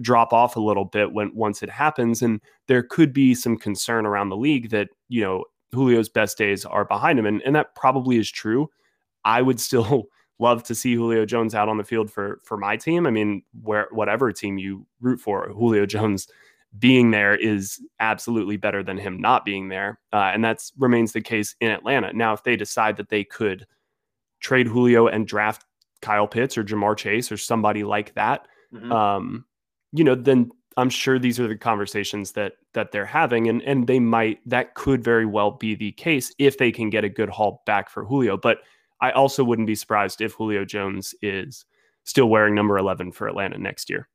drop 0.00 0.32
off 0.32 0.56
a 0.56 0.60
little 0.60 0.84
bit 0.84 1.12
when 1.12 1.34
once 1.34 1.62
it 1.62 1.70
happens 1.70 2.22
and 2.22 2.40
there 2.66 2.82
could 2.82 3.12
be 3.12 3.34
some 3.34 3.56
concern 3.56 4.06
around 4.06 4.28
the 4.28 4.36
league 4.36 4.70
that, 4.70 4.88
you 5.08 5.22
know, 5.22 5.44
Julio's 5.72 6.08
best 6.08 6.38
days 6.38 6.64
are 6.64 6.84
behind 6.84 7.18
him 7.18 7.26
and 7.26 7.42
and 7.42 7.54
that 7.54 7.74
probably 7.74 8.16
is 8.16 8.30
true. 8.30 8.70
I 9.24 9.42
would 9.42 9.60
still 9.60 10.04
love 10.38 10.62
to 10.64 10.74
see 10.74 10.94
Julio 10.94 11.26
Jones 11.26 11.54
out 11.54 11.68
on 11.68 11.78
the 11.78 11.84
field 11.84 12.10
for 12.10 12.40
for 12.44 12.56
my 12.56 12.76
team. 12.76 13.06
I 13.06 13.10
mean, 13.10 13.42
where 13.62 13.88
whatever 13.90 14.32
team 14.32 14.58
you 14.58 14.86
root 15.00 15.20
for, 15.20 15.48
Julio 15.48 15.84
Jones 15.86 16.28
being 16.78 17.10
there 17.10 17.34
is 17.34 17.80
absolutely 18.00 18.56
better 18.56 18.82
than 18.82 18.98
him 18.98 19.20
not 19.20 19.44
being 19.44 19.68
there. 19.68 19.98
Uh, 20.12 20.30
and 20.34 20.44
that 20.44 20.62
remains 20.76 21.12
the 21.12 21.20
case 21.20 21.56
in 21.60 21.70
Atlanta. 21.70 22.12
Now, 22.12 22.32
if 22.34 22.42
they 22.42 22.56
decide 22.56 22.96
that 22.98 23.08
they 23.08 23.24
could 23.24 23.66
trade 24.40 24.66
Julio 24.66 25.06
and 25.06 25.26
draft 25.26 25.64
Kyle 26.02 26.26
Pitts 26.26 26.58
or 26.58 26.64
Ja'Marr 26.64 26.96
Chase 26.96 27.32
or 27.32 27.36
somebody 27.36 27.84
like 27.84 28.14
that, 28.14 28.46
mm-hmm. 28.72 28.92
um, 28.92 29.44
you 29.92 30.04
know, 30.04 30.14
then 30.14 30.50
I'm 30.76 30.90
sure 30.90 31.18
these 31.18 31.40
are 31.40 31.48
the 31.48 31.56
conversations 31.56 32.32
that 32.32 32.52
that 32.74 32.92
they're 32.92 33.04
having, 33.04 33.48
and 33.48 33.62
and 33.62 33.86
they 33.86 33.98
might 33.98 34.38
that 34.46 34.74
could 34.74 35.02
very 35.02 35.26
well 35.26 35.50
be 35.50 35.74
the 35.74 35.90
case 35.92 36.32
if 36.38 36.58
they 36.58 36.70
can 36.70 36.88
get 36.88 37.02
a 37.02 37.08
good 37.08 37.28
haul 37.28 37.62
back 37.66 37.90
for 37.90 38.04
Julio. 38.04 38.36
But 38.36 38.58
I 39.00 39.10
also 39.10 39.42
wouldn't 39.42 39.66
be 39.66 39.74
surprised 39.74 40.20
if 40.20 40.34
Julio 40.34 40.64
Jones 40.64 41.14
is 41.20 41.64
still 42.04 42.28
wearing 42.28 42.54
number 42.54 42.78
11 42.78 43.12
for 43.12 43.28
Atlanta 43.28 43.58
next 43.58 43.90
year. 43.90 44.08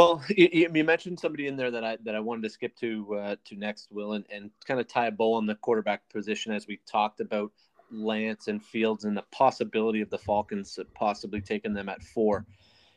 Well, 0.00 0.24
you, 0.30 0.70
you, 0.74 0.82
mentioned 0.82 1.20
somebody 1.20 1.46
in 1.46 1.58
there 1.58 1.70
that 1.70 1.84
I 1.84 1.98
that 2.04 2.14
I 2.14 2.20
wanted 2.20 2.44
to 2.44 2.48
skip 2.48 2.74
to 2.76 3.16
uh, 3.16 3.36
to 3.44 3.54
next, 3.54 3.92
Will, 3.92 4.14
and, 4.14 4.24
and 4.32 4.50
kind 4.66 4.80
of 4.80 4.88
tie 4.88 5.08
a 5.08 5.10
bow 5.10 5.34
on 5.34 5.44
the 5.44 5.56
quarterback 5.56 6.08
position 6.08 6.52
as 6.52 6.66
we 6.66 6.80
talked 6.90 7.20
about 7.20 7.52
Lance 7.92 8.48
and 8.48 8.64
Fields 8.64 9.04
and 9.04 9.14
the 9.14 9.24
possibility 9.30 10.00
of 10.00 10.08
the 10.08 10.16
Falcons 10.16 10.78
possibly 10.94 11.42
taking 11.42 11.74
them 11.74 11.90
at 11.90 12.02
four. 12.02 12.46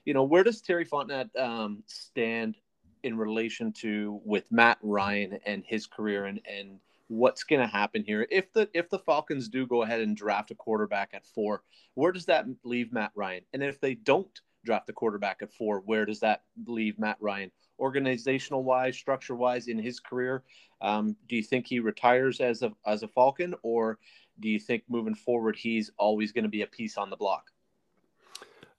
You 0.05 0.13
know, 0.13 0.23
where 0.23 0.45
does 0.45 0.61
Terry 0.61 0.85
Fontenot 0.85 1.37
um, 1.37 1.83
stand 1.87 2.55
in 3.03 3.17
relation 3.17 3.73
to 3.81 4.21
with 4.23 4.49
Matt 4.49 4.77
Ryan 4.81 5.39
and 5.45 5.65
his 5.67 5.85
career 5.85 6.27
and 6.27 6.39
and 6.45 6.79
what's 7.09 7.43
going 7.43 7.59
to 7.59 7.67
happen 7.67 8.01
here 8.01 8.25
if 8.31 8.53
the 8.53 8.69
if 8.73 8.89
the 8.89 8.99
Falcons 8.99 9.49
do 9.49 9.67
go 9.67 9.83
ahead 9.83 9.99
and 9.99 10.15
draft 10.15 10.51
a 10.51 10.55
quarterback 10.55 11.09
at 11.13 11.25
four? 11.25 11.63
Where 11.95 12.13
does 12.13 12.27
that 12.27 12.45
leave 12.63 12.93
Matt 12.93 13.11
Ryan? 13.13 13.43
And 13.51 13.61
if 13.61 13.81
they 13.81 13.93
don't 13.93 14.39
draft 14.64 14.88
the 14.88 14.93
quarterback 14.93 15.39
at 15.41 15.53
four. 15.53 15.82
Where 15.86 16.05
does 16.05 16.20
that 16.22 16.43
leave 16.66 16.99
Matt 16.99 17.18
Ryan, 17.20 17.51
organizational 17.80 18.64
wise, 18.64 18.97
structure 18.97 19.36
wise, 19.36 19.68
in 19.68 19.78
his 19.78 19.99
career? 19.99 20.43
Um, 20.82 21.16
do 21.28 21.36
you 21.36 21.43
think 21.43 21.68
he 21.68 21.80
retires 21.80 22.39
as 22.39 22.61
a 22.61 22.72
as 22.86 23.03
a 23.03 23.07
Falcon, 23.07 23.55
or 23.64 23.99
do 24.39 24.49
you 24.49 24.59
think 24.59 24.84
moving 24.89 25.16
forward 25.16 25.55
he's 25.55 25.91
always 25.97 26.32
going 26.32 26.43
to 26.43 26.49
be 26.49 26.64
a 26.64 26.68
piece 26.68 26.97
on 26.97 27.09
the 27.09 27.16
block? 27.16 27.45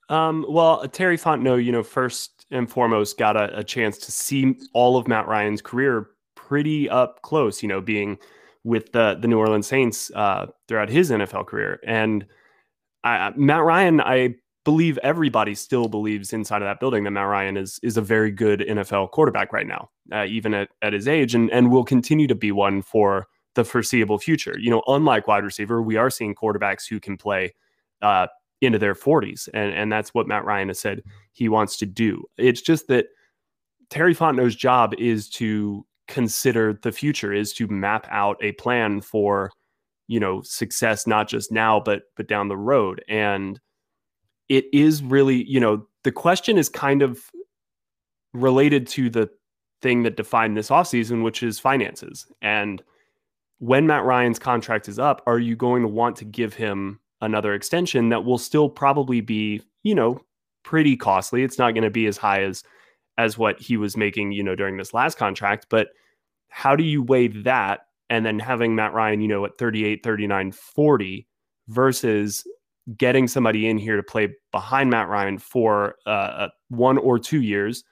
Um, 0.09 0.45
well, 0.49 0.87
Terry 0.89 1.17
Fontenot, 1.17 1.65
you 1.65 1.73
know, 1.73 1.83
first 1.83 2.45
and 2.51 2.71
foremost, 2.71 3.17
got 3.17 3.37
a, 3.37 3.59
a 3.59 3.65
chance 3.65 3.99
to 3.99 4.13
see 4.13 4.57
all 4.75 4.97
of 4.97 5.09
Matt 5.09 5.27
Ryan's 5.27 5.63
career 5.63 6.11
pretty 6.35 6.91
up 6.91 7.23
close. 7.23 7.63
You 7.63 7.69
know, 7.69 7.81
being 7.81 8.19
with 8.65 8.93
the 8.93 9.17
the 9.21 9.29
New 9.29 9.39
Orleans 9.39 9.67
Saints 9.67 10.11
uh, 10.15 10.47
throughout 10.69 10.91
his 10.91 11.11
NFL 11.11 11.47
career, 11.47 11.81
and 11.87 12.27
I, 13.03 13.33
Matt 13.37 13.63
Ryan, 13.63 14.01
I 14.01 14.35
believe 14.65 14.99
everybody 15.03 15.55
still 15.55 15.89
believes 15.89 16.33
inside 16.33 16.63
of 16.63 16.67
that 16.67 16.81
building 16.81 17.05
that 17.05 17.11
Matt 17.11 17.29
Ryan 17.29 17.57
is 17.57 17.79
is 17.83 17.97
a 17.97 18.03
very 18.03 18.31
good 18.31 18.61
NFL 18.61 19.11
quarterback 19.11 19.53
right 19.53 19.67
now, 19.67 19.91
uh, 20.13 20.25
even 20.25 20.55
at, 20.55 20.71
at 20.83 20.93
his 20.93 21.07
age, 21.07 21.35
and 21.35 21.51
and 21.51 21.71
will 21.71 21.85
continue 21.85 22.27
to 22.27 22.35
be 22.35 22.53
one 22.53 22.83
for 22.83 23.27
the 23.55 23.65
foreseeable 23.65 24.19
future. 24.19 24.59
You 24.59 24.71
know, 24.71 24.83
unlike 24.87 25.29
wide 25.29 25.45
receiver, 25.45 25.83
we 25.83 25.97
are 25.97 26.11
seeing 26.11 26.35
quarterbacks 26.35 26.89
who 26.89 26.99
can 26.99 27.17
play 27.17 27.55
uh, 28.03 28.27
into 28.61 28.79
their 28.79 28.95
40s, 28.95 29.49
and 29.53 29.73
and 29.73 29.93
that's 29.93 30.15
what 30.15 30.27
Matt 30.27 30.45
Ryan 30.45 30.69
has 30.69 30.81
said 30.81 31.03
he 31.33 31.49
wants 31.49 31.77
to 31.79 31.87
do. 31.87 32.25
It's 32.39 32.63
just 32.63 32.89
that 32.89 33.07
Terry 33.91 34.15
Fontenot's 34.15 34.57
job 34.57 34.95
is 34.99 35.29
to 35.31 35.87
consider 36.09 36.79
the 36.83 36.93
future, 36.93 37.33
is 37.33 37.53
to 37.55 37.67
map 37.69 38.07
out 38.11 38.39
a 38.41 38.53
plan 38.53 39.01
for 39.01 39.51
you 40.07 40.21
know 40.21 40.43
success 40.43 41.07
not 41.07 41.29
just 41.29 41.51
now 41.51 41.81
but 41.81 42.03
but 42.17 42.29
down 42.29 42.49
the 42.49 42.57
road 42.57 43.03
and 43.09 43.59
it 44.49 44.67
is 44.73 45.03
really, 45.03 45.45
you 45.45 45.61
know, 45.61 45.87
the 46.03 46.13
question 46.13 46.59
is 46.59 46.69
kind 46.69 47.03
of 47.03 47.21
related 48.33 48.87
to 48.89 49.09
the 49.09 49.31
thing 49.81 50.03
that 50.03 50.17
defined 50.17 50.57
this 50.57 50.69
offseason, 50.69 51.23
which 51.23 51.43
is 51.43 51.59
finances. 51.59 52.27
And 52.43 52.83
when 53.59 53.87
Matt 53.87 54.05
Ryan's 54.05 54.39
contract 54.39 54.89
is 54.89 54.99
up, 54.99 55.23
are 55.27 55.39
you 55.39 55.57
going 55.57 55.83
to 55.83 55.89
want 55.89 56.17
to 56.17 56.25
give 56.25 56.55
him 56.55 57.01
another 57.21 57.55
extension 57.55 58.11
that 58.11 58.25
will 58.25 58.39
still 58.39 58.69
probably 58.69 59.21
be, 59.21 59.63
you 59.83 59.95
know, 59.95 60.21
pretty 60.63 60.97
costly? 60.97 61.43
It's 61.43 61.59
not 61.59 61.73
going 61.73 61.85
to 61.85 61.91
be 61.91 62.07
as 62.07 62.17
high 62.17 62.43
as 62.43 62.65
as 63.17 63.39
what 63.39 63.61
he 63.61 63.77
was 63.77 63.97
making, 63.97 64.33
you 64.33 64.43
know, 64.43 64.57
during 64.57 64.77
this 64.77 64.93
last 64.93 65.17
contract, 65.17 65.67
but 65.71 65.89
how 66.49 66.75
do 66.75 66.83
you 66.83 67.03
weigh 67.03 67.29
that 67.29 67.87
and 68.11 68.27
then 68.27 68.39
having 68.39 68.75
Matt 68.75 68.93
Ryan, 68.93 69.21
you 69.21 69.29
know, 69.29 69.45
at 69.45 69.57
38, 69.57 70.03
39, 70.03 70.53
40 70.53 71.27
versus 71.69 72.45
getting 72.97 73.27
somebody 73.27 73.69
in 73.69 73.79
here 73.79 73.97
to 73.97 74.03
play 74.03 74.35
behind 74.53 74.91
Matt 74.91 75.09
Ryan 75.09 75.39
for 75.39 75.97
uh, 76.07 76.49
one 76.69 76.99
or 76.99 77.19
two 77.19 77.43
years, 77.43 77.85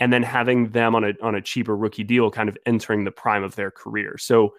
and 0.00 0.12
then 0.12 0.22
having 0.22 0.70
them 0.70 0.94
on 0.94 1.04
a 1.04 1.12
on 1.22 1.34
a 1.34 1.40
cheaper 1.40 1.76
rookie 1.76 2.04
deal, 2.04 2.30
kind 2.30 2.48
of 2.48 2.58
entering 2.66 3.04
the 3.04 3.10
prime 3.10 3.44
of 3.44 3.54
their 3.54 3.70
career. 3.70 4.18
So 4.18 4.54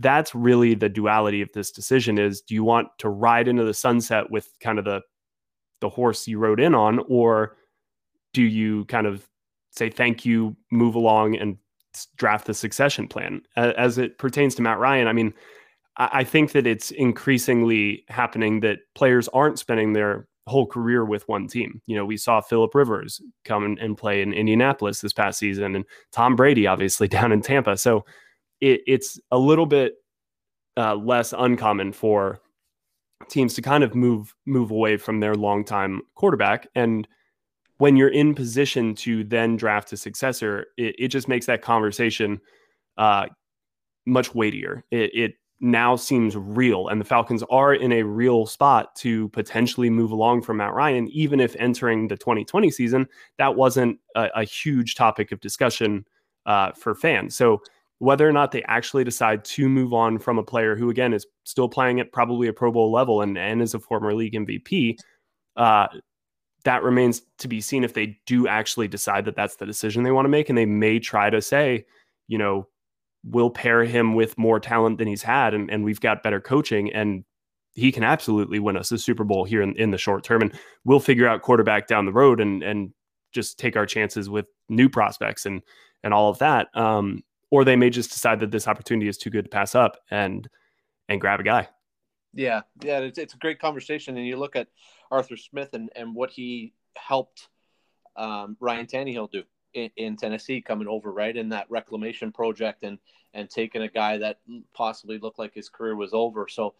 that's 0.00 0.34
really 0.34 0.74
the 0.74 0.88
duality 0.88 1.42
of 1.42 1.52
this 1.52 1.70
decision: 1.70 2.18
is 2.18 2.40
do 2.40 2.54
you 2.54 2.64
want 2.64 2.88
to 2.98 3.08
ride 3.08 3.48
into 3.48 3.64
the 3.64 3.74
sunset 3.74 4.30
with 4.30 4.50
kind 4.60 4.78
of 4.78 4.84
the 4.84 5.02
the 5.80 5.88
horse 5.88 6.26
you 6.26 6.38
rode 6.38 6.60
in 6.60 6.74
on, 6.74 7.00
or 7.08 7.56
do 8.32 8.42
you 8.42 8.84
kind 8.86 9.06
of 9.06 9.28
say 9.70 9.90
thank 9.90 10.24
you, 10.24 10.56
move 10.70 10.94
along, 10.94 11.36
and 11.36 11.56
draft 12.16 12.46
the 12.46 12.54
succession 12.54 13.06
plan? 13.06 13.42
As 13.56 13.98
it 13.98 14.18
pertains 14.18 14.54
to 14.56 14.62
Matt 14.62 14.78
Ryan, 14.78 15.06
I 15.06 15.12
mean 15.12 15.32
I 15.96 16.24
think 16.24 16.52
that 16.52 16.66
it's 16.66 16.90
increasingly 16.90 18.04
happening 18.08 18.60
that 18.60 18.80
players 18.94 19.28
aren't 19.28 19.60
spending 19.60 19.92
their 19.92 20.26
whole 20.46 20.66
career 20.66 21.04
with 21.04 21.26
one 21.28 21.46
team. 21.46 21.80
You 21.86 21.96
know, 21.96 22.04
we 22.04 22.16
saw 22.16 22.40
Philip 22.40 22.74
Rivers 22.74 23.22
come 23.44 23.76
and 23.80 23.96
play 23.96 24.20
in 24.20 24.32
Indianapolis 24.32 25.00
this 25.00 25.12
past 25.12 25.38
season, 25.38 25.76
and 25.76 25.84
Tom 26.12 26.36
Brady 26.36 26.66
obviously 26.66 27.08
down 27.16 27.32
in 27.32 27.42
Tampa. 27.42 27.76
So 27.76 28.04
it, 28.60 28.80
it's 28.86 29.20
a 29.30 29.38
little 29.38 29.66
bit 29.66 29.94
uh, 30.76 30.96
less 30.96 31.32
uncommon 31.36 31.92
for 31.92 32.40
teams 33.28 33.54
to 33.54 33.62
kind 33.62 33.84
of 33.84 33.94
move 33.94 34.34
move 34.44 34.70
away 34.70 34.96
from 34.96 35.20
their 35.20 35.34
longtime 35.34 36.02
quarterback. 36.14 36.66
And 36.74 37.06
when 37.78 37.96
you're 37.96 38.08
in 38.08 38.34
position 38.34 38.94
to 38.96 39.24
then 39.24 39.56
draft 39.56 39.92
a 39.92 39.96
successor, 39.96 40.66
it, 40.76 40.94
it 40.98 41.08
just 41.08 41.28
makes 41.28 41.46
that 41.46 41.62
conversation 41.62 42.40
uh, 42.98 43.26
much 44.06 44.34
weightier. 44.34 44.84
It, 44.90 45.10
it 45.14 45.34
now 45.64 45.96
seems 45.96 46.36
real. 46.36 46.88
And 46.88 47.00
the 47.00 47.06
Falcons 47.06 47.42
are 47.50 47.74
in 47.74 47.90
a 47.90 48.02
real 48.02 48.44
spot 48.44 48.94
to 48.96 49.30
potentially 49.30 49.88
move 49.88 50.10
along 50.10 50.42
from 50.42 50.58
Matt 50.58 50.74
Ryan, 50.74 51.08
even 51.08 51.40
if 51.40 51.56
entering 51.56 52.06
the 52.06 52.18
2020 52.18 52.70
season, 52.70 53.08
that 53.38 53.56
wasn't 53.56 53.98
a, 54.14 54.28
a 54.36 54.44
huge 54.44 54.94
topic 54.94 55.32
of 55.32 55.40
discussion 55.40 56.06
uh, 56.44 56.72
for 56.72 56.94
fans. 56.94 57.34
So 57.34 57.62
whether 57.98 58.28
or 58.28 58.32
not 58.32 58.52
they 58.52 58.62
actually 58.64 59.04
decide 59.04 59.42
to 59.46 59.66
move 59.66 59.94
on 59.94 60.18
from 60.18 60.38
a 60.38 60.42
player 60.42 60.76
who, 60.76 60.90
again, 60.90 61.14
is 61.14 61.26
still 61.44 61.70
playing 61.70 61.98
at 61.98 62.12
probably 62.12 62.48
a 62.48 62.52
Pro 62.52 62.70
Bowl 62.70 62.92
level 62.92 63.22
and, 63.22 63.38
and 63.38 63.62
is 63.62 63.72
a 63.72 63.80
former 63.80 64.12
league 64.12 64.34
MVP, 64.34 64.98
uh, 65.56 65.86
that 66.64 66.82
remains 66.82 67.22
to 67.38 67.48
be 67.48 67.62
seen 67.62 67.84
if 67.84 67.94
they 67.94 68.18
do 68.26 68.46
actually 68.46 68.88
decide 68.88 69.24
that 69.24 69.36
that's 69.36 69.56
the 69.56 69.66
decision 69.66 70.02
they 70.02 70.10
want 70.10 70.26
to 70.26 70.30
make. 70.30 70.50
And 70.50 70.58
they 70.58 70.66
may 70.66 70.98
try 70.98 71.30
to 71.30 71.40
say, 71.40 71.86
you 72.28 72.36
know, 72.36 72.68
we'll 73.24 73.50
pair 73.50 73.84
him 73.84 74.14
with 74.14 74.36
more 74.36 74.60
talent 74.60 74.98
than 74.98 75.08
he's 75.08 75.22
had, 75.22 75.54
and, 75.54 75.70
and 75.70 75.84
we've 75.84 76.00
got 76.00 76.22
better 76.22 76.40
coaching, 76.40 76.92
and 76.92 77.24
he 77.72 77.90
can 77.90 78.04
absolutely 78.04 78.58
win 78.58 78.76
us 78.76 78.92
a 78.92 78.98
Super 78.98 79.24
Bowl 79.24 79.44
here 79.44 79.62
in, 79.62 79.74
in 79.76 79.90
the 79.90 79.98
short 79.98 80.22
term. 80.22 80.42
And 80.42 80.52
we'll 80.84 81.00
figure 81.00 81.26
out 81.26 81.42
quarterback 81.42 81.86
down 81.86 82.06
the 82.06 82.12
road 82.12 82.40
and 82.40 82.62
and 82.62 82.92
just 83.32 83.58
take 83.58 83.76
our 83.76 83.86
chances 83.86 84.30
with 84.30 84.46
new 84.68 84.88
prospects 84.88 85.46
and 85.46 85.62
and 86.02 86.14
all 86.14 86.30
of 86.30 86.38
that. 86.38 86.68
Um, 86.74 87.22
or 87.50 87.64
they 87.64 87.76
may 87.76 87.90
just 87.90 88.10
decide 88.10 88.40
that 88.40 88.50
this 88.50 88.68
opportunity 88.68 89.08
is 89.08 89.18
too 89.18 89.30
good 89.30 89.44
to 89.44 89.50
pass 89.50 89.74
up 89.74 89.96
and 90.10 90.48
and 91.08 91.20
grab 91.20 91.40
a 91.40 91.44
guy. 91.44 91.68
Yeah, 92.32 92.62
yeah, 92.82 92.98
it's, 92.98 93.18
it's 93.18 93.34
a 93.34 93.38
great 93.38 93.60
conversation, 93.60 94.16
and 94.16 94.26
you 94.26 94.36
look 94.36 94.56
at 94.56 94.68
Arthur 95.10 95.36
Smith 95.36 95.70
and 95.72 95.90
and 95.96 96.14
what 96.14 96.30
he 96.30 96.74
helped 96.96 97.48
um, 98.16 98.56
Ryan 98.60 98.86
Tannehill 98.86 99.30
do 99.30 99.42
in, 99.74 99.90
in, 99.96 100.16
Tennessee 100.16 100.60
coming 100.60 100.88
over 100.88 101.12
right 101.12 101.36
in 101.36 101.48
that 101.50 101.70
reclamation 101.70 102.32
project 102.32 102.82
and 102.82 102.98
and 103.34 103.50
taking 103.50 103.82
a 103.82 103.88
guy 103.88 104.16
that 104.18 104.38
possibly 104.72 105.18
looked 105.18 105.38
like 105.38 105.52
his 105.52 105.68
career 105.68 105.96
was 105.96 106.14
over. 106.14 106.46
So 106.48 106.74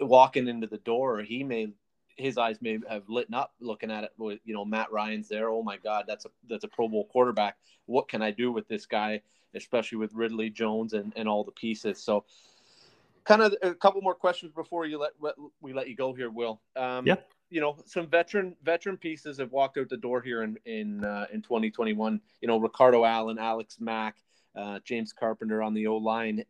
walking 0.00 0.48
into 0.48 0.66
the 0.66 0.78
door, 0.78 1.20
he 1.20 1.44
may 1.44 1.68
his 2.16 2.36
eyes 2.36 2.58
may 2.60 2.78
have 2.88 3.08
lit 3.08 3.32
up 3.32 3.54
looking 3.60 3.90
at 3.90 4.04
it 4.04 4.10
with 4.18 4.40
you 4.44 4.54
know 4.54 4.64
Matt 4.64 4.92
Ryan's 4.92 5.28
there. 5.28 5.48
Oh 5.48 5.62
my 5.62 5.76
God, 5.76 6.04
that's 6.06 6.24
a 6.24 6.30
that's 6.48 6.64
a 6.64 6.68
Pro 6.68 6.88
Bowl 6.88 7.06
quarterback. 7.06 7.56
What 7.86 8.08
can 8.08 8.22
I 8.22 8.30
do 8.30 8.52
with 8.52 8.68
this 8.68 8.86
guy, 8.86 9.22
especially 9.54 9.98
with 9.98 10.12
Ridley 10.14 10.50
Jones 10.50 10.92
and 10.92 11.12
and 11.16 11.28
all 11.28 11.44
the 11.44 11.52
pieces? 11.52 12.02
So 12.02 12.24
kind 13.24 13.42
of 13.42 13.54
a 13.62 13.74
couple 13.74 14.00
more 14.02 14.14
questions 14.14 14.52
before 14.52 14.86
you 14.86 14.98
let, 14.98 15.12
we 15.60 15.72
let 15.72 15.88
you 15.88 15.94
go 15.94 16.12
here, 16.12 16.30
Will. 16.30 16.60
Um, 16.74 17.06
yeah 17.06 17.16
you 17.50 17.60
know 17.60 17.76
some 17.84 18.06
veteran 18.06 18.56
veteran 18.62 18.96
pieces 18.96 19.38
have 19.38 19.52
walked 19.52 19.76
out 19.76 19.88
the 19.88 19.96
door 19.96 20.22
here 20.22 20.42
in 20.42 20.56
in 20.64 21.04
uh, 21.04 21.26
in 21.32 21.42
2021. 21.42 22.20
You 22.40 22.48
know 22.48 22.58
Ricardo 22.58 23.04
Allen, 23.04 23.38
Alex 23.38 23.78
Mack, 23.80 24.16
uh, 24.56 24.78
James 24.84 25.12
Carpenter 25.12 25.62
on 25.62 25.74
the 25.74 25.86
O 25.88 25.96
line, 25.96 26.44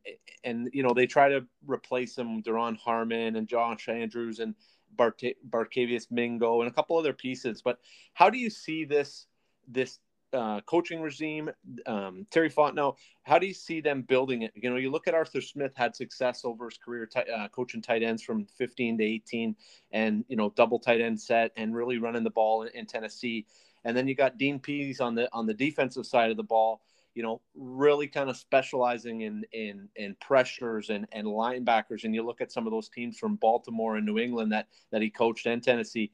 and 0.44 0.70
you 0.72 0.82
know 0.82 0.92
they 0.94 1.06
try 1.06 1.28
to 1.28 1.44
replace 1.66 2.14
them. 2.14 2.42
Duron 2.42 2.76
Harmon 2.76 3.36
and 3.36 3.48
Josh 3.48 3.88
Andrews 3.88 4.38
and 4.38 4.54
Bart- 4.96 5.22
Barkevious 5.48 6.10
Mingo 6.10 6.60
and 6.60 6.70
a 6.70 6.74
couple 6.74 6.96
other 6.96 7.12
pieces. 7.12 7.62
But 7.62 7.78
how 8.14 8.30
do 8.30 8.38
you 8.38 8.50
see 8.50 8.84
this 8.84 9.26
this 9.66 9.98
uh, 10.32 10.60
coaching 10.62 11.00
regime, 11.00 11.50
um, 11.86 12.26
Terry 12.30 12.50
Fontenot, 12.50 12.96
how 13.22 13.38
do 13.38 13.46
you 13.46 13.54
see 13.54 13.80
them 13.80 14.02
building 14.02 14.42
it? 14.42 14.52
You 14.54 14.70
know, 14.70 14.76
you 14.76 14.90
look 14.90 15.08
at 15.08 15.14
Arthur 15.14 15.40
Smith 15.40 15.72
had 15.74 15.94
success 15.96 16.44
over 16.44 16.66
his 16.66 16.78
career 16.78 17.06
t- 17.06 17.20
uh, 17.20 17.48
coaching 17.48 17.82
tight 17.82 18.02
ends 18.02 18.22
from 18.22 18.46
15 18.46 18.98
to 18.98 19.04
18 19.04 19.56
and, 19.92 20.24
you 20.28 20.36
know, 20.36 20.50
double 20.50 20.78
tight 20.78 21.00
end 21.00 21.20
set 21.20 21.52
and 21.56 21.74
really 21.74 21.98
running 21.98 22.24
the 22.24 22.30
ball 22.30 22.62
in, 22.62 22.68
in 22.74 22.86
Tennessee. 22.86 23.46
And 23.84 23.96
then 23.96 24.06
you 24.06 24.14
got 24.14 24.38
Dean 24.38 24.58
Pees 24.60 25.00
on 25.00 25.14
the, 25.14 25.28
on 25.32 25.46
the 25.46 25.54
defensive 25.54 26.06
side 26.06 26.30
of 26.30 26.36
the 26.36 26.42
ball, 26.42 26.82
you 27.14 27.22
know, 27.22 27.40
really 27.54 28.06
kind 28.06 28.30
of 28.30 28.36
specializing 28.36 29.22
in, 29.22 29.44
in, 29.52 29.88
in 29.96 30.16
pressures 30.20 30.90
and, 30.90 31.06
and 31.12 31.26
linebackers. 31.26 32.04
And 32.04 32.14
you 32.14 32.24
look 32.24 32.40
at 32.40 32.52
some 32.52 32.66
of 32.66 32.72
those 32.72 32.88
teams 32.88 33.18
from 33.18 33.36
Baltimore 33.36 33.96
and 33.96 34.06
New 34.06 34.18
England 34.18 34.52
that, 34.52 34.68
that 34.92 35.02
he 35.02 35.10
coached 35.10 35.46
and 35.46 35.62
Tennessee, 35.62 36.12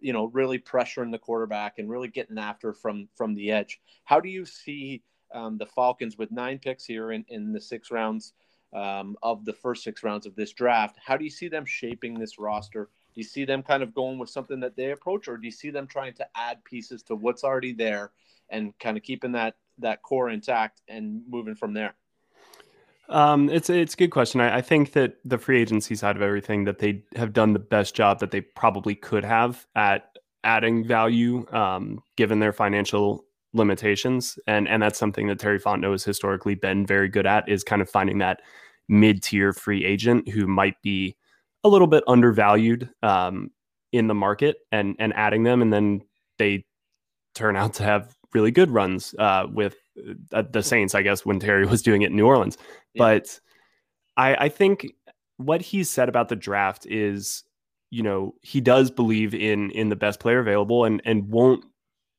you 0.00 0.12
know, 0.12 0.26
really 0.26 0.58
pressuring 0.58 1.10
the 1.10 1.18
quarterback 1.18 1.78
and 1.78 1.90
really 1.90 2.08
getting 2.08 2.38
after 2.38 2.72
from 2.72 3.08
from 3.16 3.34
the 3.34 3.50
edge. 3.50 3.80
How 4.04 4.20
do 4.20 4.28
you 4.28 4.44
see 4.44 5.02
um, 5.34 5.58
the 5.58 5.66
Falcons 5.66 6.16
with 6.16 6.30
nine 6.30 6.58
picks 6.58 6.84
here 6.84 7.12
in, 7.12 7.24
in 7.28 7.52
the 7.52 7.60
six 7.60 7.90
rounds 7.90 8.32
um, 8.72 9.16
of 9.22 9.44
the 9.44 9.52
first 9.52 9.82
six 9.84 10.02
rounds 10.02 10.26
of 10.26 10.34
this 10.34 10.52
draft? 10.52 10.96
How 11.04 11.16
do 11.16 11.24
you 11.24 11.30
see 11.30 11.48
them 11.48 11.64
shaping 11.64 12.18
this 12.18 12.38
roster? 12.38 12.84
Do 13.14 13.20
you 13.20 13.24
see 13.24 13.44
them 13.44 13.62
kind 13.62 13.82
of 13.82 13.94
going 13.94 14.18
with 14.18 14.30
something 14.30 14.60
that 14.60 14.76
they 14.76 14.92
approach, 14.92 15.28
or 15.28 15.36
do 15.36 15.46
you 15.46 15.52
see 15.52 15.70
them 15.70 15.86
trying 15.86 16.14
to 16.14 16.26
add 16.36 16.62
pieces 16.64 17.02
to 17.04 17.16
what's 17.16 17.44
already 17.44 17.72
there 17.72 18.12
and 18.50 18.78
kind 18.78 18.96
of 18.96 19.02
keeping 19.02 19.32
that 19.32 19.56
that 19.78 20.02
core 20.02 20.30
intact 20.30 20.82
and 20.88 21.22
moving 21.28 21.54
from 21.54 21.74
there? 21.74 21.94
Um, 23.08 23.48
it's 23.48 23.70
it's 23.70 23.94
a 23.94 23.96
good 23.96 24.10
question. 24.10 24.40
I, 24.40 24.56
I, 24.56 24.60
think 24.60 24.92
that 24.92 25.14
the 25.24 25.38
free 25.38 25.60
agency 25.60 25.94
side 25.94 26.16
of 26.16 26.20
everything 26.20 26.64
that 26.64 26.78
they 26.78 27.02
have 27.16 27.32
done 27.32 27.54
the 27.54 27.58
best 27.58 27.94
job 27.94 28.20
that 28.20 28.32
they 28.32 28.42
probably 28.42 28.94
could 28.94 29.24
have 29.24 29.66
at 29.74 30.10
adding 30.44 30.86
value, 30.86 31.46
um, 31.52 32.00
given 32.16 32.38
their 32.38 32.52
financial 32.52 33.24
limitations, 33.54 34.38
and 34.46 34.68
and 34.68 34.82
that's 34.82 34.98
something 34.98 35.26
that 35.28 35.38
Terry 35.38 35.58
Fontenot 35.58 35.92
has 35.92 36.04
historically 36.04 36.54
been 36.54 36.86
very 36.86 37.08
good 37.08 37.26
at 37.26 37.48
is 37.48 37.64
kind 37.64 37.80
of 37.80 37.88
finding 37.88 38.18
that 38.18 38.40
mid 38.90 39.22
tier 39.22 39.54
free 39.54 39.84
agent 39.86 40.28
who 40.28 40.46
might 40.46 40.80
be 40.82 41.16
a 41.64 41.68
little 41.68 41.86
bit 41.86 42.04
undervalued 42.06 42.90
um, 43.02 43.50
in 43.92 44.06
the 44.06 44.14
market 44.14 44.58
and 44.70 44.96
and 44.98 45.14
adding 45.14 45.44
them, 45.44 45.62
and 45.62 45.72
then 45.72 46.02
they 46.38 46.66
turn 47.34 47.56
out 47.56 47.72
to 47.74 47.82
have 47.84 48.14
really 48.34 48.50
good 48.50 48.70
runs 48.70 49.14
uh, 49.18 49.46
with 49.50 49.76
uh, 50.32 50.42
the 50.50 50.62
Saints, 50.62 50.94
I 50.94 51.02
guess, 51.02 51.24
when 51.24 51.40
Terry 51.40 51.66
was 51.70 51.82
doing 51.82 52.02
it 52.02 52.10
in 52.10 52.16
New 52.16 52.26
Orleans. 52.26 52.58
Yeah. 52.94 52.98
But 52.98 53.40
I, 54.16 54.34
I 54.34 54.48
think 54.48 54.86
what 55.36 55.62
he 55.62 55.84
said 55.84 56.08
about 56.08 56.28
the 56.28 56.36
draft 56.36 56.86
is, 56.86 57.44
you 57.90 58.02
know, 58.02 58.34
he 58.42 58.60
does 58.60 58.90
believe 58.90 59.34
in 59.34 59.70
in 59.70 59.88
the 59.88 59.96
best 59.96 60.20
player 60.20 60.40
available 60.40 60.84
and 60.84 61.00
and 61.04 61.28
won't 61.30 61.64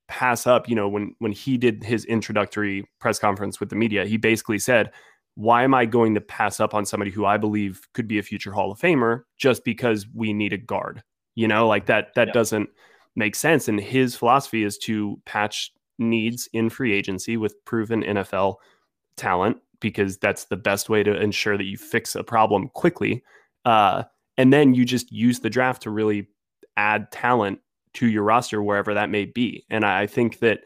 pass 0.07 0.47
up. 0.47 0.67
You 0.67 0.75
know, 0.75 0.89
when 0.89 1.15
when 1.19 1.32
he 1.32 1.57
did 1.57 1.84
his 1.84 2.05
introductory 2.05 2.86
press 2.99 3.19
conference 3.19 3.59
with 3.59 3.69
the 3.69 3.75
media, 3.75 4.05
he 4.05 4.17
basically 4.17 4.59
said, 4.59 4.91
"Why 5.36 5.63
am 5.63 5.73
I 5.73 5.86
going 5.86 6.15
to 6.15 6.21
pass 6.21 6.59
up 6.59 6.73
on 6.73 6.86
somebody 6.86 7.11
who 7.11 7.25
I 7.25 7.38
believe 7.38 7.88
could 7.93 8.07
be 8.07 8.17
a 8.17 8.23
future 8.23 8.51
Hall 8.51 8.71
of 8.71 8.80
Famer 8.80 9.23
just 9.38 9.63
because 9.63 10.07
we 10.13 10.34
need 10.34 10.53
a 10.53 10.57
guard?" 10.57 11.03
You 11.36 11.47
know, 11.47 11.67
like 11.67 11.86
that 11.86 12.15
that 12.15 12.30
yeah. 12.30 12.34
doesn't 12.34 12.69
make 13.15 13.36
sense. 13.36 13.67
And 13.67 13.80
his 13.80 14.15
philosophy 14.15 14.63
is 14.63 14.77
to 14.80 15.21
patch 15.25 15.71
needs 15.99 16.49
in 16.53 16.69
free 16.69 16.93
agency 16.93 17.37
with 17.37 17.63
proven 17.65 18.03
NFL 18.03 18.55
talent 19.17 19.57
because 19.79 20.17
that's 20.17 20.45
the 20.45 20.57
best 20.57 20.89
way 20.89 21.03
to 21.03 21.19
ensure 21.19 21.57
that 21.57 21.65
you 21.65 21.77
fix 21.77 22.15
a 22.15 22.23
problem 22.23 22.69
quickly. 22.69 23.23
Uh, 23.65 24.03
and 24.37 24.51
then 24.53 24.73
you 24.73 24.85
just 24.85 25.11
use 25.11 25.39
the 25.39 25.49
draft 25.49 25.81
to 25.83 25.89
really 25.89 26.27
add 26.77 27.11
talent 27.11 27.59
to 27.93 28.07
your 28.07 28.23
roster 28.23 28.61
wherever 28.61 28.93
that 28.93 29.09
may 29.09 29.25
be. 29.25 29.65
And 29.69 29.85
I 29.85 30.07
think 30.07 30.39
that, 30.39 30.61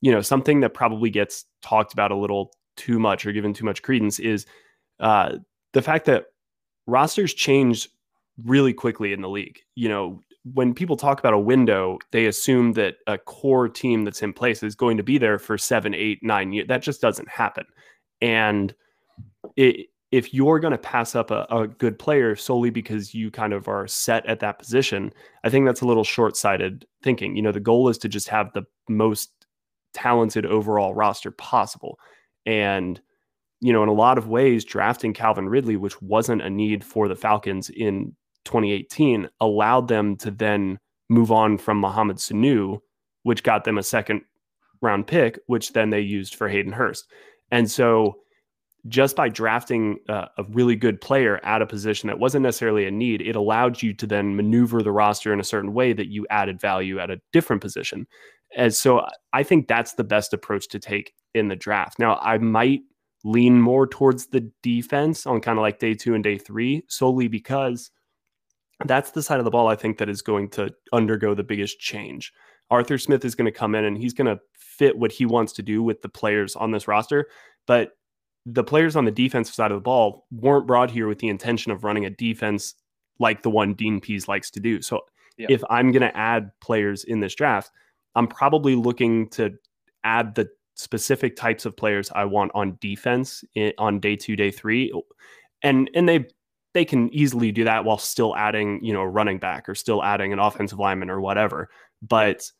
you 0.00 0.12
know, 0.12 0.20
something 0.20 0.60
that 0.60 0.74
probably 0.74 1.10
gets 1.10 1.44
talked 1.62 1.92
about 1.92 2.12
a 2.12 2.16
little 2.16 2.52
too 2.76 2.98
much 2.98 3.26
or 3.26 3.32
given 3.32 3.52
too 3.52 3.64
much 3.64 3.82
credence 3.82 4.18
is 4.18 4.46
uh, 5.00 5.36
the 5.72 5.82
fact 5.82 6.04
that 6.06 6.26
rosters 6.86 7.34
change 7.34 7.88
really 8.44 8.72
quickly 8.72 9.12
in 9.12 9.22
the 9.22 9.28
league. 9.28 9.60
You 9.74 9.88
know, 9.88 10.20
when 10.54 10.74
people 10.74 10.96
talk 10.96 11.18
about 11.18 11.34
a 11.34 11.38
window, 11.38 11.98
they 12.12 12.26
assume 12.26 12.72
that 12.74 12.96
a 13.06 13.18
core 13.18 13.68
team 13.68 14.04
that's 14.04 14.22
in 14.22 14.32
place 14.32 14.62
is 14.62 14.74
going 14.74 14.96
to 14.96 15.02
be 15.02 15.18
there 15.18 15.38
for 15.38 15.58
seven, 15.58 15.94
eight, 15.94 16.20
nine 16.22 16.52
years. 16.52 16.68
That 16.68 16.82
just 16.82 17.00
doesn't 17.00 17.28
happen. 17.28 17.64
And 18.20 18.74
it, 19.56 19.88
if 20.12 20.32
you're 20.32 20.60
going 20.60 20.72
to 20.72 20.78
pass 20.78 21.16
up 21.16 21.30
a, 21.30 21.46
a, 21.50 21.66
good 21.66 21.98
player 21.98 22.36
solely 22.36 22.70
because 22.70 23.12
you 23.12 23.30
kind 23.30 23.52
of 23.52 23.66
are 23.66 23.88
set 23.88 24.24
at 24.26 24.40
that 24.40 24.58
position, 24.58 25.12
I 25.42 25.50
think 25.50 25.66
that's 25.66 25.80
a 25.80 25.86
little 25.86 26.04
short 26.04 26.36
sighted 26.36 26.86
thinking. 27.02 27.34
You 27.34 27.42
know, 27.42 27.52
the 27.52 27.60
goal 27.60 27.88
is 27.88 27.98
to 27.98 28.08
just 28.08 28.28
have 28.28 28.52
the 28.52 28.62
most 28.88 29.30
talented 29.94 30.46
overall 30.46 30.94
roster 30.94 31.32
possible. 31.32 31.98
And, 32.44 33.00
you 33.60 33.72
know, 33.72 33.82
in 33.82 33.88
a 33.88 33.94
lot 33.94 34.16
of 34.16 34.28
ways, 34.28 34.64
drafting 34.64 35.12
Calvin 35.12 35.48
Ridley, 35.48 35.76
which 35.76 36.00
wasn't 36.00 36.42
a 36.42 36.50
need 36.50 36.84
for 36.84 37.08
the 37.08 37.16
Falcons 37.16 37.68
in 37.68 38.14
2018 38.46 39.28
allowed 39.40 39.88
them 39.88 40.16
to 40.16 40.30
then 40.30 40.78
move 41.08 41.30
on 41.30 41.58
from 41.58 41.78
Mohamed 41.78 42.16
Sanu, 42.16 42.78
which 43.22 43.42
got 43.42 43.64
them 43.64 43.78
a 43.78 43.82
second 43.82 44.22
round 44.80 45.06
pick, 45.06 45.38
which 45.46 45.72
then 45.72 45.90
they 45.90 46.00
used 46.00 46.34
for 46.34 46.48
Hayden 46.48 46.72
Hurst. 46.72 47.06
And 47.50 47.70
so 47.70 48.16
just 48.88 49.16
by 49.16 49.28
drafting 49.28 49.98
uh, 50.08 50.26
a 50.38 50.44
really 50.50 50.76
good 50.76 51.00
player 51.00 51.44
at 51.44 51.62
a 51.62 51.66
position 51.66 52.06
that 52.06 52.18
wasn't 52.18 52.42
necessarily 52.42 52.86
a 52.86 52.90
need, 52.90 53.20
it 53.20 53.36
allowed 53.36 53.82
you 53.82 53.92
to 53.94 54.06
then 54.06 54.36
maneuver 54.36 54.82
the 54.82 54.92
roster 54.92 55.32
in 55.32 55.40
a 55.40 55.44
certain 55.44 55.72
way 55.72 55.92
that 55.92 56.08
you 56.08 56.26
added 56.30 56.60
value 56.60 56.98
at 56.98 57.10
a 57.10 57.20
different 57.32 57.62
position. 57.62 58.06
And 58.56 58.72
so 58.72 59.04
I 59.32 59.42
think 59.42 59.66
that's 59.66 59.94
the 59.94 60.04
best 60.04 60.32
approach 60.32 60.68
to 60.68 60.78
take 60.78 61.12
in 61.34 61.48
the 61.48 61.56
draft. 61.56 61.98
Now, 61.98 62.18
I 62.22 62.38
might 62.38 62.80
lean 63.24 63.60
more 63.60 63.86
towards 63.86 64.28
the 64.28 64.50
defense 64.62 65.26
on 65.26 65.40
kind 65.40 65.58
of 65.58 65.62
like 65.62 65.78
day 65.78 65.94
two 65.94 66.14
and 66.14 66.22
day 66.22 66.38
three, 66.38 66.84
solely 66.88 67.28
because 67.28 67.90
that's 68.84 69.12
the 69.12 69.22
side 69.22 69.38
of 69.38 69.44
the 69.44 69.50
ball 69.50 69.68
I 69.68 69.76
think 69.76 69.98
that 69.98 70.08
is 70.08 70.22
going 70.22 70.50
to 70.50 70.74
undergo 70.92 71.34
the 71.34 71.42
biggest 71.42 71.80
change. 71.80 72.32
Arthur 72.70 72.98
Smith 72.98 73.24
is 73.24 73.34
going 73.34 73.46
to 73.46 73.58
come 73.58 73.74
in 73.74 73.84
and 73.84 73.96
he's 73.96 74.12
going 74.12 74.26
to 74.26 74.40
fit 74.54 74.98
what 74.98 75.12
he 75.12 75.24
wants 75.24 75.52
to 75.54 75.62
do 75.62 75.82
with 75.82 76.02
the 76.02 76.08
players 76.08 76.56
on 76.56 76.72
this 76.72 76.88
roster. 76.88 77.28
But 77.66 77.92
the 78.44 78.64
players 78.64 78.96
on 78.96 79.04
the 79.04 79.10
defensive 79.10 79.54
side 79.54 79.70
of 79.70 79.76
the 79.76 79.82
ball 79.82 80.26
weren't 80.30 80.66
brought 80.66 80.90
here 80.90 81.08
with 81.08 81.18
the 81.18 81.28
intention 81.28 81.72
of 81.72 81.84
running 81.84 82.04
a 82.04 82.10
defense 82.10 82.74
like 83.18 83.42
the 83.42 83.50
one 83.50 83.74
Dean 83.74 84.00
Pees 84.00 84.28
likes 84.28 84.50
to 84.50 84.60
do. 84.60 84.82
So 84.82 85.00
yeah. 85.38 85.46
if 85.48 85.62
I'm 85.70 85.90
going 85.90 86.02
to 86.02 86.16
add 86.16 86.50
players 86.60 87.04
in 87.04 87.20
this 87.20 87.34
draft, 87.34 87.70
I'm 88.14 88.26
probably 88.26 88.74
looking 88.74 89.28
to 89.30 89.54
add 90.04 90.34
the 90.34 90.48
specific 90.74 91.36
types 91.36 91.64
of 91.64 91.76
players 91.76 92.10
I 92.14 92.24
want 92.24 92.52
on 92.54 92.78
defense 92.80 93.42
in, 93.54 93.72
on 93.78 94.00
day 94.00 94.16
two, 94.16 94.36
day 94.36 94.50
three. 94.50 94.92
And 95.62 95.90
and 95.94 96.08
they 96.08 96.26
they 96.76 96.84
can 96.84 97.08
easily 97.14 97.50
do 97.50 97.64
that 97.64 97.86
while 97.86 97.96
still 97.96 98.36
adding, 98.36 98.84
you 98.84 98.92
know, 98.92 99.00
a 99.00 99.08
running 99.08 99.38
back 99.38 99.66
or 99.66 99.74
still 99.74 100.04
adding 100.04 100.34
an 100.34 100.38
offensive 100.38 100.78
lineman 100.78 101.08
or 101.08 101.22
whatever. 101.22 101.70
But 102.02 102.52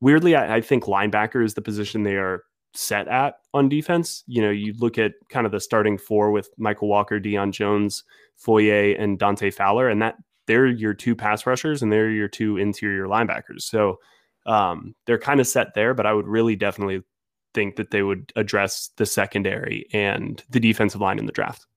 weirdly, 0.00 0.34
I, 0.34 0.56
I 0.56 0.60
think 0.60 0.84
linebacker 0.84 1.44
is 1.44 1.54
the 1.54 1.62
position 1.62 2.02
they 2.02 2.16
are 2.16 2.42
set 2.74 3.06
at 3.06 3.36
on 3.52 3.68
defense. 3.68 4.24
You 4.26 4.42
know, 4.42 4.50
you 4.50 4.74
look 4.80 4.98
at 4.98 5.12
kind 5.28 5.46
of 5.46 5.52
the 5.52 5.60
starting 5.60 5.98
four 5.98 6.32
with 6.32 6.50
Mykal 6.58 6.88
Walker, 6.88 7.20
Deion 7.20 7.52
Jones, 7.52 8.02
Foye, 8.36 8.96
and 8.98 9.20
Dante 9.20 9.52
Fowler, 9.52 9.88
and 9.88 10.02
that 10.02 10.16
they're 10.48 10.66
your 10.66 10.92
two 10.92 11.14
pass 11.14 11.46
rushers 11.46 11.80
and 11.80 11.92
they're 11.92 12.10
your 12.10 12.26
two 12.26 12.56
interior 12.56 13.06
linebackers. 13.06 13.62
So 13.62 14.00
um, 14.46 14.96
they're 15.06 15.16
kind 15.16 15.38
of 15.38 15.46
set 15.46 15.74
there. 15.74 15.94
But 15.94 16.06
I 16.06 16.12
would 16.12 16.26
really 16.26 16.56
definitely 16.56 17.02
think 17.54 17.76
that 17.76 17.92
they 17.92 18.02
would 18.02 18.32
address 18.34 18.90
the 18.96 19.06
secondary 19.06 19.86
and 19.92 20.42
the 20.50 20.58
defensive 20.58 21.00
line 21.00 21.20
in 21.20 21.26
the 21.26 21.32
draft. 21.32 21.68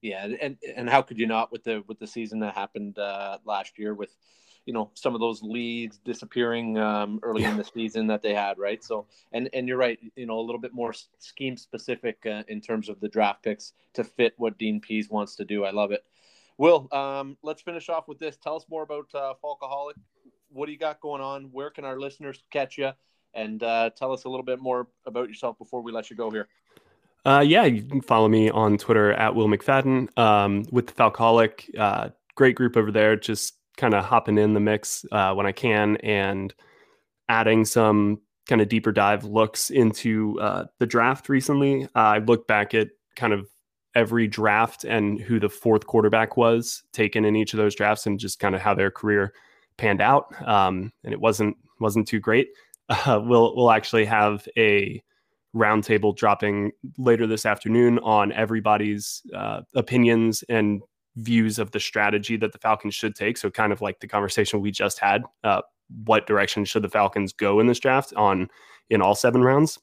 Yeah, 0.00 0.28
and 0.40 0.56
and 0.76 0.88
how 0.88 1.02
could 1.02 1.18
you 1.18 1.26
not 1.26 1.50
with 1.50 1.64
the 1.64 1.82
with 1.86 1.98
the 1.98 2.06
season 2.06 2.40
that 2.40 2.54
happened 2.54 2.98
uh, 2.98 3.38
last 3.44 3.78
year 3.78 3.94
with 3.94 4.16
you 4.64 4.72
know 4.72 4.90
some 4.94 5.14
of 5.14 5.20
those 5.20 5.42
leads 5.42 5.98
disappearing 5.98 6.78
um, 6.78 7.18
early 7.22 7.42
yeah. 7.42 7.50
in 7.50 7.56
the 7.56 7.64
season 7.64 8.06
that 8.06 8.22
they 8.22 8.34
had, 8.34 8.58
right? 8.58 8.84
So 8.84 9.06
and 9.32 9.48
and 9.52 9.66
you're 9.66 9.78
right, 9.78 9.98
you 10.14 10.26
know, 10.26 10.38
a 10.38 10.44
little 10.44 10.60
bit 10.60 10.72
more 10.72 10.94
scheme 11.18 11.56
specific 11.56 12.18
uh, 12.26 12.42
in 12.48 12.60
terms 12.60 12.88
of 12.88 13.00
the 13.00 13.08
draft 13.08 13.42
picks 13.42 13.72
to 13.94 14.04
fit 14.04 14.34
what 14.36 14.58
Dean 14.58 14.80
Pees 14.80 15.10
wants 15.10 15.36
to 15.36 15.44
do. 15.44 15.64
I 15.64 15.70
love 15.70 15.90
it. 15.90 16.04
Will, 16.58 16.88
um, 16.92 17.36
let's 17.42 17.62
finish 17.62 17.88
off 17.88 18.08
with 18.08 18.18
this. 18.18 18.36
Tell 18.36 18.56
us 18.56 18.66
more 18.68 18.82
about 18.82 19.06
uh, 19.14 19.34
Falcoholic. 19.42 19.94
What 20.50 20.66
do 20.66 20.72
you 20.72 20.78
got 20.78 21.00
going 21.00 21.22
on? 21.22 21.44
Where 21.52 21.70
can 21.70 21.84
our 21.84 21.98
listeners 21.98 22.42
catch 22.50 22.76
you? 22.78 22.90
And 23.32 23.62
uh, 23.62 23.90
tell 23.96 24.12
us 24.12 24.24
a 24.24 24.28
little 24.28 24.44
bit 24.44 24.58
more 24.58 24.88
about 25.06 25.28
yourself 25.28 25.56
before 25.58 25.82
we 25.82 25.92
let 25.92 26.10
you 26.10 26.16
go 26.16 26.30
here. 26.30 26.48
Uh, 27.24 27.44
yeah, 27.46 27.64
you 27.64 27.82
can 27.82 28.00
follow 28.00 28.28
me 28.28 28.48
on 28.50 28.78
Twitter 28.78 29.12
at 29.12 29.34
Will 29.34 29.48
McFadden 29.48 30.16
um, 30.18 30.64
with 30.70 30.86
the 30.86 30.92
Falcoholic. 30.94 31.78
Uh, 31.78 32.10
great 32.34 32.56
group 32.56 32.76
over 32.76 32.90
there. 32.90 33.16
Just 33.16 33.54
kind 33.76 33.94
of 33.94 34.04
hopping 34.04 34.38
in 34.38 34.54
the 34.54 34.60
mix 34.60 35.04
uh, 35.12 35.34
when 35.34 35.46
I 35.46 35.52
can 35.52 35.96
and 35.98 36.52
adding 37.28 37.64
some 37.64 38.20
kind 38.48 38.60
of 38.60 38.68
deeper 38.68 38.92
dive 38.92 39.24
looks 39.24 39.70
into 39.70 40.40
uh, 40.40 40.64
the 40.78 40.86
draft 40.86 41.28
recently. 41.28 41.86
I 41.94 42.18
looked 42.18 42.48
back 42.48 42.74
at 42.74 42.88
kind 43.14 43.32
of 43.32 43.46
every 43.94 44.26
draft 44.26 44.84
and 44.84 45.20
who 45.20 45.38
the 45.38 45.48
fourth 45.48 45.86
quarterback 45.86 46.36
was 46.36 46.82
taken 46.92 47.24
in 47.24 47.36
each 47.36 47.52
of 47.52 47.58
those 47.58 47.74
drafts 47.74 48.06
and 48.06 48.18
just 48.18 48.38
kind 48.38 48.54
of 48.54 48.60
how 48.60 48.74
their 48.74 48.90
career 48.90 49.34
panned 49.76 50.00
out. 50.00 50.26
Um, 50.46 50.92
and 51.04 51.12
it 51.12 51.20
wasn't 51.20 51.56
wasn't 51.80 52.08
too 52.08 52.20
great. 52.20 52.48
Uh, 52.90 53.20
we'll 53.22 53.54
we'll 53.54 53.70
actually 53.70 54.06
have 54.06 54.48
a 54.56 55.02
roundtable 55.54 56.14
dropping 56.14 56.72
later 56.98 57.26
this 57.26 57.46
afternoon 57.46 57.98
on 58.00 58.32
everybody's 58.32 59.22
uh, 59.34 59.62
opinions 59.74 60.44
and 60.48 60.82
views 61.16 61.58
of 61.58 61.70
the 61.72 61.80
strategy 61.80 62.36
that 62.36 62.52
the 62.52 62.58
Falcons 62.58 62.94
should 62.94 63.14
take. 63.14 63.36
So, 63.36 63.50
kind 63.50 63.72
of 63.72 63.80
like 63.80 64.00
the 64.00 64.08
conversation 64.08 64.60
we 64.60 64.70
just 64.70 64.98
had, 64.98 65.22
uh, 65.44 65.62
what 66.04 66.26
direction 66.26 66.64
should 66.64 66.82
the 66.82 66.88
Falcons 66.88 67.32
go 67.32 67.60
in 67.60 67.66
this 67.66 67.80
draft 67.80 68.12
on 68.14 68.48
in 68.90 69.02
all 69.02 69.14
seven 69.14 69.42
rounds? 69.42 69.78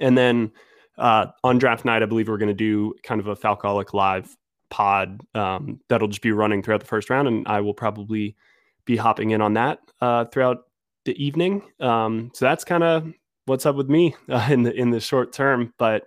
And 0.00 0.16
then 0.16 0.52
uh, 0.96 1.26
on 1.44 1.58
draft 1.58 1.84
night, 1.84 2.02
I 2.02 2.06
believe 2.06 2.28
we're 2.28 2.38
going 2.38 2.48
to 2.48 2.54
do 2.54 2.94
kind 3.02 3.20
of 3.20 3.26
a 3.26 3.36
Falcoholic 3.36 3.94
live 3.94 4.36
pod 4.70 5.20
um, 5.34 5.80
that'll 5.88 6.08
just 6.08 6.22
be 6.22 6.32
running 6.32 6.62
throughout 6.62 6.80
the 6.80 6.86
first 6.86 7.10
round, 7.10 7.28
and 7.28 7.46
I 7.48 7.60
will 7.60 7.74
probably 7.74 8.36
be 8.84 8.96
hopping 8.96 9.30
in 9.30 9.40
on 9.40 9.54
that 9.54 9.80
uh, 10.00 10.24
throughout 10.26 10.64
the 11.04 11.22
evening. 11.22 11.62
Um, 11.80 12.30
so 12.34 12.44
that's 12.44 12.64
kind 12.64 12.82
of 12.82 13.12
what's 13.48 13.66
up 13.66 13.76
with 13.76 13.88
me 13.88 14.14
uh, 14.28 14.48
in 14.50 14.62
the 14.62 14.72
in 14.72 14.90
the 14.90 15.00
short 15.00 15.32
term, 15.32 15.72
but 15.78 16.04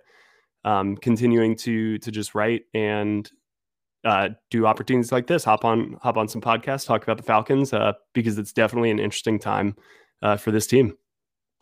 um, 0.64 0.96
continuing 0.96 1.56
to 1.56 1.98
to 1.98 2.10
just 2.10 2.34
write 2.34 2.62
and 2.72 3.30
uh, 4.04 4.30
do 4.50 4.66
opportunities 4.66 5.12
like 5.12 5.26
this. 5.26 5.44
Hop 5.44 5.64
on 5.64 5.98
hop 6.00 6.16
on 6.16 6.28
some 6.28 6.40
podcasts, 6.40 6.86
talk 6.86 7.02
about 7.02 7.16
the 7.16 7.22
Falcons 7.22 7.72
uh, 7.72 7.92
because 8.14 8.38
it's 8.38 8.52
definitely 8.52 8.90
an 8.90 8.98
interesting 8.98 9.38
time 9.38 9.76
uh, 10.22 10.36
for 10.36 10.50
this 10.50 10.66
team. 10.66 10.96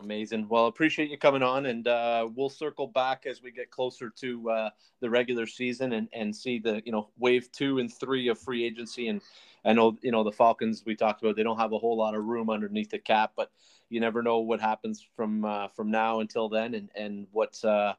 Amazing. 0.02 0.48
Well, 0.48 0.66
appreciate 0.66 1.10
you 1.10 1.18
coming 1.18 1.42
on, 1.42 1.66
and 1.66 1.86
uh, 1.86 2.26
we'll 2.34 2.48
circle 2.48 2.86
back 2.86 3.26
as 3.26 3.42
we 3.42 3.50
get 3.50 3.70
closer 3.70 4.10
to 4.20 4.50
uh, 4.50 4.70
the 5.00 5.10
regular 5.10 5.46
season 5.46 5.92
and, 5.92 6.08
and 6.14 6.34
see 6.34 6.58
the 6.58 6.80
you 6.86 6.92
know 6.92 7.10
wave 7.18 7.52
two 7.52 7.78
and 7.78 7.92
three 7.92 8.28
of 8.28 8.38
free 8.38 8.64
agency. 8.64 9.08
And 9.08 9.20
I 9.64 9.74
know 9.74 9.98
you 10.00 10.10
know 10.10 10.24
the 10.24 10.32
Falcons 10.32 10.84
we 10.86 10.96
talked 10.96 11.22
about; 11.22 11.36
they 11.36 11.42
don't 11.42 11.58
have 11.58 11.72
a 11.72 11.78
whole 11.78 11.98
lot 11.98 12.14
of 12.14 12.24
room 12.24 12.48
underneath 12.48 12.88
the 12.88 12.98
cap, 12.98 13.32
but 13.36 13.50
you 13.90 14.00
never 14.00 14.22
know 14.22 14.38
what 14.38 14.60
happens 14.60 15.06
from 15.16 15.44
uh, 15.44 15.68
from 15.68 15.90
now 15.90 16.20
until 16.20 16.48
then, 16.48 16.74
and 16.74 16.90
and 16.94 17.26
what 17.32 17.62
uh, 17.64 17.94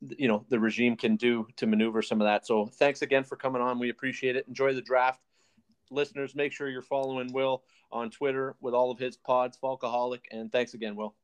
you 0.00 0.28
know 0.28 0.44
the 0.48 0.58
regime 0.58 0.96
can 0.96 1.16
do 1.16 1.46
to 1.56 1.66
maneuver 1.66 2.02
some 2.02 2.20
of 2.20 2.26
that. 2.26 2.46
So 2.46 2.66
thanks 2.66 3.02
again 3.02 3.24
for 3.24 3.36
coming 3.36 3.62
on. 3.62 3.78
We 3.78 3.88
appreciate 3.88 4.36
it. 4.36 4.46
Enjoy 4.48 4.74
the 4.74 4.82
draft, 4.82 5.20
listeners. 5.90 6.34
Make 6.34 6.52
sure 6.52 6.68
you're 6.68 6.82
following 6.82 7.32
Will 7.32 7.62
on 7.90 8.10
Twitter 8.10 8.56
with 8.60 8.74
all 8.74 8.90
of 8.90 8.98
his 8.98 9.16
pods, 9.16 9.58
Falcoholic, 9.62 10.22
and 10.30 10.50
thanks 10.50 10.74
again, 10.74 10.96
Will. 10.96 11.14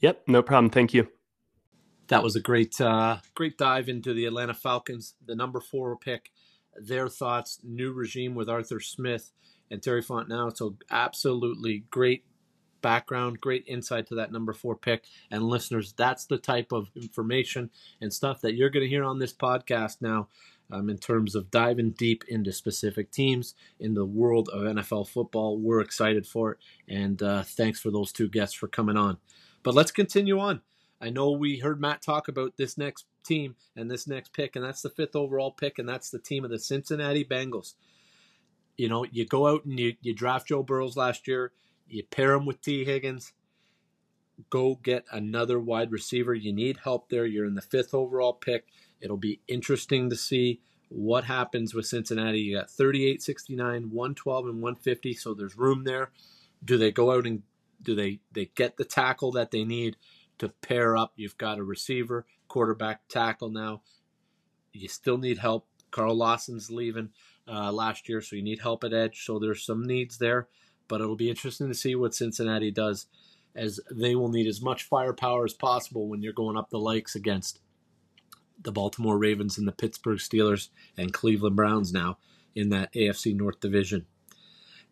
Yep, 0.00 0.22
no 0.28 0.42
problem. 0.42 0.70
Thank 0.70 0.94
you. 0.94 1.08
That 2.08 2.22
was 2.22 2.34
a 2.34 2.40
great, 2.40 2.80
uh, 2.80 3.18
great 3.34 3.56
dive 3.56 3.88
into 3.88 4.12
the 4.12 4.26
Atlanta 4.26 4.54
Falcons, 4.54 5.14
the 5.24 5.36
number 5.36 5.60
four 5.60 5.96
pick, 5.96 6.30
their 6.74 7.08
thoughts, 7.08 7.60
new 7.62 7.92
regime 7.92 8.34
with 8.34 8.48
Arthur 8.48 8.80
Smith 8.80 9.30
and 9.70 9.82
Terry 9.82 10.02
Fontenot. 10.02 10.56
So 10.56 10.76
absolutely 10.90 11.84
great 11.90 12.24
background, 12.80 13.40
great 13.40 13.64
insight 13.66 14.06
to 14.08 14.14
that 14.16 14.32
number 14.32 14.52
four 14.52 14.76
pick. 14.76 15.04
And 15.30 15.42
listeners, 15.42 15.92
that's 15.92 16.26
the 16.26 16.38
type 16.38 16.72
of 16.72 16.90
information 16.94 17.70
and 18.00 18.12
stuff 18.12 18.40
that 18.40 18.54
you're 18.54 18.70
going 18.70 18.84
to 18.84 18.88
hear 18.88 19.04
on 19.04 19.18
this 19.18 19.32
podcast 19.32 19.98
now. 20.00 20.28
Um, 20.72 20.88
in 20.88 20.98
terms 20.98 21.34
of 21.34 21.50
diving 21.50 21.90
deep 21.98 22.22
into 22.28 22.52
specific 22.52 23.10
teams 23.10 23.56
in 23.80 23.94
the 23.94 24.04
world 24.04 24.48
of 24.52 24.62
NFL 24.62 25.08
football, 25.08 25.58
we're 25.58 25.80
excited 25.80 26.28
for 26.28 26.52
it. 26.52 26.58
And 26.88 27.20
uh, 27.20 27.42
thanks 27.42 27.80
for 27.80 27.90
those 27.90 28.12
two 28.12 28.28
guests 28.28 28.54
for 28.54 28.68
coming 28.68 28.96
on. 28.96 29.16
But 29.64 29.74
let's 29.74 29.90
continue 29.90 30.38
on. 30.38 30.60
I 31.00 31.10
know 31.10 31.30
we 31.30 31.58
heard 31.58 31.80
Matt 31.80 32.02
talk 32.02 32.28
about 32.28 32.56
this 32.56 32.76
next 32.76 33.06
team 33.24 33.56
and 33.74 33.90
this 33.90 34.06
next 34.06 34.32
pick, 34.32 34.54
and 34.54 34.64
that's 34.64 34.82
the 34.82 34.90
fifth 34.90 35.16
overall 35.16 35.50
pick, 35.50 35.78
and 35.78 35.88
that's 35.88 36.10
the 36.10 36.18
team 36.18 36.44
of 36.44 36.50
the 36.50 36.58
Cincinnati 36.58 37.24
Bengals. 37.24 37.74
You 38.76 38.88
know, 38.88 39.04
you 39.10 39.26
go 39.26 39.46
out 39.46 39.64
and 39.64 39.78
you, 39.78 39.94
you 40.02 40.14
draft 40.14 40.48
Joe 40.48 40.62
Burrows 40.62 40.96
last 40.96 41.26
year. 41.26 41.52
You 41.90 42.04
pair 42.04 42.34
him 42.34 42.46
with 42.46 42.60
Tee 42.60 42.84
Higgins. 42.84 43.32
Go 44.48 44.76
get 44.76 45.04
another 45.10 45.58
wide 45.58 45.90
receiver. 45.90 46.34
You 46.34 46.52
need 46.52 46.78
help 46.84 47.08
there. 47.08 47.26
You're 47.26 47.46
in 47.46 47.54
the 47.54 47.60
fifth 47.60 47.92
overall 47.92 48.32
pick. 48.32 48.66
It'll 49.00 49.16
be 49.16 49.40
interesting 49.48 50.08
to 50.10 50.16
see 50.16 50.60
what 50.88 51.24
happens 51.24 51.74
with 51.74 51.86
Cincinnati. 51.86 52.40
You 52.40 52.58
got 52.58 52.70
38, 52.70 53.22
69, 53.22 53.90
112, 53.90 54.46
and 54.46 54.62
150, 54.62 55.14
so 55.14 55.34
there's 55.34 55.58
room 55.58 55.84
there. 55.84 56.10
Do 56.64 56.78
they 56.78 56.92
go 56.92 57.12
out 57.12 57.26
and 57.26 57.42
do 57.82 57.94
they 57.94 58.20
they 58.32 58.50
get 58.54 58.76
the 58.76 58.84
tackle 58.84 59.32
that 59.32 59.50
they 59.50 59.64
need 59.64 59.96
to 60.38 60.48
pair 60.48 60.96
up? 60.96 61.12
You've 61.16 61.38
got 61.38 61.58
a 61.58 61.64
receiver, 61.64 62.24
quarterback, 62.48 63.08
tackle 63.08 63.50
now. 63.50 63.82
You 64.72 64.88
still 64.88 65.18
need 65.18 65.38
help. 65.38 65.66
Carl 65.90 66.14
Lawson's 66.14 66.70
leaving 66.70 67.10
uh, 67.48 67.72
last 67.72 68.08
year, 68.08 68.20
so 68.20 68.36
you 68.36 68.42
need 68.42 68.60
help 68.60 68.84
at 68.84 68.92
edge. 68.92 69.24
So 69.24 69.38
there's 69.38 69.64
some 69.64 69.86
needs 69.86 70.18
there 70.18 70.48
but 70.90 71.00
it'll 71.00 71.16
be 71.16 71.30
interesting 71.30 71.68
to 71.68 71.74
see 71.74 71.94
what 71.94 72.14
Cincinnati 72.14 72.72
does, 72.72 73.06
as 73.54 73.80
they 73.90 74.16
will 74.16 74.28
need 74.28 74.48
as 74.48 74.60
much 74.60 74.82
firepower 74.82 75.44
as 75.44 75.54
possible 75.54 76.08
when 76.08 76.20
you're 76.20 76.32
going 76.32 76.56
up 76.56 76.68
the 76.68 76.80
likes 76.80 77.14
against 77.14 77.60
the 78.60 78.72
Baltimore 78.72 79.16
Ravens 79.16 79.56
and 79.56 79.66
the 79.66 79.72
Pittsburgh 79.72 80.18
Steelers 80.18 80.68
and 80.98 81.12
Cleveland 81.12 81.54
Browns 81.54 81.92
now 81.92 82.18
in 82.56 82.70
that 82.70 82.92
AFC 82.92 83.34
North 83.34 83.60
division. 83.60 84.06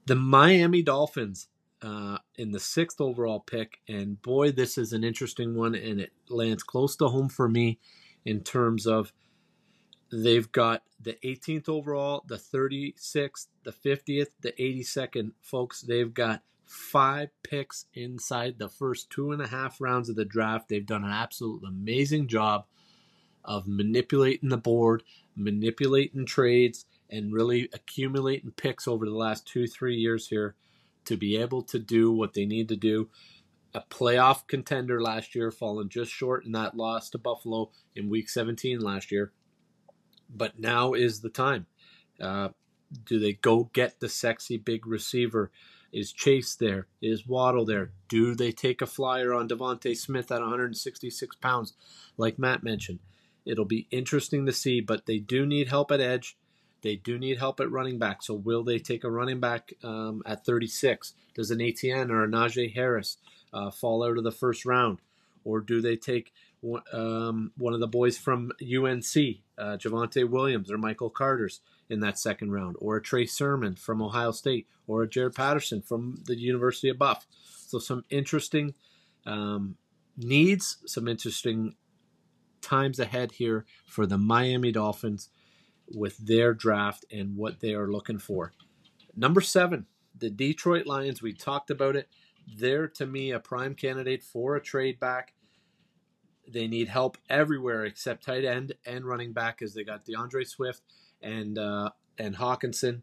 The 0.06 0.14
Miami 0.14 0.82
Dolphins 0.82 1.48
uh, 1.82 2.18
in 2.36 2.52
the 2.52 2.60
sixth 2.60 3.00
overall 3.00 3.40
pick, 3.40 3.78
and 3.88 4.22
boy, 4.22 4.52
this 4.52 4.78
is 4.78 4.92
an 4.92 5.02
interesting 5.02 5.56
one, 5.56 5.74
and 5.74 6.00
it 6.00 6.12
lands 6.28 6.62
close 6.62 6.94
to 6.96 7.08
home 7.08 7.28
for 7.28 7.48
me 7.48 7.80
in 8.24 8.40
terms 8.40 8.86
of 8.86 9.12
They've 10.10 10.50
got 10.50 10.82
the 11.00 11.18
18th 11.22 11.68
overall, 11.68 12.24
the 12.26 12.36
36th, 12.36 13.46
the 13.62 13.72
50th, 13.72 14.28
the 14.40 14.52
82nd. 14.52 15.32
Folks, 15.42 15.82
they've 15.82 16.12
got 16.12 16.42
five 16.64 17.28
picks 17.42 17.86
inside 17.94 18.58
the 18.58 18.68
first 18.68 19.10
two 19.10 19.32
and 19.32 19.42
a 19.42 19.46
half 19.46 19.80
rounds 19.80 20.08
of 20.08 20.16
the 20.16 20.24
draft. 20.24 20.68
They've 20.68 20.84
done 20.84 21.04
an 21.04 21.10
absolute 21.10 21.62
amazing 21.66 22.28
job 22.28 22.64
of 23.44 23.66
manipulating 23.66 24.48
the 24.48 24.56
board, 24.56 25.02
manipulating 25.36 26.26
trades, 26.26 26.86
and 27.10 27.32
really 27.32 27.68
accumulating 27.72 28.52
picks 28.52 28.88
over 28.88 29.04
the 29.04 29.14
last 29.14 29.46
two, 29.46 29.66
three 29.66 29.96
years 29.96 30.28
here 30.28 30.54
to 31.04 31.16
be 31.16 31.36
able 31.36 31.62
to 31.62 31.78
do 31.78 32.12
what 32.12 32.34
they 32.34 32.44
need 32.44 32.68
to 32.68 32.76
do. 32.76 33.08
A 33.74 33.82
playoff 33.82 34.46
contender 34.46 35.02
last 35.02 35.34
year, 35.34 35.50
falling 35.50 35.90
just 35.90 36.10
short 36.10 36.44
in 36.44 36.52
that 36.52 36.76
loss 36.76 37.10
to 37.10 37.18
Buffalo 37.18 37.70
in 37.94 38.08
week 38.08 38.28
17 38.30 38.80
last 38.80 39.12
year 39.12 39.32
but 40.28 40.58
now 40.58 40.92
is 40.92 41.20
the 41.20 41.30
time. 41.30 41.66
Uh, 42.20 42.48
do 43.04 43.18
they 43.18 43.34
go 43.34 43.70
get 43.72 44.00
the 44.00 44.08
sexy 44.08 44.56
big 44.56 44.86
receiver? 44.86 45.50
Is 45.92 46.12
Chase 46.12 46.54
there? 46.54 46.86
Is 47.00 47.26
Waddle 47.26 47.64
there? 47.64 47.92
Do 48.08 48.34
they 48.34 48.52
take 48.52 48.82
a 48.82 48.86
flyer 48.86 49.32
on 49.32 49.48
DeVonta 49.48 49.96
Smith 49.96 50.30
at 50.30 50.40
166 50.40 51.36
pounds, 51.36 51.72
like 52.16 52.38
Matt 52.38 52.62
mentioned? 52.62 52.98
It'll 53.46 53.64
be 53.64 53.86
interesting 53.90 54.44
to 54.46 54.52
see, 54.52 54.80
but 54.80 55.06
they 55.06 55.18
do 55.18 55.46
need 55.46 55.68
help 55.68 55.90
at 55.90 56.00
edge. 56.00 56.36
They 56.82 56.96
do 56.96 57.18
need 57.18 57.38
help 57.38 57.60
at 57.60 57.70
running 57.70 57.98
back. 57.98 58.22
So 58.22 58.34
will 58.34 58.62
they 58.62 58.78
take 58.78 59.04
a 59.04 59.10
running 59.10 59.40
back 59.40 59.72
um, 59.82 60.22
at 60.26 60.44
36? 60.44 61.14
Does 61.34 61.50
an 61.50 61.60
Etienne 61.60 62.10
or 62.10 62.22
a 62.22 62.28
Najee 62.28 62.74
Harris 62.74 63.16
uh, 63.52 63.70
fall 63.70 64.04
out 64.04 64.18
of 64.18 64.24
the 64.24 64.30
first 64.30 64.66
round? 64.66 64.98
Or 65.44 65.60
do 65.60 65.80
they 65.80 65.96
take 65.96 66.32
um, 66.92 67.52
one 67.56 67.74
of 67.74 67.80
the 67.80 67.86
boys 67.86 68.18
from 68.18 68.52
UNC, 68.62 69.14
uh, 69.58 69.76
Javonte 69.76 70.28
Williams 70.28 70.70
or 70.70 70.78
Michael 70.78 71.10
Carter's 71.10 71.60
in 71.88 72.00
that 72.00 72.18
second 72.18 72.52
round, 72.52 72.76
or 72.80 72.96
a 72.96 73.02
Trey 73.02 73.26
Sermon 73.26 73.74
from 73.74 74.02
Ohio 74.02 74.30
State, 74.30 74.66
or 74.86 75.02
a 75.02 75.08
Jaret 75.08 75.34
Patterson 75.34 75.80
from 75.82 76.22
the 76.26 76.36
University 76.36 76.88
of 76.88 76.98
Buff. 76.98 77.26
So 77.66 77.78
some 77.78 78.04
interesting 78.10 78.74
um, 79.26 79.76
needs, 80.16 80.78
some 80.86 81.08
interesting 81.08 81.76
times 82.60 82.98
ahead 82.98 83.32
here 83.32 83.64
for 83.86 84.06
the 84.06 84.18
Miami 84.18 84.72
Dolphins 84.72 85.30
with 85.94 86.18
their 86.18 86.52
draft 86.52 87.04
and 87.10 87.36
what 87.36 87.60
they 87.60 87.74
are 87.74 87.90
looking 87.90 88.18
for. 88.18 88.52
Number 89.16 89.40
seven, 89.40 89.86
the 90.16 90.30
Detroit 90.30 90.86
Lions. 90.86 91.22
We 91.22 91.32
talked 91.32 91.70
about 91.70 91.96
it. 91.96 92.08
They're 92.56 92.88
to 92.88 93.06
me 93.06 93.30
a 93.30 93.40
prime 93.40 93.74
candidate 93.74 94.22
for 94.22 94.56
a 94.56 94.60
trade 94.60 94.98
back. 95.00 95.34
They 96.52 96.66
need 96.66 96.88
help 96.88 97.18
everywhere 97.28 97.84
except 97.84 98.24
tight 98.24 98.44
end 98.44 98.74
and 98.86 99.04
running 99.04 99.32
back, 99.32 99.62
as 99.62 99.74
they 99.74 99.84
got 99.84 100.04
D'Andre 100.04 100.44
Swift 100.44 100.82
and 101.22 101.58
uh, 101.58 101.90
and 102.18 102.36
Hockenson 102.36 103.02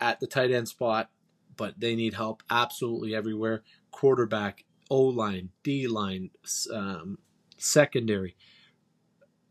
at 0.00 0.20
the 0.20 0.26
tight 0.26 0.50
end 0.50 0.68
spot, 0.68 1.10
but 1.56 1.78
they 1.78 1.94
need 1.94 2.14
help 2.14 2.42
absolutely 2.50 3.14
everywhere. 3.14 3.62
Quarterback, 3.90 4.64
O 4.90 5.00
line, 5.00 5.50
D 5.62 5.86
line, 5.86 6.30
um, 6.72 7.18
secondary. 7.56 8.36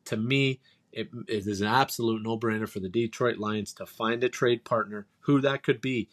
To 0.06 0.18
me, 0.18 0.60
it, 0.91 1.10
it 1.28 1.47
is 1.47 1.62
an 1.62 1.68
absolute 1.68 2.22
no 2.22 2.38
brainer 2.38 2.68
for 2.68 2.80
the 2.80 2.89
Detroit 2.89 3.38
Lions 3.38 3.74
to 3.74 3.86
find 3.86 4.24
a 4.24 4.30
trade 4.30 4.66
partner, 4.66 5.08
who 5.22 5.39
that 5.41 5.64
could 5.64 5.80
be 5.80 6.10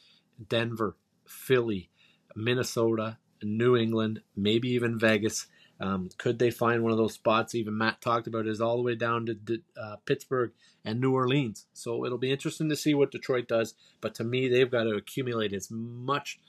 Denver, 0.49 0.97
Philly, 1.27 1.91
Minnesota, 2.37 3.19
New 3.43 3.77
England, 3.77 4.23
maybe 4.37 4.69
even 4.71 4.99
Vegas. 4.99 5.47
Um, 5.81 6.09
could 6.19 6.39
they 6.39 6.51
find 6.51 6.83
one 6.83 6.93
of 6.93 6.99
those 6.99 7.15
spots? 7.15 7.55
Even 7.55 7.79
Matt 7.79 8.01
talked 8.01 8.27
about 8.27 8.47
is 8.47 8.61
all 8.61 8.77
the 8.77 8.83
way 8.83 8.97
down 8.97 9.27
to 9.27 9.61
uh, 9.81 9.97
Pittsburgh 10.07 10.53
and 10.85 11.01
New 11.01 11.15
Orleans. 11.15 11.67
So 11.73 12.05
it'll 12.05 12.19
be 12.19 12.33
interesting 12.33 12.69
to 12.69 12.77
see 12.77 12.95
what 12.95 13.13
Detroit 13.13 13.47
does. 13.47 13.75
But 14.01 14.15
to 14.17 14.25
me, 14.25 14.49
they've 14.49 14.71
got 14.71 14.85
to 14.85 14.97
accumulate 14.97 15.53
as 15.53 15.71
much 15.71 16.41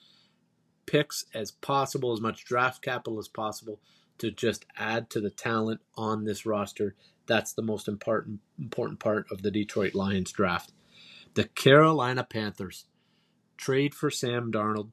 picks 0.85 1.25
as 1.33 1.51
possible, 1.51 2.11
as 2.13 2.21
much 2.21 2.45
draft 2.45 2.81
capital 2.81 3.19
as 3.19 3.27
possible 3.27 3.79
to 4.17 4.31
just 4.31 4.65
add 4.77 5.09
to 5.11 5.21
the 5.21 5.29
talent 5.29 5.81
on 5.95 6.25
this 6.25 6.45
roster. 6.45 6.95
That's 7.27 7.53
the 7.53 7.61
most 7.61 7.87
important 7.87 8.39
important 8.57 8.99
part 8.99 9.27
of 9.31 9.43
the 9.43 9.51
Detroit 9.51 9.93
Lions 9.93 10.31
draft. 10.31 10.73
The 11.35 11.45
Carolina 11.45 12.23
Panthers 12.23 12.85
trade 13.55 13.93
for 13.93 14.09
Sam 14.09 14.51
Darnold 14.51 14.91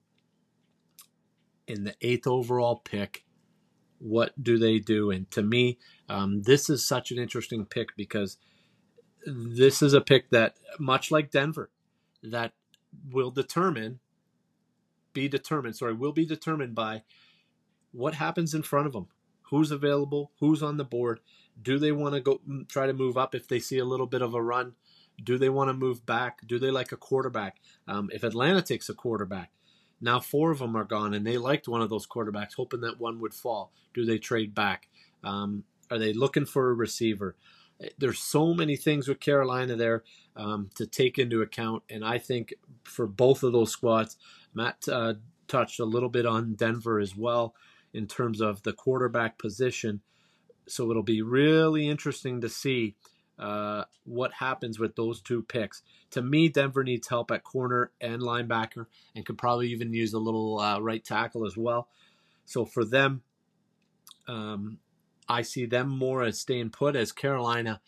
in 1.67 1.85
the 1.85 1.95
eighth 2.03 2.27
overall 2.27 2.77
pick. 2.77 3.25
What 4.07 4.41
do 4.41 4.57
they 4.57 4.79
do? 4.79 5.11
And 5.11 5.29
to 5.33 5.43
me, 5.43 5.79
um, 6.09 6.43
this 6.43 6.71
is 6.71 6.87
such 6.87 7.11
an 7.11 7.19
interesting 7.19 7.67
pick 7.67 7.97
because 7.97 8.39
this 9.27 9.83
is 9.83 9.95
a 9.95 10.01
pick 10.01 10.31
that, 10.31 10.55
much 10.79 11.11
like 11.11 11.33
Denver, 11.33 11.71
that 12.23 12.53
will 13.11 13.33
determine, 13.33 13.99
be 15.13 15.27
determined, 15.27 15.75
sorry, 15.75 15.93
will 15.93 16.13
be 16.13 16.25
determined 16.25 16.77
by 16.77 17.03
what 17.91 18.15
happens 18.15 18.55
in 18.55 18.63
front 18.63 18.87
of 18.87 18.93
them. 18.93 19.09
Who's 19.51 19.73
available? 19.73 20.31
Who's 20.39 20.63
on 20.63 20.77
the 20.77 20.85
board? 20.85 21.19
Do 21.61 21.77
they 21.77 21.91
want 21.91 22.15
to 22.15 22.21
go 22.21 22.41
try 22.69 22.87
to 22.87 22.93
move 22.93 23.17
up 23.19 23.35
if 23.35 23.49
they 23.49 23.59
see 23.59 23.79
a 23.79 23.85
little 23.85 24.07
bit 24.07 24.23
of 24.23 24.35
a 24.35 24.43
run? 24.43 24.75
Do 25.21 25.37
they 25.37 25.49
want 25.49 25.69
to 25.69 25.75
move 25.75 26.07
back? 26.07 26.47
Do 26.47 26.61
they 26.61 26.71
like 26.71 26.93
a 26.93 26.97
quarterback? 26.97 27.57
Um, 27.89 28.09
if 28.13 28.23
Atlanta 28.23 28.63
takes 28.63 28.89
a 28.89 28.95
quarterback, 28.95 29.51
now 30.01 30.21
four 30.21 30.51
of 30.51 30.59
them 30.59 30.77
are 30.77 30.85
gone, 30.85 31.15
and 31.15 31.27
they 31.27 31.39
liked 31.39 31.69
one 31.69 31.83
of 31.83 31.91
those 31.91 32.07
quarterbacks, 32.07 32.55
hoping 32.57 32.81
that 32.83 33.01
one 33.01 33.21
would 33.21 33.35
fall. 33.35 33.73
Do 33.95 34.05
they 34.05 34.19
trade 34.19 34.55
back? 34.55 34.89
Um, 35.25 35.65
are 35.91 35.99
they 35.99 36.13
looking 36.13 36.47
for 36.47 36.71
a 36.71 36.75
receiver? 36.75 37.37
There's 37.99 38.19
so 38.19 38.55
many 38.55 38.77
things 38.77 39.09
with 39.09 39.21
Carolina 39.21 39.77
there 39.77 40.03
um, 40.35 40.71
to 40.77 40.87
take 40.87 41.19
into 41.19 41.43
account, 41.43 41.83
and 41.91 42.05
I 42.05 42.19
think 42.19 42.55
for 42.85 43.07
both 43.07 43.43
of 43.43 43.53
those 43.53 43.71
squads, 43.71 44.17
Matt 44.55 44.89
uh, 44.89 45.15
touched 45.49 45.81
a 45.81 45.85
little 45.85 46.09
bit 46.09 46.27
on 46.27 46.55
Denver 46.55 46.99
as 46.99 47.17
well 47.17 47.55
in 47.93 48.07
terms 48.07 48.41
of 48.41 48.63
the 48.63 48.73
quarterback 48.73 49.39
position. 49.39 50.01
So 50.67 50.91
it'll 50.91 51.03
be 51.03 51.23
really 51.23 51.89
interesting 51.89 52.41
to 52.41 52.49
see 52.49 52.97
uh, 53.39 53.85
what 54.05 54.33
happens 54.35 54.79
with 54.79 54.97
those 54.97 55.21
two 55.21 55.43
picks. 55.43 55.83
To 56.13 56.23
me, 56.23 56.49
Denver 56.49 56.85
needs 56.85 57.09
help 57.09 57.31
at 57.31 57.45
corner 57.45 57.91
and 58.01 58.23
linebacker, 58.23 58.87
and 59.15 59.27
could 59.27 59.39
probably 59.39 59.69
even 59.69 59.93
use 59.93 60.13
a 60.13 60.19
little 60.19 60.59
uh, 60.59 60.79
right 60.81 61.05
tackle 61.05 61.47
as 61.47 61.57
well. 61.57 61.89
So 62.45 62.65
for 62.65 62.85
them, 62.85 63.23
um, 64.29 64.79
I 65.29 65.43
see 65.43 65.67
them 65.67 65.89
more 65.89 66.23
as 66.23 66.41
staying 66.41 66.71
put. 66.71 66.97
As 66.97 67.13
Carolina, 67.13 67.81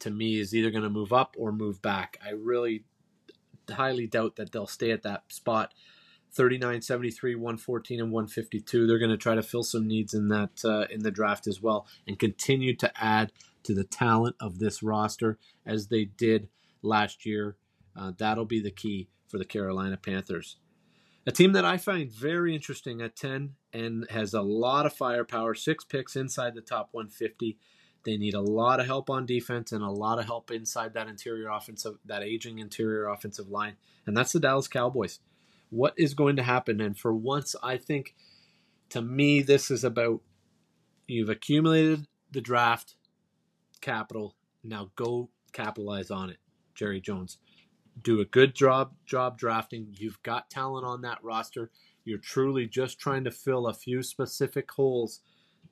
to 0.00 0.10
me, 0.10 0.38
is 0.38 0.54
either 0.54 0.70
going 0.70 0.84
to 0.84 0.90
move 0.90 1.12
up 1.12 1.34
or 1.38 1.52
move 1.52 1.82
back. 1.82 2.18
I 2.24 2.30
really 2.30 2.84
highly 3.70 4.06
doubt 4.06 4.36
that 4.36 4.52
they'll 4.52 4.66
stay 4.66 4.92
at 4.92 5.02
that 5.02 5.24
spot. 5.28 5.74
39, 6.32 6.82
73, 6.82 7.34
114, 7.34 8.00
and 8.00 8.12
152. 8.12 8.86
They're 8.86 8.98
going 8.98 9.10
to 9.10 9.16
try 9.16 9.34
to 9.34 9.42
fill 9.42 9.62
some 9.62 9.88
needs 9.88 10.12
in 10.12 10.28
that 10.28 10.64
uh, 10.64 10.86
in 10.90 11.02
the 11.02 11.10
draft 11.10 11.46
as 11.46 11.62
well, 11.62 11.86
and 12.06 12.18
continue 12.18 12.76
to 12.76 12.92
add 13.02 13.32
to 13.66 13.74
the 13.74 13.84
talent 13.84 14.36
of 14.40 14.58
this 14.58 14.82
roster 14.82 15.38
as 15.64 15.88
they 15.88 16.04
did 16.04 16.48
last 16.82 17.26
year. 17.26 17.56
Uh, 17.96 18.12
that'll 18.16 18.44
be 18.44 18.60
the 18.60 18.70
key 18.70 19.08
for 19.28 19.38
the 19.38 19.44
Carolina 19.44 19.96
Panthers. 19.96 20.56
A 21.26 21.32
team 21.32 21.52
that 21.52 21.64
I 21.64 21.76
find 21.76 22.10
very 22.10 22.54
interesting 22.54 23.00
at 23.00 23.16
10 23.16 23.54
and 23.72 24.06
has 24.10 24.32
a 24.32 24.42
lot 24.42 24.86
of 24.86 24.92
firepower, 24.92 25.54
six 25.54 25.82
picks 25.82 26.14
inside 26.14 26.54
the 26.54 26.60
top 26.60 26.90
150. 26.92 27.58
They 28.04 28.16
need 28.16 28.34
a 28.34 28.40
lot 28.40 28.78
of 28.78 28.86
help 28.86 29.10
on 29.10 29.26
defense 29.26 29.72
and 29.72 29.82
a 29.82 29.90
lot 29.90 30.20
of 30.20 30.26
help 30.26 30.52
inside 30.52 30.94
that 30.94 31.08
interior 31.08 31.48
offensive, 31.48 31.96
that 32.04 32.22
aging 32.22 32.60
interior 32.60 33.08
offensive 33.08 33.48
line. 33.48 33.74
And 34.06 34.16
that's 34.16 34.32
the 34.32 34.38
Dallas 34.38 34.68
Cowboys. 34.68 35.18
What 35.70 35.94
is 35.96 36.14
going 36.14 36.36
to 36.36 36.44
happen? 36.44 36.80
And 36.80 36.96
for 36.96 37.12
once, 37.12 37.56
I 37.60 37.76
think 37.76 38.14
to 38.90 39.02
me, 39.02 39.42
this 39.42 39.68
is 39.68 39.82
about 39.82 40.20
you've 41.08 41.28
accumulated 41.28 42.06
the 42.30 42.40
draft 42.40 42.94
capital. 43.80 44.34
Now 44.62 44.90
go 44.96 45.30
capitalize 45.52 46.10
on 46.10 46.30
it, 46.30 46.38
Jerry 46.74 47.00
Jones. 47.00 47.38
Do 48.02 48.20
a 48.20 48.26
good 48.26 48.54
job 48.54 48.92
job 49.06 49.38
drafting. 49.38 49.88
You've 49.96 50.22
got 50.22 50.50
talent 50.50 50.84
on 50.84 51.00
that 51.02 51.22
roster. 51.22 51.70
You're 52.04 52.18
truly 52.18 52.66
just 52.66 52.98
trying 52.98 53.24
to 53.24 53.30
fill 53.30 53.66
a 53.66 53.74
few 53.74 54.02
specific 54.02 54.70
holes 54.70 55.20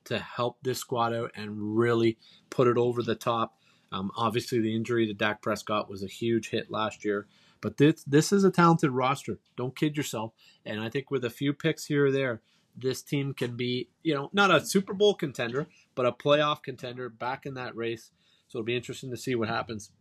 to 0.05 0.19
help 0.19 0.57
this 0.63 0.79
squad 0.79 1.13
out 1.13 1.31
and 1.35 1.77
really 1.77 2.17
put 2.49 2.67
it 2.67 2.77
over 2.77 3.03
the 3.03 3.15
top. 3.15 3.57
Um, 3.91 4.11
obviously, 4.17 4.59
the 4.59 4.75
injury 4.75 5.05
to 5.07 5.13
Dak 5.13 5.41
Prescott 5.41 5.89
was 5.89 6.03
a 6.03 6.07
huge 6.07 6.49
hit 6.49 6.71
last 6.71 7.05
year, 7.05 7.27
but 7.61 7.77
this 7.77 8.03
this 8.03 8.33
is 8.33 8.43
a 8.43 8.51
talented 8.51 8.91
roster. 8.91 9.39
Don't 9.55 9.75
kid 9.75 9.95
yourself. 9.95 10.33
And 10.65 10.81
I 10.81 10.89
think 10.89 11.11
with 11.11 11.25
a 11.25 11.29
few 11.29 11.53
picks 11.53 11.85
here 11.85 12.07
or 12.07 12.11
there, 12.11 12.41
this 12.77 13.01
team 13.01 13.33
can 13.33 13.55
be, 13.55 13.89
you 14.03 14.13
know, 14.13 14.29
not 14.33 14.53
a 14.53 14.65
Super 14.65 14.93
Bowl 14.93 15.13
contender, 15.13 15.67
but 15.95 16.05
a 16.05 16.11
playoff 16.11 16.61
contender 16.61 17.09
back 17.09 17.45
in 17.45 17.53
that 17.55 17.75
race. 17.75 18.11
So 18.47 18.59
it'll 18.59 18.65
be 18.65 18.75
interesting 18.75 19.11
to 19.11 19.17
see 19.17 19.35
what 19.35 19.49
happens 19.49 19.91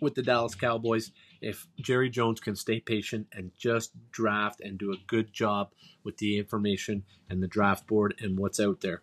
with 0.00 0.14
the 0.14 0.22
Dallas 0.22 0.54
Cowboys 0.54 1.12
if 1.40 1.66
Jerry 1.80 2.10
Jones 2.10 2.40
can 2.40 2.56
stay 2.56 2.80
patient 2.80 3.26
and 3.32 3.52
just 3.56 3.92
draft 4.10 4.60
and 4.60 4.78
do 4.78 4.92
a 4.92 5.06
good 5.06 5.32
job 5.32 5.72
with 6.04 6.18
the 6.18 6.38
information 6.38 7.04
and 7.28 7.42
the 7.42 7.46
draft 7.46 7.86
board 7.86 8.14
and 8.20 8.38
what's 8.38 8.60
out 8.60 8.80
there. 8.80 9.02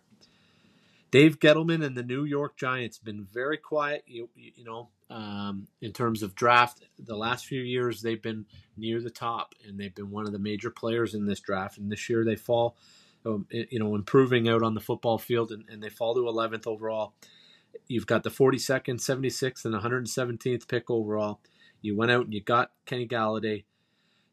Dave 1.10 1.38
Gettleman 1.38 1.84
and 1.84 1.96
the 1.96 2.02
New 2.02 2.24
York 2.24 2.56
Giants 2.56 2.98
have 2.98 3.04
been 3.04 3.24
very 3.32 3.56
quiet, 3.56 4.02
you, 4.06 4.28
you 4.34 4.64
know, 4.64 4.88
um, 5.10 5.68
in 5.80 5.92
terms 5.92 6.24
of 6.24 6.34
draft. 6.34 6.82
The 6.98 7.16
last 7.16 7.46
few 7.46 7.60
years, 7.60 8.02
they've 8.02 8.20
been 8.20 8.46
near 8.76 9.00
the 9.00 9.10
top 9.10 9.54
and 9.64 9.78
they've 9.78 9.94
been 9.94 10.10
one 10.10 10.26
of 10.26 10.32
the 10.32 10.40
major 10.40 10.70
players 10.70 11.14
in 11.14 11.26
this 11.26 11.38
draft. 11.38 11.78
And 11.78 11.90
this 11.90 12.10
year, 12.10 12.24
they 12.24 12.34
fall 12.34 12.76
um, 13.26 13.46
you 13.50 13.78
know, 13.78 13.94
improving 13.94 14.48
out 14.48 14.62
on 14.62 14.74
the 14.74 14.80
football 14.80 15.18
field, 15.18 15.50
and, 15.50 15.64
and 15.68 15.82
they 15.82 15.88
fall 15.88 16.14
to 16.14 16.20
11th 16.20 16.66
overall. 16.66 17.14
You've 17.88 18.06
got 18.06 18.22
the 18.22 18.30
42nd, 18.30 19.00
76th, 19.00 19.64
and 19.64 19.74
117th 19.74 20.68
pick 20.68 20.90
overall. 20.90 21.40
You 21.80 21.96
went 21.96 22.10
out 22.10 22.24
and 22.24 22.34
you 22.34 22.40
got 22.40 22.72
Kenny 22.86 23.06
Golladay. 23.06 23.64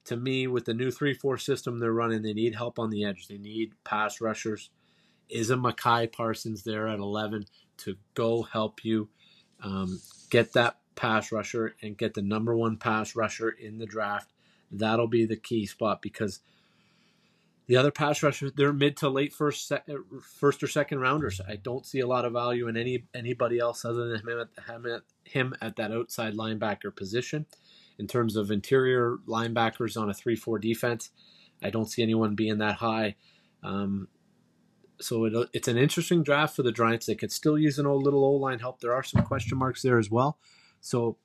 To 0.06 0.18
me, 0.18 0.48
with 0.48 0.66
the 0.66 0.74
new 0.74 0.90
3 0.90 1.14
4 1.14 1.38
system 1.38 1.80
they're 1.80 1.94
running, 1.94 2.22
they 2.22 2.34
need 2.34 2.56
help 2.56 2.80
on 2.80 2.90
the 2.90 3.04
edge. 3.04 3.28
They 3.28 3.38
need 3.38 3.74
pass 3.84 4.20
rushers. 4.20 4.70
Is 5.30 5.50
a 5.50 5.58
Micah 5.58 6.10
Parsons 6.12 6.64
there 6.64 6.88
at 6.88 7.00
11 7.00 7.46
to 7.78 7.96
go 8.14 8.42
help 8.44 8.84
you 8.84 9.10
um, 9.62 10.00
get 10.30 10.54
that 10.54 10.78
pass 10.96 11.32
rusher 11.32 11.76
and 11.82 11.98
get 11.98 12.14
the 12.14 12.22
number 12.22 12.56
one 12.56 12.78
pass 12.78 13.16
rusher 13.16 13.50
in 13.50 13.78
the 13.78 13.86
draft? 13.86 14.32
That'll 14.72 15.08
be 15.08 15.26
the 15.26 15.36
key 15.36 15.66
spot 15.66 16.02
because 16.02 16.40
the 17.72 17.78
other 17.78 17.90
pass 17.90 18.22
rushers, 18.22 18.52
they're 18.58 18.74
mid 18.74 18.98
to 18.98 19.08
late 19.08 19.32
first, 19.32 19.72
uh, 19.72 19.78
first 20.22 20.62
or 20.62 20.68
second 20.68 21.00
rounders. 21.00 21.40
I 21.48 21.56
don't 21.56 21.86
see 21.86 22.02
a 22.02 22.06
lot 22.06 22.26
of 22.26 22.34
value 22.34 22.68
in 22.68 22.76
any 22.76 23.06
anybody 23.16 23.60
else 23.60 23.86
other 23.86 24.10
than 24.10 24.28
him 24.28 24.42
at, 24.42 24.66
him 24.68 24.86
at, 24.86 25.02
him 25.24 25.56
at 25.62 25.78
that 25.78 25.90
outside 25.94 26.34
linebacker 26.34 26.94
position. 26.94 27.46
In 27.98 28.08
terms 28.08 28.36
of 28.36 28.52
interior 28.52 29.20
linebackers 29.26 29.96
on 29.96 30.10
a 30.10 30.14
three-four 30.14 30.60
defense, 30.60 31.12
I 31.64 31.70
don't 31.70 31.90
see 31.90 32.04
anyone 32.04 32.36
being 32.36 32.58
that 32.58 32.76
high. 32.76 33.16
Um, 33.64 34.10
so 35.00 35.24
it, 35.24 35.50
it's 35.54 35.70
an 35.70 35.78
interesting 35.78 36.24
draft 36.24 36.58
for 36.58 36.64
the 36.64 36.74
Giants. 36.74 37.06
They 37.06 37.16
could 37.16 37.32
still 37.32 37.58
use 37.58 37.80
an 37.80 37.88
old 37.88 38.04
little 38.04 38.26
O 38.26 38.32
line 38.32 38.60
help. 38.60 38.82
There 38.82 38.94
are 38.94 39.04
some 39.04 39.24
question 39.24 39.58
marks 39.58 39.82
there 39.82 39.98
as 39.98 40.12
well. 40.12 40.38
So 40.82 41.16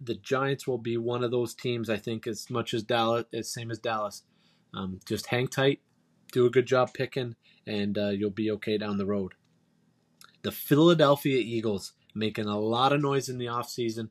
the 0.00 0.14
Giants 0.14 0.64
will 0.64 0.78
be 0.78 0.96
one 0.96 1.24
of 1.24 1.32
those 1.32 1.56
teams. 1.56 1.90
I 1.90 1.96
think 1.96 2.28
as 2.28 2.48
much 2.50 2.72
as 2.72 2.84
Dallas, 2.84 3.24
as 3.34 3.52
same 3.52 3.72
as 3.72 3.80
Dallas 3.80 4.22
um, 4.74 5.00
just 5.06 5.26
hang 5.26 5.48
tight, 5.48 5.80
do 6.32 6.46
a 6.46 6.50
good 6.50 6.66
job 6.66 6.92
picking, 6.94 7.36
and 7.66 7.96
uh, 7.98 8.08
you'll 8.08 8.30
be 8.30 8.50
okay 8.52 8.78
down 8.78 8.98
the 8.98 9.06
road. 9.06 9.34
The 10.42 10.52
Philadelphia 10.52 11.38
Eagles 11.38 11.92
making 12.14 12.46
a 12.46 12.58
lot 12.58 12.92
of 12.92 13.00
noise 13.00 13.28
in 13.28 13.38
the 13.38 13.46
offseason 13.46 14.10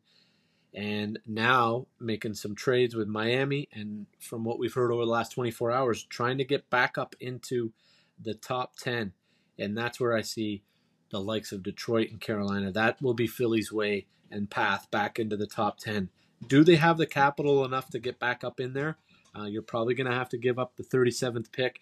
and 0.74 1.20
now 1.26 1.88
making 2.00 2.34
some 2.34 2.56
trades 2.56 2.96
with 2.96 3.08
Miami. 3.08 3.68
And 3.74 4.08
from 4.20 4.44
what 4.44 4.58
we've 4.58 4.74
heard 4.74 4.92
over 4.92 5.06
the 5.06 5.12
last 5.12 5.34
24 5.34 5.72
hours, 5.72 6.04
trying 6.04 6.38
to 6.38 6.46
get 6.46 6.70
back 6.70 6.98
up 6.98 7.16
into 7.20 7.74
the 8.20 8.34
top 8.34 8.78
10. 8.78 9.14
And 9.60 9.78
that's 9.78 10.00
where 10.00 10.16
I 10.16 10.22
see 10.22 10.64
the 11.10 11.20
likes 11.20 11.52
of 11.52 11.64
Detroit 11.64 12.10
and 12.10 12.22
Carolina. 12.22 12.72
That 12.72 13.02
will 13.02 13.14
be 13.14 13.28
Philly's 13.28 13.72
way 13.72 14.08
and 14.32 14.50
path 14.50 14.90
back 14.92 15.20
into 15.20 15.36
the 15.36 15.48
top 15.48 15.78
10. 15.80 16.10
Do 16.48 16.64
they 16.64 16.78
have 16.78 16.98
the 16.98 17.06
capital 17.06 17.66
enough 17.66 17.90
to 17.90 18.00
get 18.00 18.18
back 18.18 18.44
up 18.44 18.60
in 18.60 18.74
there? 18.74 18.98
Uh, 19.38 19.46
you're 19.46 19.62
probably 19.62 19.94
going 19.94 20.10
to 20.10 20.18
have 20.18 20.30
to 20.30 20.38
give 20.38 20.60
up 20.60 20.76
the 20.76 20.84
37th 20.84 21.52
pick 21.52 21.80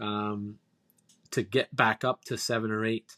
um, 0.00 0.56
to 1.30 1.42
get 1.42 1.74
back 1.74 2.04
up 2.04 2.24
to 2.24 2.38
seven 2.38 2.70
or 2.70 2.84
eight. 2.84 3.16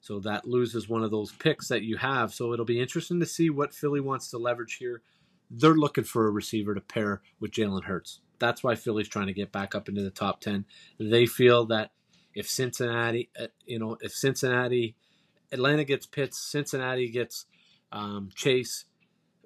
So 0.00 0.20
that 0.20 0.46
loses 0.46 0.88
one 0.88 1.02
of 1.02 1.10
those 1.10 1.32
picks 1.32 1.68
that 1.68 1.82
you 1.82 1.98
have. 1.98 2.32
So 2.32 2.52
it'll 2.52 2.64
be 2.64 2.80
interesting 2.80 3.20
to 3.20 3.26
see 3.26 3.50
what 3.50 3.74
Philly 3.74 4.00
wants 4.00 4.30
to 4.30 4.38
leverage 4.38 4.76
here. 4.76 5.02
They're 5.50 5.74
looking 5.74 6.04
for 6.04 6.26
a 6.26 6.30
receiver 6.30 6.74
to 6.74 6.80
pair 6.80 7.22
with 7.38 7.50
Jalen 7.50 7.84
Hurts. 7.84 8.20
That's 8.38 8.64
why 8.64 8.76
Philly's 8.76 9.08
trying 9.08 9.26
to 9.26 9.34
get 9.34 9.52
back 9.52 9.74
up 9.74 9.88
into 9.88 10.02
the 10.02 10.10
top 10.10 10.40
10. 10.40 10.64
They 10.98 11.26
feel 11.26 11.66
that 11.66 11.90
if 12.34 12.48
Cincinnati, 12.48 13.28
uh, 13.38 13.48
you 13.66 13.78
know, 13.78 13.98
if 14.00 14.12
Cincinnati, 14.12 14.96
Atlanta 15.52 15.84
gets 15.84 16.06
Pitts, 16.06 16.38
Cincinnati 16.38 17.08
gets 17.08 17.46
um, 17.92 18.30
Chase, 18.34 18.84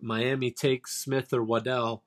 Miami 0.00 0.50
takes 0.50 0.92
Smith 0.92 1.32
or 1.32 1.42
Waddle, 1.42 2.04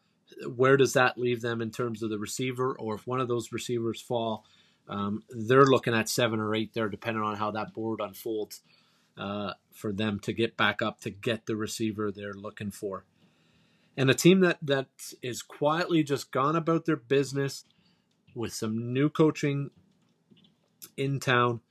where 0.56 0.78
does 0.78 0.94
that 0.94 1.18
leave 1.18 1.42
them 1.42 1.62
in 1.62 1.72
terms 1.72 2.04
of 2.04 2.10
the 2.10 2.20
receiver? 2.20 2.76
Or 2.78 2.96
if 2.96 3.08
one 3.08 3.20
of 3.20 3.28
those 3.28 3.52
receivers 3.52 4.02
fall, 4.02 4.46
um, 4.88 5.24
they're 5.30 5.66
looking 5.66 5.94
at 5.94 6.10
seven 6.10 6.40
or 6.40 6.56
eight 6.56 6.74
there, 6.74 6.90
depending 6.90 7.24
on 7.24 7.36
how 7.36 7.52
that 7.52 7.74
board 7.74 8.00
unfolds 8.02 8.62
uh, 9.18 9.54
for 9.74 9.92
them 9.92 10.20
to 10.22 10.34
get 10.34 10.58
back 10.58 10.82
up 10.82 11.02
to 11.02 11.10
get 11.10 11.46
the 11.46 11.56
receiver 11.56 12.12
they're 12.12 12.34
looking 12.34 12.72
for. 12.72 13.06
And 13.98 14.10
a 14.10 14.14
team 14.14 14.42
that 14.42 14.60
that 14.62 14.88
is 15.24 15.42
quietly 15.42 16.04
just 16.04 16.32
gone 16.32 16.56
about 16.56 16.86
their 16.86 16.98
business 16.98 17.66
with 18.36 18.54
some 18.54 18.94
new 18.94 19.10
coaching 19.10 19.72
in 20.96 21.20
town, 21.20 21.62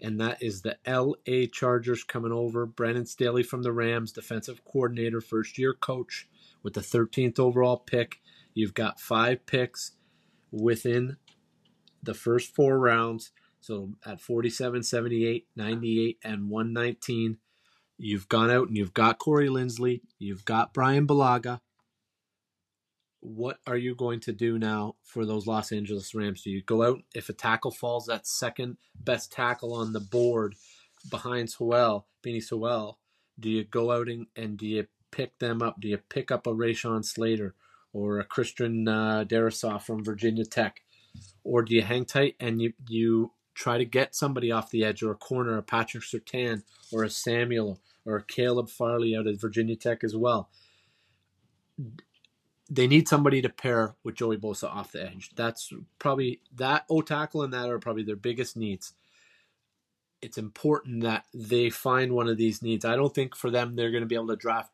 and 0.00 0.20
that 0.20 0.42
is 0.42 0.60
the 0.60 0.76
LA 0.86 1.46
Chargers 1.50 2.04
coming 2.04 2.32
over. 2.32 2.66
Brandon 2.66 3.06
Staley 3.06 3.42
from 3.42 3.62
the 3.62 3.72
Rams, 3.72 4.12
defensive 4.12 4.62
coordinator, 4.64 5.22
first 5.22 5.56
year 5.56 5.72
coach 5.72 6.28
with 6.62 6.74
the 6.74 6.80
13th 6.80 7.38
overall 7.38 7.78
pick. 7.78 8.20
You've 8.54 8.74
got 8.74 9.00
five 9.00 9.46
picks 9.46 9.92
within 10.50 11.16
the 12.02 12.14
first 12.14 12.54
four 12.54 12.78
rounds. 12.78 13.32
So 13.60 13.92
at 14.04 14.20
47, 14.20 14.82
78, 14.82 15.46
98, 15.54 16.18
and 16.24 16.50
119, 16.50 17.38
you've 17.96 18.28
gone 18.28 18.50
out 18.50 18.68
and 18.68 18.76
you've 18.76 18.94
got 18.94 19.18
Corey 19.18 19.48
Linsley, 19.48 20.00
you've 20.18 20.44
got 20.44 20.74
Brian 20.74 21.06
Bulaga. 21.06 21.60
What 23.20 23.58
are 23.68 23.76
you 23.76 23.94
going 23.94 24.18
to 24.20 24.32
do 24.32 24.58
now 24.58 24.96
for 25.04 25.24
those 25.24 25.46
Los 25.46 25.70
Angeles 25.70 26.12
Rams? 26.12 26.42
Do 26.42 26.50
you 26.50 26.60
go 26.60 26.82
out 26.82 27.02
if 27.14 27.28
a 27.28 27.32
tackle 27.32 27.70
falls, 27.70 28.06
that 28.06 28.26
second 28.26 28.78
best 28.98 29.30
tackle 29.30 29.74
on 29.74 29.92
the 29.92 30.00
board 30.00 30.56
behind 31.08 31.48
Sewell, 31.48 32.08
Penei 32.24 32.42
Sewell? 32.42 32.98
Do 33.38 33.48
you 33.48 33.62
go 33.62 33.92
out 33.92 34.08
and, 34.08 34.26
and 34.34 34.58
do 34.58 34.66
you 34.66 34.86
pick 35.12 35.38
them 35.38 35.62
up? 35.62 35.80
Do 35.80 35.86
you 35.86 35.98
pick 35.98 36.32
up 36.32 36.46
a 36.46 36.50
Rashawn 36.50 37.04
Slater 37.04 37.54
or 37.92 38.18
a 38.18 38.24
Christian 38.24 38.88
uh, 38.88 39.24
from 39.80 40.04
Virginia 40.04 40.44
Tech? 40.44 40.80
or 41.44 41.62
do 41.62 41.74
you 41.74 41.82
hang 41.82 42.04
tight 42.04 42.36
and 42.40 42.60
you 42.60 42.72
you 42.88 43.32
try 43.54 43.78
to 43.78 43.84
get 43.84 44.14
somebody 44.14 44.50
off 44.50 44.70
the 44.70 44.84
edge 44.84 45.02
or 45.02 45.10
a 45.10 45.16
corner, 45.16 45.58
a 45.58 45.62
Patrick 45.62 46.04
Surtain 46.04 46.62
or 46.90 47.04
a 47.04 47.10
Samuel 47.10 47.80
or 48.06 48.16
a 48.16 48.24
Caleb 48.24 48.70
Farley 48.70 49.14
out 49.14 49.26
of 49.26 49.40
Virginia 49.40 49.76
Tech 49.76 50.02
as 50.02 50.16
well. 50.16 50.48
They 52.70 52.86
need 52.86 53.08
somebody 53.08 53.42
to 53.42 53.50
pair 53.50 53.94
with 54.02 54.14
Joey 54.14 54.38
Bosa 54.38 54.74
off 54.74 54.92
the 54.92 55.04
edge. 55.04 55.30
That's 55.36 55.70
probably 55.98 56.40
that 56.54 56.84
O 56.88 57.02
tackle 57.02 57.42
and 57.42 57.52
that 57.52 57.68
are 57.68 57.78
probably 57.78 58.04
their 58.04 58.16
biggest 58.16 58.56
needs. 58.56 58.94
It's 60.22 60.38
important 60.38 61.02
that 61.02 61.24
they 61.34 61.68
find 61.68 62.12
one 62.12 62.28
of 62.28 62.38
these 62.38 62.62
needs. 62.62 62.84
I 62.84 62.96
don't 62.96 63.14
think 63.14 63.36
for 63.36 63.50
them 63.50 63.76
they're 63.76 63.90
going 63.90 64.02
to 64.02 64.08
be 64.08 64.14
able 64.14 64.28
to 64.28 64.36
draft 64.36 64.71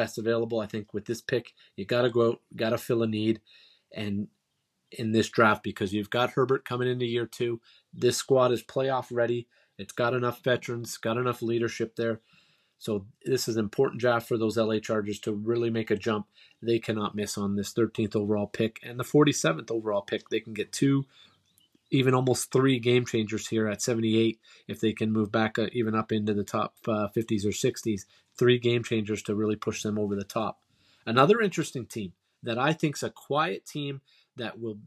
best 0.00 0.18
available. 0.18 0.60
I 0.60 0.66
think 0.66 0.94
with 0.94 1.04
this 1.04 1.20
pick, 1.20 1.52
you 1.76 1.84
got 1.84 2.02
to 2.02 2.10
go 2.10 2.28
out, 2.28 2.40
got 2.56 2.70
to 2.70 2.78
fill 2.78 3.02
a 3.02 3.06
need, 3.06 3.40
and 3.94 4.28
in 4.92 5.12
this 5.12 5.28
draft 5.28 5.62
because 5.62 5.92
you've 5.92 6.10
got 6.10 6.30
Herbert 6.30 6.64
coming 6.64 6.88
into 6.88 7.04
year 7.04 7.26
two. 7.26 7.60
This 7.92 8.16
squad 8.16 8.50
is 8.50 8.62
playoff 8.62 9.06
ready. 9.12 9.46
It's 9.78 9.92
got 9.92 10.14
enough 10.14 10.42
veterans, 10.42 10.96
got 10.96 11.16
enough 11.16 11.42
leadership 11.42 11.96
there. 11.96 12.20
So 12.78 13.04
this 13.24 13.46
is 13.46 13.56
an 13.56 13.64
important 13.64 14.00
draft 14.00 14.26
for 14.26 14.38
those 14.38 14.56
LA 14.56 14.78
Chargers 14.78 15.18
to 15.20 15.32
really 15.32 15.68
make 15.68 15.90
a 15.90 15.96
jump. 15.96 16.26
They 16.62 16.78
cannot 16.78 17.14
miss 17.14 17.36
on 17.36 17.54
this 17.54 17.74
13th 17.74 18.16
overall 18.16 18.46
pick 18.46 18.80
and 18.82 18.98
the 18.98 19.04
47th 19.04 19.70
overall 19.70 20.02
pick. 20.02 20.28
They 20.28 20.40
can 20.40 20.54
get 20.54 20.72
two, 20.72 21.04
even 21.90 22.14
almost 22.14 22.52
three 22.52 22.78
game 22.78 23.04
changers 23.04 23.48
here 23.48 23.66
at 23.66 23.82
78 23.82 24.38
if 24.68 24.80
they 24.80 24.92
can 24.92 25.12
move 25.12 25.32
back 25.32 25.58
uh, 25.58 25.66
even 25.72 25.94
up 25.94 26.12
into 26.12 26.34
the 26.34 26.44
top 26.44 26.74
uh, 26.86 27.08
50s 27.16 27.44
or 27.44 27.50
60s. 27.50 28.02
Three 28.38 28.58
game 28.58 28.84
changers 28.84 29.22
to 29.24 29.34
really 29.34 29.56
push 29.56 29.82
them 29.82 29.98
over 29.98 30.14
the 30.14 30.24
top. 30.24 30.60
Another 31.04 31.40
interesting 31.40 31.86
team 31.86 32.12
that 32.42 32.58
I 32.58 32.72
think 32.72 32.96
is 32.96 33.02
a 33.02 33.10
quiet 33.10 33.66
team 33.66 34.00
that 34.36 34.60
will 34.60 34.78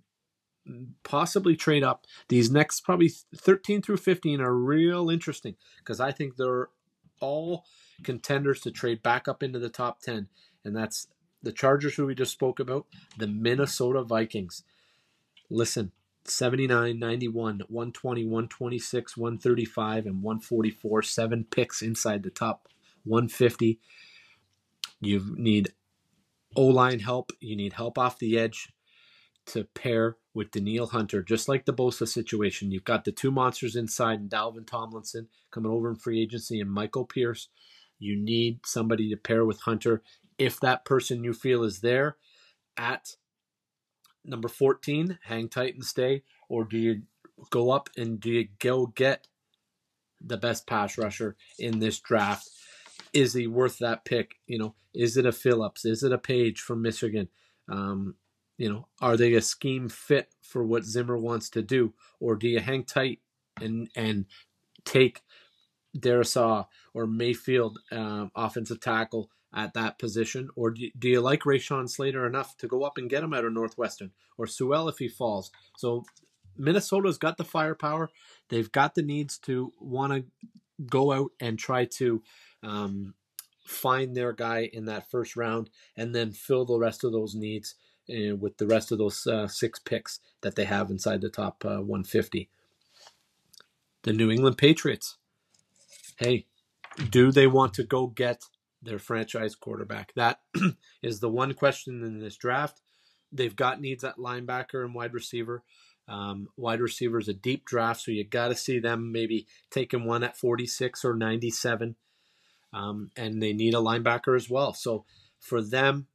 possibly 1.03 1.55
trade 1.55 1.83
up. 1.83 2.05
These 2.29 2.49
next 2.49 2.81
probably 2.81 3.11
13 3.35 3.81
through 3.81 3.97
15 3.97 4.41
are 4.41 4.53
real 4.53 5.09
interesting 5.09 5.55
because 5.79 5.99
I 5.99 6.11
think 6.11 6.35
they're 6.35 6.69
all 7.19 7.65
contenders 8.03 8.61
to 8.61 8.71
trade 8.71 9.03
back 9.03 9.27
up 9.27 9.43
into 9.43 9.59
the 9.59 9.69
top 9.69 10.01
10. 10.01 10.27
And 10.63 10.75
that's 10.75 11.07
the 11.41 11.51
Chargers, 11.51 11.95
who 11.95 12.05
we 12.05 12.15
just 12.15 12.31
spoke 12.31 12.59
about, 12.59 12.85
the 13.17 13.27
Minnesota 13.27 14.03
Vikings. 14.03 14.63
Listen, 15.49 15.91
79, 16.25 16.99
91, 16.99 17.61
120, 17.67 18.23
126, 18.23 19.17
135, 19.17 20.05
and 20.05 20.23
144. 20.23 21.01
Seven 21.01 21.45
picks 21.49 21.81
inside 21.81 22.23
the 22.23 22.29
top 22.29 22.67
150. 23.03 23.79
You 25.01 25.35
need 25.35 25.73
O 26.55 26.65
line 26.65 26.99
help. 26.99 27.31
You 27.39 27.55
need 27.55 27.73
help 27.73 27.97
off 27.97 28.19
the 28.19 28.37
edge 28.37 28.69
to 29.47 29.65
pair 29.65 30.15
with 30.33 30.51
Danielle 30.51 30.87
Hunter, 30.87 31.21
just 31.21 31.49
like 31.49 31.65
the 31.65 31.73
Bosa 31.73 32.07
situation. 32.07 32.71
You've 32.71 32.85
got 32.85 33.03
the 33.03 33.11
two 33.11 33.31
monsters 33.31 33.75
inside, 33.75 34.19
and 34.19 34.29
Dalvin 34.29 34.65
Tomlinson 34.65 35.27
coming 35.51 35.71
over 35.71 35.89
in 35.89 35.95
free 35.95 36.21
agency, 36.21 36.59
and 36.59 36.71
Michael 36.71 37.05
Pierce. 37.05 37.49
You 37.99 38.15
need 38.15 38.65
somebody 38.65 39.09
to 39.09 39.17
pair 39.17 39.45
with 39.45 39.61
Hunter. 39.61 40.01
If 40.37 40.59
that 40.61 40.85
person 40.85 41.23
you 41.23 41.33
feel 41.33 41.63
is 41.63 41.81
there 41.81 42.17
at 42.77 43.15
number 44.25 44.47
14, 44.47 45.19
hang 45.23 45.49
tight 45.49 45.75
and 45.75 45.83
stay, 45.83 46.23
or 46.49 46.63
do 46.63 46.77
you 46.77 47.01
go 47.49 47.71
up 47.71 47.89
and 47.97 48.19
do 48.19 48.29
you 48.29 48.47
go 48.59 48.87
get 48.87 49.27
the 50.21 50.37
best 50.37 50.65
pass 50.67 50.97
rusher 50.97 51.35
in 51.59 51.79
this 51.79 51.99
draft? 51.99 52.49
Is 53.13 53.33
he 53.33 53.47
worth 53.47 53.79
that 53.79 54.05
pick? 54.05 54.35
You 54.47 54.59
know, 54.59 54.75
is 54.93 55.17
it 55.17 55.25
a 55.25 55.31
Phillips? 55.31 55.85
Is 55.85 56.03
it 56.03 56.11
a 56.11 56.17
Page 56.17 56.61
from 56.61 56.81
Michigan? 56.81 57.27
Um, 57.69 58.15
you 58.57 58.71
know, 58.71 58.87
are 59.01 59.17
they 59.17 59.33
a 59.33 59.41
scheme 59.41 59.89
fit 59.89 60.29
for 60.41 60.63
what 60.63 60.83
Zimmer 60.83 61.17
wants 61.17 61.49
to 61.51 61.61
do, 61.61 61.93
or 62.19 62.35
do 62.35 62.47
you 62.47 62.59
hang 62.59 62.83
tight 62.83 63.19
and 63.59 63.89
and 63.95 64.25
take 64.85 65.21
Darrisaw 65.97 66.67
or 66.93 67.07
Mayfield 67.07 67.79
um, 67.91 68.31
offensive 68.35 68.79
tackle 68.79 69.29
at 69.53 69.73
that 69.73 69.99
position, 69.99 70.49
or 70.55 70.71
do, 70.71 70.89
you 71.01 71.21
like 71.21 71.41
Rashawn 71.41 71.89
Slater 71.89 72.25
enough 72.25 72.57
to 72.57 72.67
go 72.67 72.83
up 72.83 72.97
and 72.97 73.09
get 73.09 73.23
him 73.23 73.33
out 73.33 73.45
of 73.45 73.53
Northwestern 73.53 74.11
or 74.37 74.47
Sewell 74.47 74.89
if 74.89 74.97
he 74.97 75.07
falls? 75.07 75.51
So 75.77 76.05
Minnesota's 76.57 77.17
got 77.17 77.37
the 77.37 77.43
firepower. 77.43 78.09
They've 78.49 78.71
got 78.71 78.95
the 78.95 79.03
needs 79.03 79.37
to 79.39 79.71
want 79.79 80.13
to 80.13 80.25
go 80.85 81.11
out 81.11 81.31
and 81.39 81.57
try 81.57 81.85
to 81.85 82.21
um, 82.63 83.13
find 83.65 84.15
their 84.15 84.33
guy 84.33 84.69
in 84.73 84.85
that 84.85 85.09
first 85.09 85.35
round 85.35 85.69
and 85.95 86.13
then 86.13 86.31
fill 86.31 86.65
the 86.65 86.77
rest 86.77 87.03
of 87.03 87.11
those 87.11 87.35
needs 87.35 87.75
uh, 88.09 88.35
with 88.35 88.57
the 88.57 88.67
rest 88.67 88.91
of 88.91 88.97
those 88.97 89.25
uh, 89.27 89.47
six 89.47 89.79
picks 89.79 90.19
that 90.41 90.55
they 90.55 90.65
have 90.65 90.89
inside 90.89 91.21
the 91.21 91.29
top 91.29 91.63
uh, 91.65 91.77
150. 91.77 92.49
The 94.03 94.13
New 94.13 94.29
England 94.29 94.57
Patriots. 94.57 95.17
Hey, 96.17 96.45
do 97.09 97.31
they 97.31 97.47
want 97.47 97.73
to 97.75 97.83
go 97.83 98.07
get 98.07 98.43
their 98.83 98.99
franchise 98.99 99.55
quarterback? 99.55 100.13
That 100.15 100.39
is 101.03 101.19
the 101.19 101.29
one 101.29 101.53
question 101.53 102.03
in 102.03 102.19
this 102.19 102.37
draft. 102.37 102.81
They've 103.31 103.55
got 103.55 103.81
needs 103.81 104.03
at 104.03 104.17
linebacker 104.17 104.83
and 104.83 104.93
wide 104.93 105.13
receiver. 105.13 105.63
Um, 106.07 106.49
wide 106.57 106.81
receiver 106.81 107.17
is 107.17 107.29
a 107.29 107.33
deep 107.33 107.65
draft, 107.65 108.01
so 108.01 108.11
you 108.11 108.23
got 108.23 108.49
to 108.49 108.55
see 108.55 108.79
them 108.79 109.11
maybe 109.11 109.47
taking 109.71 110.05
one 110.05 110.23
at 110.23 110.37
46 110.37 111.05
or 111.05 111.15
97. 111.15 111.95
Um, 112.73 113.11
and 113.15 113.41
they 113.41 113.53
need 113.53 113.73
a 113.73 113.77
linebacker 113.77 114.35
as 114.35 114.49
well. 114.49 114.73
So 114.73 115.05
for 115.39 115.61
them, 115.61 116.07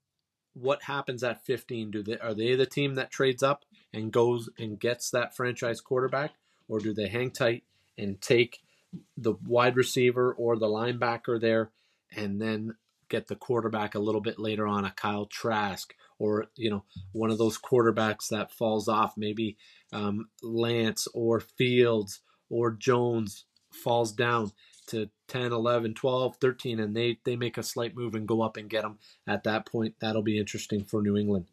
what 0.55 0.83
happens 0.83 1.23
at 1.23 1.45
15? 1.45 1.91
Do 1.91 2.03
they 2.03 2.19
are 2.19 2.35
they 2.35 2.55
the 2.55 2.67
team 2.67 2.97
that 2.97 3.11
trades 3.11 3.43
up? 3.43 3.65
and 3.93 4.13
goes 4.13 4.49
and 4.59 4.79
gets 4.79 5.11
that 5.11 5.35
franchise 5.35 5.81
quarterback, 5.81 6.33
or 6.69 6.79
do 6.79 6.93
they 6.93 7.09
hang 7.09 7.31
tight 7.31 7.65
and 7.97 8.21
take 8.21 8.61
the 9.17 9.35
wide 9.47 9.77
receiver 9.77 10.33
or 10.33 10.57
the 10.57 10.67
linebacker 10.67 11.41
there 11.41 11.71
and 12.17 12.41
then 12.41 12.77
get 13.09 13.29
the 13.29 13.37
quarterback 13.37 13.95
a 13.95 14.01
little 14.01 14.21
bit 14.21 14.39
later 14.39 14.67
on, 14.67 14.85
a 14.85 14.91
Kyle 14.91 15.27
Trask, 15.27 15.95
or 16.19 16.47
you 16.57 16.71
know 16.71 16.85
one 17.13 17.31
of 17.31 17.39
those 17.39 17.59
quarterbacks 17.59 18.29
that 18.31 18.53
falls 18.53 18.89
off, 18.89 19.15
maybe 19.17 19.57
um, 19.93 20.29
Lance 20.43 21.09
or 21.15 21.41
Fields 21.41 22.21
or 22.51 22.71
Jones 22.71 23.45
falls 23.73 24.13
down 24.13 24.53
to 24.89 25.11
10, 25.29 25.53
11, 25.53 25.95
12, 25.95 26.37
13, 26.41 26.81
and 26.81 26.97
they, 26.97 27.19
they 27.25 27.37
make 27.37 27.59
a 27.59 27.63
slight 27.63 27.95
move 27.95 28.15
and 28.15 28.27
go 28.27 28.43
up 28.43 28.57
and 28.57 28.71
get 28.71 28.83
them 28.83 28.99
at 29.27 29.45
that 29.45 29.67
point. 29.67 29.95
That'll 30.01 30.23
be 30.23 30.39
interesting 30.39 30.85
for 30.85 31.03
New 31.03 31.17
England. 31.17 31.47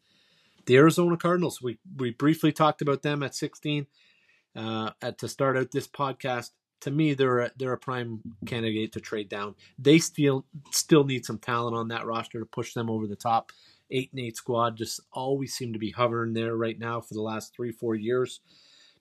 The 0.66 0.78
Arizona 0.78 1.18
Cardinals, 1.18 1.62
we, 1.62 1.78
we 1.98 2.12
briefly 2.12 2.52
talked 2.52 2.82
about 2.82 3.04
them 3.04 3.22
at 3.22 3.36
16 3.36 3.88
uh, 4.56 4.92
at, 5.02 5.18
to 5.20 5.28
start 5.28 5.58
out 5.58 5.72
this 5.72 5.88
podcast. 5.88 6.52
To 6.82 6.92
me, 6.92 7.14
they're 7.14 7.40
a, 7.40 7.52
they're 7.58 7.74
a 7.74 7.78
prime 7.78 8.22
candidate 8.46 8.92
to 8.94 9.00
trade 9.00 9.30
down. 9.30 9.56
They 9.80 9.98
still 9.98 10.46
still 10.72 11.04
need 11.04 11.26
some 11.26 11.40
talent 11.40 11.76
on 11.76 11.88
that 11.88 12.06
roster 12.06 12.40
to 12.40 12.46
push 12.46 12.74
them 12.74 12.90
over 12.90 13.08
the 13.08 13.16
top. 13.16 13.52
Eight 13.90 14.12
and 14.12 14.20
eight 14.20 14.36
squad 14.36 14.78
just 14.78 15.00
always 15.12 15.54
seem 15.54 15.74
to 15.74 15.80
be 15.80 15.92
hovering 15.92 16.34
there 16.34 16.56
right 16.56 16.78
now 16.78 17.02
for 17.02 17.14
the 17.14 17.22
last 17.22 17.56
three 17.56 17.72
four 17.72 17.96
years. 17.96 18.42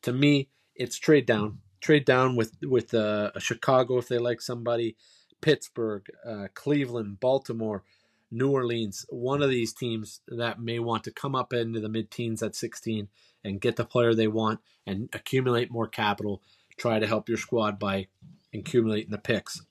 To 0.02 0.12
me, 0.12 0.48
it's 0.74 0.96
trade 0.96 1.26
down 1.26 1.58
trade 1.84 2.06
down 2.06 2.34
with 2.34 2.56
with 2.62 2.94
uh, 2.94 3.30
Chicago 3.38 3.98
if 3.98 4.08
they 4.08 4.18
like 4.18 4.40
somebody, 4.40 4.96
Pittsburgh, 5.42 6.06
uh, 6.26 6.46
Cleveland, 6.54 7.20
Baltimore, 7.20 7.84
New 8.30 8.50
Orleans. 8.50 9.04
One 9.10 9.42
of 9.42 9.50
these 9.50 9.74
teams 9.74 10.20
that 10.28 10.60
may 10.60 10.78
want 10.78 11.04
to 11.04 11.10
come 11.10 11.34
up 11.34 11.52
into 11.52 11.80
the 11.80 11.90
mid 11.90 12.10
teens 12.10 12.42
at 12.42 12.56
16 12.56 13.08
and 13.44 13.60
get 13.60 13.76
the 13.76 13.84
player 13.84 14.14
they 14.14 14.26
want 14.26 14.60
and 14.86 15.10
accumulate 15.12 15.70
more 15.70 15.86
capital. 15.86 16.42
Try 16.76 16.98
to 16.98 17.06
help 17.06 17.28
your 17.28 17.38
squad 17.38 17.78
by 17.78 18.08
accumulating 18.52 19.10
the 19.10 19.18
picks. 19.18 19.62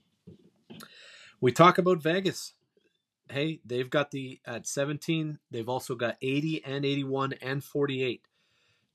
We 1.41 1.51
talk 1.51 1.77
about 1.77 2.01
Vegas. 2.01 2.53
Hey, 3.29 3.59
they've 3.65 3.89
got 3.89 4.11
the 4.11 4.39
at 4.45 4.67
17. 4.67 5.39
They've 5.51 5.67
also 5.69 5.95
got 5.95 6.17
80 6.21 6.63
and 6.63 6.85
81 6.85 7.33
and 7.41 7.63
48. 7.63 8.21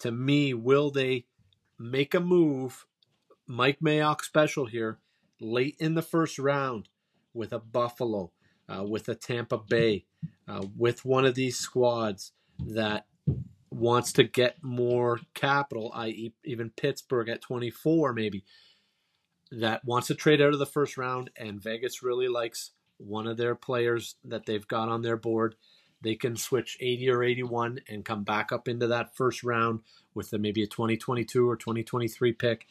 To 0.01 0.13
me, 0.13 0.55
will 0.55 0.91
they 0.91 1.27
make 1.79 2.15
a 2.15 2.21
move 2.21 2.87
Mike 3.47 3.81
Mayock 3.81 4.23
special 4.23 4.67
here 4.67 4.99
late 5.41 5.77
in 5.79 5.95
the 5.95 6.03
first 6.03 6.39
round 6.39 6.89
with 7.35 7.53
a 7.53 7.59
Buffalo, 7.59 8.33
uh, 8.69 8.85
with 8.85 9.09
a 9.09 9.15
Tampa 9.15 9.59
Bay, 9.59 10.05
uh, 10.47 10.65
with 10.77 11.05
one 11.05 11.25
of 11.25 11.35
these 11.35 11.59
squads 11.59 12.33
that 12.59 13.07
wants 13.79 14.13
to 14.15 14.25
get 14.25 14.63
more 14.63 15.21
capital, 15.35 15.93
i.e., 15.95 16.33
even 16.45 16.71
Pittsburgh 16.71 17.29
at 17.29 17.43
24, 17.43 18.13
maybe, 18.13 18.45
that 19.51 19.85
wants 19.85 20.09
to 20.09 20.15
trade 20.15 20.41
out 20.41 20.53
of 20.53 20.59
the 20.59 20.67
first 20.67 20.97
round, 20.97 21.31
and 21.37 21.63
Vegas 21.63 22.03
really 22.03 22.29
likes 22.29 22.73
one 22.99 23.27
of 23.27 23.37
their 23.37 23.55
players 23.55 24.17
that 24.25 24.47
they've 24.47 24.67
got 24.67 24.89
on 24.89 25.03
their 25.03 25.17
board 25.17 25.55
they 26.01 26.15
can 26.15 26.37
switch 26.37 26.77
80 26.81 27.11
or 27.11 27.23
81 27.23 27.81
and 27.89 28.05
come 28.05 28.23
back 28.23 28.53
up 28.53 28.69
into 28.69 28.87
that 28.89 29.17
first 29.17 29.43
round 29.43 29.81
with 30.15 30.33
a, 30.33 30.39
maybe 30.39 30.63
a 30.63 30.67
2022 30.67 31.49
or 31.49 31.57
2023 31.57 32.33
pick 32.33 32.67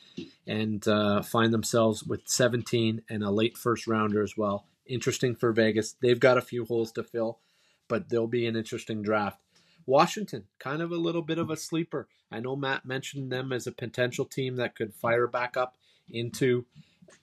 and 0.46 0.88
uh, 0.88 1.22
find 1.22 1.54
themselves 1.54 2.04
with 2.04 2.22
17 2.26 3.02
and 3.10 3.24
a 3.24 3.32
late 3.32 3.58
first 3.58 3.88
rounder 3.88 4.22
as 4.22 4.38
well. 4.38 4.66
Interesting 4.86 5.36
for 5.36 5.52
Vegas. 5.52 5.96
They've 6.02 6.20
got 6.20 6.38
a 6.38 6.42
few 6.42 6.66
holes 6.66 6.92
to 6.94 7.04
fill, 7.04 7.40
but 7.88 8.10
they'll 8.10 8.28
be 8.28 8.48
an 8.48 8.56
interesting 8.56 9.02
draft. 9.02 9.40
Washington, 9.88 10.44
kind 10.60 10.82
of 10.82 10.92
a 10.92 10.98
little 10.98 11.24
bit 11.24 11.40
of 11.40 11.50
a 11.50 11.58
sleeper. 11.58 12.08
I 12.32 12.40
know 12.40 12.56
Matt 12.56 12.86
mentioned 12.86 13.32
them 13.32 13.52
as 13.52 13.66
a 13.66 13.72
potential 13.72 14.26
team 14.26 14.58
that 14.58 14.76
could 14.76 14.94
fire 14.94 15.28
back 15.28 15.58
up 15.58 15.78
into 16.10 16.66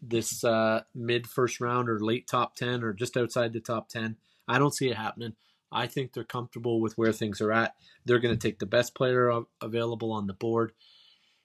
this 0.03 0.43
uh, 0.43 0.83
mid 0.95 1.27
first 1.27 1.61
round 1.61 1.89
or 1.89 2.01
late 2.01 2.27
top 2.27 2.57
10 2.57 2.83
or 2.83 2.93
just 2.93 3.17
outside 3.17 3.53
the 3.53 3.61
top 3.61 3.89
10. 3.89 4.17
I 4.49 4.59
don't 4.59 4.75
see 4.75 4.89
it 4.89 4.97
happening. 4.97 5.35
I 5.71 5.87
think 5.87 6.12
they're 6.12 6.25
comfortable 6.25 6.81
with 6.81 6.97
where 6.97 7.12
things 7.12 7.41
are 7.41 7.53
at. 7.53 7.75
They're 8.05 8.19
going 8.19 8.37
to 8.37 8.49
take 8.49 8.59
the 8.59 8.67
best 8.67 8.95
player 8.95 9.43
available 9.61 10.12
on 10.12 10.27
the 10.27 10.33
board 10.33 10.73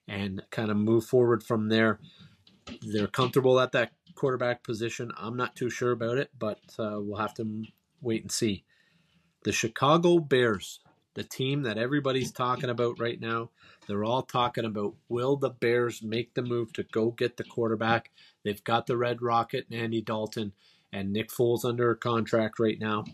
and 0.07 0.41
kind 0.51 0.71
of 0.71 0.77
move 0.77 1.05
forward 1.05 1.43
from 1.43 1.69
there. 1.69 1.99
They're 2.81 3.07
comfortable 3.07 3.59
at 3.59 3.71
that 3.73 3.91
quarterback 4.15 4.63
position. 4.63 5.11
I'm 5.17 5.35
not 5.35 5.55
too 5.55 5.69
sure 5.69 5.91
about 5.91 6.17
it, 6.17 6.29
but 6.37 6.59
uh, 6.77 6.99
we'll 6.99 7.17
have 7.17 7.33
to 7.35 7.63
wait 8.01 8.21
and 8.21 8.31
see. 8.31 8.63
The 9.43 9.51
Chicago 9.51 10.19
Bears, 10.19 10.79
the 11.15 11.23
team 11.23 11.63
that 11.63 11.77
everybody's 11.77 12.31
talking 12.31 12.69
about 12.69 12.99
right 12.99 13.19
now, 13.19 13.49
they're 13.87 14.03
all 14.03 14.21
talking 14.21 14.65
about 14.65 14.95
will 15.07 15.35
the 15.35 15.49
Bears 15.49 16.03
make 16.03 16.33
the 16.33 16.41
move 16.41 16.71
to 16.73 16.83
go 16.83 17.11
get 17.11 17.37
the 17.37 17.43
quarterback? 17.43 18.11
They've 18.43 18.63
got 18.63 18.87
the 18.87 18.97
Red 18.97 19.21
Rocket 19.21 19.65
and 19.69 19.79
Andy 19.79 20.01
Dalton 20.01 20.53
and 20.93 21.11
Nick 21.11 21.29
Foles 21.29 21.65
under 21.65 21.95
contract 21.95 22.59
right 22.59 22.79
now. 22.79 23.05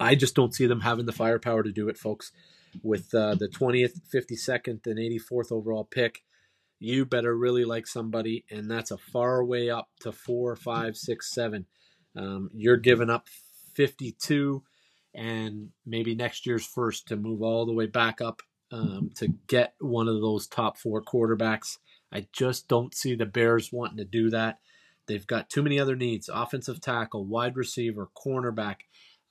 I 0.00 0.14
just 0.14 0.34
don't 0.34 0.54
see 0.54 0.66
them 0.66 0.80
having 0.80 1.06
the 1.06 1.12
firepower 1.12 1.62
to 1.62 1.72
do 1.72 1.88
it, 1.88 1.98
folks. 1.98 2.32
With 2.82 3.14
uh, 3.14 3.34
the 3.34 3.48
20th, 3.48 4.00
52nd, 4.14 4.86
and 4.86 4.98
84th 4.98 5.50
overall 5.50 5.84
pick, 5.84 6.22
you 6.78 7.04
better 7.04 7.36
really 7.36 7.64
like 7.64 7.86
somebody, 7.86 8.44
and 8.50 8.70
that's 8.70 8.90
a 8.90 8.98
far 8.98 9.44
way 9.44 9.68
up 9.68 9.88
to 10.00 10.12
four, 10.12 10.54
five, 10.54 10.96
six, 10.96 11.32
seven. 11.32 11.66
Um, 12.14 12.50
you're 12.54 12.76
giving 12.76 13.10
up 13.10 13.28
52 13.74 14.62
and 15.14 15.70
maybe 15.86 16.14
next 16.14 16.46
year's 16.46 16.66
first 16.66 17.08
to 17.08 17.16
move 17.16 17.42
all 17.42 17.66
the 17.66 17.72
way 17.72 17.86
back 17.86 18.20
up 18.20 18.42
um, 18.70 19.10
to 19.16 19.28
get 19.46 19.74
one 19.80 20.08
of 20.08 20.20
those 20.20 20.46
top 20.46 20.78
four 20.78 21.02
quarterbacks. 21.02 21.78
I 22.12 22.26
just 22.32 22.68
don't 22.68 22.94
see 22.94 23.14
the 23.14 23.26
Bears 23.26 23.72
wanting 23.72 23.98
to 23.98 24.04
do 24.04 24.30
that. 24.30 24.58
They've 25.06 25.26
got 25.26 25.50
too 25.50 25.62
many 25.62 25.80
other 25.80 25.96
needs 25.96 26.28
offensive 26.28 26.80
tackle, 26.80 27.24
wide 27.24 27.56
receiver, 27.56 28.08
cornerback. 28.16 28.76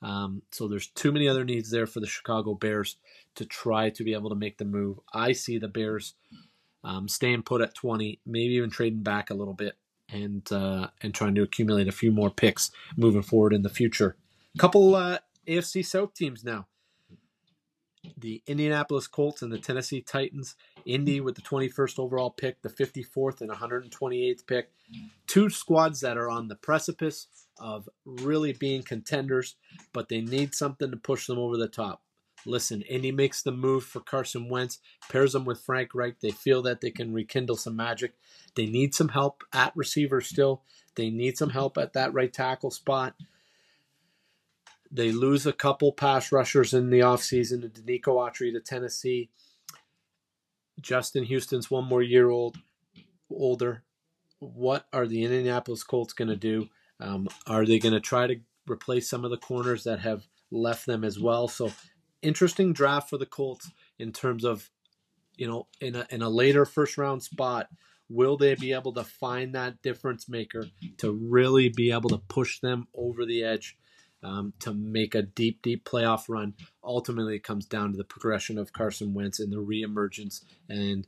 Um, 0.02 0.42
so 0.52 0.68
there's 0.68 0.88
too 0.88 1.12
many 1.12 1.28
other 1.28 1.44
needs 1.44 1.70
there 1.70 1.86
for 1.86 2.00
the 2.00 2.06
Chicago 2.06 2.54
Bears 2.54 2.96
to 3.36 3.44
try 3.44 3.90
to 3.90 4.04
be 4.04 4.12
able 4.12 4.30
to 4.30 4.36
make 4.36 4.58
the 4.58 4.64
move. 4.64 4.98
I 5.12 5.32
see 5.32 5.58
the 5.58 5.68
Bears 5.68 6.14
um, 6.84 7.08
staying 7.08 7.42
put 7.42 7.60
at 7.60 7.74
20, 7.74 8.20
maybe 8.26 8.54
even 8.54 8.70
trading 8.70 9.02
back 9.02 9.30
a 9.30 9.34
little 9.34 9.54
bit 9.54 9.76
and 10.10 10.50
uh, 10.52 10.88
and 11.02 11.14
trying 11.14 11.34
to 11.34 11.42
accumulate 11.42 11.88
a 11.88 11.92
few 11.92 12.10
more 12.10 12.30
picks 12.30 12.70
moving 12.96 13.22
forward 13.22 13.52
in 13.52 13.62
the 13.62 13.68
future. 13.68 14.16
A 14.54 14.58
couple 14.58 14.94
uh, 14.94 15.18
AFC 15.48 15.84
South 15.84 16.14
teams 16.14 16.44
now. 16.44 16.66
The 18.16 18.42
Indianapolis 18.46 19.06
Colts 19.06 19.42
and 19.42 19.52
the 19.52 19.58
Tennessee 19.58 20.00
Titans. 20.00 20.54
Indy 20.84 21.20
with 21.20 21.34
the 21.34 21.42
21st 21.42 21.98
overall 21.98 22.30
pick, 22.30 22.62
the 22.62 22.68
54th 22.68 23.40
and 23.40 23.50
128th 23.50 24.46
pick. 24.46 24.70
Two 25.26 25.50
squads 25.50 26.00
that 26.00 26.16
are 26.16 26.30
on 26.30 26.48
the 26.48 26.54
precipice 26.54 27.26
of 27.58 27.88
really 28.04 28.52
being 28.52 28.82
contenders, 28.82 29.56
but 29.92 30.08
they 30.08 30.20
need 30.20 30.54
something 30.54 30.90
to 30.90 30.96
push 30.96 31.26
them 31.26 31.38
over 31.38 31.56
the 31.56 31.68
top. 31.68 32.02
Listen, 32.46 32.82
Indy 32.82 33.12
makes 33.12 33.42
the 33.42 33.52
move 33.52 33.84
for 33.84 34.00
Carson 34.00 34.48
Wentz, 34.48 34.78
pairs 35.10 35.32
them 35.32 35.44
with 35.44 35.60
Frank 35.60 35.94
Reich. 35.94 36.20
They 36.20 36.30
feel 36.30 36.62
that 36.62 36.80
they 36.80 36.90
can 36.90 37.12
rekindle 37.12 37.56
some 37.56 37.76
magic. 37.76 38.14
They 38.54 38.66
need 38.66 38.94
some 38.94 39.08
help 39.08 39.42
at 39.52 39.76
receiver 39.76 40.20
still. 40.20 40.62
They 40.94 41.10
need 41.10 41.36
some 41.36 41.50
help 41.50 41.76
at 41.76 41.92
that 41.94 42.14
right 42.14 42.32
tackle 42.32 42.70
spot. 42.70 43.14
They 44.90 45.12
lose 45.12 45.46
a 45.46 45.52
couple 45.52 45.92
pass 45.92 46.32
rushers 46.32 46.72
in 46.72 46.90
the 46.90 47.00
offseason 47.00 47.60
to 47.62 47.68
Denico 47.68 48.16
Autry 48.16 48.52
to 48.52 48.60
Tennessee. 48.60 49.30
Justin 50.80 51.24
Houston's 51.24 51.70
one 51.70 51.84
more 51.84 52.02
year 52.02 52.30
old 52.30 52.56
older. 53.30 53.82
What 54.38 54.86
are 54.92 55.06
the 55.06 55.24
Indianapolis 55.24 55.82
Colts 55.82 56.12
going 56.12 56.28
to 56.28 56.36
do? 56.36 56.68
Um, 57.00 57.28
are 57.46 57.66
they 57.66 57.78
going 57.78 57.94
to 57.94 58.00
try 58.00 58.26
to 58.26 58.36
replace 58.68 59.08
some 59.08 59.24
of 59.24 59.30
the 59.30 59.36
corners 59.36 59.84
that 59.84 60.00
have 60.00 60.26
left 60.50 60.86
them 60.86 61.04
as 61.04 61.18
well? 61.18 61.48
So, 61.48 61.72
interesting 62.22 62.72
draft 62.72 63.10
for 63.10 63.18
the 63.18 63.26
Colts 63.26 63.70
in 63.98 64.12
terms 64.12 64.44
of, 64.44 64.70
you 65.36 65.48
know, 65.48 65.66
in 65.80 65.96
a, 65.96 66.06
in 66.10 66.22
a 66.22 66.28
later 66.28 66.64
first 66.64 66.96
round 66.96 67.22
spot. 67.22 67.68
Will 68.10 68.38
they 68.38 68.54
be 68.54 68.72
able 68.72 68.94
to 68.94 69.04
find 69.04 69.54
that 69.54 69.82
difference 69.82 70.30
maker 70.30 70.64
to 70.96 71.12
really 71.12 71.68
be 71.68 71.92
able 71.92 72.08
to 72.08 72.16
push 72.16 72.58
them 72.60 72.88
over 72.94 73.26
the 73.26 73.44
edge 73.44 73.76
um, 74.22 74.52
to 74.60 74.72
make 74.72 75.14
a 75.14 75.22
deep, 75.22 75.62
deep 75.62 75.84
playoff 75.84 76.28
run? 76.28 76.54
Ultimately, 76.82 77.36
it 77.36 77.44
comes 77.44 77.66
down 77.66 77.92
to 77.92 77.96
the 77.96 78.04
progression 78.04 78.58
of 78.58 78.72
Carson 78.72 79.14
Wentz 79.14 79.40
and 79.40 79.52
the 79.52 79.56
reemergence 79.56 80.42
and 80.68 81.06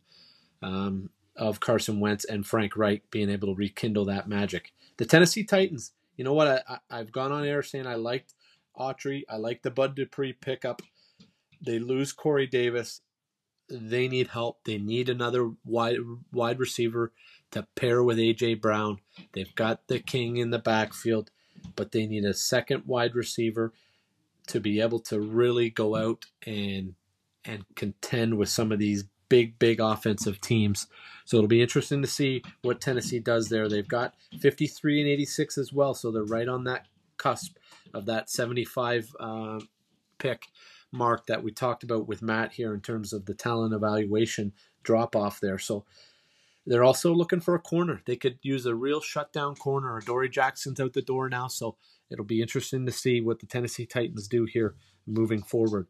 um, 0.62 1.10
of 1.36 1.60
Carson 1.60 2.00
Wentz 2.00 2.24
and 2.24 2.46
Frank 2.46 2.76
Reich 2.76 3.10
being 3.10 3.30
able 3.30 3.48
to 3.48 3.54
rekindle 3.54 4.04
that 4.06 4.28
magic. 4.28 4.72
The 4.98 5.06
Tennessee 5.06 5.44
Titans, 5.44 5.92
you 6.16 6.24
know 6.24 6.34
what? 6.34 6.64
I, 6.68 6.78
I, 6.90 6.98
have 6.98 7.12
gone 7.12 7.32
on 7.32 7.46
air 7.46 7.62
saying 7.62 7.86
I 7.86 7.94
liked 7.94 8.34
Autry. 8.78 9.22
I 9.28 9.36
like 9.36 9.62
the 9.62 9.70
Bud 9.70 9.94
Dupree 9.94 10.34
pickup. 10.34 10.82
They 11.64 11.78
lose 11.78 12.12
Corey 12.12 12.46
Davis. 12.46 13.00
They 13.68 14.08
need 14.08 14.28
help. 14.28 14.64
They 14.64 14.78
need 14.78 15.08
another 15.08 15.50
wide 15.64 15.98
wide 16.32 16.58
receiver 16.58 17.12
to 17.52 17.66
pair 17.74 18.02
with 18.02 18.18
AJ 18.18 18.60
Brown. 18.60 18.98
They've 19.32 19.54
got 19.54 19.86
the 19.86 20.00
king 20.00 20.36
in 20.36 20.50
the 20.50 20.58
backfield, 20.58 21.30
but 21.76 21.92
they 21.92 22.06
need 22.06 22.24
a 22.24 22.34
second 22.34 22.84
wide 22.86 23.14
receiver 23.14 23.72
to 24.48 24.60
be 24.60 24.80
able 24.80 24.98
to 24.98 25.20
really 25.20 25.70
go 25.70 25.96
out 25.96 26.26
and 26.46 26.94
and 27.44 27.64
contend 27.74 28.36
with 28.36 28.48
some 28.48 28.70
of 28.70 28.78
these 28.78 29.04
big, 29.30 29.58
big 29.58 29.80
offensive 29.80 30.40
teams. 30.42 30.86
So 31.24 31.38
it'll 31.38 31.48
be 31.48 31.62
interesting 31.62 32.02
to 32.02 32.08
see 32.08 32.42
what 32.60 32.82
Tennessee 32.82 33.20
does 33.20 33.48
there. 33.48 33.68
They've 33.68 33.86
got 33.88 34.14
53 34.38 35.00
and 35.00 35.08
86 35.08 35.56
as 35.56 35.72
well, 35.72 35.94
so 35.94 36.10
they're 36.10 36.24
right 36.24 36.48
on 36.48 36.64
that 36.64 36.86
cusp 37.16 37.56
of 37.94 38.06
that 38.06 38.28
75 38.28 39.14
uh, 39.18 39.60
pick 40.18 40.48
mark 40.92 41.26
that 41.26 41.42
we 41.42 41.52
talked 41.52 41.84
about 41.84 42.08
with 42.08 42.20
Matt 42.20 42.52
here 42.52 42.74
in 42.74 42.80
terms 42.80 43.12
of 43.12 43.24
the 43.24 43.34
talent 43.34 43.72
evaluation 43.72 44.52
drop 44.82 45.14
off 45.14 45.40
there. 45.40 45.58
So 45.58 45.84
they're 46.70 46.84
also 46.84 47.12
looking 47.12 47.40
for 47.40 47.56
a 47.56 47.60
corner. 47.60 48.00
They 48.06 48.14
could 48.14 48.38
use 48.42 48.64
a 48.64 48.76
real 48.76 49.00
shutdown 49.00 49.56
corner. 49.56 50.00
Dory 50.06 50.28
Jackson's 50.28 50.78
out 50.78 50.92
the 50.92 51.02
door 51.02 51.28
now, 51.28 51.48
so 51.48 51.76
it'll 52.08 52.24
be 52.24 52.40
interesting 52.40 52.86
to 52.86 52.92
see 52.92 53.20
what 53.20 53.40
the 53.40 53.46
Tennessee 53.46 53.86
Titans 53.86 54.28
do 54.28 54.44
here 54.44 54.76
moving 55.04 55.42
forward. 55.42 55.88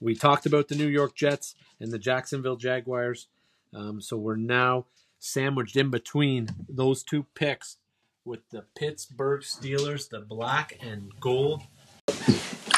We 0.00 0.14
talked 0.14 0.46
about 0.46 0.68
the 0.68 0.74
New 0.74 0.88
York 0.88 1.14
Jets 1.14 1.54
and 1.78 1.92
the 1.92 1.98
Jacksonville 1.98 2.56
Jaguars. 2.56 3.28
Um, 3.74 4.00
so 4.00 4.16
we're 4.16 4.36
now 4.36 4.86
sandwiched 5.18 5.76
in 5.76 5.90
between 5.90 6.48
those 6.66 7.02
two 7.02 7.26
picks 7.34 7.76
with 8.24 8.48
the 8.52 8.64
Pittsburgh 8.74 9.42
Steelers, 9.42 10.08
the 10.08 10.20
black 10.20 10.78
and 10.80 11.12
gold. 11.20 11.60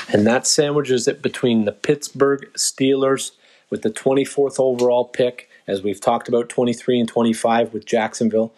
And 0.09 0.27
that 0.27 0.45
sandwiches 0.45 1.07
it 1.07 1.23
between 1.23 1.67
the 1.67 1.73
Pittsburgh 1.73 2.53
Steelers 2.55 3.31
with 3.71 3.83
the 3.83 3.91
24th 3.91 4.59
overall 4.59 5.05
pick, 5.05 5.49
as 5.67 5.83
we've 5.83 6.01
talked 6.01 6.29
about 6.29 6.49
23 6.49 7.01
and 7.01 7.09
25 7.09 7.73
with 7.73 7.87
Jacksonville. 7.87 8.53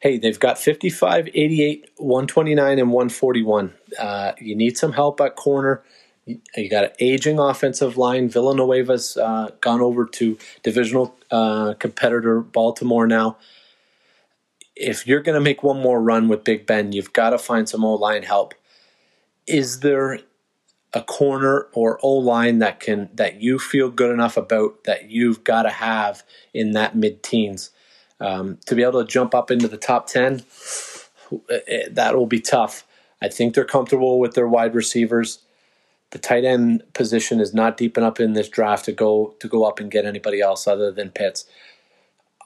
Hey, 0.00 0.18
they've 0.18 0.38
got 0.38 0.58
55, 0.58 1.28
88, 1.32 1.90
129, 1.96 2.78
and 2.78 2.90
141. 2.90 3.72
Uh, 3.98 4.32
you 4.40 4.56
need 4.56 4.76
some 4.76 4.92
help 4.92 5.20
at 5.20 5.36
corner. 5.36 5.82
You 6.26 6.68
got 6.70 6.84
an 6.84 6.90
aging 6.98 7.38
offensive 7.38 7.96
line. 7.96 8.28
Villanueva's 8.28 9.16
uh, 9.16 9.50
gone 9.60 9.80
over 9.80 10.04
to 10.06 10.38
divisional 10.62 11.14
uh, 11.30 11.74
competitor 11.74 12.40
Baltimore 12.40 13.06
now. 13.06 13.36
If 14.74 15.06
you're 15.06 15.20
going 15.20 15.34
to 15.34 15.40
make 15.40 15.62
one 15.62 15.80
more 15.80 16.00
run 16.00 16.28
with 16.28 16.44
Big 16.44 16.66
Ben, 16.66 16.92
you've 16.92 17.12
got 17.12 17.30
to 17.30 17.38
find 17.38 17.68
some 17.68 17.84
O 17.84 17.94
line 17.94 18.22
help. 18.22 18.54
Is 19.46 19.80
there 19.80 20.20
a 20.94 21.02
corner 21.02 21.68
or 21.72 21.98
O 22.02 22.12
line 22.12 22.58
that 22.58 22.80
can 22.80 23.08
that 23.14 23.40
you 23.40 23.58
feel 23.58 23.90
good 23.90 24.12
enough 24.12 24.36
about 24.36 24.84
that 24.84 25.10
you've 25.10 25.44
got 25.44 25.62
to 25.62 25.70
have 25.70 26.22
in 26.52 26.72
that 26.72 26.94
mid 26.94 27.22
teens 27.22 27.70
um, 28.20 28.58
to 28.66 28.74
be 28.74 28.82
able 28.82 29.04
to 29.04 29.10
jump 29.10 29.34
up 29.34 29.50
into 29.50 29.68
the 29.68 29.76
top 29.76 30.06
ten? 30.06 30.42
Eh, 31.50 31.58
eh, 31.66 31.88
that 31.90 32.14
will 32.14 32.26
be 32.26 32.40
tough. 32.40 32.86
I 33.22 33.28
think 33.28 33.54
they're 33.54 33.64
comfortable 33.64 34.18
with 34.20 34.34
their 34.34 34.48
wide 34.48 34.74
receivers 34.74 35.38
the 36.12 36.18
tight 36.18 36.44
end 36.44 36.82
position 36.92 37.40
is 37.40 37.52
not 37.54 37.78
deep 37.78 37.96
enough 37.96 38.20
in 38.20 38.34
this 38.34 38.48
draft 38.48 38.84
to 38.84 38.92
go 38.92 39.34
to 39.40 39.48
go 39.48 39.64
up 39.64 39.80
and 39.80 39.90
get 39.90 40.04
anybody 40.04 40.40
else 40.40 40.66
other 40.66 40.92
than 40.92 41.10
Pitts. 41.10 41.46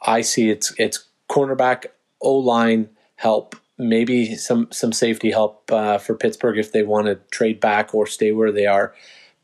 I 0.02 0.20
see 0.20 0.50
it's 0.50 0.72
it's 0.78 1.08
cornerback, 1.28 1.86
O 2.20 2.36
line 2.36 2.88
help, 3.16 3.56
maybe 3.78 4.34
some 4.36 4.68
some 4.70 4.92
safety 4.92 5.30
help 5.30 5.70
uh, 5.70 5.98
for 5.98 6.14
Pittsburgh 6.14 6.58
if 6.58 6.72
they 6.72 6.82
want 6.82 7.06
to 7.06 7.16
trade 7.30 7.60
back 7.60 7.94
or 7.94 8.06
stay 8.06 8.32
where 8.32 8.52
they 8.52 8.66
are. 8.66 8.94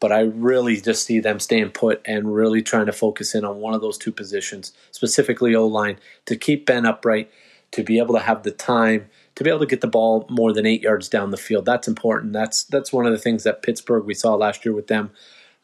But 0.01 0.13
I 0.13 0.23
really 0.23 0.81
just 0.81 1.07
see 1.07 1.21
them 1.21 1.39
staying 1.39 1.71
put 1.71 2.01
and 2.05 2.35
really 2.35 2.61
trying 2.61 2.87
to 2.87 2.93
focus 2.93 3.35
in 3.35 3.45
on 3.45 3.59
one 3.59 3.73
of 3.73 3.81
those 3.81 3.97
two 3.97 4.11
positions, 4.11 4.73
specifically 4.91 5.55
O 5.55 5.65
line, 5.67 5.99
to 6.27 6.37
keep 6.37 6.67
Ben 6.67 6.85
upright, 6.85 7.31
to 7.71 7.85
be 7.85 7.99
able 7.99 8.15
to 8.15 8.21
have 8.21 8.43
the 8.43 8.51
time 8.51 9.09
to 9.35 9.45
be 9.45 9.51
able 9.51 9.61
to 9.61 9.67
get 9.67 9.81
the 9.81 9.87
ball 9.87 10.27
more 10.29 10.53
than 10.53 10.67
eight 10.67 10.83
yards 10.83 11.09
down 11.09 11.31
the 11.31 11.37
field. 11.37 11.65
That's 11.65 11.89
important. 11.89 12.33
That's 12.33 12.65
that's 12.65 12.93
one 12.93 13.07
of 13.07 13.13
the 13.13 13.19
things 13.19 13.45
that 13.45 13.63
Pittsburgh 13.63 14.05
we 14.05 14.15
saw 14.15 14.35
last 14.35 14.65
year 14.65 14.75
with 14.75 14.89
them. 14.89 15.11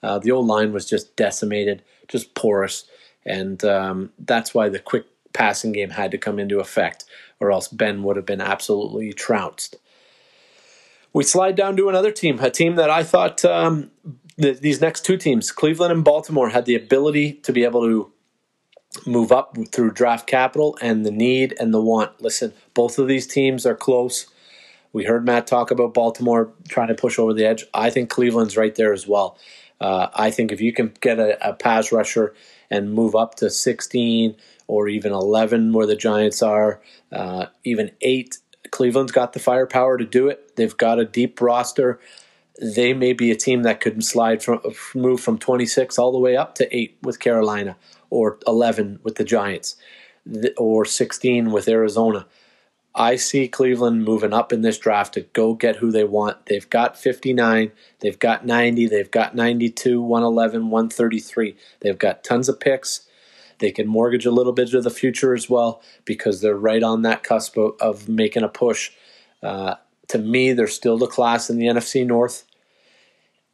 Uh, 0.02 0.18
the 0.18 0.30
old 0.30 0.46
line 0.46 0.72
was 0.72 0.88
just 0.88 1.16
decimated, 1.16 1.82
just 2.06 2.34
porous, 2.34 2.84
and 3.26 3.64
um, 3.64 4.10
that's 4.18 4.54
why 4.54 4.68
the 4.68 4.78
quick 4.78 5.06
passing 5.32 5.72
game 5.72 5.90
had 5.90 6.10
to 6.12 6.18
come 6.18 6.38
into 6.38 6.60
effect, 6.60 7.04
or 7.40 7.52
else 7.52 7.68
Ben 7.68 8.02
would 8.02 8.16
have 8.16 8.26
been 8.26 8.40
absolutely 8.40 9.12
trounced. 9.12 9.76
We 11.12 11.24
slide 11.24 11.56
down 11.56 11.76
to 11.76 11.88
another 11.88 12.12
team, 12.12 12.38
a 12.40 12.50
team 12.50 12.76
that 12.76 12.90
I 12.90 13.02
thought 13.02 13.44
um, 13.44 13.90
the, 14.36 14.52
these 14.52 14.80
next 14.80 15.04
two 15.04 15.16
teams, 15.16 15.50
Cleveland 15.50 15.92
and 15.92 16.04
Baltimore, 16.04 16.50
had 16.50 16.64
the 16.64 16.74
ability 16.74 17.34
to 17.34 17.52
be 17.52 17.64
able 17.64 17.82
to 17.82 18.12
move 19.06 19.32
up 19.32 19.56
through 19.72 19.92
draft 19.92 20.26
capital 20.26 20.78
and 20.80 21.04
the 21.04 21.10
need 21.10 21.54
and 21.58 21.72
the 21.72 21.80
want. 21.80 22.20
Listen, 22.20 22.52
both 22.74 22.98
of 22.98 23.08
these 23.08 23.26
teams 23.26 23.66
are 23.66 23.74
close. 23.74 24.26
We 24.92 25.04
heard 25.04 25.26
Matt 25.26 25.46
talk 25.46 25.70
about 25.70 25.94
Baltimore 25.94 26.52
trying 26.68 26.88
to 26.88 26.94
push 26.94 27.18
over 27.18 27.34
the 27.34 27.44
edge. 27.44 27.64
I 27.74 27.90
think 27.90 28.10
Cleveland's 28.10 28.56
right 28.56 28.74
there 28.74 28.92
as 28.92 29.06
well. 29.06 29.38
Uh, 29.80 30.08
I 30.14 30.30
think 30.30 30.50
if 30.50 30.60
you 30.60 30.72
can 30.72 30.92
get 31.00 31.18
a, 31.18 31.50
a 31.50 31.52
pass 31.52 31.92
rusher 31.92 32.34
and 32.70 32.92
move 32.92 33.14
up 33.14 33.36
to 33.36 33.50
16 33.50 34.36
or 34.68 34.86
even 34.86 35.12
11 35.12 35.72
where 35.72 35.86
the 35.86 35.96
Giants 35.96 36.42
are, 36.42 36.80
uh, 37.10 37.46
even 37.64 37.90
eight, 38.02 38.38
Cleveland's 38.70 39.12
got 39.12 39.32
the 39.32 39.40
firepower 39.40 39.98
to 39.98 40.04
do 40.04 40.28
it. 40.28 40.54
They've 40.56 40.76
got 40.76 41.00
a 41.00 41.04
deep 41.04 41.40
roster. 41.40 41.98
They 42.60 42.92
may 42.92 43.12
be 43.12 43.30
a 43.30 43.36
team 43.36 43.62
that 43.62 43.80
could 43.80 44.04
slide 44.04 44.42
from 44.42 44.60
move 44.94 45.20
from 45.20 45.38
26 45.38 45.98
all 45.98 46.12
the 46.12 46.18
way 46.18 46.36
up 46.36 46.54
to 46.56 46.76
eight 46.76 46.98
with 47.02 47.18
Carolina 47.18 47.76
or 48.10 48.38
11 48.46 49.00
with 49.02 49.16
the 49.16 49.24
Giants 49.24 49.76
or 50.56 50.84
16 50.84 51.50
with 51.50 51.68
Arizona. 51.68 52.26
I 52.94 53.14
see 53.14 53.46
Cleveland 53.46 54.04
moving 54.04 54.32
up 54.32 54.52
in 54.52 54.62
this 54.62 54.76
draft 54.76 55.14
to 55.14 55.20
go 55.20 55.54
get 55.54 55.76
who 55.76 55.92
they 55.92 56.04
want. 56.04 56.46
They've 56.46 56.68
got 56.68 56.98
59, 56.98 57.70
they've 58.00 58.18
got 58.18 58.44
90, 58.44 58.86
they've 58.86 59.10
got 59.10 59.36
92, 59.36 60.02
111, 60.02 60.70
133. 60.70 61.56
They've 61.80 61.98
got 61.98 62.24
tons 62.24 62.48
of 62.48 62.58
picks. 62.58 63.07
They 63.58 63.70
can 63.70 63.86
mortgage 63.86 64.26
a 64.26 64.30
little 64.30 64.52
bit 64.52 64.74
of 64.74 64.84
the 64.84 64.90
future 64.90 65.34
as 65.34 65.50
well 65.50 65.82
because 66.04 66.40
they're 66.40 66.56
right 66.56 66.82
on 66.82 67.02
that 67.02 67.22
cusp 67.22 67.56
of, 67.56 67.74
of 67.80 68.08
making 68.08 68.42
a 68.42 68.48
push. 68.48 68.90
Uh, 69.42 69.74
to 70.08 70.18
me, 70.18 70.52
they're 70.52 70.66
still 70.66 70.98
the 70.98 71.06
class 71.06 71.50
in 71.50 71.58
the 71.58 71.66
NFC 71.66 72.06
North. 72.06 72.44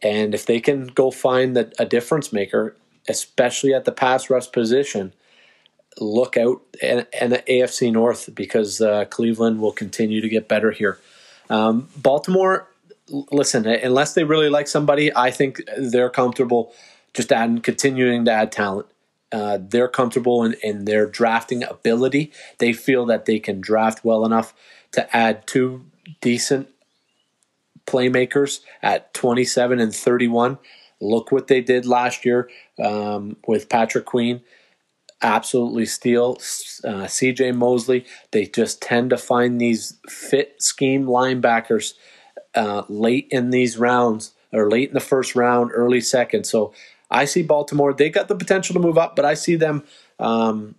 And 0.03 0.35
if 0.35 0.47
they 0.47 0.61
can 0.61 0.87
go 0.89 1.11
find 1.11 1.57
the, 1.57 1.73
a 1.79 1.87
difference 1.87 2.33
maker, 2.33 2.77
especially 3.09 3.73
at 3.73 3.85
the 3.85 3.93
pass 3.93 4.29
rush 4.31 4.51
position, 4.53 5.13
look 5.99 6.37
out 6.37 6.61
and, 6.83 7.07
the 7.33 7.43
AFC 7.49 7.93
North 7.93 8.35
because 8.35 8.81
uh, 8.81 9.05
Cleveland 9.07 9.61
will 9.61 9.73
continue 9.73 10.21
to 10.21 10.29
get 10.29 10.49
better 10.49 10.71
here. 10.71 10.99
Um, 11.51 11.89
Baltimore, 11.97 12.69
listen, 13.09 13.67
unless 13.67 14.15
they 14.15 14.25
really 14.25 14.49
like 14.49 14.69
somebody, 14.69 15.15
I 15.15 15.31
think 15.31 15.63
they're 15.79 16.11
comfortable 16.11 16.73
just 17.13 17.31
adding, 17.33 17.61
continuing 17.61 18.25
to 18.25 18.33
add 18.33 18.53
talent. 18.53 18.87
Uh, 19.35 19.59
they're 19.61 19.89
comfortable 19.89 20.45
in, 20.45 20.55
in 20.63 20.85
their 20.85 21.07
drafting 21.07 21.65
ability. 21.65 22.33
They 22.59 22.73
feel 22.73 23.05
that 23.07 23.25
they 23.25 23.41
can 23.41 23.61
draft 23.61 24.05
well 24.05 24.25
enough 24.25 24.55
to 24.93 25.17
add 25.17 25.47
two 25.47 25.87
decent 26.21 26.69
playmakers 27.87 28.61
at 28.83 29.13
27 29.13 29.81
and 29.81 29.95
31 29.95 30.59
Look 31.05 31.31
what 31.31 31.49
they 31.49 31.61
did 31.61 31.87
last 31.87 32.25
year 32.25 32.49
um, 32.83 33.37
with 33.47 33.69
Patrick 33.69 34.07
Queen. 34.07 34.41
Absolutely 35.21 35.87
steal. 35.87 36.33
Uh, 36.83 37.05
CJ 37.05 37.55
Mosley. 37.55 38.07
They 38.31 38.47
just 38.47 38.81
tend 38.81 39.11
to 39.11 39.19
find 39.19 39.61
these 39.61 39.99
fit 40.09 40.63
scheme 40.63 41.05
linebackers 41.05 41.95
uh, 42.55 42.85
late 42.89 43.29
in 43.31 43.51
these 43.51 43.77
rounds 43.77 44.33
or 44.53 44.71
late 44.71 44.89
in 44.89 44.95
the 44.95 45.01
first 45.01 45.35
round, 45.35 45.73
early 45.75 46.01
second. 46.01 46.45
So 46.45 46.73
I 47.11 47.25
see 47.25 47.43
Baltimore. 47.43 47.93
They 47.93 48.11
got 48.11 48.29
the 48.29 48.35
potential 48.35 48.75
to 48.75 48.81
move 48.81 48.99
up, 48.99 49.17
but 49.17 49.25
I 49.25 49.35
see 49.35 49.57
them 49.57 49.85
um, 50.19 50.75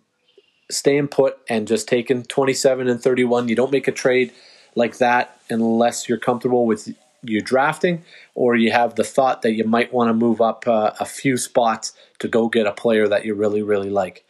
staying 0.69 1.09
put 1.09 1.37
and 1.49 1.67
just 1.67 1.87
taking 1.87 2.23
27 2.23 2.87
and 2.87 3.01
31. 3.01 3.47
You 3.47 3.55
don't 3.55 3.71
make 3.71 3.87
a 3.87 3.91
trade 3.91 4.33
like 4.75 4.97
that 4.97 5.39
unless 5.49 6.09
you're 6.09 6.17
comfortable 6.17 6.65
with 6.65 6.93
you 7.23 7.41
drafting 7.41 8.03
or 8.33 8.55
you 8.55 8.71
have 8.71 8.95
the 8.95 9.03
thought 9.03 9.41
that 9.41 9.53
you 9.53 9.63
might 9.63 9.93
want 9.93 10.09
to 10.09 10.13
move 10.13 10.41
up 10.41 10.67
uh, 10.67 10.91
a 10.99 11.05
few 11.05 11.37
spots 11.37 11.93
to 12.19 12.27
go 12.27 12.47
get 12.47 12.67
a 12.67 12.71
player 12.71 13.07
that 13.07 13.25
you 13.25 13.33
really, 13.33 13.61
really 13.61 13.89
like. 13.89 14.25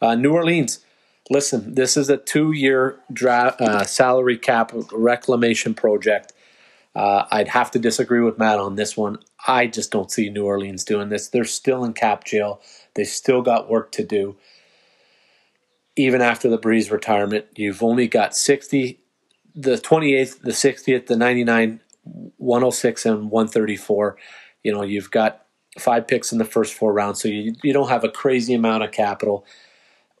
Uh, 0.00 0.14
New 0.14 0.32
Orleans, 0.32 0.84
listen, 1.28 1.74
this 1.74 1.96
is 1.96 2.08
a 2.08 2.16
two 2.16 2.52
year 2.52 2.98
dra- 3.12 3.56
uh, 3.58 3.84
salary 3.84 4.38
cap 4.38 4.72
reclamation 4.92 5.74
project. 5.74 6.32
Uh, 6.94 7.24
I'd 7.30 7.48
have 7.48 7.70
to 7.72 7.78
disagree 7.78 8.20
with 8.20 8.38
Matt 8.38 8.58
on 8.58 8.74
this 8.74 8.96
one. 8.96 9.18
I 9.46 9.66
just 9.66 9.90
don't 9.90 10.10
see 10.10 10.30
New 10.30 10.44
Orleans 10.44 10.84
doing 10.84 11.08
this. 11.08 11.28
They're 11.28 11.44
still 11.44 11.84
in 11.84 11.92
cap 11.92 12.24
jail, 12.24 12.60
they 12.94 13.04
still 13.04 13.42
got 13.42 13.70
work 13.70 13.92
to 13.92 14.04
do. 14.04 14.36
Even 15.96 16.22
after 16.22 16.48
the 16.48 16.58
Brees 16.58 16.90
retirement, 16.90 17.46
you've 17.56 17.82
only 17.82 18.08
got 18.08 18.34
60, 18.36 19.00
the 19.54 19.76
28th, 19.76 20.40
the 20.40 20.52
60th, 20.52 21.06
the 21.06 21.16
99 21.16 21.80
106 22.38 23.06
and 23.06 23.30
134. 23.30 24.16
You 24.62 24.72
know, 24.72 24.82
you've 24.82 25.10
got 25.10 25.46
five 25.78 26.06
picks 26.06 26.32
in 26.32 26.38
the 26.38 26.44
first 26.44 26.74
four 26.74 26.92
rounds, 26.92 27.20
so 27.20 27.28
you, 27.28 27.54
you 27.62 27.72
don't 27.72 27.88
have 27.88 28.04
a 28.04 28.08
crazy 28.08 28.54
amount 28.54 28.82
of 28.82 28.92
capital. 28.92 29.44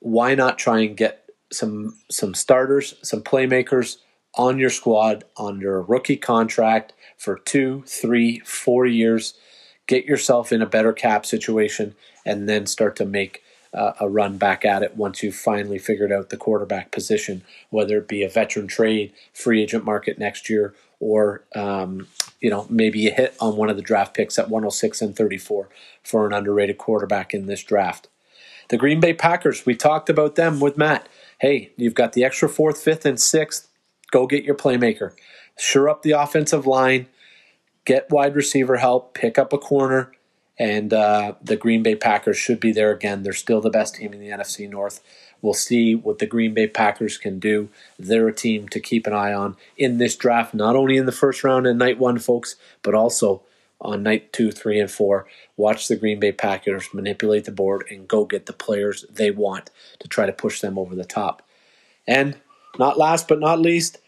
Why 0.00 0.34
not 0.34 0.58
try 0.58 0.80
and 0.80 0.96
get 0.96 1.30
some 1.52 1.98
some 2.10 2.34
starters, 2.34 2.94
some 3.02 3.22
playmakers 3.22 3.98
on 4.34 4.58
your 4.58 4.70
squad 4.70 5.24
under 5.36 5.76
a 5.76 5.82
rookie 5.82 6.16
contract 6.16 6.92
for 7.16 7.38
two, 7.38 7.82
three, 7.86 8.40
four 8.40 8.86
years? 8.86 9.34
get 9.90 10.04
yourself 10.04 10.52
in 10.52 10.62
a 10.62 10.66
better 10.66 10.92
cap 10.92 11.26
situation, 11.26 11.96
and 12.24 12.48
then 12.48 12.64
start 12.64 12.94
to 12.94 13.04
make 13.04 13.42
uh, 13.74 13.92
a 13.98 14.08
run 14.08 14.38
back 14.38 14.64
at 14.64 14.84
it 14.84 14.96
once 14.96 15.20
you've 15.20 15.34
finally 15.34 15.78
figured 15.78 16.12
out 16.12 16.30
the 16.30 16.36
quarterback 16.36 16.92
position, 16.92 17.42
whether 17.70 17.98
it 17.98 18.06
be 18.06 18.22
a 18.22 18.28
veteran 18.28 18.68
trade, 18.68 19.12
free 19.32 19.60
agent 19.60 19.84
market 19.84 20.16
next 20.16 20.48
year, 20.48 20.74
or 21.00 21.42
um, 21.56 22.06
you 22.40 22.48
know 22.48 22.66
maybe 22.70 23.00
you 23.00 23.10
hit 23.10 23.34
on 23.40 23.56
one 23.56 23.68
of 23.68 23.76
the 23.76 23.82
draft 23.82 24.14
picks 24.14 24.38
at 24.38 24.48
106 24.48 25.02
and 25.02 25.16
34 25.16 25.68
for 26.04 26.24
an 26.24 26.32
underrated 26.32 26.78
quarterback 26.78 27.34
in 27.34 27.46
this 27.46 27.64
draft. 27.64 28.06
The 28.68 28.78
Green 28.78 29.00
Bay 29.00 29.12
Packers, 29.12 29.66
we 29.66 29.74
talked 29.74 30.08
about 30.08 30.36
them 30.36 30.60
with 30.60 30.78
Matt. 30.78 31.08
Hey, 31.40 31.72
you've 31.76 31.94
got 31.94 32.12
the 32.12 32.22
extra 32.22 32.48
fourth, 32.48 32.80
fifth, 32.80 33.04
and 33.04 33.18
sixth. 33.18 33.66
Go 34.10 34.26
get 34.26 34.44
your 34.44 34.54
playmaker. 34.54 35.12
Sure 35.58 35.88
up 35.88 36.02
the 36.02 36.12
offensive 36.12 36.66
line, 36.66 37.06
get 37.84 38.10
wide 38.10 38.34
receiver 38.34 38.76
help, 38.76 39.14
pick 39.14 39.38
up 39.38 39.52
a 39.52 39.58
corner, 39.58 40.12
and 40.58 40.92
uh, 40.92 41.34
the 41.42 41.56
Green 41.56 41.82
Bay 41.82 41.94
Packers 41.94 42.36
should 42.36 42.60
be 42.60 42.72
there 42.72 42.92
again. 42.92 43.22
They're 43.22 43.32
still 43.32 43.60
the 43.60 43.70
best 43.70 43.96
team 43.96 44.12
in 44.12 44.20
the 44.20 44.28
NFC 44.28 44.68
North. 44.68 45.00
We'll 45.42 45.54
see 45.54 45.94
what 45.94 46.18
the 46.18 46.26
Green 46.26 46.52
Bay 46.52 46.66
Packers 46.66 47.16
can 47.16 47.38
do. 47.38 47.70
They're 47.98 48.28
a 48.28 48.34
team 48.34 48.68
to 48.68 48.80
keep 48.80 49.06
an 49.06 49.14
eye 49.14 49.32
on 49.32 49.56
in 49.76 49.98
this 49.98 50.16
draft, 50.16 50.52
not 50.54 50.76
only 50.76 50.96
in 50.96 51.06
the 51.06 51.12
first 51.12 51.42
round 51.42 51.66
and 51.66 51.78
night 51.78 51.98
one, 51.98 52.18
folks, 52.18 52.56
but 52.82 52.94
also 52.94 53.42
on 53.80 54.02
night 54.02 54.32
two, 54.32 54.52
three, 54.52 54.78
and 54.78 54.90
four. 54.90 55.26
Watch 55.56 55.88
the 55.88 55.96
Green 55.96 56.20
Bay 56.20 56.32
Packers 56.32 56.92
manipulate 56.92 57.46
the 57.46 57.52
board 57.52 57.86
and 57.90 58.06
go 58.06 58.24
get 58.24 58.46
the 58.46 58.52
players 58.52 59.06
they 59.10 59.30
want 59.30 59.70
to 59.98 60.08
try 60.08 60.26
to 60.26 60.32
push 60.32 60.60
them 60.60 60.78
over 60.78 60.94
the 60.94 61.04
top. 61.04 61.42
And 62.06 62.36
not 62.78 62.98
last 62.98 63.28
but 63.28 63.40
not 63.40 63.60
least, 63.60 63.98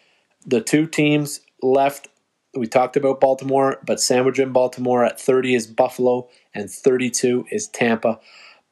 the 0.46 0.60
two 0.60 0.86
teams 0.86 1.40
left. 1.62 2.08
We 2.54 2.66
talked 2.66 2.96
about 2.96 3.20
Baltimore, 3.20 3.78
but 3.84 4.00
sandwich 4.00 4.38
in 4.38 4.52
Baltimore 4.52 5.04
at 5.04 5.20
30 5.20 5.54
is 5.54 5.66
Buffalo 5.66 6.28
and 6.54 6.70
32 6.70 7.46
is 7.50 7.66
Tampa. 7.68 8.20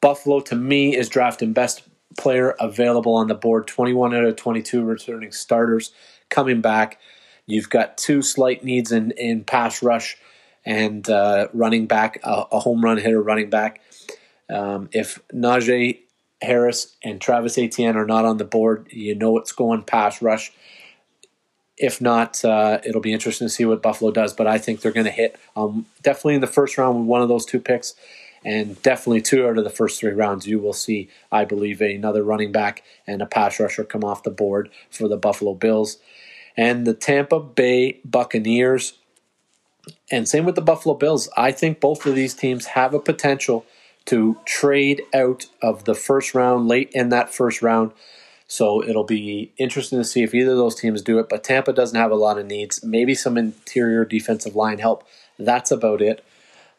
Buffalo, 0.01 0.39
to 0.41 0.55
me, 0.55 0.95
is 0.95 1.09
drafting 1.09 1.53
best 1.53 1.83
player 2.17 2.55
available 2.59 3.15
on 3.15 3.27
the 3.27 3.35
board. 3.35 3.67
21 3.67 4.13
out 4.13 4.25
of 4.25 4.35
22 4.35 4.83
returning 4.83 5.31
starters 5.31 5.91
coming 6.29 6.61
back. 6.61 6.99
You've 7.45 7.69
got 7.69 7.97
two 7.97 8.21
slight 8.21 8.63
needs 8.63 8.91
in, 8.91 9.11
in 9.11 9.43
pass 9.43 9.81
rush 9.81 10.17
and 10.65 11.09
uh, 11.09 11.47
running 11.53 11.87
back, 11.87 12.19
a, 12.23 12.45
a, 12.51 12.59
home 12.59 12.83
run 12.83 12.97
hitter 12.97 13.21
running 13.21 13.49
back. 13.49 13.81
Um, 14.49 14.89
if 14.91 15.19
Najee 15.33 16.01
Harris 16.41 16.95
and 17.03 17.21
Travis 17.21 17.57
Etienne 17.57 17.95
are 17.95 18.05
not 18.05 18.25
on 18.25 18.37
the 18.37 18.45
board, 18.45 18.87
you 18.89 19.15
know 19.15 19.37
it's 19.37 19.51
going 19.51 19.83
pass 19.83 20.21
rush. 20.21 20.51
If 21.77 22.01
not, 22.01 22.43
uh, 22.45 22.79
it'll 22.85 23.01
be 23.01 23.13
interesting 23.13 23.45
to 23.45 23.53
see 23.53 23.65
what 23.65 23.81
Buffalo 23.81 24.11
does. 24.11 24.33
But 24.33 24.47
I 24.47 24.57
think 24.57 24.81
they're 24.81 24.91
going 24.91 25.05
to 25.05 25.11
hit 25.11 25.39
um, 25.55 25.87
definitely 26.03 26.35
in 26.35 26.41
the 26.41 26.47
first 26.47 26.77
round 26.77 26.99
with 26.99 27.07
one 27.07 27.21
of 27.21 27.27
those 27.27 27.45
two 27.45 27.59
picks, 27.59 27.95
and 28.43 28.81
definitely 28.83 29.21
two 29.21 29.47
out 29.47 29.57
of 29.57 29.63
the 29.63 29.69
first 29.69 29.99
three 29.99 30.11
rounds. 30.11 30.47
You 30.47 30.59
will 30.59 30.73
see, 30.73 31.09
I 31.31 31.45
believe, 31.45 31.81
another 31.81 32.23
running 32.23 32.51
back 32.51 32.83
and 33.07 33.21
a 33.21 33.25
pass 33.25 33.59
rusher 33.59 33.83
come 33.83 34.03
off 34.03 34.23
the 34.23 34.29
board 34.29 34.69
for 34.89 35.07
the 35.07 35.17
Buffalo 35.17 35.53
Bills. 35.53 35.97
And 36.57 36.85
the 36.85 36.93
Tampa 36.93 37.39
Bay 37.39 37.99
Buccaneers 38.03 38.93
and 40.11 40.27
same 40.27 40.45
with 40.45 40.55
the 40.55 40.61
Buffalo 40.61 40.95
Bills. 40.95 41.29
I 41.37 41.51
think 41.51 41.79
both 41.79 42.05
of 42.05 42.15
these 42.15 42.33
teams 42.33 42.67
have 42.67 42.93
a 42.93 42.99
potential 42.99 43.65
to 44.05 44.37
trade 44.45 45.03
out 45.13 45.45
of 45.61 45.85
the 45.85 45.95
first 45.95 46.33
round, 46.33 46.67
late 46.67 46.89
in 46.93 47.09
that 47.09 47.33
first 47.33 47.61
round. 47.61 47.91
So 48.47 48.83
it'll 48.83 49.05
be 49.05 49.53
interesting 49.57 49.97
to 49.99 50.03
see 50.03 50.23
if 50.23 50.35
either 50.35 50.51
of 50.51 50.57
those 50.57 50.75
teams 50.75 51.01
do 51.01 51.19
it. 51.19 51.29
But 51.29 51.43
Tampa 51.43 51.71
doesn't 51.71 51.97
have 51.97 52.11
a 52.11 52.15
lot 52.15 52.37
of 52.37 52.45
needs. 52.45 52.83
Maybe 52.83 53.15
some 53.15 53.37
interior 53.37 54.03
defensive 54.03 54.55
line 54.55 54.79
help. 54.79 55.05
That's 55.39 55.71
about 55.71 56.01
it. 56.01 56.25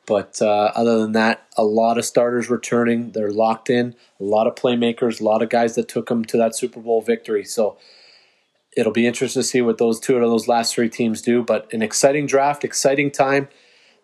But 0.05 0.43
uh, 0.43 0.73
other 0.75 0.99
than 0.99 1.13
that, 1.13 1.47
a 1.57 1.65
lot 1.65 1.97
of 1.97 2.05
starters 2.05 2.51
returning. 2.51 3.13
They're 3.13 3.31
locked 3.31 3.71
in. 3.71 3.95
A 4.21 4.25
lot 4.25 4.47
of 4.47 4.55
playmakers. 4.55 5.21
A 5.21 5.25
lot 5.25 5.43
of 5.43 5.49
guys 5.49 5.75
that 5.77 5.89
took 5.89 6.09
them 6.09 6.25
to 6.27 6.37
that 6.37 6.57
Super 6.57 6.81
Bowl 6.81 7.01
victory. 7.01 7.45
So 7.45 7.79
it'll 8.77 8.93
be 8.93 9.07
interesting 9.07 9.41
to 9.41 9.49
see 9.49 9.63
what 9.63 9.79
those 9.79 10.01
two 10.01 10.17
of 10.17 10.23
those 10.23 10.49
last 10.49 10.75
three 10.75 10.89
teams 10.89 11.23
do. 11.23 11.43
But 11.43 11.73
an 11.73 11.83
exciting 11.83 12.27
draft, 12.27 12.65
exciting 12.65 13.11
time. 13.11 13.49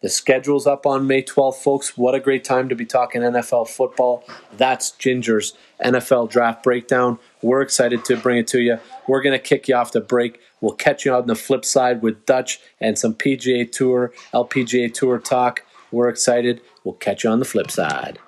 The 0.00 0.08
schedule's 0.08 0.66
up 0.66 0.86
on 0.86 1.08
May 1.08 1.22
12th, 1.24 1.56
folks. 1.56 1.98
What 1.98 2.14
a 2.14 2.20
great 2.20 2.44
time 2.44 2.68
to 2.68 2.76
be 2.76 2.86
talking 2.86 3.22
NFL 3.22 3.68
football. 3.68 4.22
That's 4.56 4.92
Ginger's 4.92 5.54
NFL 5.84 6.30
draft 6.30 6.62
breakdown. 6.62 7.18
We're 7.42 7.62
excited 7.62 8.04
to 8.04 8.16
bring 8.16 8.38
it 8.38 8.46
to 8.48 8.60
you. 8.60 8.78
We're 9.08 9.22
going 9.22 9.36
to 9.36 9.42
kick 9.42 9.66
you 9.66 9.74
off 9.74 9.90
the 9.90 10.00
break. 10.00 10.40
We'll 10.60 10.74
catch 10.74 11.04
you 11.04 11.12
on 11.14 11.26
the 11.26 11.34
flip 11.34 11.64
side 11.64 12.00
with 12.00 12.24
Dutch 12.26 12.60
and 12.80 12.96
some 12.96 13.14
PGA 13.14 13.70
Tour, 13.70 14.12
LPGA 14.32 14.94
Tour 14.94 15.18
talk. 15.18 15.64
We're 15.90 16.08
excited. 16.08 16.60
We'll 16.84 16.94
catch 16.94 17.24
you 17.24 17.30
on 17.30 17.40
the 17.40 17.44
flip 17.44 17.70
side. 17.70 18.20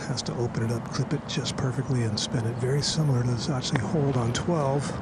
Has 0.00 0.22
to 0.22 0.34
open 0.36 0.64
it 0.64 0.72
up, 0.72 0.84
clip 0.92 1.12
it 1.12 1.20
just 1.28 1.56
perfectly, 1.56 2.02
and 2.02 2.18
spin 2.18 2.44
it. 2.44 2.56
Very 2.56 2.82
similar 2.82 3.22
to 3.22 3.30
this 3.30 3.48
actually 3.48 3.82
hold 3.82 4.16
on 4.16 4.32
12. 4.32 5.00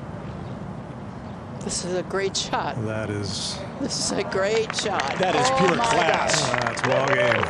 This 1.60 1.84
is 1.84 1.94
a 1.94 2.02
great 2.02 2.34
shot. 2.34 2.74
That 2.86 3.10
is. 3.10 3.58
This 3.80 3.98
is 3.98 4.12
a 4.12 4.24
great 4.24 4.74
shot. 4.74 5.14
That 5.18 5.36
is 5.36 5.46
oh 5.50 5.56
pure 5.58 5.76
class. 5.76 6.48
Uh, 6.48 6.56
that's 6.60 6.80
ball 6.80 7.06
game. 7.08 7.42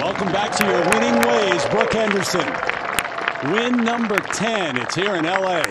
Welcome 0.00 0.32
back 0.32 0.56
to 0.56 0.66
your 0.66 0.80
winning 0.90 1.20
ways, 1.28 1.64
Brooke 1.66 1.92
Henderson. 1.92 2.46
Win 3.52 3.84
number 3.84 4.18
10. 4.18 4.76
It's 4.76 4.96
here 4.96 5.14
in 5.14 5.24
LA. 5.24 5.62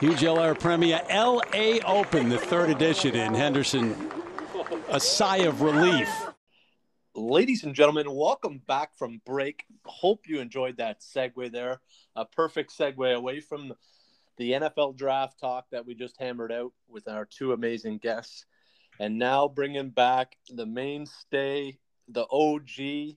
Hugel-Air 0.00 0.56
Premia 0.56 1.08
LA 1.08 1.78
Open, 1.88 2.28
the 2.28 2.38
third 2.38 2.70
edition 2.70 3.14
in 3.14 3.34
Henderson. 3.34 4.10
A 4.88 4.98
sigh 4.98 5.38
of 5.38 5.62
relief 5.62 6.31
ladies 7.14 7.64
and 7.64 7.74
gentlemen, 7.74 8.14
welcome 8.14 8.60
back 8.66 8.96
from 8.96 9.20
break. 9.26 9.64
Hope 9.84 10.26
you 10.26 10.40
enjoyed 10.40 10.78
that 10.78 11.00
segue 11.00 11.52
there. 11.52 11.80
A 12.16 12.24
perfect 12.24 12.76
segue 12.76 13.14
away 13.14 13.40
from 13.40 13.74
the 14.38 14.52
NFL 14.52 14.96
draft 14.96 15.38
talk 15.38 15.66
that 15.70 15.84
we 15.84 15.94
just 15.94 16.18
hammered 16.18 16.52
out 16.52 16.72
with 16.88 17.08
our 17.08 17.26
two 17.26 17.52
amazing 17.52 17.98
guests. 17.98 18.46
And 18.98 19.18
now 19.18 19.48
bringing 19.48 19.90
back 19.90 20.36
the 20.48 20.66
mainstay, 20.66 21.78
the 22.08 22.26
OG, 22.30 23.16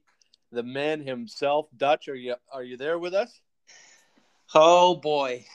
the 0.52 0.64
man 0.64 1.02
himself. 1.02 1.68
Dutch, 1.78 2.08
are 2.10 2.16
you 2.16 2.36
are 2.52 2.64
you 2.64 2.78
there 2.78 3.00
with 3.00 3.14
us? 3.14 3.40
Oh 4.54 4.96
boy, 4.96 5.46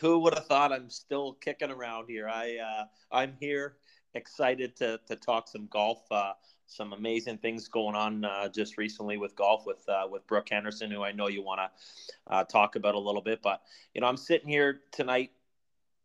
who 0.00 0.20
would 0.20 0.34
have 0.34 0.46
thought 0.46 0.72
I'm 0.72 0.90
still 0.90 1.34
kicking 1.34 1.70
around 1.70 2.08
here? 2.08 2.28
I 2.28 2.56
uh, 2.58 2.84
I'm 3.12 3.36
here, 3.40 3.76
excited 4.14 4.76
to 4.76 5.00
to 5.06 5.16
talk 5.16 5.48
some 5.48 5.66
golf. 5.70 6.00
Uh, 6.10 6.32
some 6.66 6.92
amazing 6.92 7.38
things 7.38 7.68
going 7.68 7.94
on 7.94 8.24
uh, 8.24 8.48
just 8.48 8.78
recently 8.78 9.16
with 9.16 9.36
golf 9.36 9.66
with 9.66 9.86
uh, 9.88 10.06
with 10.10 10.26
Brooke 10.26 10.48
Henderson, 10.50 10.90
who 10.90 11.02
I 11.02 11.12
know 11.12 11.28
you 11.28 11.42
want 11.42 11.60
to 11.60 12.32
uh, 12.32 12.44
talk 12.44 12.76
about 12.76 12.94
a 12.94 12.98
little 12.98 13.22
bit. 13.22 13.42
But 13.42 13.62
you 13.94 14.00
know, 14.00 14.06
I'm 14.06 14.16
sitting 14.16 14.48
here 14.48 14.80
tonight. 14.92 15.32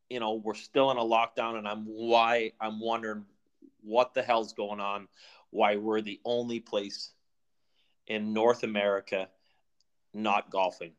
You 0.09 0.19
know, 0.19 0.33
we're 0.33 0.55
still 0.55 0.91
in 0.91 0.97
a 0.97 1.01
lockdown, 1.01 1.57
and 1.57 1.67
I'm 1.67 1.85
why 1.85 2.53
I'm 2.59 2.79
wondering 2.79 3.25
what 3.81 4.13
the 4.13 4.21
hell's 4.21 4.53
going 4.53 4.79
on. 4.79 5.07
Why 5.51 5.77
we're 5.77 6.01
the 6.01 6.19
only 6.25 6.59
place 6.59 7.11
in 8.07 8.33
North 8.33 8.63
America 8.63 9.29
not 10.13 10.49
golfing. 10.49 10.91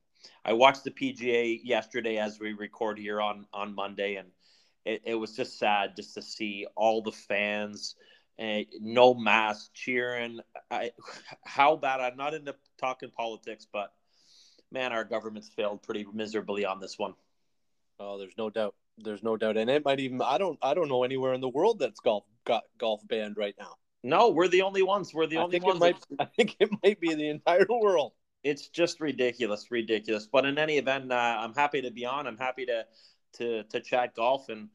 I 0.44 0.52
watched 0.52 0.84
the 0.84 0.90
PGA 0.90 1.60
yesterday 1.62 2.18
as 2.18 2.38
we 2.40 2.52
record 2.52 2.98
here 2.98 3.20
on 3.20 3.46
on 3.52 3.74
Monday, 3.74 4.16
and 4.16 4.28
it, 4.84 5.02
it 5.04 5.14
was 5.14 5.36
just 5.36 5.58
sad 5.58 5.96
just 5.96 6.14
to 6.14 6.22
see 6.22 6.66
all 6.76 7.02
the 7.02 7.12
fans 7.12 7.96
and 8.40 8.66
no 8.80 9.14
mask 9.14 9.70
cheering. 9.74 10.40
I, 10.70 10.90
how 11.44 11.76
bad? 11.76 12.00
I'm 12.00 12.16
not 12.16 12.34
into 12.34 12.56
talking 12.78 13.10
politics, 13.10 13.66
but 13.70 13.92
man, 14.72 14.92
our 14.92 15.04
government's 15.04 15.50
failed 15.50 15.82
pretty 15.82 16.06
miserably 16.12 16.64
on 16.64 16.80
this 16.80 16.98
one. 16.98 17.14
Oh, 18.00 18.18
there's 18.18 18.36
no 18.38 18.50
doubt. 18.50 18.74
There's 18.98 19.22
no 19.22 19.36
doubt, 19.36 19.56
and 19.56 19.70
it 19.70 19.84
might 19.84 20.00
even. 20.00 20.20
I 20.20 20.38
don't. 20.38 20.58
I 20.62 20.74
don't 20.74 20.88
know 20.88 21.04
anywhere 21.04 21.34
in 21.34 21.40
the 21.40 21.48
world 21.48 21.78
that's 21.78 22.00
golf 22.00 22.24
got 22.44 22.64
golf 22.78 23.06
banned 23.06 23.36
right 23.36 23.54
now. 23.58 23.76
No, 24.02 24.30
we're 24.30 24.48
the 24.48 24.62
only 24.62 24.82
ones. 24.82 25.12
We're 25.14 25.26
the 25.26 25.38
I 25.38 25.42
only 25.42 25.60
think 25.60 25.66
ones. 25.66 25.76
It 25.76 25.80
might, 25.80 25.96
I 26.18 26.24
think 26.24 26.56
it 26.58 26.70
might 26.82 27.00
be 27.00 27.14
the 27.14 27.28
entire 27.28 27.66
world. 27.68 28.12
It's 28.42 28.68
just 28.68 29.00
ridiculous, 29.00 29.70
ridiculous. 29.70 30.26
But 30.26 30.46
in 30.46 30.58
any 30.58 30.78
event, 30.78 31.12
uh, 31.12 31.14
I'm 31.14 31.54
happy 31.54 31.82
to 31.82 31.90
be 31.90 32.06
on. 32.06 32.26
I'm 32.26 32.38
happy 32.38 32.66
to 32.66 32.86
to 33.34 33.62
to 33.64 33.80
chat 33.80 34.14
golf 34.14 34.48
and 34.48 34.68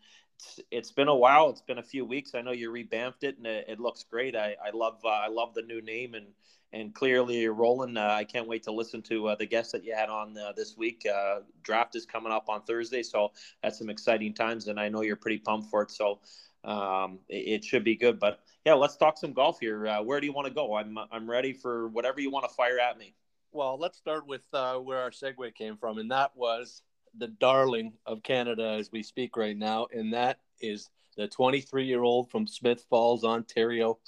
it's, 0.72 0.91
been 0.91 1.07
a 1.07 1.16
while. 1.16 1.49
It's 1.49 1.62
been 1.62 1.78
a 1.78 1.84
few 1.84 2.06
weeks. 2.06 2.36
I 2.36 2.41
know 2.41 2.52
you 2.52 2.72
revamped 2.72 3.24
it 3.24 3.38
and 3.38 3.48
it, 3.48 3.66
it 3.68 3.80
looks 3.80 4.03
great. 4.03 4.36
I, 4.36 4.56
I 4.64 4.72
love 4.74 4.99
uh, 5.03 5.10
I 5.10 5.28
love 5.28 5.53
the 5.53 5.62
new 5.62 5.82
name 5.82 6.14
and 6.14 6.28
and 6.74 6.94
clearly 6.94 7.41
you're 7.41 7.53
rolling. 7.53 7.95
Uh, 7.95 8.07
I 8.07 8.26
can't 8.26 8.48
wait 8.48 8.64
to 8.64 8.72
listen 8.72 9.02
to 9.03 9.30
uh, 9.30 9.36
the 9.36 9.45
guests 9.45 9.72
that 9.72 9.86
you 9.86 9.95
had 9.95 10.10
on 10.10 10.38
uh, 10.38 10.52
this 10.56 10.76
week. 10.76 11.06
Uh, 11.12 11.40
draft 11.64 11.95
is 11.95 12.06
coming 12.06 12.34
up 12.34 12.49
on 12.49 12.64
Thursday, 12.64 13.02
so 13.02 13.32
that's 13.64 13.80
some 13.80 13.90
exciting 13.90 14.34
times, 14.34 14.68
and 14.68 14.80
I 14.80 14.90
know 14.90 15.02
you're 15.02 15.16
pretty 15.16 15.38
pumped 15.38 15.70
for 15.70 15.84
it. 15.84 15.91
So 15.91 16.20
um, 16.66 17.20
it, 17.30 17.62
it, 17.62 17.64
should 17.64 17.86
be 17.86 17.95
good. 17.95 18.20
But 18.20 18.40
yeah, 18.66 18.74
let's 18.74 18.98
talk 18.98 19.18
some 19.18 19.32
golf 19.32 19.60
here. 19.60 19.88
Uh, 19.88 20.02
where 20.02 20.20
do 20.20 20.26
you 20.26 20.34
want 20.34 20.48
to 20.48 20.53
go? 20.53 20.76
I'm 20.76 20.98
I'm 21.12 21.30
ready 21.30 21.53
for 21.53 21.88
whatever 21.88 22.20
you 22.20 22.30
want 22.30 22.48
to 22.49 22.53
fire 22.53 22.80
at 22.80 22.98
me. 22.98 23.16
Well, 23.53 23.78
let's 23.80 23.98
start 23.98 24.28
with 24.28 24.44
where 24.52 24.99
our 24.99 25.12
segue 25.12 25.56
came 25.56 25.78
from, 25.78 25.98
and 25.98 26.12
that 26.12 26.36
was 26.36 26.82
the 27.17 27.27
darling 27.27 27.93
of 28.05 28.23
Canada 28.23 28.75
as 28.79 28.91
we 28.91 29.03
speak 29.03 29.37
right 29.37 29.57
now, 29.57 29.87
and 29.91 30.13
that 30.13 30.39
is 30.61 30.89
the 31.17 31.27
23 31.27 31.85
year 31.85 32.03
old 32.03 32.29
from 32.29 32.47
Smith 32.47 32.85
Falls, 32.89 33.23
Ontario, 33.23 33.99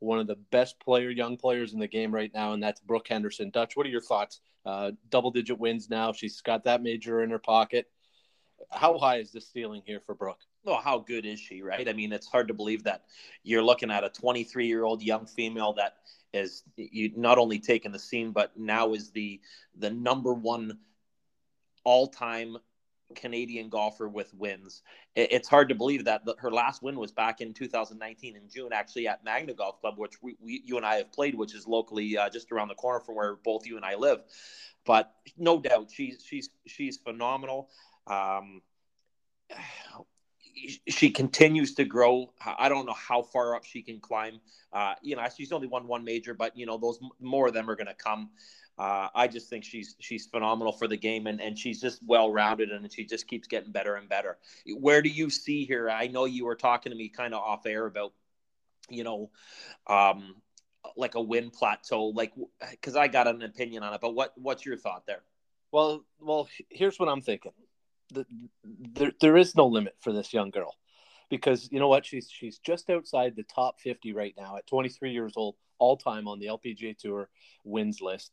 one 0.00 0.18
of 0.18 0.26
the 0.26 0.36
best 0.50 0.78
player, 0.80 1.10
young 1.10 1.36
players 1.36 1.72
in 1.72 1.80
the 1.80 1.88
game 1.88 2.12
right 2.12 2.32
now, 2.34 2.52
and 2.52 2.62
that's 2.62 2.80
Brooke 2.80 3.08
Henderson. 3.08 3.50
Dutch, 3.50 3.76
what 3.76 3.86
are 3.86 3.90
your 3.90 4.00
thoughts? 4.00 4.40
Uh, 4.64 4.92
double 5.10 5.30
digit 5.30 5.58
wins 5.58 5.88
now. 5.88 6.12
She's 6.12 6.40
got 6.40 6.64
that 6.64 6.82
major 6.82 7.22
in 7.22 7.30
her 7.30 7.38
pocket. 7.38 7.86
How 8.70 8.98
high 8.98 9.18
is 9.18 9.32
the 9.32 9.40
ceiling 9.40 9.82
here 9.86 10.00
for 10.04 10.14
Brooke? 10.14 10.40
Well, 10.64 10.80
how 10.82 10.98
good 10.98 11.24
is 11.24 11.40
she, 11.40 11.62
right? 11.62 11.88
I 11.88 11.92
mean, 11.92 12.12
it's 12.12 12.26
hard 12.26 12.48
to 12.48 12.54
believe 12.54 12.84
that 12.84 13.04
you're 13.42 13.62
looking 13.62 13.90
at 13.90 14.04
a 14.04 14.10
23 14.10 14.66
year 14.66 14.84
old 14.84 15.02
young 15.02 15.26
female 15.26 15.72
that 15.74 15.94
is 16.34 16.62
you 16.76 17.12
not 17.16 17.38
only 17.38 17.58
taken 17.58 17.92
the 17.92 17.98
scene, 17.98 18.32
but 18.32 18.56
now 18.58 18.92
is 18.92 19.10
the 19.10 19.40
the 19.78 19.90
number 19.90 20.34
one 20.34 20.78
all 21.84 22.06
time 22.06 22.58
Canadian 23.14 23.68
golfer 23.68 24.08
with 24.08 24.32
wins. 24.34 24.82
It's 25.14 25.48
hard 25.48 25.68
to 25.70 25.74
believe 25.74 26.04
that 26.04 26.22
her 26.38 26.50
last 26.50 26.82
win 26.82 26.98
was 26.98 27.12
back 27.12 27.40
in 27.40 27.54
2019 27.54 28.36
in 28.36 28.48
June, 28.48 28.72
actually 28.72 29.08
at 29.08 29.24
Magna 29.24 29.54
Golf 29.54 29.80
Club, 29.80 29.94
which 29.96 30.22
we, 30.22 30.36
we 30.40 30.62
you 30.64 30.76
and 30.76 30.86
I 30.86 30.96
have 30.96 31.12
played, 31.12 31.34
which 31.34 31.54
is 31.54 31.66
locally 31.66 32.16
uh, 32.16 32.28
just 32.28 32.52
around 32.52 32.68
the 32.68 32.74
corner 32.74 33.00
from 33.00 33.16
where 33.16 33.36
both 33.36 33.66
you 33.66 33.76
and 33.76 33.84
I 33.84 33.94
live. 33.94 34.20
But 34.84 35.12
no 35.36 35.60
doubt, 35.60 35.90
she's 35.90 36.22
she's 36.26 36.50
she's 36.66 36.96
phenomenal. 36.98 37.70
Um, 38.06 38.62
she 40.88 41.10
continues 41.10 41.74
to 41.74 41.84
grow. 41.84 42.32
I 42.44 42.68
don't 42.68 42.84
know 42.84 42.94
how 42.94 43.22
far 43.22 43.54
up 43.54 43.64
she 43.64 43.80
can 43.82 44.00
climb. 44.00 44.40
Uh, 44.72 44.94
you 45.02 45.14
know, 45.14 45.24
she's 45.34 45.52
only 45.52 45.68
won 45.68 45.86
one 45.86 46.04
major, 46.04 46.34
but 46.34 46.56
you 46.56 46.66
know, 46.66 46.78
those 46.78 46.98
more 47.20 47.46
of 47.46 47.54
them 47.54 47.70
are 47.70 47.76
going 47.76 47.86
to 47.86 47.94
come. 47.94 48.30
Uh, 48.78 49.08
I 49.14 49.26
just 49.26 49.48
think 49.48 49.64
she's 49.64 49.96
she's 49.98 50.26
phenomenal 50.26 50.72
for 50.72 50.86
the 50.86 50.96
game, 50.96 51.26
and, 51.26 51.40
and 51.40 51.58
she's 51.58 51.80
just 51.80 52.00
well 52.06 52.32
rounded, 52.32 52.70
and 52.70 52.92
she 52.92 53.04
just 53.04 53.26
keeps 53.26 53.48
getting 53.48 53.72
better 53.72 53.96
and 53.96 54.08
better. 54.08 54.38
Where 54.78 55.02
do 55.02 55.08
you 55.08 55.30
see 55.30 55.64
here? 55.64 55.90
I 55.90 56.06
know 56.06 56.26
you 56.26 56.44
were 56.44 56.54
talking 56.54 56.90
to 56.90 56.96
me 56.96 57.08
kind 57.08 57.34
of 57.34 57.40
off 57.40 57.66
air 57.66 57.86
about, 57.86 58.12
you 58.88 59.02
know, 59.04 59.30
um, 59.88 60.36
like 60.96 61.16
a 61.16 61.20
win 61.20 61.50
plateau, 61.50 62.06
like 62.06 62.32
because 62.70 62.94
I 62.94 63.08
got 63.08 63.26
an 63.26 63.42
opinion 63.42 63.82
on 63.82 63.94
it. 63.94 64.00
But 64.00 64.14
what 64.14 64.32
what's 64.36 64.64
your 64.64 64.76
thought 64.76 65.06
there? 65.06 65.22
Well, 65.72 66.04
well, 66.20 66.48
here's 66.70 66.98
what 66.98 67.08
I'm 67.08 67.20
thinking 67.20 67.52
the, 68.12 68.26
there, 68.64 69.12
there 69.20 69.36
is 69.36 69.54
no 69.54 69.66
limit 69.66 69.96
for 70.00 70.12
this 70.12 70.32
young 70.32 70.50
girl 70.50 70.76
because 71.30 71.68
you 71.70 71.78
know 71.78 71.88
what 71.88 72.06
she's 72.06 72.30
she's 72.30 72.58
just 72.58 72.88
outside 72.90 73.36
the 73.36 73.42
top 73.44 73.80
50 73.80 74.12
right 74.12 74.34
now 74.36 74.56
at 74.56 74.66
23 74.66 75.12
years 75.12 75.34
old 75.36 75.56
all 75.78 75.96
time 75.96 76.26
on 76.26 76.38
the 76.38 76.46
LPGA 76.46 76.96
tour 76.96 77.28
wins 77.64 78.00
list 78.00 78.32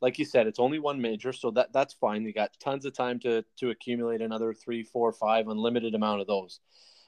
like 0.00 0.18
you 0.18 0.24
said 0.24 0.46
it's 0.46 0.58
only 0.58 0.78
one 0.78 1.00
major 1.00 1.32
so 1.32 1.50
that 1.50 1.72
that's 1.72 1.94
fine 1.94 2.24
you 2.24 2.32
got 2.32 2.50
tons 2.60 2.84
of 2.84 2.92
time 2.92 3.18
to 3.18 3.44
to 3.56 3.70
accumulate 3.70 4.20
another 4.20 4.52
three 4.52 4.82
four 4.82 5.12
five 5.12 5.48
unlimited 5.48 5.94
amount 5.94 6.20
of 6.20 6.26
those 6.26 6.60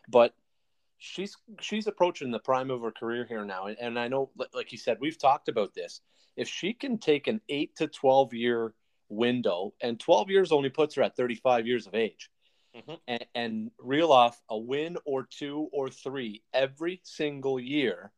but 0.09 0.35
she's 0.99 1.37
she's 1.61 1.87
approaching 1.87 2.31
the 2.31 2.39
prime 2.39 2.71
of 2.71 2.81
her 2.81 2.93
career 2.93 3.27
here 3.29 3.45
now 3.45 3.67
and, 3.67 3.77
and 3.79 3.99
I 3.99 4.09
know 4.09 4.31
like 4.55 4.73
you 4.73 4.79
said 4.79 4.99
we've 5.01 5.19
talked 5.19 5.49
about 5.49 5.75
this 5.75 6.01
if 6.37 6.49
she 6.49 6.73
can 6.73 6.99
take 6.99 7.27
an 7.27 7.41
8 7.49 7.77
to 7.77 7.87
12 7.89 8.35
year 8.35 8.75
window, 9.09 9.75
and 9.81 9.99
12 9.99 10.31
years 10.31 10.53
only 10.53 10.69
puts 10.69 10.95
her 10.95 11.03
at 11.03 11.17
35 11.17 11.67
years 11.67 11.87
of 11.87 11.95
age. 11.95 12.31
Mm-hmm. 12.77 12.95
And, 13.09 13.27
and 13.35 13.71
reel 13.79 14.13
off 14.13 14.41
a 14.51 14.59
win 14.59 14.99
or 15.07 15.27
two 15.31 15.69
or 15.73 15.89
three 15.89 16.43
every 16.53 17.01
single 17.05 17.59
year, 17.59 18.13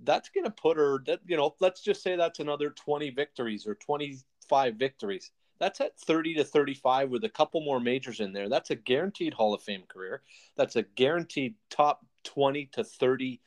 that's 0.00 0.28
going 0.28 0.44
to 0.44 0.50
put 0.50 0.76
her, 0.76 1.02
that, 1.06 1.20
you 1.26 1.36
know, 1.36 1.54
let's 1.60 1.82
just 1.82 2.02
say 2.02 2.16
that's 2.16 2.38
another 2.38 2.70
20 2.70 3.10
victories 3.10 3.66
or 3.66 3.74
25 3.74 4.74
victories. 4.74 5.30
That's 5.58 5.80
at 5.80 5.98
30 5.98 6.34
to 6.34 6.44
35 6.44 7.10
with 7.10 7.24
a 7.24 7.30
couple 7.30 7.62
more 7.62 7.80
majors 7.80 8.20
in 8.20 8.32
there. 8.32 8.48
That's 8.48 8.70
a 8.70 8.76
guaranteed 8.76 9.32
Hall 9.32 9.54
of 9.54 9.62
Fame 9.62 9.84
career. 9.88 10.22
That's 10.56 10.76
a 10.76 10.82
guaranteed 10.82 11.54
top 11.70 12.04
20 12.24 12.66
to 12.72 12.84
30 12.84 13.40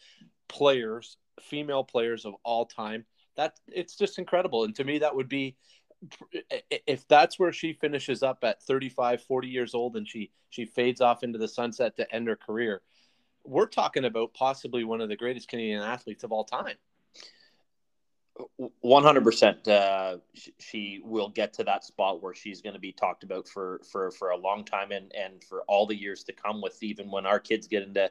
players, 0.47 1.17
female 1.39 1.83
players 1.83 2.25
of 2.25 2.33
all 2.43 2.65
time. 2.65 3.05
That 3.35 3.59
it's 3.67 3.95
just 3.95 4.17
incredible. 4.17 4.63
And 4.63 4.75
to 4.75 4.83
me, 4.83 4.99
that 4.99 5.15
would 5.15 5.29
be 5.29 5.55
if 6.87 7.07
that's 7.07 7.37
where 7.37 7.51
she 7.51 7.73
finishes 7.73 8.23
up 8.23 8.39
at 8.43 8.63
35 8.63 9.21
40 9.23 9.47
years 9.47 9.73
old 9.73 9.97
and 9.97 10.07
she 10.07 10.31
she 10.49 10.65
fades 10.65 11.01
off 11.01 11.23
into 11.23 11.37
the 11.37 11.47
sunset 11.47 11.95
to 11.97 12.15
end 12.15 12.27
her 12.27 12.37
career 12.37 12.81
we're 13.49 13.65
talking 13.65 14.05
about 14.05 14.33
possibly 14.33 14.83
one 14.83 15.01
of 15.01 15.09
the 15.09 15.15
greatest 15.15 15.47
canadian 15.47 15.81
athletes 15.81 16.23
of 16.23 16.31
all 16.31 16.43
time 16.43 16.75
100% 18.85 19.67
uh, 19.67 20.17
she 20.59 21.01
will 21.03 21.27
get 21.29 21.51
to 21.53 21.63
that 21.65 21.83
spot 21.83 22.23
where 22.23 22.33
she's 22.33 22.61
going 22.61 22.73
to 22.73 22.79
be 22.79 22.93
talked 22.93 23.23
about 23.23 23.49
for 23.49 23.81
for 23.91 24.11
for 24.11 24.29
a 24.29 24.37
long 24.37 24.63
time 24.63 24.91
and 24.91 25.11
and 25.13 25.43
for 25.43 25.63
all 25.67 25.85
the 25.85 25.99
years 25.99 26.23
to 26.23 26.31
come 26.31 26.61
with 26.61 26.81
even 26.81 27.11
when 27.11 27.25
our 27.25 27.39
kids 27.39 27.67
get 27.67 27.83
into 27.83 28.09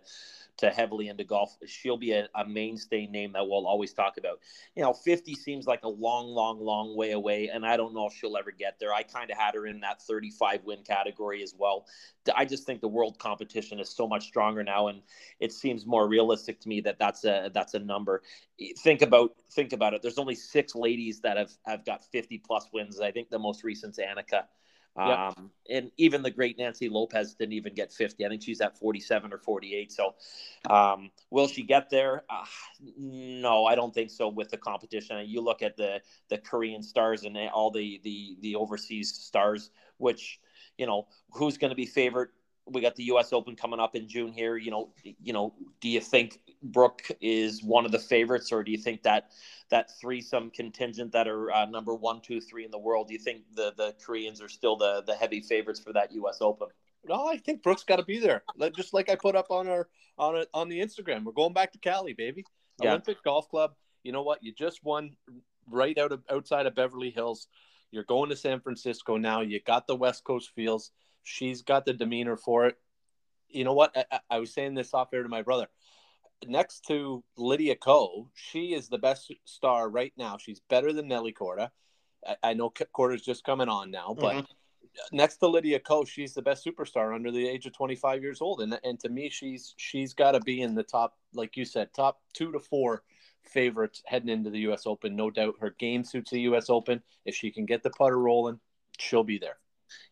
to 0.59 0.71
heavily 0.71 1.09
into 1.09 1.25
golf, 1.25 1.57
she'll 1.67 1.97
be 1.97 2.13
a, 2.13 2.29
a, 2.35 2.45
mainstay 2.45 3.07
name 3.07 3.33
that 3.33 3.47
we'll 3.47 3.67
always 3.67 3.93
talk 3.93 4.19
about. 4.19 4.41
You 4.75 4.83
know, 4.83 4.93
50 4.93 5.35
seems 5.35 5.67
like 5.67 5.85
a 5.85 5.89
long, 5.89 6.27
long, 6.27 6.61
long 6.61 6.97
way 6.97 7.13
away, 7.13 7.49
and 7.49 7.65
I 7.65 7.77
don't 7.77 7.95
know 7.95 8.07
if 8.07 8.13
she'll 8.13 8.37
ever 8.37 8.51
get 8.51 8.79
there. 8.79 8.93
I 8.93 9.05
kind 9.05 9.31
of 9.31 9.39
had 9.39 9.55
her 9.55 9.67
in 9.67 9.81
that 9.81 10.03
35 10.03 10.65
win 10.65 10.83
category 10.83 11.43
as 11.43 11.55
well. 11.57 11.87
I 12.37 12.45
just 12.45 12.65
think 12.65 12.81
the 12.81 12.89
world 12.89 13.19
competition 13.19 13.81
is 13.81 13.89
so 13.89 14.07
much 14.07 14.27
stronger 14.27 14.63
now, 14.63 14.89
and 14.89 15.03
it 15.41 15.53
seems 15.53 15.87
more 15.87 16.09
realistic 16.09 16.61
to 16.61 16.69
me 16.69 16.81
that 16.83 16.99
that's 16.99 17.25
a 17.25 17.51
that's 17.53 17.75
a 17.75 17.79
number. 17.79 18.23
Think 18.79 19.03
about 19.03 19.35
think 19.51 19.73
about 19.73 19.95
it. 19.95 20.03
There's 20.03 20.19
only 20.19 20.35
six 20.35 20.75
ladies 20.75 21.21
that 21.21 21.37
have 21.37 21.53
have 21.65 21.85
got 21.85 22.05
50 22.05 22.39
plus 22.39 22.69
wins. 22.73 23.01
I 23.01 23.11
think 23.11 23.31
the 23.31 23.39
most 23.39 23.65
recent's 23.65 23.99
Annika. 23.99 24.45
Yep. 24.97 25.19
Um, 25.19 25.51
and 25.71 25.91
even 25.97 26.23
the 26.23 26.31
great 26.31 26.59
Nancy 26.59 26.89
Lopez 26.89 27.35
didn't 27.35 27.53
even 27.53 27.73
get 27.73 27.93
50. 27.93 28.25
I 28.27 28.29
think 28.29 28.43
she's 28.43 28.61
at 28.61 28.77
47 28.77 29.33
or 29.33 29.39
48. 29.39 29.93
So, 29.93 30.15
um, 30.69 31.11
will 31.31 31.47
she 31.47 31.63
get 31.63 31.89
there? 31.89 32.25
Uh, 32.29 32.45
no, 32.99 33.65
I 33.65 33.77
don't 33.77 33.95
think 33.95 34.11
so. 34.11 34.29
With 34.29 34.51
the 34.51 34.57
competition, 34.57 35.25
you 35.29 35.41
look 35.41 35.63
at 35.63 35.77
the 35.77 36.01
the 36.31 36.39
Korean 36.39 36.83
stars 36.83 37.23
and 37.23 37.37
all 37.55 37.71
the 37.71 38.01
the 38.03 38.37
the 38.41 38.57
overseas 38.57 39.15
stars, 39.15 39.71
which 39.99 40.41
you 40.79 40.87
know 40.87 41.07
who's 41.33 41.59
going 41.59 41.71
to 41.71 41.77
be 41.77 41.87
favorite 41.87 42.31
we 42.71 42.81
got 42.81 42.97
the 42.97 43.05
U.S. 43.05 43.33
Open 43.33 43.57
coming 43.57 43.81
up 43.81 43.95
in 43.95 44.09
June 44.09 44.33
here. 44.33 44.57
You 44.57 44.71
know, 44.71 44.91
you 45.23 45.33
know, 45.33 45.55
do 45.81 45.89
you 45.89 46.01
think 46.01 46.41
Brooke 46.63 47.09
is 47.21 47.63
one 47.63 47.85
of 47.85 47.93
the 47.93 47.99
favorites, 47.99 48.53
or 48.53 48.63
do 48.63 48.71
you 48.71 48.79
think 48.79 49.03
that 49.03 49.31
that 49.71 49.91
threesome 50.01 50.51
contingent 50.51 51.13
that 51.13 51.29
are 51.29 51.51
uh, 51.51 51.67
number 51.67 51.95
one, 51.95 52.21
two, 52.21 52.41
three 52.41 52.65
in 52.65 52.71
the 52.71 52.79
world? 52.79 53.09
Do 53.09 53.15
you 53.15 53.21
think 53.21 53.43
the 53.55 53.73
the 53.77 53.95
Koreans 54.05 54.41
are 54.41 54.49
still 54.49 54.77
the 54.77 55.03
the 55.07 55.15
heavy 55.15 55.41
favorites 55.41 55.81
for 55.81 55.93
that 55.93 56.13
U.S. 56.13 56.39
Open? 56.41 56.69
No, 57.09 57.29
I 57.29 57.37
think 57.37 57.63
Brooke's 57.63 57.85
got 57.85 57.97
to 57.97 58.05
be 58.05 58.19
there. 58.19 58.43
Just 58.77 58.93
like 58.93 59.09
I 59.09 59.15
put 59.15 59.37
up 59.37 59.51
on 59.51 59.69
our 59.69 59.89
on 60.19 60.37
a, 60.37 60.47
on 60.53 60.69
the 60.69 60.81
Instagram, 60.81 61.25
we're 61.25 61.33
going 61.33 61.53
back 61.53 61.73
to 61.73 61.79
Cali, 61.79 62.13
baby. 62.13 62.45
Yeah. 62.83 62.91
Olympic 62.91 63.23
Golf 63.25 63.49
Club. 63.49 63.73
You 64.03 64.13
know 64.13 64.23
what? 64.23 64.43
You 64.43 64.53
just 64.53 64.85
won 64.85 65.17
right 65.71 65.97
out 65.99 66.13
of 66.13 66.23
outside 66.31 66.67
of 66.67 66.75
Beverly 66.75 67.11
Hills. 67.11 67.49
You're 67.91 68.05
going 68.05 68.31
to 68.31 68.37
San 68.37 68.61
Francisco 68.61 69.17
now. 69.17 69.41
You 69.41 69.61
got 69.61 69.87
the 69.87 69.97
West 69.97 70.25
Coast 70.25 70.51
feels 70.55 70.93
She's 71.29 71.61
got 71.61 71.85
the 71.85 71.93
demeanor 71.93 72.37
for 72.37 72.67
it. 72.67 72.79
You 73.51 73.65
know 73.65 73.75
what? 73.75 73.97
I, 74.11 74.21
I 74.31 74.39
was 74.39 74.53
saying 74.53 74.75
this 74.75 74.95
off 74.95 75.13
air 75.13 75.23
to 75.23 75.29
my 75.29 75.43
brother. 75.43 75.69
Next 76.47 76.87
to 76.87 77.23
Lydia 77.37 77.77
Ko, 77.77 78.31
she 78.35 78.73
is 78.73 78.89
the 78.89 78.99
best 78.99 79.31
star 79.45 79.91
right 79.91 80.13
now. 80.17 80.39
She's 80.39 80.61
better 80.71 80.93
than 80.93 81.09
Nelly 81.09 81.33
Korda. 81.33 81.71
I, 82.27 82.37
I 82.43 82.55
know 82.55 82.71
Korda's 82.71 83.25
just 83.25 83.45
coming 83.45 83.69
on 83.69 83.91
now, 83.91 84.17
but 84.19 84.37
mm-hmm. 84.37 85.17
next 85.17 85.37
to 85.39 85.49
Lydia 85.49 85.81
Ko, 85.81 86.05
she's 86.05 86.33
the 86.33 86.43
best 86.43 86.65
superstar 86.65 87.15
under 87.15 87.31
the 87.31 87.47
age 87.47 87.67
of 87.67 87.73
25 87.73 88.23
years 88.23 88.41
old. 88.41 88.63
And 88.63 88.79
and 88.85 88.99
to 89.01 89.09
me, 89.09 89.29
she's 89.29 89.75
she's 89.77 90.15
got 90.15 90.33
to 90.33 90.41
be 90.41 90.63
in 90.63 90.75
the 90.75 90.83
top, 90.83 91.19
like 91.35 91.57
you 91.57 91.65
said, 91.65 91.93
top 91.93 92.21
two 92.33 92.53
to 92.53 92.61
four 92.61 93.03
favorites 93.49 94.03
heading 94.07 94.29
into 94.29 94.51
the 94.51 94.61
U.S. 94.61 94.87
Open. 94.87 95.17
No 95.17 95.31
doubt, 95.31 95.55
her 95.61 95.75
game 95.79 96.05
suits 96.05 96.31
the 96.31 96.41
U.S. 96.43 96.71
Open. 96.71 97.03
If 97.25 97.35
she 97.35 97.51
can 97.51 97.67
get 97.67 97.83
the 97.83 97.91
putter 97.91 98.19
rolling, 98.19 98.61
she'll 98.99 99.25
be 99.25 99.39
there. 99.39 99.57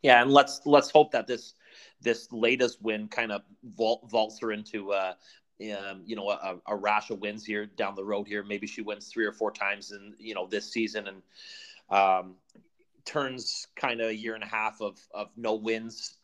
Yeah, 0.02 0.22
and 0.22 0.30
let's 0.30 0.62
let's 0.64 0.90
hope 0.90 1.12
that 1.12 1.26
this 1.26 1.54
this 2.00 2.30
latest 2.32 2.82
win 2.82 3.08
kind 3.08 3.32
of 3.32 3.42
vault, 3.64 4.08
vaults 4.10 4.40
her 4.40 4.52
into 4.52 4.92
uh, 4.92 5.14
um, 5.60 6.02
you 6.04 6.16
know 6.16 6.30
a, 6.30 6.56
a, 6.66 6.76
rash 6.76 7.10
of 7.10 7.20
wins 7.20 7.44
here 7.44 7.66
down 7.66 7.94
the 7.94 8.04
road 8.04 8.26
here. 8.26 8.42
Maybe 8.42 8.66
she 8.66 8.82
wins 8.82 9.08
three 9.08 9.24
or 9.24 9.32
four 9.32 9.50
times 9.50 9.92
in 9.92 10.14
you 10.18 10.34
know 10.34 10.46
this 10.46 10.70
season 10.70 11.08
and 11.08 11.22
um, 11.90 12.34
turns 13.04 13.66
kind 13.76 14.00
of 14.00 14.08
a 14.08 14.16
year 14.16 14.34
and 14.34 14.44
a 14.44 14.48
half 14.48 14.80
of 14.80 14.98
of 15.14 15.28
no 15.36 15.54
wins 15.54 16.16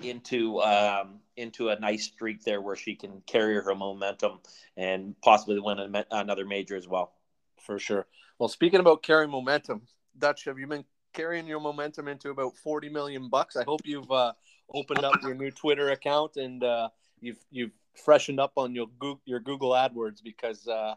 into 0.00 0.60
um, 0.60 1.20
into 1.36 1.68
a 1.68 1.78
nice 1.78 2.04
streak 2.04 2.42
there 2.42 2.60
where 2.60 2.76
she 2.76 2.94
can 2.94 3.22
carry 3.26 3.54
her 3.54 3.74
momentum 3.74 4.40
and 4.76 5.14
possibly 5.22 5.58
win 5.60 5.78
a, 5.78 6.04
another 6.10 6.44
major 6.44 6.76
as 6.76 6.88
well. 6.88 7.12
For 7.60 7.78
sure. 7.78 8.06
Well, 8.38 8.48
speaking 8.48 8.80
about 8.80 9.02
carrying 9.02 9.30
momentum, 9.30 9.82
Dutch, 10.18 10.44
have 10.44 10.58
you 10.58 10.66
been 10.66 10.84
carrying 11.14 11.46
your 11.46 11.60
momentum 11.60 12.08
into 12.08 12.30
about 12.30 12.56
40 12.58 12.90
million 12.90 13.28
bucks. 13.28 13.56
I 13.56 13.64
hope 13.64 13.80
you've 13.84 14.10
uh, 14.10 14.32
opened 14.74 15.04
up 15.04 15.22
your 15.22 15.34
new 15.34 15.50
Twitter 15.50 15.90
account 15.90 16.36
and 16.36 16.62
uh, 16.62 16.88
you've 17.20 17.38
you've 17.50 17.70
freshened 18.04 18.40
up 18.40 18.52
on 18.56 18.74
your 18.74 18.88
Google, 18.98 19.22
your 19.24 19.40
Google 19.40 19.70
AdWords 19.70 20.22
because 20.22 20.66
uh, 20.66 20.94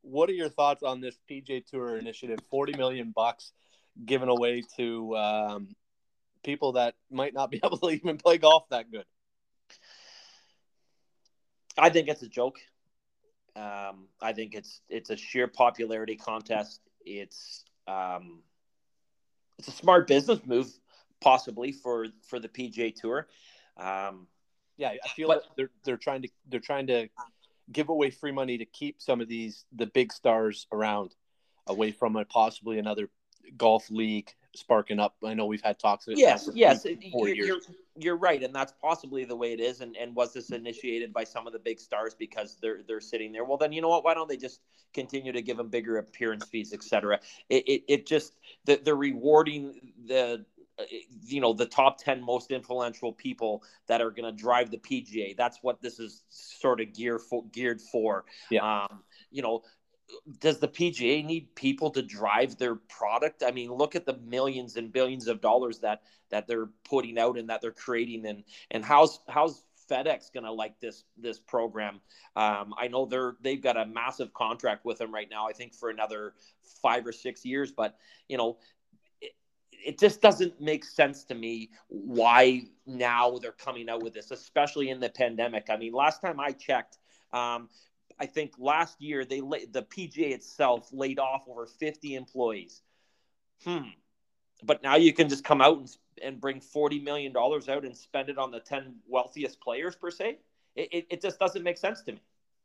what 0.00 0.28
are 0.28 0.34
your 0.34 0.48
thoughts 0.48 0.82
on 0.82 1.00
this 1.00 1.18
PGA 1.30 1.64
Tour 1.64 1.98
initiative? 1.98 2.38
40 2.50 2.76
million 2.76 3.12
bucks 3.14 3.52
given 4.04 4.28
away 4.28 4.62
to 4.76 5.16
um, 5.16 5.68
people 6.42 6.72
that 6.72 6.94
might 7.10 7.34
not 7.34 7.50
be 7.50 7.60
able 7.64 7.78
to 7.78 7.90
even 7.90 8.18
play 8.18 8.38
golf 8.38 8.68
that 8.70 8.90
good. 8.90 9.04
I 11.78 11.90
think 11.90 12.08
it's 12.08 12.22
a 12.22 12.28
joke. 12.28 12.58
Um, 13.56 14.08
I 14.20 14.32
think 14.32 14.54
it's 14.54 14.80
it's 14.88 15.10
a 15.10 15.16
sheer 15.16 15.46
popularity 15.48 16.16
contest. 16.16 16.80
It's 17.04 17.64
um, 17.86 18.42
it's 19.58 19.68
a 19.68 19.72
smart 19.72 20.06
business 20.06 20.40
move, 20.46 20.70
possibly 21.20 21.72
for 21.72 22.06
for 22.28 22.38
the 22.38 22.48
PGA 22.48 22.94
Tour. 22.94 23.28
Um, 23.76 24.26
Yeah, 24.76 24.92
I 25.04 25.08
feel 25.08 25.28
But- 25.28 25.42
that 25.44 25.56
they're 25.56 25.70
they're 25.84 25.96
trying 25.96 26.22
to 26.22 26.28
they're 26.48 26.60
trying 26.60 26.86
to 26.88 27.08
give 27.72 27.88
away 27.88 28.10
free 28.10 28.32
money 28.32 28.58
to 28.58 28.64
keep 28.64 29.00
some 29.00 29.20
of 29.20 29.28
these 29.28 29.64
the 29.72 29.86
big 29.86 30.12
stars 30.12 30.66
around, 30.72 31.14
away 31.66 31.92
from 31.92 32.16
a, 32.16 32.24
possibly 32.24 32.78
another 32.78 33.10
golf 33.56 33.90
league 33.90 34.32
sparking 34.54 34.98
up. 34.98 35.14
I 35.24 35.34
know 35.34 35.46
we've 35.46 35.62
had 35.62 35.78
talks. 35.78 36.06
about 36.06 36.18
yes, 36.18 36.48
yes, 36.54 36.82
three, 36.82 36.92
it- 37.02 37.12
four 37.12 37.28
you're, 37.28 37.46
you're 37.46 37.60
you're 37.96 38.16
right, 38.16 38.42
and 38.42 38.54
that's 38.54 38.72
possibly 38.80 39.24
the 39.24 39.36
way 39.36 39.52
it 39.52 39.60
is. 39.60 39.80
And 39.80 39.96
and 39.96 40.14
was 40.14 40.32
this 40.32 40.50
initiated 40.50 41.12
by 41.12 41.24
some 41.24 41.46
of 41.46 41.52
the 41.52 41.58
big 41.58 41.78
stars 41.78 42.14
because 42.18 42.56
they're 42.60 42.80
they're 42.86 43.00
sitting 43.00 43.32
there? 43.32 43.44
Well, 43.44 43.58
then 43.58 43.72
you 43.72 43.80
know 43.82 43.88
what? 43.88 44.04
Why 44.04 44.14
don't 44.14 44.28
they 44.28 44.36
just 44.36 44.60
continue 44.94 45.32
to 45.32 45.42
give 45.42 45.56
them 45.56 45.68
bigger 45.68 45.98
appearance 45.98 46.46
fees, 46.46 46.72
etc. 46.72 47.20
It, 47.48 47.64
it 47.68 47.82
it 47.88 48.06
just 48.06 48.36
the, 48.64 48.80
they're 48.82 48.96
rewarding 48.96 49.92
the 50.06 50.44
uh, 50.78 50.84
you 51.22 51.40
know 51.40 51.52
the 51.52 51.66
top 51.66 51.98
10 51.98 52.22
most 52.22 52.50
influential 52.50 53.12
people 53.12 53.62
that 53.86 54.00
are 54.00 54.10
going 54.10 54.24
to 54.24 54.32
drive 54.32 54.70
the 54.70 54.78
PGA 54.78 55.36
that's 55.36 55.58
what 55.62 55.80
this 55.82 55.98
is 56.00 56.22
sort 56.30 56.80
of 56.80 56.94
gear 56.94 57.18
for, 57.18 57.44
geared 57.52 57.80
for 57.82 58.24
Yeah. 58.50 58.84
um 58.84 59.02
you 59.30 59.42
know 59.42 59.62
does 60.38 60.58
the 60.58 60.68
PGA 60.68 61.24
need 61.24 61.54
people 61.54 61.90
to 61.90 62.02
drive 62.02 62.56
their 62.56 62.76
product? 62.76 63.42
I 63.46 63.50
mean, 63.50 63.72
look 63.72 63.94
at 63.94 64.06
the 64.06 64.16
millions 64.18 64.76
and 64.76 64.92
billions 64.92 65.28
of 65.28 65.40
dollars 65.40 65.78
that 65.80 66.02
that 66.30 66.46
they're 66.46 66.70
putting 66.84 67.18
out 67.18 67.38
and 67.38 67.48
that 67.50 67.60
they're 67.60 67.72
creating, 67.72 68.26
and 68.26 68.44
and 68.70 68.84
how's 68.84 69.20
how's 69.28 69.64
FedEx 69.90 70.32
gonna 70.32 70.52
like 70.52 70.78
this 70.80 71.04
this 71.16 71.38
program? 71.38 72.00
Um, 72.36 72.74
I 72.78 72.88
know 72.88 73.06
they're 73.06 73.36
they've 73.40 73.62
got 73.62 73.76
a 73.76 73.86
massive 73.86 74.32
contract 74.34 74.84
with 74.84 74.98
them 74.98 75.12
right 75.12 75.28
now. 75.30 75.46
I 75.48 75.52
think 75.52 75.74
for 75.74 75.90
another 75.90 76.34
five 76.82 77.06
or 77.06 77.12
six 77.12 77.44
years, 77.44 77.72
but 77.72 77.96
you 78.28 78.36
know. 78.36 78.58
It, 79.20 79.32
it 79.72 79.98
just 79.98 80.20
doesn't 80.20 80.60
make 80.60 80.84
sense 80.84 81.24
to 81.24 81.34
me 81.34 81.70
why 81.88 82.64
now 82.86 83.38
they're 83.38 83.52
coming 83.52 83.88
out 83.88 84.02
with 84.02 84.12
this, 84.12 84.30
especially 84.30 84.90
in 84.90 85.00
the 85.00 85.08
pandemic. 85.08 85.68
I 85.70 85.78
mean, 85.78 85.94
last 85.94 86.20
time 86.20 86.38
I 86.38 86.52
checked, 86.52 86.98
um, 87.32 87.70
I 88.20 88.26
think 88.26 88.52
last 88.58 89.00
year 89.00 89.24
they 89.24 89.40
la- 89.40 89.66
the 89.72 89.82
PGA 89.82 90.32
itself 90.32 90.88
laid 90.92 91.18
off 91.18 91.44
over 91.48 91.66
50 91.66 92.14
employees. 92.14 92.82
Hmm. 93.64 93.88
But 94.62 94.82
now 94.82 94.96
you 94.96 95.14
can 95.14 95.28
just 95.28 95.42
come 95.42 95.62
out 95.62 95.78
and, 95.78 95.96
and 96.22 96.40
bring 96.40 96.60
40 96.60 97.00
million 97.00 97.32
dollars 97.32 97.68
out 97.68 97.84
and 97.84 97.96
spend 97.96 98.28
it 98.28 98.36
on 98.36 98.50
the 98.50 98.60
10 98.60 98.96
wealthiest 99.08 99.60
players 99.60 99.96
per 99.96 100.10
se. 100.10 100.38
It, 100.76 100.88
it, 100.92 101.06
it 101.10 101.22
just 101.22 101.38
doesn't 101.38 101.62
make 101.62 101.78
sense 101.78 102.02
to 102.02 102.12
me. 102.12 102.20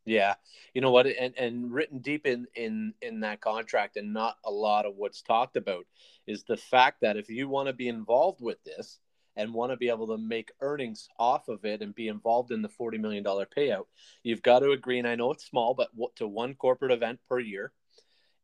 Yeah, 0.06 0.36
you 0.76 0.82
know 0.82 0.92
what, 0.92 1.08
and 1.08 1.36
and 1.36 1.74
written 1.74 1.98
deep 1.98 2.28
in 2.28 2.46
in 2.54 2.94
in 3.02 3.22
that 3.22 3.42
contract, 3.42 3.98
and 3.98 4.14
not 4.14 4.38
a 4.46 4.52
lot 4.52 4.86
of 4.86 4.96
what's 4.98 5.24
talked 5.24 5.58
about, 5.58 5.86
is 6.28 6.44
the 6.44 6.58
fact 6.58 7.02
that 7.02 7.18
if 7.18 7.28
you 7.28 7.50
want 7.50 7.70
to 7.70 7.74
be 7.74 7.88
involved 7.88 8.40
with 8.40 8.64
this 8.64 9.00
and 9.36 9.54
want 9.54 9.72
to 9.72 9.78
be 9.78 9.90
able 9.90 10.08
to 10.08 10.18
make 10.18 10.52
earnings 10.62 11.10
off 11.20 11.48
of 11.48 11.66
it 11.66 11.82
and 11.82 11.94
be 11.94 12.08
involved 12.08 12.52
in 12.52 12.62
the 12.62 12.70
forty 12.70 12.98
million 12.98 13.24
dollar 13.24 13.46
payout, 13.46 13.86
you've 14.24 14.44
got 14.44 14.60
to 14.60 14.72
agree. 14.72 15.00
And 15.00 15.08
I 15.08 15.16
know 15.16 15.32
it's 15.32 15.46
small, 15.46 15.74
but 15.74 15.90
to 16.18 16.28
one 16.28 16.56
corporate 16.56 16.92
event 16.92 17.20
per 17.28 17.40
year, 17.40 17.72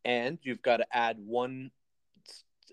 and 0.06 0.38
you've 0.42 0.62
got 0.62 0.78
to 0.78 0.86
add 0.92 1.18
one 1.20 1.72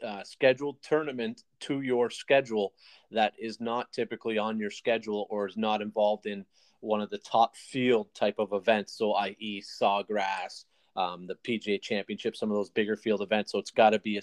uh, 0.02 0.22
scheduled 0.24 0.82
tournament 0.82 1.42
to 1.60 1.80
your 1.80 2.10
schedule 2.10 2.72
that 3.10 3.32
is 3.38 3.60
not 3.60 3.92
typically 3.92 4.38
on 4.38 4.58
your 4.58 4.70
schedule 4.70 5.26
or 5.30 5.46
is 5.46 5.56
not 5.56 5.82
involved 5.82 6.26
in 6.26 6.44
one 6.80 7.00
of 7.00 7.10
the 7.10 7.18
top 7.18 7.56
field 7.56 8.08
type 8.14 8.38
of 8.38 8.52
events. 8.52 8.96
So, 8.96 9.14
i.e., 9.14 9.62
Sawgrass, 9.62 10.64
um, 10.96 11.26
the 11.26 11.34
PGA 11.34 11.80
Championship, 11.80 12.36
some 12.36 12.50
of 12.50 12.56
those 12.56 12.70
bigger 12.70 12.96
field 12.96 13.22
events. 13.22 13.52
So, 13.52 13.58
it's 13.58 13.70
got 13.70 13.90
to 13.90 13.98
be 13.98 14.20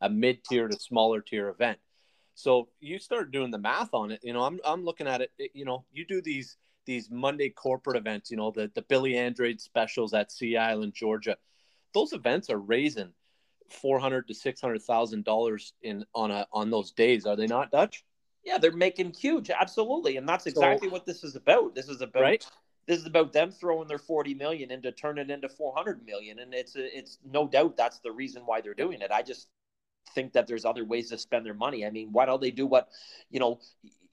a 0.00 0.08
mid 0.08 0.44
tier 0.44 0.68
to 0.68 0.78
smaller 0.78 1.20
tier 1.20 1.48
event. 1.48 1.78
So, 2.38 2.68
you 2.78 3.00
start 3.00 3.32
doing 3.32 3.50
the 3.50 3.58
math 3.58 3.92
on 3.94 4.12
it. 4.12 4.20
You 4.22 4.32
know, 4.32 4.44
I'm, 4.44 4.60
I'm 4.64 4.84
looking 4.84 5.08
at 5.08 5.20
it. 5.20 5.32
it- 5.38 5.50
You 5.54 5.64
know, 5.64 5.84
you 5.92 6.06
do 6.06 6.22
these 6.22 6.56
these 6.86 7.10
Monday 7.10 7.50
corporate 7.50 7.96
events. 7.96 8.30
You 8.30 8.36
know, 8.36 8.52
the 8.52 8.70
the 8.76 8.82
Billy 8.82 9.16
Andrade 9.18 9.60
specials 9.60 10.14
at 10.14 10.30
Sea 10.30 10.56
Island, 10.56 10.94
Georgia. 10.94 11.36
Those 11.94 12.12
events 12.12 12.48
are 12.48 12.58
raising 12.58 13.12
four 13.68 13.98
hundred 13.98 14.28
to 14.28 14.34
six 14.34 14.60
hundred 14.60 14.82
thousand 14.82 15.24
dollars 15.24 15.72
in 15.82 16.04
on 16.14 16.30
a 16.30 16.46
on 16.52 16.70
those 16.70 16.92
days. 16.92 17.26
Are 17.26 17.34
they 17.34 17.48
not, 17.48 17.72
Dutch? 17.72 18.04
Yeah, 18.44 18.58
they're 18.58 18.70
making 18.72 19.14
huge, 19.14 19.50
absolutely, 19.50 20.16
and 20.16 20.26
that's 20.28 20.46
exactly 20.46 20.88
what 20.88 21.06
this 21.06 21.24
is 21.24 21.34
about. 21.34 21.74
This 21.74 21.88
is 21.88 22.00
about 22.02 22.22
Right. 22.22 22.46
this 22.86 23.00
is 23.00 23.06
about 23.06 23.32
them 23.32 23.50
throwing 23.50 23.88
their 23.88 23.98
40 23.98 24.34
million 24.34 24.70
into 24.70 24.92
turn 24.92 25.18
it 25.18 25.28
into 25.28 25.48
400 25.48 26.06
million 26.06 26.38
and 26.38 26.54
it's 26.54 26.74
it's 26.76 27.18
no 27.24 27.46
doubt 27.48 27.76
that's 27.76 27.98
the 27.98 28.12
reason 28.12 28.42
why 28.46 28.60
they're 28.62 28.72
doing 28.74 29.02
it 29.02 29.10
i 29.10 29.20
just 29.22 29.48
think 30.14 30.32
that 30.32 30.46
there's 30.46 30.64
other 30.64 30.84
ways 30.84 31.10
to 31.10 31.18
spend 31.18 31.44
their 31.44 31.54
money 31.54 31.84
i 31.86 31.90
mean 31.90 32.08
why 32.12 32.26
don't 32.26 32.40
they 32.40 32.50
do 32.50 32.66
what 32.66 32.88
you 33.30 33.40
know 33.40 33.58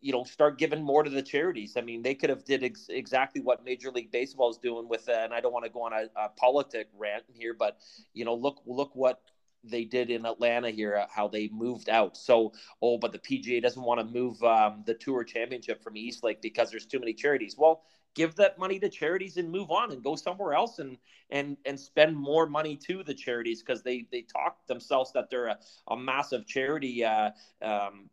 you 0.02 0.12
know 0.12 0.24
start 0.24 0.58
giving 0.58 0.84
more 0.84 1.04
to 1.04 1.10
the 1.10 1.22
charities 1.22 1.76
i 1.78 1.82
mean 1.82 2.02
they 2.02 2.16
could 2.16 2.30
have 2.30 2.44
did 2.46 2.64
ex- 2.64 2.88
exactly 2.90 3.42
what 3.42 3.64
major 3.66 3.92
league 3.92 4.12
baseball 4.12 4.50
is 4.50 4.58
doing 4.58 4.88
with 4.88 5.08
uh, 5.10 5.14
and 5.14 5.34
i 5.34 5.40
don't 5.40 5.54
want 5.54 5.66
to 5.66 5.72
go 5.72 5.82
on 5.82 5.94
a, 5.94 6.06
a 6.20 6.30
politic 6.30 6.88
rant 6.98 7.24
here 7.34 7.54
but 7.54 7.78
you 8.14 8.26
know 8.26 8.36
look 8.36 8.62
look 8.66 8.96
what 8.96 9.22
they 9.68 9.84
did 9.84 10.10
in 10.10 10.26
Atlanta 10.26 10.70
here, 10.70 10.96
uh, 10.96 11.06
how 11.10 11.28
they 11.28 11.50
moved 11.50 11.90
out. 11.90 12.16
So, 12.16 12.54
oh, 12.82 12.98
but 12.98 13.12
the 13.12 13.20
PGA 13.20 13.62
doesn't 13.62 13.82
want 13.82 14.00
to 14.00 14.06
move 14.06 14.42
um, 14.44 14.84
the 14.86 14.94
Tour 14.94 15.24
Championship 15.24 15.84
from 15.84 15.98
East 15.98 16.24
Lake 16.24 16.42
because 16.42 16.70
there's 16.70 16.86
too 16.86 17.00
many 17.00 17.14
charities. 17.14 17.56
Well, 17.58 17.82
give 18.16 18.36
that 18.36 18.58
money 18.58 18.80
to 18.80 18.90
charities 18.90 19.38
and 19.38 19.52
move 19.52 19.70
on 19.70 19.92
and 19.92 20.04
go 20.04 20.16
somewhere 20.16 20.54
else 20.54 20.80
and 20.80 20.98
and 21.30 21.58
and 21.66 21.80
spend 21.80 22.16
more 22.16 22.48
money 22.48 22.76
to 22.76 23.04
the 23.04 23.14
charities 23.14 23.62
because 23.62 23.84
they 23.84 24.08
they 24.12 24.22
talk 24.22 24.66
themselves 24.68 25.12
that 25.14 25.30
they're 25.30 25.48
a, 25.48 25.60
a 25.90 25.98
massive 25.98 26.48
charity 26.48 27.04
uh, 27.04 27.30
um, 27.62 28.10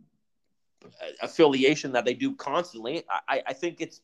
affiliation 1.23 1.93
that 1.93 2.05
they 2.05 2.15
do 2.15 2.35
constantly. 2.35 3.05
I, 3.29 3.43
I 3.47 3.53
think 3.53 3.81
it's 3.81 4.03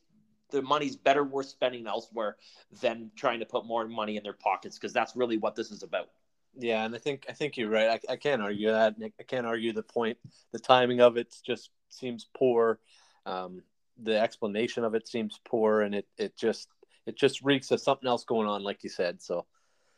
the 0.51 0.61
money's 0.61 0.95
better 0.95 1.23
worth 1.23 1.47
spending 1.47 1.85
elsewhere 1.85 2.37
than 2.81 3.11
trying 3.15 3.39
to 3.39 3.45
put 3.45 3.65
more 3.65 3.87
money 3.87 4.17
in 4.17 4.23
their 4.23 4.33
pockets 4.33 4.77
because 4.79 4.93
that's 4.93 5.15
really 5.15 5.37
what 5.37 5.55
this 5.55 5.69
is 5.69 5.83
about. 5.83 6.09
Yeah, 6.57 6.83
and 6.83 6.95
I 6.95 6.97
think 6.97 7.25
I 7.29 7.33
think 7.33 7.57
you're 7.57 7.69
right. 7.69 8.01
I, 8.09 8.13
I 8.13 8.15
can't 8.15 8.41
argue 8.41 8.71
that. 8.71 8.95
I 9.19 9.23
can't 9.23 9.45
argue 9.45 9.71
the 9.71 9.83
point. 9.83 10.17
The 10.51 10.59
timing 10.59 10.99
of 10.99 11.17
it 11.17 11.35
just 11.45 11.69
seems 11.89 12.27
poor. 12.35 12.79
Um, 13.25 13.61
the 14.03 14.19
explanation 14.19 14.83
of 14.83 14.95
it 14.95 15.07
seems 15.07 15.39
poor, 15.45 15.81
and 15.81 15.95
it 15.95 16.07
it 16.17 16.37
just 16.37 16.67
it 17.05 17.17
just 17.17 17.41
reeks 17.41 17.71
of 17.71 17.81
something 17.81 18.07
else 18.07 18.23
going 18.23 18.47
on, 18.47 18.63
like 18.63 18.83
you 18.83 18.89
said. 18.89 19.21
So 19.21 19.45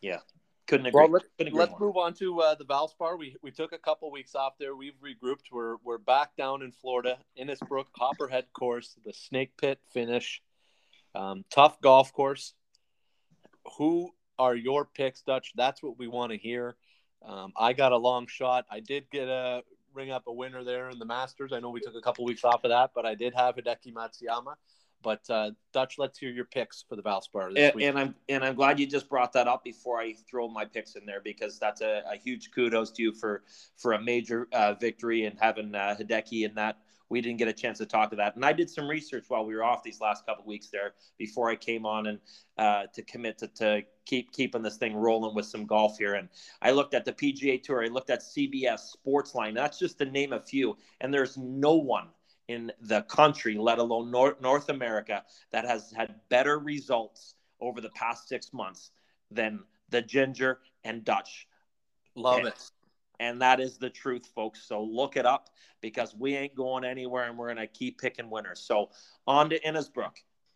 Yeah, 0.01 0.19
couldn't 0.67 0.85
agree. 0.87 1.01
Well, 1.01 1.11
let, 1.11 1.23
couldn't 1.37 1.47
agree 1.49 1.59
let's 1.59 1.71
more. 1.71 1.79
move 1.79 1.97
on 1.97 2.13
to 2.15 2.39
uh, 2.41 2.55
the 2.55 2.65
Valspar. 2.65 3.17
We 3.17 3.35
we 3.41 3.51
took 3.51 3.73
a 3.73 3.77
couple 3.77 4.11
weeks 4.11 4.35
off 4.35 4.53
there. 4.59 4.75
We've 4.75 4.99
regrouped. 5.03 5.51
We're 5.51 5.77
we're 5.83 5.97
back 5.97 6.35
down 6.37 6.61
in 6.61 6.71
Florida, 6.71 7.17
Innisbrook, 7.39 7.85
Copperhead 7.97 8.45
course, 8.53 8.95
the 9.05 9.13
Snake 9.13 9.51
Pit 9.59 9.79
finish. 9.93 10.41
Um, 11.13 11.43
tough 11.53 11.79
golf 11.81 12.13
course. 12.13 12.53
Who 13.77 14.11
are 14.39 14.55
your 14.55 14.85
picks, 14.85 15.21
Dutch? 15.21 15.51
That's 15.55 15.83
what 15.83 15.99
we 15.99 16.07
want 16.07 16.31
to 16.31 16.37
hear. 16.37 16.75
Um, 17.23 17.53
I 17.55 17.73
got 17.73 17.91
a 17.91 17.97
long 17.97 18.27
shot. 18.27 18.65
I 18.71 18.79
did 18.79 19.09
get 19.11 19.27
a 19.27 19.61
ring 19.93 20.11
up 20.11 20.23
a 20.27 20.33
winner 20.33 20.63
there 20.63 20.89
in 20.89 20.99
the 20.99 21.05
Masters. 21.05 21.51
I 21.53 21.59
know 21.59 21.69
we 21.69 21.79
took 21.79 21.95
a 21.95 22.01
couple 22.01 22.25
weeks 22.25 22.43
off 22.43 22.63
of 22.63 22.69
that, 22.69 22.91
but 22.93 23.05
I 23.05 23.15
did 23.15 23.33
have 23.33 23.55
Hideki 23.55 23.93
Matsuyama. 23.93 24.55
But 25.03 25.27
uh, 25.29 25.51
Dutch, 25.73 25.97
let's 25.97 26.19
hear 26.19 26.29
your 26.29 26.45
picks 26.45 26.85
for 26.87 26.95
the 26.95 27.01
Valspar 27.01 27.53
this 27.53 27.71
and, 27.71 27.75
week. 27.75 27.85
and 27.85 27.97
I'm 27.97 28.15
and 28.29 28.43
I'm 28.43 28.55
glad 28.55 28.79
you 28.79 28.85
just 28.85 29.09
brought 29.09 29.33
that 29.33 29.47
up 29.47 29.63
before 29.63 29.99
I 29.99 30.13
throw 30.29 30.47
my 30.47 30.65
picks 30.65 30.95
in 30.95 31.05
there 31.05 31.21
because 31.21 31.57
that's 31.57 31.81
a, 31.81 32.03
a 32.11 32.17
huge 32.17 32.51
kudos 32.51 32.91
to 32.91 33.03
you 33.03 33.11
for 33.13 33.43
for 33.77 33.93
a 33.93 34.01
major 34.01 34.47
uh, 34.53 34.73
victory 34.75 35.25
and 35.25 35.37
having 35.39 35.73
uh, 35.73 35.95
Hideki 35.99 36.45
in 36.45 36.53
that. 36.55 36.77
We 37.11 37.21
didn't 37.21 37.39
get 37.39 37.49
a 37.49 37.53
chance 37.53 37.77
to 37.79 37.85
talk 37.85 38.09
to 38.11 38.15
that, 38.15 38.35
and 38.35 38.45
I 38.45 38.53
did 38.53 38.69
some 38.69 38.87
research 38.87 39.25
while 39.27 39.45
we 39.45 39.53
were 39.53 39.63
off 39.63 39.83
these 39.83 39.99
last 39.99 40.25
couple 40.25 40.45
weeks 40.45 40.69
there 40.69 40.93
before 41.17 41.49
I 41.49 41.57
came 41.57 41.85
on 41.85 42.07
and 42.07 42.19
uh, 42.57 42.83
to 42.93 43.01
commit 43.01 43.37
to, 43.39 43.47
to 43.47 43.81
keep 44.05 44.31
keeping 44.31 44.61
this 44.61 44.77
thing 44.77 44.95
rolling 44.95 45.35
with 45.35 45.45
some 45.45 45.65
golf 45.65 45.97
here. 45.97 46.15
And 46.15 46.29
I 46.61 46.71
looked 46.71 46.93
at 46.93 47.03
the 47.03 47.11
PGA 47.11 47.61
Tour, 47.61 47.83
I 47.83 47.87
looked 47.87 48.09
at 48.09 48.21
CBS 48.21 48.95
Sportsline. 48.95 49.53
That's 49.53 49.77
just 49.77 49.97
to 49.97 50.05
name 50.05 50.31
a 50.31 50.39
few, 50.39 50.77
and 51.01 51.13
there's 51.13 51.37
no 51.37 51.75
one 51.75 52.07
in 52.47 52.71
the 52.81 53.01
country, 53.03 53.57
let 53.57 53.79
alone 53.79 54.09
North, 54.09 54.41
North 54.41 54.69
America, 54.69 55.23
that 55.51 55.65
has 55.65 55.91
had 55.95 56.15
better 56.29 56.59
results 56.59 57.35
over 57.59 57.81
the 57.81 57.89
past 57.89 58.27
six 58.27 58.53
months 58.53 58.91
than 59.29 59.59
the 59.89 60.01
Ginger 60.01 60.59
and 60.83 61.03
Dutch. 61.03 61.47
Love 62.15 62.39
and, 62.39 62.47
it. 62.47 62.71
And 63.21 63.39
that 63.43 63.59
is 63.59 63.77
the 63.77 63.89
truth, 63.89 64.25
folks. 64.33 64.63
So 64.63 64.83
look 64.83 65.15
it 65.15 65.27
up 65.27 65.51
because 65.79 66.15
we 66.15 66.35
ain't 66.35 66.55
going 66.55 66.83
anywhere 66.83 67.29
and 67.29 67.37
we're 67.37 67.53
going 67.53 67.57
to 67.57 67.67
keep 67.67 68.01
picking 68.01 68.31
winners. 68.31 68.59
So 68.59 68.89
on 69.27 69.51
to 69.51 69.59
Innisbrook. 69.61 70.15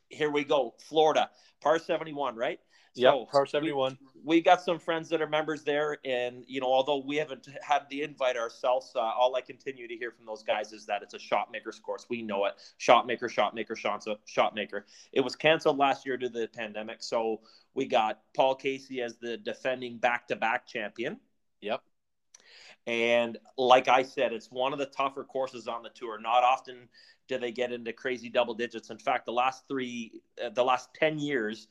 Here 0.10 0.32
we 0.32 0.44
go. 0.44 0.74
Florida, 0.80 1.30
par 1.62 1.78
71, 1.78 2.36
right? 2.36 2.60
Yep, 2.96 3.14
So, 3.14 3.26
par 3.32 3.44
we- 3.44 3.50
71. 3.50 3.98
we 4.24 4.42
got 4.42 4.62
some 4.62 4.80
friends 4.80 5.10
that 5.10 5.22
are 5.22 5.28
members 5.28 5.64
there 5.64 5.98
and 6.06 6.44
you 6.48 6.62
know 6.62 6.68
although 6.68 7.04
we 7.06 7.18
haven't 7.18 7.46
had 7.62 7.82
the 7.90 8.02
invite 8.02 8.38
ourselves 8.38 8.94
uh, 8.96 9.00
all 9.02 9.36
i 9.36 9.42
continue 9.42 9.86
to 9.88 9.96
hear 9.98 10.12
from 10.12 10.26
those 10.26 10.42
guys 10.44 10.72
is 10.72 10.86
that 10.86 11.04
it's 11.04 11.14
a 11.14 11.20
shot 11.20 11.52
maker's 11.52 11.78
course 11.78 12.06
we 12.10 12.22
know 12.22 12.46
it 12.46 12.54
shot 12.78 13.06
maker 13.06 13.28
shot 13.28 13.54
maker 13.54 13.76
shot, 13.76 14.08
shot 14.26 14.56
maker 14.56 14.86
it 15.12 15.20
was 15.20 15.36
canceled 15.36 15.78
last 15.78 16.06
year 16.06 16.16
due 16.16 16.28
to 16.30 16.40
the 16.40 16.48
pandemic 16.48 17.04
so 17.04 17.42
we 17.74 17.86
got 17.86 18.22
paul 18.34 18.56
casey 18.56 19.02
as 19.02 19.18
the 19.18 19.36
defending 19.38 19.98
back-to-back 19.98 20.66
champion 20.66 21.20
Yep. 21.62 21.82
And 22.88 23.38
like 23.58 23.88
i 23.88 24.04
said 24.04 24.32
it's 24.32 24.52
one 24.52 24.74
of 24.74 24.80
the 24.80 24.86
tougher 24.86 25.24
courses 25.24 25.68
on 25.68 25.82
the 25.82 25.90
tour 25.90 26.20
not 26.20 26.44
often 26.44 26.88
do 27.28 27.40
they 27.40 27.52
get 27.52 27.72
into 27.72 27.92
crazy 27.92 28.30
double 28.30 28.54
digits 28.54 28.90
in 28.90 28.98
fact 28.98 29.26
the 29.26 29.32
last 29.32 29.64
three 29.68 30.22
uh, 30.44 30.50
the 30.50 30.64
last 30.64 30.90
10 30.94 31.18
years 31.18 31.68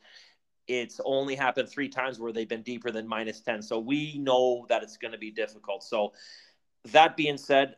it's 0.66 1.00
only 1.04 1.34
happened 1.34 1.68
three 1.68 1.88
times 1.88 2.18
where 2.18 2.32
they've 2.32 2.48
been 2.48 2.62
deeper 2.62 2.90
than 2.90 3.06
minus 3.06 3.40
10. 3.40 3.62
So 3.62 3.78
we 3.78 4.18
know 4.18 4.66
that 4.68 4.82
it's 4.82 4.96
going 4.96 5.12
to 5.12 5.18
be 5.18 5.30
difficult. 5.30 5.82
So, 5.82 6.12
that 6.92 7.16
being 7.16 7.38
said, 7.38 7.76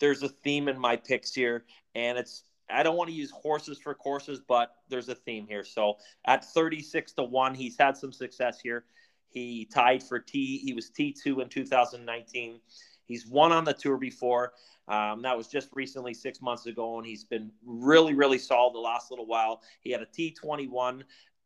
there's 0.00 0.22
a 0.22 0.28
theme 0.28 0.68
in 0.68 0.78
my 0.78 0.96
picks 0.96 1.34
here, 1.34 1.64
and 1.94 2.16
it's 2.16 2.44
I 2.72 2.82
don't 2.82 2.96
want 2.96 3.10
to 3.10 3.14
use 3.14 3.30
horses 3.30 3.78
for 3.78 3.94
courses, 3.94 4.40
but 4.46 4.76
there's 4.88 5.08
a 5.08 5.14
theme 5.14 5.46
here. 5.46 5.64
So, 5.64 5.98
at 6.26 6.44
36 6.44 7.12
to 7.14 7.24
1, 7.24 7.54
he's 7.54 7.76
had 7.78 7.96
some 7.96 8.12
success 8.12 8.60
here. 8.62 8.84
He 9.30 9.66
tied 9.72 10.02
for 10.02 10.18
T, 10.18 10.58
he 10.58 10.72
was 10.72 10.90
T2 10.90 11.40
in 11.42 11.48
2019. 11.48 12.60
He's 13.06 13.26
won 13.26 13.52
on 13.52 13.64
the 13.64 13.72
tour 13.72 13.96
before. 13.96 14.52
Um, 14.88 15.22
that 15.22 15.36
was 15.36 15.46
just 15.46 15.68
recently, 15.72 16.14
six 16.14 16.42
months 16.42 16.66
ago, 16.66 16.98
and 16.98 17.06
he's 17.06 17.24
been 17.24 17.50
really, 17.64 18.14
really 18.14 18.38
solid 18.38 18.74
the 18.74 18.80
last 18.80 19.10
little 19.10 19.26
while. 19.26 19.62
He 19.80 19.90
had 19.90 20.02
a 20.02 20.06
T21 20.06 21.02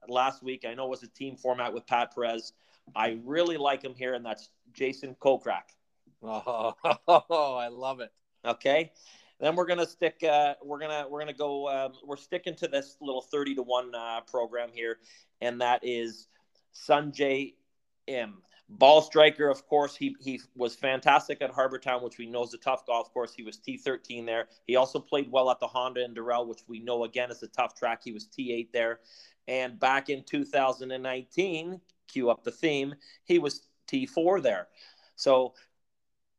last 0.08 0.42
week. 0.42 0.64
I 0.66 0.74
know 0.74 0.86
it 0.86 0.90
was 0.90 1.02
a 1.02 1.08
team 1.08 1.36
format 1.36 1.72
with 1.72 1.86
Pat 1.86 2.14
Perez. 2.14 2.52
I 2.94 3.18
really 3.24 3.56
like 3.56 3.82
him 3.82 3.94
here, 3.94 4.14
and 4.14 4.24
that's 4.24 4.50
Jason 4.72 5.16
Kokrak. 5.20 5.72
Oh, 6.22 6.74
I 7.08 7.68
love 7.68 8.00
it. 8.00 8.12
Okay. 8.44 8.92
Then 9.40 9.56
we're 9.56 9.66
gonna 9.66 9.86
stick. 9.86 10.22
Uh, 10.22 10.54
we're 10.62 10.78
gonna 10.78 11.06
we're 11.08 11.18
gonna 11.18 11.32
go. 11.32 11.68
Um, 11.68 11.92
we're 12.04 12.16
sticking 12.16 12.54
to 12.56 12.68
this 12.68 12.96
little 13.00 13.20
thirty 13.20 13.54
to 13.56 13.62
one 13.62 13.94
uh, 13.94 14.20
program 14.22 14.70
here, 14.72 14.98
and 15.40 15.60
that 15.60 15.80
is 15.82 16.28
Sungjae 16.74 17.54
Ball 18.68 19.02
striker, 19.02 19.48
of 19.48 19.66
course, 19.66 19.94
he 19.94 20.16
he 20.20 20.40
was 20.56 20.74
fantastic 20.74 21.42
at 21.42 21.50
Harbour 21.50 21.78
Town, 21.78 22.02
which 22.02 22.18
we 22.18 22.26
know 22.26 22.44
is 22.44 22.54
a 22.54 22.58
tough 22.58 22.86
golf 22.86 23.12
course. 23.12 23.34
He 23.34 23.42
was 23.42 23.58
T13 23.58 24.24
there. 24.24 24.48
He 24.66 24.76
also 24.76 24.98
played 24.98 25.30
well 25.30 25.50
at 25.50 25.60
the 25.60 25.66
Honda 25.66 26.02
and 26.02 26.14
Durrell, 26.14 26.46
which 26.46 26.62
we 26.66 26.80
know 26.80 27.04
again 27.04 27.30
is 27.30 27.42
a 27.42 27.48
tough 27.48 27.74
track. 27.74 28.00
He 28.02 28.12
was 28.12 28.26
T8 28.26 28.72
there. 28.72 29.00
And 29.46 29.78
back 29.78 30.08
in 30.08 30.24
2019, 30.24 31.80
cue 32.08 32.30
up 32.30 32.42
the 32.42 32.50
theme, 32.50 32.94
he 33.24 33.38
was 33.38 33.68
T4 33.86 34.42
there. 34.42 34.68
So 35.16 35.54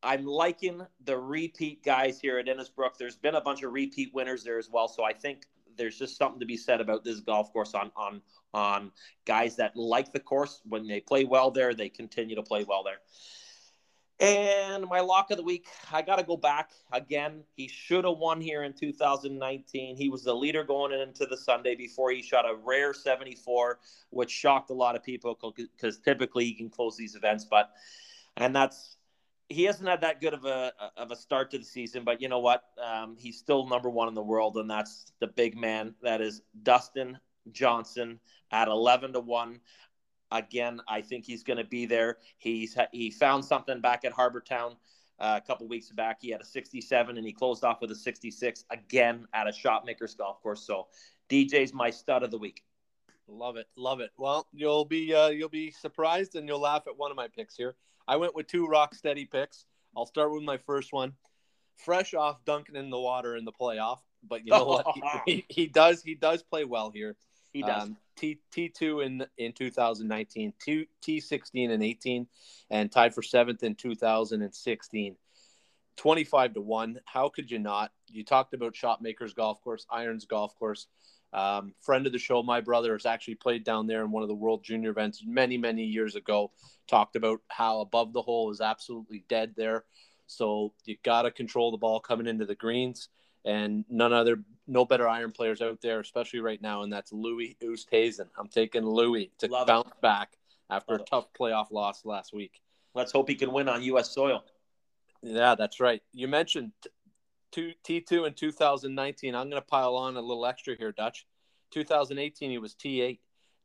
I'm 0.02 0.26
liking 0.26 0.82
the 1.04 1.18
repeat 1.18 1.84
guys 1.84 2.20
here 2.20 2.40
at 2.40 2.48
Innisbrook. 2.48 2.98
There's 2.98 3.16
been 3.16 3.36
a 3.36 3.42
bunch 3.42 3.62
of 3.64 3.72
repeat 3.72 4.14
winners 4.14 4.44
there 4.44 4.58
as 4.58 4.70
well. 4.70 4.88
So 4.88 5.04
I 5.04 5.14
think 5.14 5.46
there's 5.78 5.98
just 5.98 6.18
something 6.18 6.40
to 6.40 6.46
be 6.46 6.58
said 6.58 6.82
about 6.82 7.04
this 7.04 7.20
golf 7.20 7.54
course 7.54 7.74
on 7.74 7.92
on 7.96 8.22
on 8.56 8.92
guys 9.26 9.58
that 9.58 9.76
like 9.76 10.14
the 10.14 10.20
course 10.20 10.62
when 10.68 10.88
they 10.88 11.02
play 11.02 11.26
well 11.26 11.52
there, 11.52 11.74
they 11.74 11.90
continue 11.90 12.36
to 12.36 12.42
play 12.42 12.64
well 12.64 12.84
there. 12.84 13.00
And 14.18 14.88
my 14.88 15.02
lock 15.02 15.30
of 15.32 15.38
the 15.38 15.44
week, 15.44 15.68
I 15.92 16.02
got 16.02 16.16
to 16.16 16.24
go 16.24 16.38
back 16.38 16.72
again. 16.94 17.44
He 17.58 17.68
should 17.68 18.06
have 18.06 18.18
won 18.18 18.40
here 18.40 18.64
in 18.64 18.72
2019. 18.72 19.98
He 19.98 20.08
was 20.08 20.24
the 20.24 20.34
leader 20.34 20.64
going 20.64 20.98
into 20.98 21.26
the 21.26 21.36
Sunday 21.36 21.76
before 21.76 22.12
he 22.12 22.22
shot 22.22 22.50
a 22.50 22.56
rare 22.56 22.94
74, 22.94 23.80
which 24.12 24.32
shocked 24.32 24.70
a 24.70 24.74
lot 24.74 24.96
of 24.96 25.04
people 25.04 25.38
because 25.54 26.00
typically 26.00 26.46
he 26.46 26.54
can 26.54 26.70
close 26.70 26.96
these 26.96 27.16
events. 27.16 27.44
But 27.44 27.72
and 28.38 28.56
that's 28.56 28.96
he 29.50 29.64
hasn't 29.66 29.90
had 29.90 30.02
that 30.02 30.22
good 30.22 30.34
of 30.34 30.46
a 30.46 30.72
of 30.96 31.12
a 31.12 31.16
start 31.18 31.52
to 31.52 31.58
the 31.58 31.66
season. 31.66 32.06
But 32.06 32.22
you 32.22 32.30
know 32.30 32.40
what? 32.40 32.64
Um, 32.82 33.18
he's 33.20 33.38
still 33.38 33.68
number 33.68 33.90
one 33.90 34.08
in 34.08 34.14
the 34.14 34.24
world, 34.24 34.56
and 34.56 34.72
that's 34.72 35.12
the 35.20 35.28
big 35.28 35.58
man. 35.58 35.94
That 36.02 36.22
is 36.22 36.42
Dustin 36.64 37.20
Johnson 37.52 38.20
at 38.52 38.68
11 38.68 39.14
to 39.14 39.20
one 39.20 39.60
again, 40.32 40.82
I 40.88 41.02
think 41.02 41.26
he's 41.26 41.44
going 41.44 41.58
to 41.58 41.64
be 41.64 41.86
there. 41.86 42.18
He's 42.38 42.78
he 42.92 43.12
found 43.12 43.44
something 43.44 43.82
back 43.82 44.06
at 44.06 44.12
Harbour 44.12 44.42
Town 44.42 44.76
uh, 45.20 45.40
a 45.42 45.46
couple 45.46 45.68
weeks 45.68 45.92
back. 45.92 46.18
He 46.22 46.30
had 46.30 46.42
a 46.42 46.46
67 46.46 47.18
and 47.18 47.26
he 47.26 47.34
closed 47.34 47.64
off 47.64 47.82
with 47.82 47.92
a 47.92 47.96
66 47.96 48.66
again 48.70 49.28
at 49.34 49.48
a 49.48 49.52
Shopmakers 49.52 50.18
golf 50.18 50.42
course. 50.42 50.66
So 50.66 50.88
DJ's 51.30 51.74
my 51.74 51.90
stud 51.90 52.24
of 52.24 52.32
the 52.32 52.38
week. 52.38 52.64
Love 53.28 53.58
it, 53.58 53.68
love 53.76 54.02
it. 54.02 54.12
Well, 54.18 54.48
you'll 54.54 54.86
be 54.86 55.14
uh, 55.14 55.30
you'll 55.30 55.50
be 55.50 55.72
surprised 55.72 56.36
and 56.36 56.48
you'll 56.48 56.62
laugh 56.62 56.84
at 56.88 56.98
one 56.98 57.10
of 57.10 57.18
my 57.18 57.28
picks 57.28 57.56
here. 57.56 57.76
I 58.08 58.18
went 58.18 58.36
with 58.36 58.48
two 58.48 58.68
rock 58.68 58.94
steady 58.94 59.26
picks. 59.26 59.66
I'll 59.98 60.06
start 60.06 60.32
with 60.32 60.44
my 60.44 60.58
first 60.58 60.94
one. 60.94 61.14
Fresh 61.78 62.14
off 62.14 62.44
dunking 62.46 62.76
in 62.76 62.90
the 62.90 63.00
water 63.00 63.36
in 63.36 63.44
the 63.44 63.52
playoff, 63.52 64.00
but 64.28 64.46
you 64.46 64.52
know 64.52 64.66
what? 64.66 64.86
He, 65.26 65.32
he, 65.32 65.46
he 65.50 65.68
does 65.68 66.04
he 66.04 66.14
does 66.14 66.44
play 66.44 66.66
well 66.66 66.92
here. 66.92 67.18
He 67.56 67.62
does. 67.62 67.84
Um, 67.84 67.98
T 68.18 68.42
T 68.52 68.68
two 68.68 69.00
in 69.00 69.26
in 69.38 69.54
2019, 69.54 70.54
T 70.60 70.90
T 71.02 71.22
sixteen 71.22 71.72
and 71.72 71.82
18, 71.82 72.28
and 72.70 72.92
tied 72.92 73.16
for 73.16 73.22
seventh 73.22 73.64
in 73.64 73.76
2016. 73.76 75.16
25 75.96 76.54
to 76.54 76.60
one. 76.62 77.00
How 77.06 77.30
could 77.30 77.50
you 77.50 77.60
not? 77.60 77.94
You 78.10 78.26
talked 78.26 78.54
about 78.54 78.74
Shopmakers 78.74 79.34
Golf 79.34 79.62
Course, 79.62 79.86
Irons 79.90 80.26
Golf 80.26 80.54
Course. 80.60 80.88
Um, 81.32 81.74
friend 81.80 82.06
of 82.06 82.12
the 82.12 82.20
show, 82.20 82.44
my 82.44 82.60
brother 82.60 82.92
has 82.92 83.06
actually 83.06 83.36
played 83.36 83.64
down 83.64 83.88
there 83.88 84.04
in 84.04 84.12
one 84.12 84.22
of 84.22 84.28
the 84.28 84.36
World 84.36 84.62
Junior 84.62 84.90
events 84.90 85.24
many, 85.26 85.58
many 85.58 85.86
years 85.86 86.18
ago. 86.18 86.52
Talked 86.90 87.16
about 87.16 87.40
how 87.48 87.80
above 87.80 88.12
the 88.12 88.22
hole 88.22 88.52
is 88.52 88.60
absolutely 88.60 89.24
dead 89.30 89.54
there. 89.56 89.86
So 90.28 90.74
you 90.84 90.98
got 91.04 91.22
to 91.22 91.32
control 91.32 91.72
the 91.72 91.78
ball 91.78 92.02
coming 92.02 92.28
into 92.28 92.46
the 92.46 92.56
greens 92.56 93.08
and 93.46 93.86
none 93.90 94.12
other, 94.12 94.44
no 94.68 94.84
better 94.86 95.08
iron 95.08 95.32
players 95.32 95.62
out 95.62 95.80
there, 95.82 96.00
especially 96.00 96.40
right 96.42 96.62
now, 96.62 96.82
and 96.84 96.92
that's 96.92 97.14
Louis 97.14 97.56
Oosthuizen. 97.64 98.28
I'm 98.38 98.48
taking 98.50 98.86
Louis 98.86 99.32
to 99.40 99.48
Love 99.48 99.68
bounce 99.68 99.90
it. 99.90 100.02
back 100.02 100.34
after 100.70 100.94
Love 100.94 101.02
a 101.02 101.04
it. 101.04 101.10
tough 101.10 101.28
playoff 101.40 101.72
loss 101.72 102.04
last 102.06 102.34
week. 102.34 102.60
Let's 102.96 103.12
hope 103.12 103.30
he 103.30 103.36
can 103.36 103.52
win 103.52 103.70
on 103.70 103.84
U.S. 103.84 104.12
soil. 104.14 104.44
Yeah, 105.22 105.56
that's 105.56 105.80
right. 105.80 106.02
You 106.14 106.28
mentioned 106.28 106.72
two 107.52 107.72
T2 107.88 108.28
in 108.28 108.34
2019. 108.34 109.36
I'm 109.36 109.50
going 109.50 109.62
to 109.62 109.68
pile 109.68 109.96
on 109.96 110.18
a 110.18 110.22
little 110.22 110.46
extra 110.46 110.76
here, 110.78 110.92
Dutch. 110.92 111.26
2018 111.72 112.52
he 112.52 112.58
was 112.58 112.74
T8. 112.76 113.20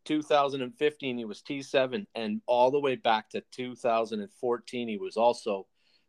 2015 0.07 1.19
he 1.19 1.25
was 1.27 1.43
T7 1.43 2.07
and 2.15 2.41
all 2.47 2.71
the 2.71 2.81
way 2.81 2.97
back 2.97 3.29
to 3.31 3.43
2014 3.53 4.89
he 4.89 4.97
was 4.97 5.19
also 5.19 5.67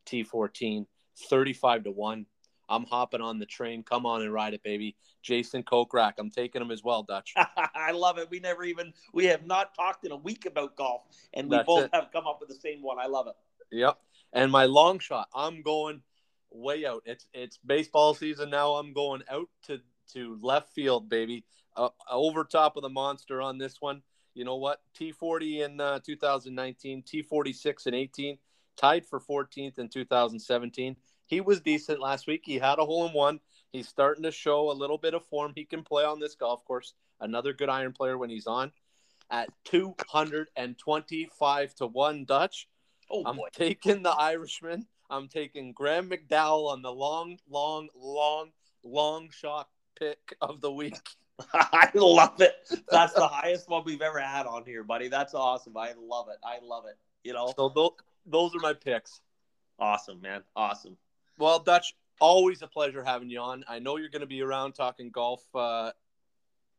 T14 0.07 0.85
35 1.29 1.83
to 1.83 1.91
1 1.91 2.25
I'm 2.71 2.85
hopping 2.85 3.21
on 3.21 3.37
the 3.39 3.45
train 3.45 3.83
come 3.83 4.05
on 4.05 4.21
and 4.21 4.33
ride 4.33 4.53
it 4.53 4.63
baby 4.63 4.95
Jason 5.21 5.63
Kokrak 5.63 6.13
I'm 6.17 6.31
taking 6.31 6.61
him 6.61 6.71
as 6.71 6.83
well 6.83 7.03
Dutch 7.03 7.33
I 7.75 7.91
love 7.91 8.17
it. 8.17 8.29
We 8.29 8.39
never 8.39 8.63
even 8.63 8.93
we 9.13 9.25
have 9.25 9.45
not 9.45 9.75
talked 9.75 10.05
in 10.05 10.11
a 10.11 10.17
week 10.17 10.45
about 10.45 10.75
golf, 10.75 11.03
and 11.33 11.49
we 11.49 11.57
That's 11.57 11.65
both 11.65 11.85
it. 11.85 11.89
have 11.93 12.11
come 12.11 12.27
up 12.27 12.39
with 12.39 12.49
the 12.49 12.55
same 12.55 12.81
one. 12.81 12.97
I 12.99 13.07
love 13.07 13.27
it. 13.27 13.35
Yep. 13.71 13.97
And 14.33 14.51
my 14.51 14.65
long 14.65 14.99
shot, 14.99 15.27
I'm 15.33 15.61
going 15.61 16.01
way 16.51 16.85
out. 16.85 17.03
It's 17.05 17.27
it's 17.33 17.57
baseball 17.65 18.13
season 18.13 18.49
now. 18.49 18.73
I'm 18.73 18.93
going 18.93 19.23
out 19.29 19.49
to 19.63 19.79
to 20.13 20.37
left 20.41 20.73
field, 20.73 21.09
baby. 21.09 21.45
Uh, 21.75 21.89
over 22.09 22.43
top 22.43 22.75
of 22.75 22.83
the 22.83 22.89
monster 22.89 23.41
on 23.41 23.57
this 23.57 23.77
one. 23.79 24.01
You 24.33 24.45
know 24.45 24.57
what? 24.57 24.81
T40 24.97 25.65
in 25.65 25.81
uh, 25.81 25.99
2019, 26.05 27.03
T46 27.03 27.87
in 27.87 27.93
18, 27.93 28.37
tied 28.77 29.05
for 29.05 29.19
14th 29.19 29.77
in 29.77 29.89
2017. 29.89 30.95
He 31.31 31.39
was 31.39 31.61
decent 31.61 32.01
last 32.01 32.27
week. 32.27 32.41
He 32.43 32.59
had 32.59 32.77
a 32.77 32.85
hole 32.85 33.07
in 33.07 33.13
one. 33.13 33.39
He's 33.71 33.87
starting 33.87 34.23
to 34.23 34.31
show 34.31 34.69
a 34.69 34.73
little 34.73 34.97
bit 34.97 35.13
of 35.13 35.25
form. 35.25 35.53
He 35.55 35.63
can 35.63 35.81
play 35.81 36.03
on 36.03 36.19
this 36.19 36.35
golf 36.35 36.65
course. 36.65 36.93
Another 37.21 37.53
good 37.53 37.69
iron 37.69 37.93
player 37.93 38.17
when 38.17 38.29
he's 38.29 38.47
on. 38.47 38.73
At 39.29 39.47
225 39.63 41.75
to 41.75 41.87
1 41.87 42.25
Dutch. 42.25 42.67
Oh 43.09 43.23
I'm 43.25 43.37
boy, 43.37 43.47
taking 43.53 44.03
the 44.03 44.11
Irishman. 44.11 44.87
I'm 45.09 45.29
taking 45.29 45.71
Graham 45.71 46.09
McDowell 46.09 46.69
on 46.69 46.81
the 46.81 46.91
long, 46.91 47.37
long, 47.49 47.87
long, 47.95 48.51
long 48.83 49.29
shot 49.29 49.69
pick 49.97 50.35
of 50.41 50.59
the 50.59 50.71
week. 50.71 50.99
I 51.53 51.89
love 51.95 52.41
it. 52.41 52.55
That's 52.91 53.13
the 53.13 53.27
highest 53.27 53.69
one 53.69 53.83
we've 53.85 54.01
ever 54.01 54.19
had 54.19 54.47
on 54.47 54.65
here, 54.65 54.83
buddy. 54.83 55.07
That's 55.07 55.33
awesome. 55.33 55.77
I 55.77 55.93
love 55.97 56.27
it. 56.27 56.39
I 56.43 56.57
love 56.61 56.87
it. 56.87 56.97
You 57.23 57.31
know, 57.31 57.53
So 57.55 57.69
those, 57.69 57.91
those 58.25 58.53
are 58.53 58.59
my 58.59 58.73
picks. 58.73 59.21
awesome, 59.79 60.19
man. 60.21 60.43
Awesome. 60.57 60.97
Well, 61.41 61.57
Dutch, 61.57 61.95
always 62.19 62.61
a 62.61 62.67
pleasure 62.67 63.03
having 63.03 63.31
you 63.31 63.39
on. 63.39 63.63
I 63.67 63.79
know 63.79 63.97
you're 63.97 64.09
going 64.09 64.21
to 64.21 64.27
be 64.27 64.43
around 64.43 64.73
talking 64.73 65.09
golf 65.09 65.43
uh, 65.55 65.91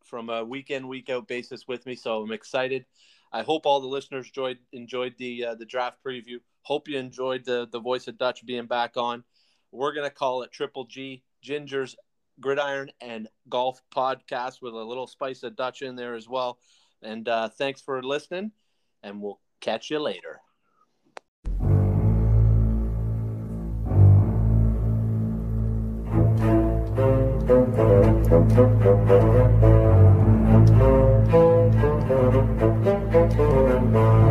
from 0.05 0.31
a 0.31 0.45
weekend, 0.45 0.89
week 0.89 1.11
out 1.11 1.27
basis 1.27 1.67
with 1.67 1.85
me, 1.85 1.97
so 1.97 2.23
I'm 2.23 2.31
excited. 2.31 2.87
I 3.33 3.43
hope 3.43 3.67
all 3.67 3.81
the 3.81 3.89
listeners 3.89 4.29
enjoyed 4.29 4.59
enjoyed 4.73 5.15
the 5.19 5.47
uh, 5.47 5.55
the 5.57 5.65
draft 5.65 5.99
preview. 6.07 6.37
Hope 6.61 6.87
you 6.87 6.97
enjoyed 6.97 7.45
the 7.45 7.67
the 7.73 7.81
voice 7.81 8.07
of 8.07 8.19
Dutch 8.19 8.47
being 8.47 8.67
back 8.67 8.97
on. 8.97 9.25
We're 9.73 9.95
gonna 9.95 10.11
call 10.11 10.43
it 10.43 10.53
Triple 10.53 10.85
G 10.85 11.25
Ginger's 11.43 11.97
Gridiron 12.39 12.93
and 13.01 13.27
Golf 13.49 13.83
Podcast 13.93 14.63
with 14.63 14.75
a 14.75 14.85
little 14.85 15.09
spice 15.09 15.43
of 15.43 15.57
Dutch 15.57 15.83
in 15.83 15.97
there 15.97 16.15
as 16.15 16.29
well. 16.29 16.61
And 17.03 17.29
uh, 17.29 17.49
thanks 17.49 17.81
for 17.81 18.01
listening, 18.01 18.53
and 19.03 19.21
we'll 19.21 19.41
catch 19.61 19.91
you 19.91 19.99
later. 19.99 20.41
Thank 28.33 28.57
you. 33.37 34.22